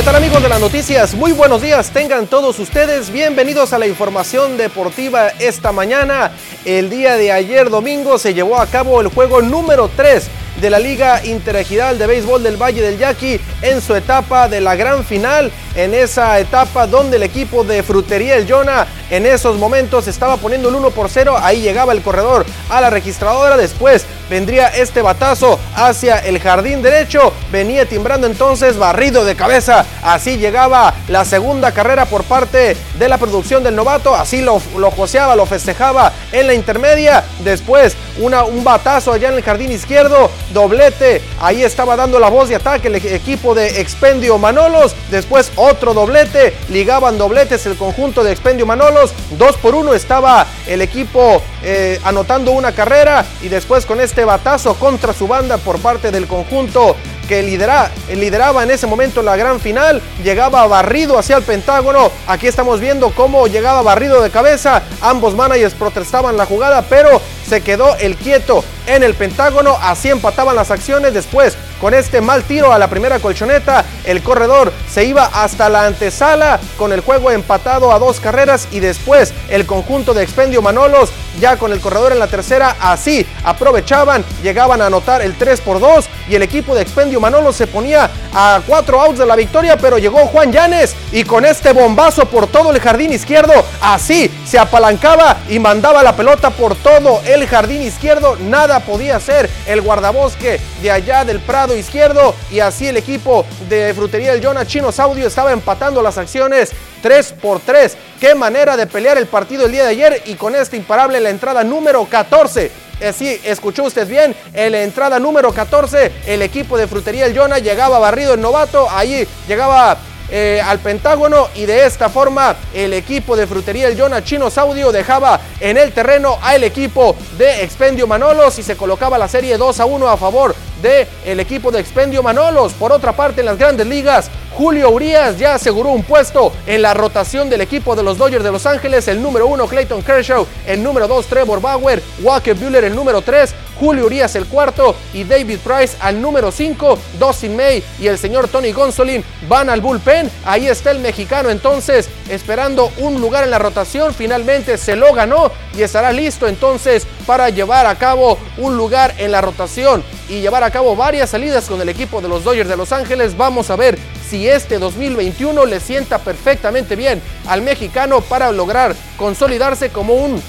¿Qué 0.00 0.06
tal 0.06 0.16
amigos 0.16 0.42
de 0.42 0.48
las 0.48 0.60
noticias? 0.60 1.14
Muy 1.14 1.32
buenos 1.32 1.60
días, 1.60 1.90
tengan 1.90 2.26
todos 2.26 2.58
ustedes 2.58 3.10
bienvenidos 3.10 3.74
a 3.74 3.78
la 3.78 3.86
información 3.86 4.56
deportiva 4.56 5.28
esta 5.38 5.72
mañana. 5.72 6.30
El 6.64 6.88
día 6.88 7.18
de 7.18 7.30
ayer 7.30 7.68
domingo 7.68 8.16
se 8.16 8.32
llevó 8.32 8.58
a 8.58 8.66
cabo 8.66 9.02
el 9.02 9.08
juego 9.08 9.42
número 9.42 9.90
3 9.94 10.26
de 10.58 10.70
la 10.70 10.78
Liga 10.78 11.22
Interregional 11.26 11.98
de 11.98 12.06
Béisbol 12.06 12.42
del 12.42 12.56
Valle 12.56 12.80
del 12.80 12.96
Yaqui 12.96 13.38
en 13.60 13.82
su 13.82 13.94
etapa 13.94 14.48
de 14.48 14.62
la 14.62 14.74
gran 14.74 15.04
final, 15.04 15.52
en 15.74 15.92
esa 15.92 16.40
etapa 16.40 16.86
donde 16.86 17.18
el 17.18 17.22
equipo 17.22 17.62
de 17.62 17.82
Frutería 17.82 18.36
El 18.36 18.46
Yona 18.46 18.86
en 19.10 19.26
esos 19.26 19.58
momentos 19.58 20.08
estaba 20.08 20.36
poniendo 20.36 20.68
el 20.68 20.76
1 20.76 20.90
por 20.90 21.10
0, 21.10 21.36
ahí 21.40 21.60
llegaba 21.60 21.92
el 21.92 22.02
corredor 22.02 22.46
a 22.68 22.80
la 22.80 22.90
registradora, 22.90 23.56
después 23.56 24.06
vendría 24.28 24.68
este 24.68 25.02
batazo 25.02 25.58
hacia 25.74 26.18
el 26.18 26.38
jardín 26.38 26.82
derecho, 26.82 27.32
venía 27.50 27.86
timbrando 27.86 28.28
entonces 28.28 28.78
barrido 28.78 29.24
de 29.24 29.34
cabeza, 29.34 29.84
así 30.02 30.38
llegaba 30.38 30.94
la 31.08 31.24
segunda 31.24 31.72
carrera 31.72 32.06
por 32.06 32.22
parte 32.22 32.76
de 32.98 33.08
la 33.08 33.18
producción 33.18 33.64
del 33.64 33.74
novato, 33.74 34.14
así 34.14 34.40
lo, 34.40 34.62
lo 34.76 34.90
lo 35.36 35.46
festejaba 35.46 36.12
en 36.30 36.46
la 36.46 36.54
intermedia, 36.54 37.24
después 37.40 37.96
una, 38.18 38.44
un 38.44 38.62
batazo 38.62 39.12
allá 39.12 39.28
en 39.28 39.34
el 39.34 39.42
jardín 39.42 39.72
izquierdo, 39.72 40.30
doblete, 40.52 41.22
ahí 41.40 41.62
estaba 41.62 41.96
dando 41.96 42.20
la 42.20 42.28
voz 42.28 42.48
de 42.48 42.56
ataque 42.56 42.88
el 42.88 42.96
equipo 42.96 43.54
de 43.54 43.80
Expendio 43.80 44.38
Manolos, 44.38 44.94
después 45.10 45.50
otro 45.56 45.94
doblete, 45.94 46.54
ligaban 46.68 47.18
dobletes 47.18 47.66
el 47.66 47.76
conjunto 47.76 48.22
de 48.22 48.32
Expendio 48.32 48.66
Manolos, 48.66 48.99
dos 49.38 49.56
por 49.56 49.74
uno 49.74 49.94
estaba 49.94 50.46
el 50.66 50.82
equipo 50.82 51.42
eh, 51.62 51.98
anotando 52.04 52.52
una 52.52 52.72
carrera 52.72 53.24
y 53.42 53.48
después 53.48 53.86
con 53.86 54.00
este 54.00 54.24
batazo 54.24 54.74
contra 54.74 55.12
su 55.12 55.26
banda 55.26 55.58
por 55.58 55.78
parte 55.80 56.10
del 56.10 56.26
conjunto 56.26 56.96
que 57.30 57.44
lidera, 57.44 57.92
lideraba 58.12 58.64
en 58.64 58.72
ese 58.72 58.88
momento 58.88 59.22
la 59.22 59.36
gran 59.36 59.60
final, 59.60 60.02
llegaba 60.24 60.66
barrido 60.66 61.16
hacia 61.16 61.36
el 61.36 61.44
Pentágono. 61.44 62.10
Aquí 62.26 62.48
estamos 62.48 62.80
viendo 62.80 63.10
cómo 63.10 63.46
llegaba 63.46 63.82
barrido 63.82 64.20
de 64.20 64.30
cabeza. 64.30 64.82
Ambos 65.00 65.36
managers 65.36 65.74
protestaban 65.74 66.36
la 66.36 66.44
jugada, 66.44 66.82
pero 66.82 67.22
se 67.48 67.60
quedó 67.60 67.94
el 67.98 68.16
quieto 68.16 68.64
en 68.88 69.04
el 69.04 69.14
Pentágono. 69.14 69.76
Así 69.80 70.08
empataban 70.08 70.56
las 70.56 70.72
acciones. 70.72 71.14
Después, 71.14 71.56
con 71.80 71.94
este 71.94 72.20
mal 72.20 72.42
tiro 72.42 72.72
a 72.72 72.78
la 72.78 72.88
primera 72.88 73.20
colchoneta, 73.20 73.84
el 74.04 74.24
corredor 74.24 74.72
se 74.92 75.04
iba 75.04 75.26
hasta 75.26 75.68
la 75.68 75.86
antesala 75.86 76.58
con 76.76 76.92
el 76.92 77.00
juego 77.00 77.30
empatado 77.30 77.92
a 77.92 78.00
dos 78.00 78.18
carreras 78.18 78.66
y 78.72 78.80
después 78.80 79.32
el 79.48 79.66
conjunto 79.66 80.14
de 80.14 80.24
Expendio 80.24 80.62
Manolos 80.62 81.10
ya 81.38 81.56
con 81.56 81.72
el 81.72 81.80
corredor 81.80 82.12
en 82.12 82.18
la 82.18 82.26
tercera, 82.26 82.76
así 82.80 83.26
aprovechaban, 83.44 84.24
llegaban 84.42 84.82
a 84.82 84.86
anotar 84.86 85.22
el 85.22 85.36
3 85.36 85.60
por 85.60 85.80
2 85.80 86.08
y 86.28 86.34
el 86.34 86.42
equipo 86.42 86.74
de 86.74 86.82
Expendio 86.82 87.19
Manolos 87.20 87.56
se 87.56 87.66
ponía 87.66 88.10
a 88.34 88.60
cuatro 88.66 89.00
outs 89.00 89.18
de 89.18 89.26
la 89.26 89.36
victoria, 89.36 89.76
pero 89.76 89.98
llegó 89.98 90.26
Juan 90.26 90.52
Llanes 90.52 90.96
y 91.12 91.24
con 91.24 91.44
este 91.44 91.72
bombazo 91.72 92.26
por 92.26 92.46
todo 92.46 92.72
el 92.72 92.80
jardín 92.80 93.12
izquierdo, 93.12 93.52
así 93.80 94.30
se 94.46 94.58
apalancaba 94.58 95.38
y 95.48 95.58
mandaba 95.58 96.02
la 96.02 96.16
pelota 96.16 96.50
por 96.50 96.74
todo 96.74 97.20
el 97.26 97.46
jardín 97.46 97.82
izquierdo, 97.82 98.36
nada 98.40 98.80
podía 98.80 99.16
hacer 99.16 99.48
el 99.66 99.82
guardabosque 99.82 100.60
de 100.82 100.90
allá 100.90 101.24
del 101.24 101.40
Prado 101.40 101.76
izquierdo 101.76 102.34
y 102.50 102.60
así 102.60 102.86
el 102.86 102.96
equipo 102.96 103.44
de 103.68 103.92
Frutería 103.94 104.32
del 104.32 104.44
Jonah 104.44 104.66
Chino 104.66 104.90
Audio 104.96 105.26
estaba 105.26 105.52
empatando 105.52 106.02
las 106.02 106.18
acciones 106.18 106.72
3 107.02 107.34
por 107.40 107.60
3. 107.60 107.96
Qué 108.20 108.34
manera 108.34 108.76
de 108.76 108.86
pelear 108.86 109.18
el 109.18 109.26
partido 109.26 109.66
el 109.66 109.72
día 109.72 109.84
de 109.84 109.90
ayer 109.90 110.22
y 110.26 110.34
con 110.34 110.54
este 110.54 110.76
imparable 110.76 111.20
la 111.20 111.30
entrada 111.30 111.64
número 111.64 112.04
14 112.04 112.89
eh, 113.00 113.12
sí, 113.12 113.40
escuchó 113.44 113.84
usted 113.84 114.06
bien, 114.06 114.34
en 114.52 114.72
la 114.72 114.82
entrada 114.82 115.18
número 115.18 115.52
14, 115.52 116.12
el 116.26 116.42
equipo 116.42 116.76
de 116.76 116.86
Frutería 116.86 117.26
El 117.26 117.34
Yona 117.34 117.58
llegaba 117.58 117.98
barrido 117.98 118.34
el 118.34 118.40
novato, 118.40 118.88
ahí 118.90 119.26
llegaba 119.48 119.96
eh, 120.32 120.62
al 120.64 120.78
Pentágono 120.78 121.48
y 121.56 121.66
de 121.66 121.86
esta 121.86 122.08
forma 122.08 122.54
el 122.72 122.92
equipo 122.92 123.36
de 123.36 123.48
Frutería 123.48 123.88
El 123.88 123.96
Yona 123.96 124.22
Chinos 124.22 124.58
Audio 124.58 124.92
dejaba 124.92 125.40
en 125.58 125.76
el 125.76 125.90
terreno 125.92 126.38
al 126.42 126.62
equipo 126.62 127.16
de 127.36 127.64
Expendio 127.64 128.06
Manolos 128.06 128.56
y 128.60 128.62
se 128.62 128.76
colocaba 128.76 129.18
la 129.18 129.26
serie 129.26 129.56
2 129.56 129.80
a 129.80 129.86
1 129.86 130.08
a 130.08 130.16
favor 130.16 130.54
del 130.82 131.08
el 131.24 131.40
equipo 131.40 131.72
de 131.72 131.80
Expendio 131.80 132.22
Manolos. 132.22 132.74
Por 132.74 132.92
otra 132.92 133.12
parte, 133.12 133.40
en 133.40 133.46
las 133.46 133.58
grandes 133.58 133.88
ligas, 133.88 134.30
Julio 134.56 134.90
Urias 134.90 135.38
ya 135.38 135.54
aseguró 135.54 135.90
un 135.90 136.02
puesto 136.02 136.52
en 136.66 136.82
la 136.82 136.94
rotación 136.94 137.48
del 137.48 137.60
equipo 137.60 137.96
de 137.96 138.02
los 138.02 138.18
Dodgers 138.18 138.44
de 138.44 138.52
Los 138.52 138.66
Ángeles. 138.66 139.08
El 139.08 139.22
número 139.22 139.46
1, 139.46 139.66
Clayton 139.66 140.02
Kershaw. 140.02 140.46
El 140.66 140.82
número 140.82 141.08
2, 141.08 141.26
Trevor 141.26 141.60
Bauer. 141.60 142.02
Walker 142.22 142.54
Buehler, 142.54 142.84
el 142.84 142.94
número 142.94 143.22
3. 143.22 143.54
Julio 143.80 144.04
Urias 144.04 144.36
el 144.36 144.44
cuarto 144.44 144.94
y 145.14 145.24
David 145.24 145.58
Price 145.60 145.96
al 146.00 146.20
número 146.20 146.52
5, 146.52 146.98
Dustin 147.18 147.56
May 147.56 147.82
y 147.98 148.08
el 148.08 148.18
señor 148.18 148.46
Tony 148.48 148.72
Gonsolin 148.72 149.24
van 149.48 149.70
al 149.70 149.80
bullpen. 149.80 150.30
Ahí 150.44 150.68
está 150.68 150.90
el 150.90 150.98
mexicano 150.98 151.48
entonces 151.48 152.10
esperando 152.28 152.92
un 152.98 153.22
lugar 153.22 153.44
en 153.44 153.50
la 153.50 153.58
rotación. 153.58 154.12
Finalmente 154.12 154.76
se 154.76 154.96
lo 154.96 155.14
ganó 155.14 155.50
y 155.74 155.80
estará 155.80 156.12
listo 156.12 156.46
entonces 156.46 157.06
para 157.26 157.48
llevar 157.48 157.86
a 157.86 157.94
cabo 157.94 158.36
un 158.58 158.76
lugar 158.76 159.14
en 159.16 159.32
la 159.32 159.40
rotación 159.40 160.04
y 160.28 160.42
llevar 160.42 160.62
a 160.62 160.70
cabo 160.70 160.94
varias 160.94 161.30
salidas 161.30 161.64
con 161.64 161.80
el 161.80 161.88
equipo 161.88 162.20
de 162.20 162.28
los 162.28 162.44
Dodgers 162.44 162.68
de 162.68 162.76
Los 162.76 162.92
Ángeles. 162.92 163.34
Vamos 163.34 163.70
a 163.70 163.76
ver 163.76 163.98
si 164.30 164.48
este 164.48 164.78
2021 164.78 165.66
le 165.66 165.80
sienta 165.80 166.18
perfectamente 166.18 166.94
bien 166.94 167.20
al 167.48 167.62
mexicano 167.62 168.20
para 168.20 168.52
lograr 168.52 168.94
consolidarse 169.16 169.90
como 169.90 170.14
un 170.14 170.40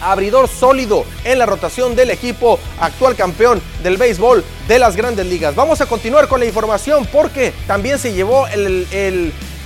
abridor 0.00 0.48
sólido 0.48 1.04
en 1.24 1.40
la 1.40 1.44
rotación 1.44 1.96
del 1.96 2.10
equipo 2.10 2.60
actual 2.78 3.16
campeón 3.16 3.60
del 3.82 3.96
béisbol 3.96 4.44
de 4.68 4.78
las 4.78 4.94
grandes 4.94 5.26
ligas. 5.26 5.56
Vamos 5.56 5.80
a 5.80 5.86
continuar 5.86 6.28
con 6.28 6.38
la 6.38 6.46
información 6.46 7.04
porque 7.12 7.52
también 7.66 7.98
se 7.98 8.12
llevó 8.12 8.46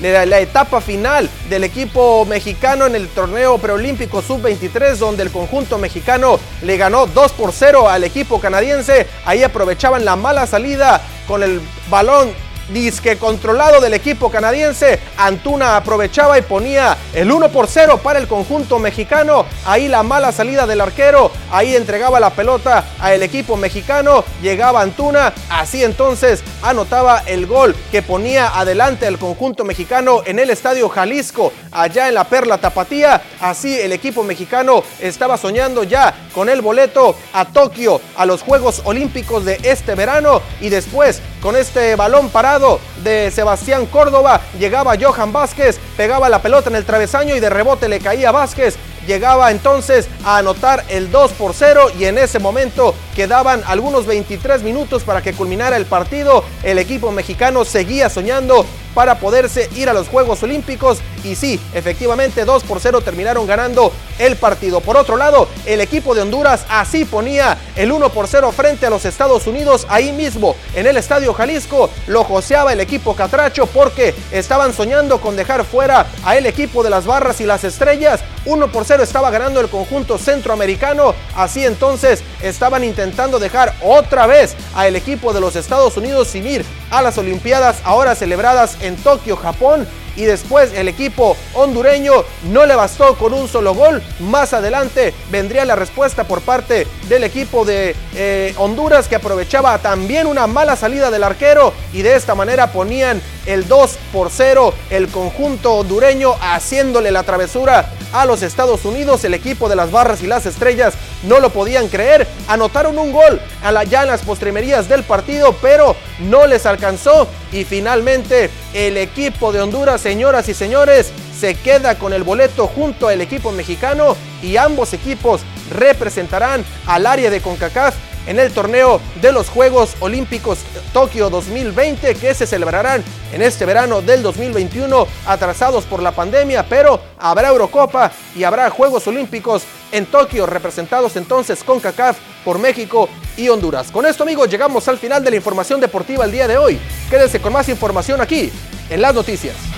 la, 0.00 0.40
etapa 0.40 0.80
final 0.80 1.28
del 1.50 1.64
equipo 1.64 2.24
mexicano 2.24 2.86
en 2.86 2.94
el 2.94 3.08
torneo 3.08 3.58
preolímpico 3.58 4.22
sub-23 4.22 4.96
donde 4.96 5.22
el 5.22 5.30
conjunto 5.30 5.76
mexicano 5.76 6.40
le 6.62 6.78
ganó 6.78 7.06
2 7.06 7.32
por 7.32 7.52
0 7.52 7.90
al 7.90 8.04
equipo 8.04 8.40
canadiense. 8.40 9.06
Ahí 9.26 9.42
aprovechaban 9.42 10.06
la 10.06 10.16
mala 10.16 10.46
salida 10.46 11.02
con 11.28 11.42
el 11.42 11.60
balón 11.90 12.32
disque 12.70 13.16
controlado 13.16 13.80
del 13.80 13.94
equipo 13.94 14.30
canadiense. 14.30 15.00
Antuna 15.16 15.76
aprovechaba 15.76 16.38
y 16.38 16.42
ponía 16.42 16.96
el 17.12 17.30
1 17.30 17.48
por 17.50 17.66
0 17.66 18.00
para 18.02 18.18
el 18.18 18.26
conjunto 18.26 18.78
mexicano. 18.78 19.46
Ahí 19.66 19.88
la 19.88 20.02
mala 20.02 20.32
salida 20.32 20.66
del 20.66 20.80
arquero. 20.80 21.30
Ahí 21.50 21.76
entregaba 21.76 22.20
la 22.20 22.30
pelota 22.30 22.84
al 22.98 23.22
equipo 23.22 23.56
mexicano. 23.56 24.24
Llegaba 24.42 24.82
Antuna. 24.82 25.32
Así 25.48 25.84
entonces 25.84 26.42
anotaba 26.62 27.22
el 27.26 27.46
gol 27.46 27.74
que 27.90 28.02
ponía 28.02 28.58
adelante 28.58 29.06
al 29.06 29.18
conjunto 29.18 29.64
mexicano 29.64 30.22
en 30.24 30.38
el 30.38 30.50
estadio 30.50 30.88
Jalisco, 30.88 31.52
allá 31.70 32.08
en 32.08 32.14
la 32.14 32.24
Perla 32.24 32.58
Tapatía. 32.58 33.22
Así 33.40 33.78
el 33.78 33.92
equipo 33.92 34.22
mexicano 34.22 34.82
estaba 35.00 35.36
soñando 35.36 35.84
ya 35.84 36.14
con 36.34 36.48
el 36.48 36.62
boleto 36.62 37.16
a 37.32 37.44
Tokio, 37.44 38.00
a 38.16 38.26
los 38.26 38.42
Juegos 38.42 38.82
Olímpicos 38.84 39.44
de 39.44 39.58
este 39.62 39.94
verano. 39.94 40.42
Y 40.60 40.68
después, 40.68 41.20
con 41.44 41.56
este 41.56 41.94
balón 41.94 42.30
parado 42.30 42.80
de 43.02 43.30
Sebastián 43.30 43.84
Córdoba. 43.84 44.40
Llegaba 44.58 44.94
Johan 44.98 45.30
Vázquez, 45.30 45.78
pegaba 45.94 46.30
la 46.30 46.40
pelota 46.40 46.70
en 46.70 46.76
el 46.76 46.86
travesaño 46.86 47.36
y 47.36 47.40
de 47.40 47.50
rebote 47.50 47.86
le 47.86 48.00
caía 48.00 48.32
Vázquez 48.32 48.78
llegaba 49.06 49.50
entonces 49.50 50.08
a 50.24 50.38
anotar 50.38 50.84
el 50.88 51.10
2 51.10 51.32
por 51.32 51.54
0 51.54 51.88
y 51.98 52.04
en 52.04 52.18
ese 52.18 52.38
momento 52.38 52.94
quedaban 53.14 53.62
algunos 53.66 54.06
23 54.06 54.62
minutos 54.62 55.02
para 55.02 55.22
que 55.22 55.34
culminara 55.34 55.76
el 55.76 55.86
partido. 55.86 56.44
El 56.62 56.78
equipo 56.78 57.10
mexicano 57.12 57.64
seguía 57.64 58.08
soñando 58.08 58.64
para 58.94 59.18
poderse 59.18 59.68
ir 59.76 59.88
a 59.88 59.92
los 59.92 60.08
Juegos 60.08 60.42
Olímpicos 60.42 60.98
y 61.24 61.34
sí, 61.36 61.58
efectivamente 61.72 62.44
2 62.44 62.64
por 62.64 62.80
0 62.80 63.00
terminaron 63.00 63.46
ganando 63.46 63.92
el 64.18 64.36
partido. 64.36 64.80
Por 64.80 64.96
otro 64.96 65.16
lado, 65.16 65.48
el 65.66 65.80
equipo 65.80 66.14
de 66.14 66.22
Honduras 66.22 66.64
así 66.68 67.04
ponía 67.04 67.56
el 67.76 67.90
1 67.90 68.10
por 68.10 68.28
0 68.28 68.52
frente 68.52 68.86
a 68.86 68.90
los 68.90 69.04
Estados 69.04 69.46
Unidos 69.46 69.86
ahí 69.88 70.12
mismo 70.12 70.54
en 70.74 70.86
el 70.86 70.96
Estadio 70.96 71.32
Jalisco. 71.32 71.90
Lo 72.06 72.24
joseaba 72.24 72.72
el 72.72 72.80
equipo 72.80 73.16
catracho 73.16 73.66
porque 73.66 74.14
estaban 74.30 74.72
soñando 74.72 75.20
con 75.20 75.36
dejar 75.36 75.64
fuera 75.64 76.06
a 76.24 76.36
el 76.36 76.46
equipo 76.46 76.82
de 76.82 76.90
las 76.90 77.06
barras 77.06 77.40
y 77.40 77.46
las 77.46 77.64
estrellas. 77.64 78.20
1 78.44 78.70
por 78.70 78.84
0 78.84 79.02
estaba 79.02 79.30
ganando 79.30 79.60
el 79.60 79.68
conjunto 79.68 80.18
centroamericano. 80.18 81.14
Así 81.34 81.64
entonces 81.64 82.22
estaban 82.42 82.84
intentando 82.84 83.38
dejar 83.38 83.74
otra 83.82 84.26
vez 84.26 84.54
al 84.74 84.94
equipo 84.96 85.32
de 85.32 85.40
los 85.40 85.56
Estados 85.56 85.96
Unidos 85.96 86.28
sin 86.28 86.46
ir 86.46 86.64
a 86.90 87.02
las 87.02 87.18
Olimpiadas 87.18 87.78
ahora 87.84 88.14
celebradas 88.14 88.76
en 88.84 88.96
Tokio, 88.96 89.36
Japón 89.36 89.86
y 90.16 90.24
después 90.24 90.72
el 90.74 90.88
equipo 90.88 91.36
hondureño 91.54 92.12
no 92.50 92.66
le 92.66 92.74
bastó 92.74 93.16
con 93.16 93.32
un 93.32 93.48
solo 93.48 93.74
gol. 93.74 94.02
Más 94.20 94.52
adelante 94.52 95.14
vendría 95.30 95.64
la 95.64 95.76
respuesta 95.76 96.24
por 96.24 96.40
parte 96.40 96.86
del 97.08 97.24
equipo 97.24 97.64
de 97.64 97.94
eh, 98.14 98.54
Honduras 98.56 99.08
que 99.08 99.16
aprovechaba 99.16 99.78
también 99.78 100.26
una 100.26 100.46
mala 100.46 100.76
salida 100.76 101.10
del 101.10 101.24
arquero 101.24 101.72
y 101.92 102.02
de 102.02 102.14
esta 102.14 102.34
manera 102.34 102.72
ponían 102.72 103.20
el 103.46 103.68
2 103.68 103.98
por 104.12 104.30
0 104.30 104.72
el 104.90 105.08
conjunto 105.08 105.74
hondureño 105.74 106.34
haciéndole 106.40 107.10
la 107.10 107.22
travesura 107.22 107.90
a 108.12 108.24
los 108.24 108.42
Estados 108.42 108.84
Unidos. 108.84 109.24
El 109.24 109.34
equipo 109.34 109.68
de 109.68 109.76
las 109.76 109.90
barras 109.90 110.22
y 110.22 110.26
las 110.26 110.46
estrellas 110.46 110.94
no 111.24 111.40
lo 111.40 111.50
podían 111.50 111.88
creer. 111.88 112.26
Anotaron 112.48 112.98
un 112.98 113.12
gol 113.12 113.40
a 113.62 113.72
la, 113.72 113.84
ya 113.84 114.02
en 114.02 114.08
las 114.08 114.22
postrimerías 114.22 114.88
del 114.88 115.02
partido, 115.02 115.54
pero 115.60 115.96
no 116.20 116.46
les 116.46 116.64
alcanzó. 116.66 117.28
Y 117.52 117.64
finalmente 117.64 118.50
el 118.72 118.96
equipo 118.96 119.52
de 119.52 119.60
Honduras, 119.60 120.03
señoras 120.04 120.50
y 120.50 120.52
señores, 120.52 121.10
se 121.34 121.54
queda 121.54 121.94
con 121.94 122.12
el 122.12 122.24
boleto 122.24 122.66
junto 122.66 123.08
al 123.08 123.22
equipo 123.22 123.52
mexicano 123.52 124.18
y 124.42 124.58
ambos 124.58 124.92
equipos 124.92 125.40
representarán 125.70 126.62
al 126.86 127.06
área 127.06 127.30
de 127.30 127.40
CONCACAF 127.40 127.94
en 128.26 128.38
el 128.38 128.52
torneo 128.52 129.00
de 129.22 129.32
los 129.32 129.48
Juegos 129.48 129.96
Olímpicos 130.00 130.58
Tokio 130.92 131.30
2020 131.30 132.16
que 132.16 132.34
se 132.34 132.46
celebrarán 132.46 133.02
en 133.32 133.40
este 133.40 133.64
verano 133.64 134.02
del 134.02 134.22
2021 134.22 135.06
atrasados 135.26 135.84
por 135.84 136.02
la 136.02 136.12
pandemia, 136.12 136.66
pero 136.68 137.00
habrá 137.18 137.48
Eurocopa 137.48 138.12
y 138.36 138.44
habrá 138.44 138.68
Juegos 138.68 139.06
Olímpicos 139.06 139.62
en 139.90 140.04
Tokio 140.04 140.44
representados 140.44 141.16
entonces 141.16 141.64
con 141.64 141.80
CACAF 141.80 142.18
por 142.44 142.58
México 142.58 143.08
y 143.38 143.48
Honduras. 143.48 143.90
Con 143.90 144.04
esto 144.04 144.24
amigos 144.24 144.50
llegamos 144.50 144.86
al 144.86 144.98
final 144.98 145.24
de 145.24 145.30
la 145.30 145.36
información 145.36 145.80
deportiva 145.80 146.26
el 146.26 146.32
día 146.32 146.46
de 146.46 146.58
hoy. 146.58 146.78
Quédense 147.08 147.40
con 147.40 147.54
más 147.54 147.70
información 147.70 148.20
aquí 148.20 148.52
en 148.90 149.00
las 149.00 149.14
noticias. 149.14 149.73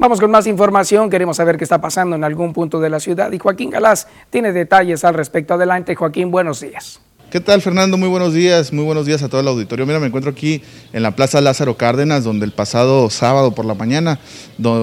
Vamos 0.00 0.18
con 0.18 0.30
más 0.30 0.46
información, 0.46 1.10
queremos 1.10 1.36
saber 1.36 1.58
qué 1.58 1.64
está 1.64 1.78
pasando 1.78 2.16
en 2.16 2.24
algún 2.24 2.54
punto 2.54 2.80
de 2.80 2.88
la 2.88 3.00
ciudad 3.00 3.30
y 3.32 3.38
Joaquín 3.38 3.68
Galás 3.68 4.08
tiene 4.30 4.50
detalles 4.50 5.04
al 5.04 5.12
respecto. 5.12 5.52
Adelante, 5.52 5.94
Joaquín, 5.94 6.30
buenos 6.30 6.60
días. 6.62 7.02
¿Qué 7.30 7.38
tal, 7.38 7.62
Fernando? 7.62 7.96
Muy 7.96 8.08
buenos 8.08 8.34
días, 8.34 8.72
muy 8.72 8.84
buenos 8.84 9.06
días 9.06 9.22
a 9.22 9.28
todo 9.28 9.40
el 9.40 9.46
auditorio. 9.46 9.86
Mira, 9.86 10.00
me 10.00 10.08
encuentro 10.08 10.32
aquí 10.32 10.62
en 10.92 11.04
la 11.04 11.14
Plaza 11.14 11.40
Lázaro 11.40 11.76
Cárdenas, 11.76 12.24
donde 12.24 12.44
el 12.44 12.50
pasado 12.50 13.08
sábado 13.08 13.52
por 13.52 13.64
la 13.66 13.74
mañana 13.74 14.18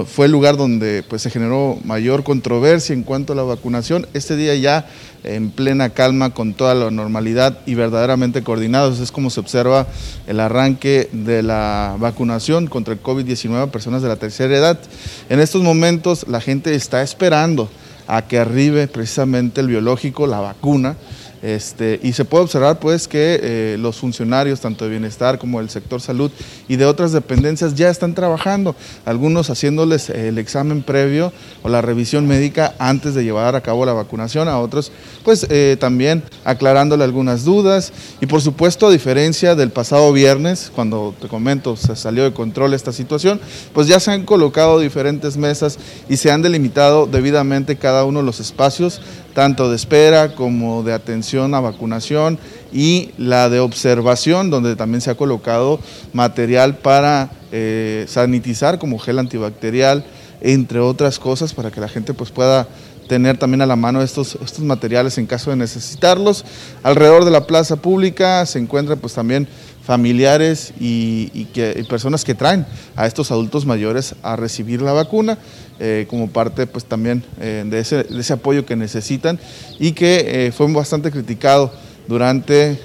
fue 0.07 0.27
el 0.27 0.31
lugar 0.31 0.55
donde 0.55 1.03
pues, 1.03 1.23
se 1.23 1.29
generó 1.29 1.77
mayor 1.83 2.23
controversia 2.23 2.93
en 2.93 3.03
cuanto 3.03 3.33
a 3.33 3.35
la 3.35 3.43
vacunación. 3.43 4.07
Este 4.13 4.37
día 4.37 4.55
ya 4.55 4.87
en 5.25 5.49
plena 5.51 5.89
calma, 5.89 6.29
con 6.29 6.53
toda 6.53 6.73
la 6.73 6.89
normalidad 6.89 7.59
y 7.65 7.75
verdaderamente 7.75 8.43
coordinados. 8.43 9.01
Es 9.01 9.11
como 9.11 9.29
se 9.29 9.41
observa 9.41 9.85
el 10.25 10.39
arranque 10.39 11.09
de 11.11 11.43
la 11.43 11.97
vacunación 11.99 12.67
contra 12.67 12.93
el 12.93 13.03
COVID-19 13.03 13.61
a 13.61 13.71
personas 13.73 14.01
de 14.01 14.07
la 14.07 14.15
tercera 14.15 14.55
edad. 14.55 14.79
En 15.27 15.41
estos 15.41 15.63
momentos 15.63 16.25
la 16.29 16.39
gente 16.39 16.73
está 16.75 17.01
esperando 17.01 17.69
a 18.07 18.21
que 18.21 18.39
arribe 18.39 18.87
precisamente 18.87 19.59
el 19.59 19.67
biológico, 19.67 20.27
la 20.27 20.39
vacuna, 20.39 20.95
Este, 21.41 21.99
y 22.01 22.13
se 22.13 22.25
puede 22.25 22.45
observar 22.45 22.79
pues 22.79 23.07
que 23.07 23.39
eh, 23.41 23.77
los 23.79 23.97
funcionarios, 23.97 24.59
tanto 24.59 24.85
de 24.85 24.91
bienestar 24.91 25.37
como 25.37 25.59
del 25.59 25.69
sector 25.69 26.01
salud 26.01 26.31
y 26.67 26.75
de 26.75 26.85
otras 26.85 27.11
dependencias, 27.11 27.75
ya 27.75 27.89
están 27.89 28.15
trabajando, 28.15 28.75
algunos 29.05 29.49
haciéndoles 29.49 30.09
el 30.09 30.37
examen 30.37 30.81
previo 30.81 31.31
o 31.63 31.69
la 31.69 31.81
revisión 31.81 32.27
médica 32.27 32.73
antes 32.79 33.13
de 33.13 33.23
llevar 33.23 33.55
a 33.55 33.61
cabo 33.61 33.85
la 33.85 33.93
vacunación, 33.93 34.47
a 34.47 34.59
otros 34.59 34.91
pues 35.23 35.45
eh, 35.49 35.77
también 35.79 36.23
aclarándole 36.43 37.03
algunas 37.03 37.43
dudas. 37.43 37.91
Y 38.21 38.25
por 38.25 38.41
supuesto 38.41 38.87
a 38.87 38.91
diferencia 38.91 39.55
del 39.55 39.69
pasado 39.69 40.11
viernes, 40.13 40.71
cuando 40.73 41.13
te 41.19 41.27
comento 41.27 41.75
se 41.75 41.95
salió 41.95 42.23
de 42.23 42.33
control 42.33 42.73
esta 42.73 42.91
situación, 42.91 43.39
pues 43.73 43.87
ya 43.87 43.99
se 43.99 44.11
han 44.11 44.25
colocado 44.25 44.79
diferentes 44.79 45.37
mesas 45.37 45.77
y 46.09 46.17
se 46.17 46.31
han 46.31 46.41
delimitado 46.41 47.05
debidamente 47.05 47.75
cada 47.75 48.05
uno 48.05 48.19
de 48.19 48.25
los 48.25 48.39
espacios 48.39 49.01
tanto 49.37 49.69
de 49.69 49.75
espera 49.75 50.33
como 50.33 50.81
de 50.81 50.93
atención 50.93 51.53
a 51.53 51.59
vacunación 51.59 52.39
y 52.73 53.11
la 53.19 53.49
de 53.49 53.59
observación, 53.59 54.49
donde 54.49 54.75
también 54.75 54.99
se 54.99 55.11
ha 55.11 55.15
colocado 55.15 55.79
material 56.11 56.77
para 56.77 57.29
eh, 57.51 58.05
sanitizar 58.07 58.79
como 58.79 58.97
gel 58.97 59.19
antibacterial, 59.19 60.03
entre 60.41 60.79
otras 60.79 61.19
cosas, 61.19 61.53
para 61.53 61.69
que 61.69 61.79
la 61.79 61.87
gente 61.87 62.15
pues, 62.15 62.31
pueda 62.31 62.67
tener 63.07 63.37
también 63.37 63.61
a 63.61 63.67
la 63.67 63.75
mano 63.75 64.01
estos, 64.01 64.39
estos 64.43 64.61
materiales 64.61 65.19
en 65.19 65.27
caso 65.27 65.51
de 65.51 65.55
necesitarlos. 65.55 66.43
Alrededor 66.81 67.23
de 67.23 67.29
la 67.29 67.45
plaza 67.45 67.75
pública 67.75 68.43
se 68.47 68.57
encuentran 68.57 68.97
pues 68.97 69.13
también 69.13 69.47
familiares 69.87 70.73
y, 70.79 71.45
que, 71.53 71.85
personas 71.87 72.25
que 72.25 72.35
traen 72.35 72.65
a 72.97 73.07
estos 73.07 73.31
adultos 73.31 73.65
mayores 73.65 74.15
a 74.21 74.35
recibir 74.35 74.81
la 74.81 74.91
vacuna. 74.91 75.37
Eh, 75.79 76.07
como 76.09 76.27
parte 76.27 76.65
pues 76.65 76.85
también 76.85 77.23
eh, 77.39 77.63
de, 77.63 77.77
ese, 77.77 78.33
apoyo 78.33 78.65
que 78.65 78.75
necesitan 78.75 79.39
y 79.77 79.91
que 79.91 80.47
eh, 80.47 80.51
fue 80.51 80.71
bastante 80.73 81.11
criticado 81.11 81.71
durante 82.07 82.79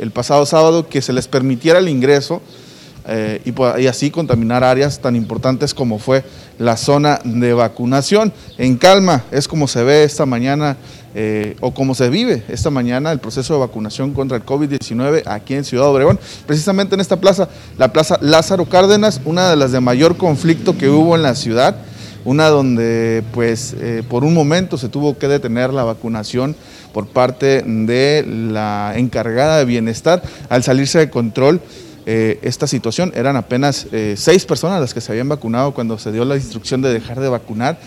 el 0.00 0.12
pasado 0.12 0.46
sábado 0.46 0.88
que 0.88 1.02
se 1.02 1.12
les 1.12 1.26
permitiera 1.26 1.80
el 1.80 1.88
ingreso 1.88 2.40
y, 3.44 3.52
y, 3.80 3.86
así 3.88 4.10
contaminar 4.12 4.62
áreas 4.62 5.00
tan 5.00 5.16
importantes 5.16 5.74
como 5.74 5.98
fue 5.98 6.22
la 6.58 6.76
zona 6.76 7.20
de 7.24 7.54
vacunación. 7.54 8.32
En 8.58 8.76
calma 8.76 9.24
es 9.32 9.48
como 9.48 9.66
se 9.66 9.82
ve 9.82 10.04
esta 10.04 10.26
mañana 10.26 10.76
o 11.60 11.72
como 11.72 11.94
se 11.94 12.10
vive 12.10 12.44
esta 12.48 12.68
mañana 12.68 13.10
el 13.10 13.18
proceso 13.18 13.54
de 13.54 13.60
vacunación 13.60 14.12
contra 14.12 14.36
el 14.36 14.44
COVID-19 14.44 15.22
aquí 15.24 15.54
en 15.54 15.64
Ciudad 15.64 15.88
Obregón, 15.88 16.20
precisamente 16.46 16.94
en 16.94 17.00
esta 17.00 17.16
plaza, 17.16 17.48
la 17.78 17.92
plaza 17.92 18.18
Lázaro 18.20 18.66
Cárdenas, 18.66 19.22
una 19.24 19.48
de 19.48 19.56
las 19.56 19.72
de 19.72 19.80
mayor 19.80 20.18
conflicto 20.18 20.76
que 20.76 20.90
hubo 20.90 21.16
en 21.16 21.22
la 21.22 21.34
ciudad 21.34 21.76
una 22.24 22.48
donde 22.48 23.22
pues 23.32 23.74
eh, 23.78 24.02
por 24.08 24.24
un 24.24 24.34
momento 24.34 24.78
se 24.78 24.88
tuvo 24.88 25.18
que 25.18 25.28
detener 25.28 25.72
la 25.72 25.84
vacunación 25.84 26.54
por 26.92 27.06
parte 27.06 27.62
de 27.62 28.24
la 28.26 28.94
encargada 28.96 29.58
de 29.58 29.64
bienestar 29.64 30.22
al 30.48 30.62
salirse 30.62 30.98
de 30.98 31.10
control 31.10 31.60
eh, 32.06 32.38
esta 32.42 32.66
situación. 32.66 33.12
Eran 33.14 33.36
apenas 33.36 33.86
eh, 33.92 34.14
seis 34.16 34.44
personas 34.44 34.80
las 34.80 34.94
que 34.94 35.00
se 35.00 35.12
habían 35.12 35.28
vacunado 35.28 35.72
cuando 35.72 35.98
se 35.98 36.12
dio 36.12 36.24
la 36.24 36.36
instrucción 36.36 36.82
de 36.82 36.92
dejar 36.92 37.20
de 37.20 37.28
vacunar. 37.28 37.78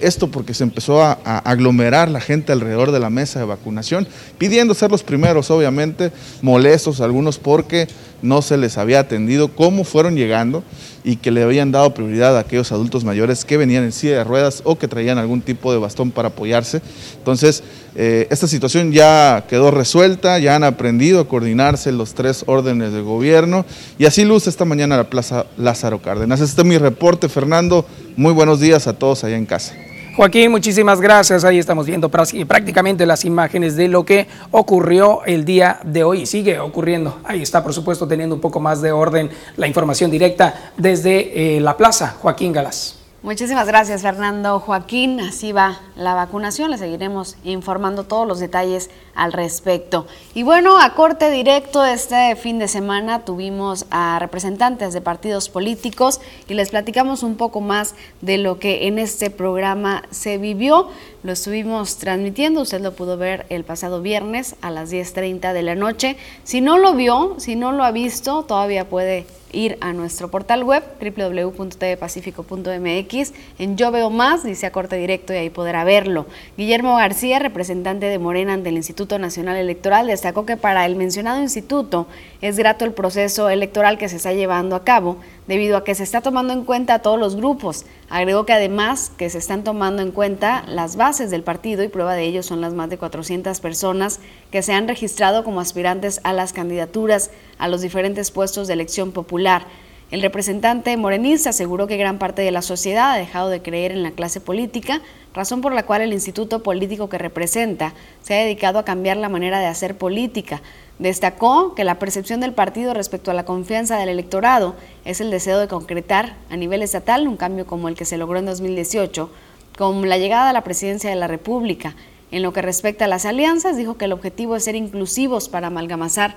Esto 0.00 0.30
porque 0.30 0.54
se 0.54 0.64
empezó 0.64 1.02
a, 1.02 1.18
a, 1.24 1.38
aglomerar 1.38 2.10
la 2.10 2.20
gente 2.20 2.52
alrededor 2.52 2.92
de 2.92 3.00
la 3.00 3.10
mesa 3.10 3.38
de 3.38 3.46
vacunación, 3.46 4.06
pidiendo 4.38 4.74
ser 4.74 4.90
los 4.90 5.02
primeros, 5.02 5.50
obviamente, 5.50 6.12
molestos 6.42 7.00
algunos 7.00 7.38
porque 7.38 7.88
no 8.22 8.42
se 8.42 8.56
les 8.56 8.78
había 8.78 9.00
atendido, 9.00 9.48
cómo 9.48 9.84
fueron 9.84 10.16
llegando 10.16 10.62
y 11.02 11.16
que 11.16 11.30
le 11.30 11.42
habían 11.42 11.72
dado 11.72 11.94
prioridad 11.94 12.36
a 12.36 12.40
aquellos 12.40 12.72
adultos 12.72 13.04
mayores 13.04 13.44
que 13.44 13.56
venían 13.56 13.84
en 13.84 13.92
silla 13.92 14.18
de 14.18 14.24
ruedas 14.24 14.60
o 14.64 14.76
que 14.76 14.88
traían 14.88 15.18
algún 15.18 15.40
tipo 15.40 15.72
de 15.72 15.78
bastón 15.78 16.10
para 16.10 16.28
apoyarse. 16.28 16.82
Entonces, 17.16 17.62
eh, 17.94 18.26
esta 18.30 18.46
situación 18.46 18.92
ya 18.92 19.44
quedó 19.48 19.70
resuelta, 19.70 20.38
ya 20.38 20.56
han 20.56 20.64
aprendido 20.64 21.20
a 21.20 21.28
coordinarse 21.28 21.90
los 21.92 22.14
tres 22.14 22.44
órdenes 22.46 22.92
de 22.92 23.00
gobierno 23.00 23.64
y 23.98 24.04
así 24.04 24.24
luce 24.24 24.50
esta 24.50 24.64
mañana 24.64 24.96
la 24.96 25.10
Plaza 25.10 25.46
Lázaro 25.56 26.02
Cárdenas. 26.02 26.40
Este 26.40 26.60
es 26.60 26.66
mi 26.66 26.78
reporte, 26.78 27.28
Fernando. 27.28 27.86
Muy 28.16 28.32
buenos 28.32 28.60
días 28.60 28.86
a 28.86 28.92
todos 28.92 29.24
allá 29.24 29.36
en 29.36 29.46
casa. 29.46 29.74
Joaquín, 30.16 30.50
muchísimas 30.50 31.00
gracias. 31.00 31.44
Ahí 31.44 31.58
estamos 31.58 31.86
viendo 31.86 32.10
prácticamente 32.10 33.06
las 33.06 33.24
imágenes 33.24 33.76
de 33.76 33.88
lo 33.88 34.04
que 34.04 34.26
ocurrió 34.50 35.24
el 35.24 35.44
día 35.44 35.80
de 35.84 36.04
hoy. 36.04 36.26
Sigue 36.26 36.58
ocurriendo. 36.58 37.20
Ahí 37.24 37.40
está, 37.42 37.62
por 37.62 37.72
supuesto, 37.72 38.06
teniendo 38.06 38.34
un 38.34 38.40
poco 38.40 38.60
más 38.60 38.82
de 38.82 38.92
orden 38.92 39.30
la 39.56 39.66
información 39.66 40.10
directa 40.10 40.72
desde 40.76 41.56
eh, 41.56 41.60
la 41.60 41.76
plaza. 41.76 42.16
Joaquín 42.20 42.52
Galás. 42.52 42.99
Muchísimas 43.22 43.66
gracias, 43.66 44.00
Fernando. 44.00 44.60
Joaquín, 44.60 45.20
así 45.20 45.52
va 45.52 45.78
la 45.94 46.14
vacunación. 46.14 46.70
Le 46.70 46.78
seguiremos 46.78 47.36
informando 47.44 48.04
todos 48.04 48.26
los 48.26 48.40
detalles 48.40 48.88
al 49.14 49.34
respecto. 49.34 50.06
Y 50.32 50.42
bueno, 50.42 50.80
a 50.80 50.94
corte 50.94 51.30
directo 51.30 51.84
este 51.84 52.34
fin 52.36 52.58
de 52.58 52.66
semana 52.66 53.26
tuvimos 53.26 53.84
a 53.90 54.18
representantes 54.20 54.94
de 54.94 55.02
partidos 55.02 55.50
políticos 55.50 56.22
y 56.48 56.54
les 56.54 56.70
platicamos 56.70 57.22
un 57.22 57.36
poco 57.36 57.60
más 57.60 57.94
de 58.22 58.38
lo 58.38 58.58
que 58.58 58.86
en 58.86 58.98
este 58.98 59.28
programa 59.28 60.02
se 60.10 60.38
vivió. 60.38 60.88
Lo 61.22 61.32
estuvimos 61.32 61.98
transmitiendo, 61.98 62.62
usted 62.62 62.80
lo 62.80 62.94
pudo 62.94 63.18
ver 63.18 63.44
el 63.50 63.64
pasado 63.64 64.00
viernes 64.00 64.56
a 64.62 64.70
las 64.70 64.90
10.30 64.90 65.52
de 65.52 65.62
la 65.62 65.74
noche. 65.74 66.16
Si 66.44 66.62
no 66.62 66.78
lo 66.78 66.94
vio, 66.94 67.34
si 67.36 67.54
no 67.54 67.72
lo 67.72 67.84
ha 67.84 67.90
visto, 67.90 68.44
todavía 68.44 68.88
puede 68.88 69.26
ir 69.52 69.78
a 69.80 69.92
nuestro 69.92 70.30
portal 70.30 70.64
web 70.64 70.82
www.tvpacifico.mx. 71.00 73.32
En 73.58 73.76
Yo 73.76 73.90
Veo 73.90 74.10
Más, 74.10 74.42
dice 74.42 74.66
a 74.66 74.72
corte 74.72 74.96
directo 74.96 75.32
y 75.32 75.36
ahí 75.36 75.50
podrá 75.50 75.84
verlo. 75.84 76.26
Guillermo 76.56 76.96
García, 76.96 77.38
representante 77.38 78.06
de 78.06 78.18
Morena 78.18 78.54
ante 78.54 78.70
el 78.70 78.76
Instituto 78.76 79.18
Nacional 79.18 79.56
Electoral, 79.56 80.06
destacó 80.06 80.46
que 80.46 80.56
para 80.56 80.86
el 80.86 80.96
mencionado 80.96 81.40
instituto 81.40 82.06
es 82.40 82.56
grato 82.56 82.84
el 82.84 82.92
proceso 82.92 83.50
electoral 83.50 83.98
que 83.98 84.08
se 84.08 84.16
está 84.16 84.32
llevando 84.32 84.76
a 84.76 84.84
cabo 84.84 85.18
debido 85.50 85.76
a 85.76 85.82
que 85.82 85.96
se 85.96 86.04
está 86.04 86.20
tomando 86.20 86.52
en 86.52 86.64
cuenta 86.64 86.94
a 86.94 86.98
todos 87.00 87.18
los 87.18 87.34
grupos. 87.34 87.84
Agregó 88.08 88.46
que 88.46 88.52
además 88.52 89.10
que 89.16 89.28
se 89.30 89.38
están 89.38 89.64
tomando 89.64 90.00
en 90.00 90.12
cuenta 90.12 90.62
las 90.68 90.94
bases 90.94 91.32
del 91.32 91.42
partido 91.42 91.82
y 91.82 91.88
prueba 91.88 92.14
de 92.14 92.22
ello 92.22 92.44
son 92.44 92.60
las 92.60 92.72
más 92.72 92.88
de 92.88 92.98
400 92.98 93.58
personas 93.58 94.20
que 94.52 94.62
se 94.62 94.74
han 94.74 94.86
registrado 94.86 95.42
como 95.42 95.60
aspirantes 95.60 96.20
a 96.22 96.32
las 96.32 96.52
candidaturas 96.52 97.32
a 97.58 97.66
los 97.66 97.80
diferentes 97.80 98.30
puestos 98.30 98.68
de 98.68 98.74
elección 98.74 99.10
popular. 99.10 99.66
El 100.12 100.22
representante 100.22 100.96
morenista 100.96 101.50
aseguró 101.50 101.88
que 101.88 101.96
gran 101.96 102.18
parte 102.18 102.42
de 102.42 102.52
la 102.52 102.62
sociedad 102.62 103.10
ha 103.10 103.16
dejado 103.16 103.48
de 103.48 103.60
creer 103.60 103.90
en 103.90 104.04
la 104.04 104.12
clase 104.12 104.40
política, 104.40 105.02
razón 105.34 105.62
por 105.62 105.72
la 105.72 105.84
cual 105.84 106.02
el 106.02 106.12
instituto 106.12 106.62
político 106.62 107.08
que 107.08 107.18
representa 107.18 107.94
se 108.22 108.34
ha 108.34 108.44
dedicado 108.44 108.78
a 108.78 108.84
cambiar 108.84 109.16
la 109.16 109.28
manera 109.28 109.58
de 109.58 109.66
hacer 109.66 109.98
política. 109.98 110.62
Destacó 111.00 111.74
que 111.74 111.82
la 111.82 111.98
percepción 111.98 112.40
del 112.40 112.52
partido 112.52 112.92
respecto 112.92 113.30
a 113.30 113.34
la 113.34 113.46
confianza 113.46 113.96
del 113.96 114.10
electorado 114.10 114.74
es 115.06 115.22
el 115.22 115.30
deseo 115.30 115.58
de 115.58 115.66
concretar 115.66 116.36
a 116.50 116.58
nivel 116.58 116.82
estatal 116.82 117.26
un 117.26 117.38
cambio 117.38 117.66
como 117.66 117.88
el 117.88 117.94
que 117.94 118.04
se 118.04 118.18
logró 118.18 118.38
en 118.38 118.44
2018, 118.44 119.30
con 119.78 120.06
la 120.10 120.18
llegada 120.18 120.50
a 120.50 120.52
la 120.52 120.62
presidencia 120.62 121.08
de 121.08 121.16
la 121.16 121.26
República. 121.26 121.96
En 122.30 122.42
lo 122.42 122.52
que 122.52 122.60
respecta 122.60 123.06
a 123.06 123.08
las 123.08 123.24
alianzas, 123.24 123.78
dijo 123.78 123.96
que 123.96 124.04
el 124.04 124.12
objetivo 124.12 124.56
es 124.56 124.64
ser 124.64 124.76
inclusivos 124.76 125.48
para 125.48 125.68
amalgamar 125.68 126.36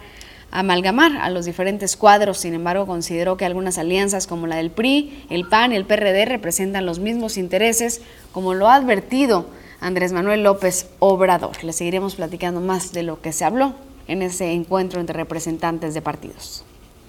amalgamar 0.49 1.17
a 1.17 1.29
los 1.29 1.43
diferentes 1.43 1.97
cuadros. 1.97 2.37
Sin 2.37 2.53
embargo, 2.53 2.87
consideró 2.87 3.35
que 3.35 3.43
algunas 3.43 3.77
alianzas 3.77 4.27
como 4.27 4.47
la 4.47 4.55
del 4.55 4.71
PRI, 4.71 5.25
el 5.29 5.45
PAN 5.45 5.73
y 5.73 5.75
el 5.75 5.85
PRD 5.85 6.23
representan 6.23 6.85
los 6.85 6.99
mismos 6.99 7.35
intereses, 7.35 8.01
como 8.31 8.53
lo 8.53 8.69
ha 8.69 8.75
advertido 8.75 9.45
Andrés 9.81 10.13
Manuel 10.13 10.43
López 10.43 10.89
Obrador. 10.99 11.61
Le 11.65 11.73
seguiremos 11.73 12.15
platicando 12.15 12.61
más 12.61 12.93
de 12.93 13.03
lo 13.03 13.19
que 13.19 13.33
se 13.33 13.43
habló 13.43 13.73
en 14.07 14.21
ese 14.21 14.51
encuentro 14.51 14.99
entre 14.99 15.17
representantes 15.17 15.93
de 15.93 16.01
partidos. 16.01 16.63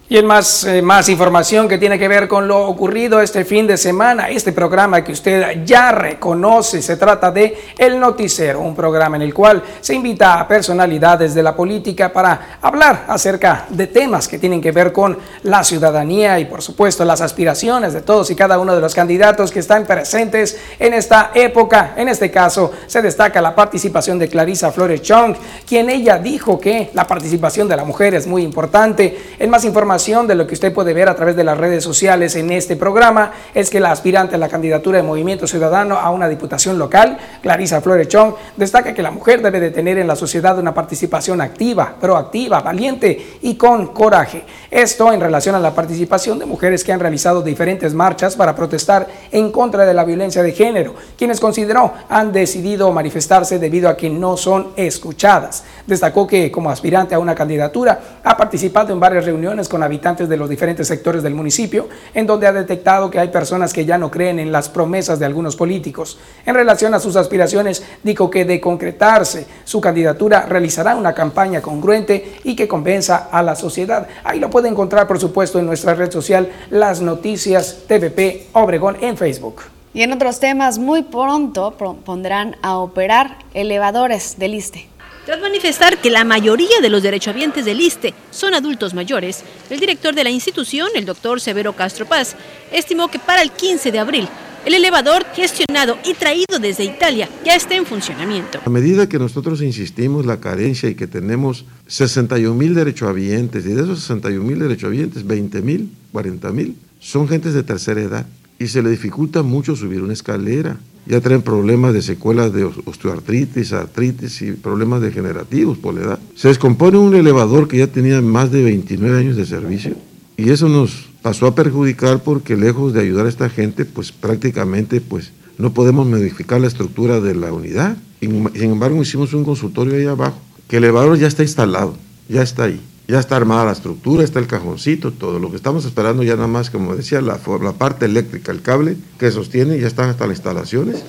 Y 0.06 0.18
en 0.18 0.26
más, 0.26 0.64
eh, 0.64 0.82
más 0.82 1.08
información 1.08 1.66
que 1.66 1.78
tiene 1.78 1.98
que 1.98 2.08
ver 2.08 2.28
con 2.28 2.46
lo 2.46 2.66
ocurrido 2.68 3.22
este 3.22 3.42
fin 3.42 3.66
de 3.66 3.78
semana, 3.78 4.28
este 4.28 4.52
programa 4.52 5.02
que 5.02 5.12
usted 5.12 5.64
ya 5.64 5.92
reconoce, 5.92 6.82
se 6.82 6.98
trata 6.98 7.30
de 7.30 7.56
El 7.78 7.98
Noticero, 7.98 8.60
un 8.60 8.76
programa 8.76 9.16
en 9.16 9.22
el 9.22 9.32
cual 9.32 9.62
se 9.80 9.94
invita 9.94 10.38
a 10.38 10.46
personalidades 10.46 11.34
de 11.34 11.42
la 11.42 11.56
política 11.56 12.12
para 12.12 12.58
hablar 12.60 13.06
acerca 13.08 13.64
de 13.70 13.86
temas 13.86 14.28
que 14.28 14.38
tienen 14.38 14.60
que 14.60 14.72
ver 14.72 14.92
con 14.92 15.16
la 15.44 15.64
ciudadanía 15.64 16.38
y 16.38 16.44
por 16.44 16.60
supuesto 16.60 17.02
las 17.06 17.22
aspiraciones 17.22 17.94
de 17.94 18.02
todos 18.02 18.30
y 18.30 18.36
cada 18.36 18.58
uno 18.58 18.74
de 18.74 18.82
los 18.82 18.94
candidatos 18.94 19.50
que 19.50 19.60
están 19.60 19.86
presentes 19.86 20.58
en 20.78 20.92
esta 20.92 21.30
época. 21.32 21.94
En 21.96 22.10
este 22.10 22.30
caso 22.30 22.72
se 22.88 23.00
destaca 23.00 23.40
la 23.40 23.54
participación 23.54 24.18
de 24.18 24.28
Clarisa 24.28 24.70
Flores 24.70 25.00
Chong, 25.00 25.34
quien 25.66 25.88
ella 25.88 26.18
dijo 26.18 26.60
que 26.60 26.90
la 26.92 27.06
participación 27.06 27.68
de 27.68 27.76
la 27.76 27.84
mujer 27.84 28.14
es 28.14 28.26
muy 28.26 28.42
importante. 28.42 29.34
En 29.38 29.48
más 29.48 29.64
información 29.64 29.93
información 29.94 30.26
de 30.26 30.34
lo 30.34 30.44
que 30.44 30.54
usted 30.54 30.72
puede 30.72 30.92
ver 30.92 31.08
a 31.08 31.14
través 31.14 31.36
de 31.36 31.44
las 31.44 31.56
redes 31.56 31.84
sociales 31.84 32.34
en 32.34 32.50
este 32.50 32.74
programa 32.74 33.30
es 33.54 33.70
que 33.70 33.78
la 33.78 33.92
aspirante 33.92 34.34
a 34.34 34.38
la 34.38 34.48
candidatura 34.48 34.96
de 34.96 35.04
Movimiento 35.04 35.46
Ciudadano 35.46 35.96
a 35.96 36.10
una 36.10 36.28
diputación 36.28 36.80
local, 36.80 37.16
Clarisa 37.42 37.80
Florechón, 37.80 38.34
destaca 38.56 38.92
que 38.92 39.02
la 39.02 39.12
mujer 39.12 39.40
debe 39.40 39.60
de 39.60 39.70
tener 39.70 39.96
en 39.98 40.08
la 40.08 40.16
sociedad 40.16 40.58
una 40.58 40.74
participación 40.74 41.40
activa, 41.40 41.94
proactiva, 42.00 42.60
valiente 42.60 43.38
y 43.42 43.54
con 43.54 43.94
coraje. 43.94 44.42
Esto 44.68 45.12
en 45.12 45.20
relación 45.20 45.54
a 45.54 45.60
la 45.60 45.72
participación 45.72 46.40
de 46.40 46.46
mujeres 46.46 46.82
que 46.82 46.92
han 46.92 46.98
realizado 46.98 47.40
diferentes 47.40 47.94
marchas 47.94 48.34
para 48.34 48.56
protestar 48.56 49.06
en 49.30 49.52
contra 49.52 49.86
de 49.86 49.94
la 49.94 50.04
violencia 50.04 50.42
de 50.42 50.50
género, 50.50 50.96
quienes 51.16 51.38
consideró 51.38 51.92
han 52.08 52.32
decidido 52.32 52.90
manifestarse 52.90 53.60
debido 53.60 53.88
a 53.88 53.96
que 53.96 54.10
no 54.10 54.36
son 54.36 54.72
escuchadas. 54.74 55.62
Destacó 55.86 56.26
que 56.26 56.50
como 56.50 56.68
aspirante 56.70 57.14
a 57.14 57.20
una 57.20 57.36
candidatura 57.36 58.00
ha 58.24 58.36
participado 58.36 58.92
en 58.92 58.98
varias 58.98 59.24
reuniones 59.24 59.68
con 59.68 59.83
habitantes 59.84 60.28
de 60.28 60.36
los 60.36 60.48
diferentes 60.48 60.88
sectores 60.88 61.22
del 61.22 61.34
municipio, 61.34 61.88
en 62.12 62.26
donde 62.26 62.46
ha 62.46 62.52
detectado 62.52 63.10
que 63.10 63.18
hay 63.18 63.28
personas 63.28 63.72
que 63.72 63.84
ya 63.84 63.98
no 63.98 64.10
creen 64.10 64.38
en 64.38 64.50
las 64.50 64.68
promesas 64.68 65.18
de 65.18 65.26
algunos 65.26 65.56
políticos. 65.56 66.18
En 66.44 66.54
relación 66.54 66.94
a 66.94 67.00
sus 67.00 67.16
aspiraciones, 67.16 67.84
dijo 68.02 68.30
que 68.30 68.44
de 68.44 68.60
concretarse 68.60 69.46
su 69.64 69.80
candidatura 69.80 70.46
realizará 70.46 70.96
una 70.96 71.14
campaña 71.14 71.60
congruente 71.60 72.38
y 72.44 72.56
que 72.56 72.68
convenza 72.68 73.28
a 73.30 73.42
la 73.42 73.54
sociedad. 73.54 74.06
Ahí 74.24 74.40
lo 74.40 74.50
puede 74.50 74.68
encontrar, 74.68 75.06
por 75.06 75.20
supuesto, 75.20 75.58
en 75.58 75.66
nuestra 75.66 75.94
red 75.94 76.10
social 76.10 76.50
Las 76.70 77.00
Noticias 77.00 77.84
TVP 77.86 78.48
Obregón 78.52 78.96
en 79.00 79.16
Facebook. 79.16 79.62
Y 79.92 80.02
en 80.02 80.12
otros 80.12 80.40
temas, 80.40 80.78
muy 80.78 81.02
pronto 81.02 81.72
pondrán 82.04 82.56
a 82.62 82.78
operar 82.78 83.38
elevadores 83.54 84.38
del 84.38 84.54
ISTE. 84.54 84.88
Tras 85.24 85.40
manifestar 85.40 86.02
que 86.02 86.10
la 86.10 86.22
mayoría 86.22 86.80
de 86.82 86.90
los 86.90 87.02
derechohabientes 87.02 87.64
del 87.64 87.80
ISTE 87.80 88.12
son 88.30 88.52
adultos 88.52 88.92
mayores, 88.92 89.42
el 89.70 89.80
director 89.80 90.14
de 90.14 90.22
la 90.22 90.28
institución, 90.28 90.88
el 90.94 91.06
doctor 91.06 91.40
Severo 91.40 91.72
Castro 91.72 92.04
Paz, 92.04 92.36
estimó 92.70 93.08
que 93.08 93.18
para 93.18 93.40
el 93.40 93.50
15 93.50 93.90
de 93.90 93.98
abril 93.98 94.28
el 94.66 94.74
elevador 94.74 95.24
gestionado 95.34 95.96
y 96.04 96.12
traído 96.12 96.58
desde 96.60 96.84
Italia 96.84 97.30
ya 97.42 97.54
está 97.54 97.74
en 97.74 97.86
funcionamiento. 97.86 98.60
A 98.66 98.68
medida 98.68 99.08
que 99.08 99.18
nosotros 99.18 99.62
insistimos 99.62 100.26
la 100.26 100.40
carencia 100.40 100.90
y 100.90 100.94
que 100.94 101.06
tenemos 101.06 101.64
61 101.86 102.54
mil 102.54 102.74
derechohabientes, 102.74 103.64
y 103.64 103.70
de 103.70 103.82
esos 103.82 104.00
61 104.00 104.44
mil 104.44 104.58
derechohabientes, 104.58 105.26
20 105.26 105.62
mil, 105.62 105.90
40 106.12 106.52
mil, 106.52 106.76
son 107.00 107.28
gentes 107.28 107.54
de 107.54 107.62
tercera 107.62 108.02
edad 108.02 108.26
y 108.58 108.68
se 108.68 108.82
le 108.82 108.90
dificulta 108.90 109.42
mucho 109.42 109.74
subir 109.74 110.02
una 110.02 110.12
escalera 110.12 110.76
ya 111.06 111.20
traen 111.20 111.42
problemas 111.42 111.92
de 111.92 112.02
secuelas 112.02 112.52
de 112.52 112.64
osteoartritis, 112.64 113.72
artritis 113.72 114.42
y 114.42 114.52
problemas 114.52 115.00
degenerativos 115.00 115.78
por 115.78 115.94
la 115.94 116.02
edad. 116.02 116.18
Se 116.34 116.48
descompone 116.48 116.98
un 116.98 117.14
elevador 117.14 117.68
que 117.68 117.78
ya 117.78 117.86
tenía 117.86 118.20
más 118.20 118.50
de 118.50 118.62
29 118.62 119.18
años 119.18 119.36
de 119.36 119.46
servicio 119.46 119.94
y 120.36 120.50
eso 120.50 120.68
nos 120.68 121.08
pasó 121.22 121.46
a 121.46 121.54
perjudicar 121.54 122.22
porque 122.22 122.56
lejos 122.56 122.92
de 122.92 123.00
ayudar 123.00 123.26
a 123.26 123.28
esta 123.28 123.48
gente, 123.48 123.84
pues 123.84 124.12
prácticamente 124.12 125.00
pues 125.00 125.32
no 125.58 125.72
podemos 125.72 126.06
modificar 126.06 126.60
la 126.60 126.66
estructura 126.66 127.20
de 127.20 127.34
la 127.34 127.52
unidad. 127.52 127.96
Sin 128.20 128.70
embargo, 128.70 129.00
hicimos 129.02 129.34
un 129.34 129.44
consultorio 129.44 129.96
ahí 129.96 130.06
abajo, 130.06 130.38
que 130.68 130.78
el 130.78 130.84
elevador 130.84 131.18
ya 131.18 131.26
está 131.26 131.42
instalado, 131.42 131.94
ya 132.28 132.42
está 132.42 132.64
ahí. 132.64 132.80
Ya 133.06 133.20
está 133.20 133.36
armada 133.36 133.66
la 133.66 133.72
estructura, 133.72 134.24
está 134.24 134.38
el 134.38 134.46
cajoncito, 134.46 135.12
todo. 135.12 135.38
Lo 135.38 135.50
que 135.50 135.56
estamos 135.56 135.84
esperando 135.84 136.22
ya 136.22 136.36
nada 136.36 136.48
más, 136.48 136.70
como 136.70 136.96
decía, 136.96 137.20
la, 137.20 137.36
parte 137.36 138.06
eléctrica, 138.06 138.50
el 138.50 138.62
cable 138.62 138.96
que 139.18 139.30
sostiene, 139.30 139.78
ya 139.78 139.86
están 139.86 140.08
hasta 140.08 140.26
las 140.26 140.38
instalaciones. 140.38 141.04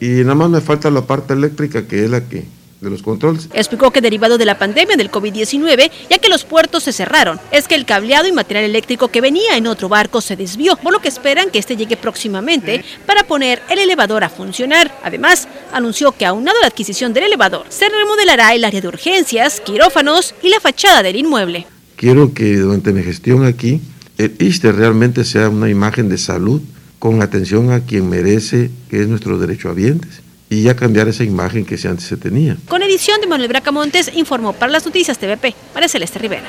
Y 0.00 0.22
nada 0.22 0.34
más 0.34 0.50
me 0.50 0.60
falta 0.60 0.90
la 0.90 1.02
parte 1.02 1.34
eléctrica, 1.34 1.86
que 1.86 2.04
es 2.04 2.10
la 2.10 2.28
que 2.28 2.46
de 2.80 2.90
los 2.90 3.02
controles. 3.02 3.48
Explicó 3.52 3.90
que 3.90 4.00
derivado 4.00 4.38
de 4.38 4.44
la 4.44 4.58
pandemia 4.58 4.96
del 4.96 5.10
COVID-19, 5.10 5.90
ya 6.10 6.18
que 6.18 6.28
los 6.28 6.44
puertos 6.44 6.84
se 6.84 6.92
cerraron, 6.92 7.40
es 7.50 7.66
que 7.66 7.74
el 7.74 7.84
cableado 7.84 8.28
y 8.28 8.32
material 8.32 8.64
eléctrico 8.64 9.08
que 9.08 9.20
venía 9.20 9.56
en 9.56 9.66
otro 9.66 9.88
barco 9.88 10.20
se 10.20 10.36
desvió, 10.36 10.76
por 10.76 10.92
lo 10.92 11.00
que 11.00 11.08
esperan 11.08 11.50
que 11.50 11.58
este 11.58 11.76
llegue 11.76 11.96
próximamente 11.96 12.84
para 13.06 13.24
poner 13.24 13.62
el 13.68 13.78
elevador 13.78 14.24
a 14.24 14.28
funcionar. 14.28 14.96
Además, 15.02 15.48
anunció 15.72 16.12
que 16.12 16.26
aunado 16.26 16.58
a 16.58 16.62
la 16.62 16.66
adquisición 16.68 17.12
del 17.12 17.24
elevador, 17.24 17.66
se 17.68 17.88
remodelará 17.88 18.54
el 18.54 18.64
área 18.64 18.80
de 18.80 18.88
urgencias, 18.88 19.60
quirófanos 19.60 20.34
y 20.42 20.48
la 20.48 20.60
fachada 20.60 21.02
del 21.02 21.16
inmueble. 21.16 21.66
Quiero 21.96 22.32
que 22.32 22.56
durante 22.56 22.92
mi 22.92 23.02
gestión 23.02 23.44
aquí, 23.44 23.80
el 24.18 24.34
ISTE 24.38 24.72
realmente 24.72 25.24
sea 25.24 25.48
una 25.48 25.68
imagen 25.68 26.08
de 26.08 26.18
salud 26.18 26.60
con 26.98 27.22
atención 27.22 27.72
a 27.72 27.80
quien 27.80 28.08
merece, 28.08 28.70
que 28.88 29.00
es 29.00 29.08
nuestro 29.08 29.38
derecho 29.38 29.68
a 29.68 29.74
vientes 29.74 30.27
y 30.50 30.62
ya 30.62 30.74
cambiar 30.76 31.08
esa 31.08 31.24
imagen 31.24 31.64
que 31.64 31.74
antes 31.88 32.06
se 32.06 32.16
tenía. 32.16 32.56
Con 32.68 32.82
edición 32.82 33.20
de 33.20 33.26
Manuel 33.26 33.48
Bracamontes, 33.48 34.10
informó 34.14 34.52
para 34.52 34.72
las 34.72 34.84
noticias 34.84 35.18
TVP, 35.18 35.54
María 35.74 35.88
Celeste 35.88 36.18
Rivera. 36.18 36.48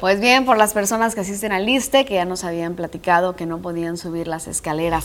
Pues 0.00 0.20
bien, 0.20 0.44
por 0.44 0.58
las 0.58 0.72
personas 0.72 1.14
que 1.14 1.20
asisten 1.20 1.52
al 1.52 1.64
liste, 1.64 2.04
que 2.04 2.14
ya 2.14 2.24
nos 2.24 2.42
habían 2.42 2.74
platicado 2.74 3.36
que 3.36 3.46
no 3.46 3.58
podían 3.58 3.96
subir 3.96 4.26
las 4.26 4.48
escaleras. 4.48 5.04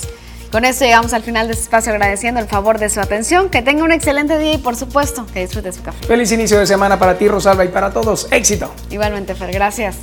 Con 0.52 0.66
esto 0.66 0.86
llegamos 0.86 1.14
al 1.14 1.24
final 1.24 1.48
de 1.48 1.54
este 1.54 1.66
espacio 1.66 1.92
agradeciendo 1.92 2.40
el 2.40 2.48
favor 2.48 2.80
de 2.80 2.90
su 2.90 3.00
atención. 3.00 3.50
Que 3.50 3.62
tenga 3.62 3.84
un 3.84 3.92
excelente 3.92 4.40
día 4.40 4.54
y 4.54 4.58
por 4.58 4.76
supuesto 4.76 5.26
que 5.32 5.42
disfrute 5.42 5.72
su 5.72 5.84
café. 5.84 6.08
Feliz 6.08 6.32
inicio 6.32 6.58
de 6.58 6.66
semana 6.66 6.98
para 6.98 7.18
ti, 7.18 7.28
Rosalba, 7.28 7.66
y 7.66 7.68
para 7.68 7.92
todos. 7.92 8.28
Éxito. 8.32 8.72
Igualmente, 8.90 9.36
Fer. 9.36 9.52
Gracias. 9.52 9.98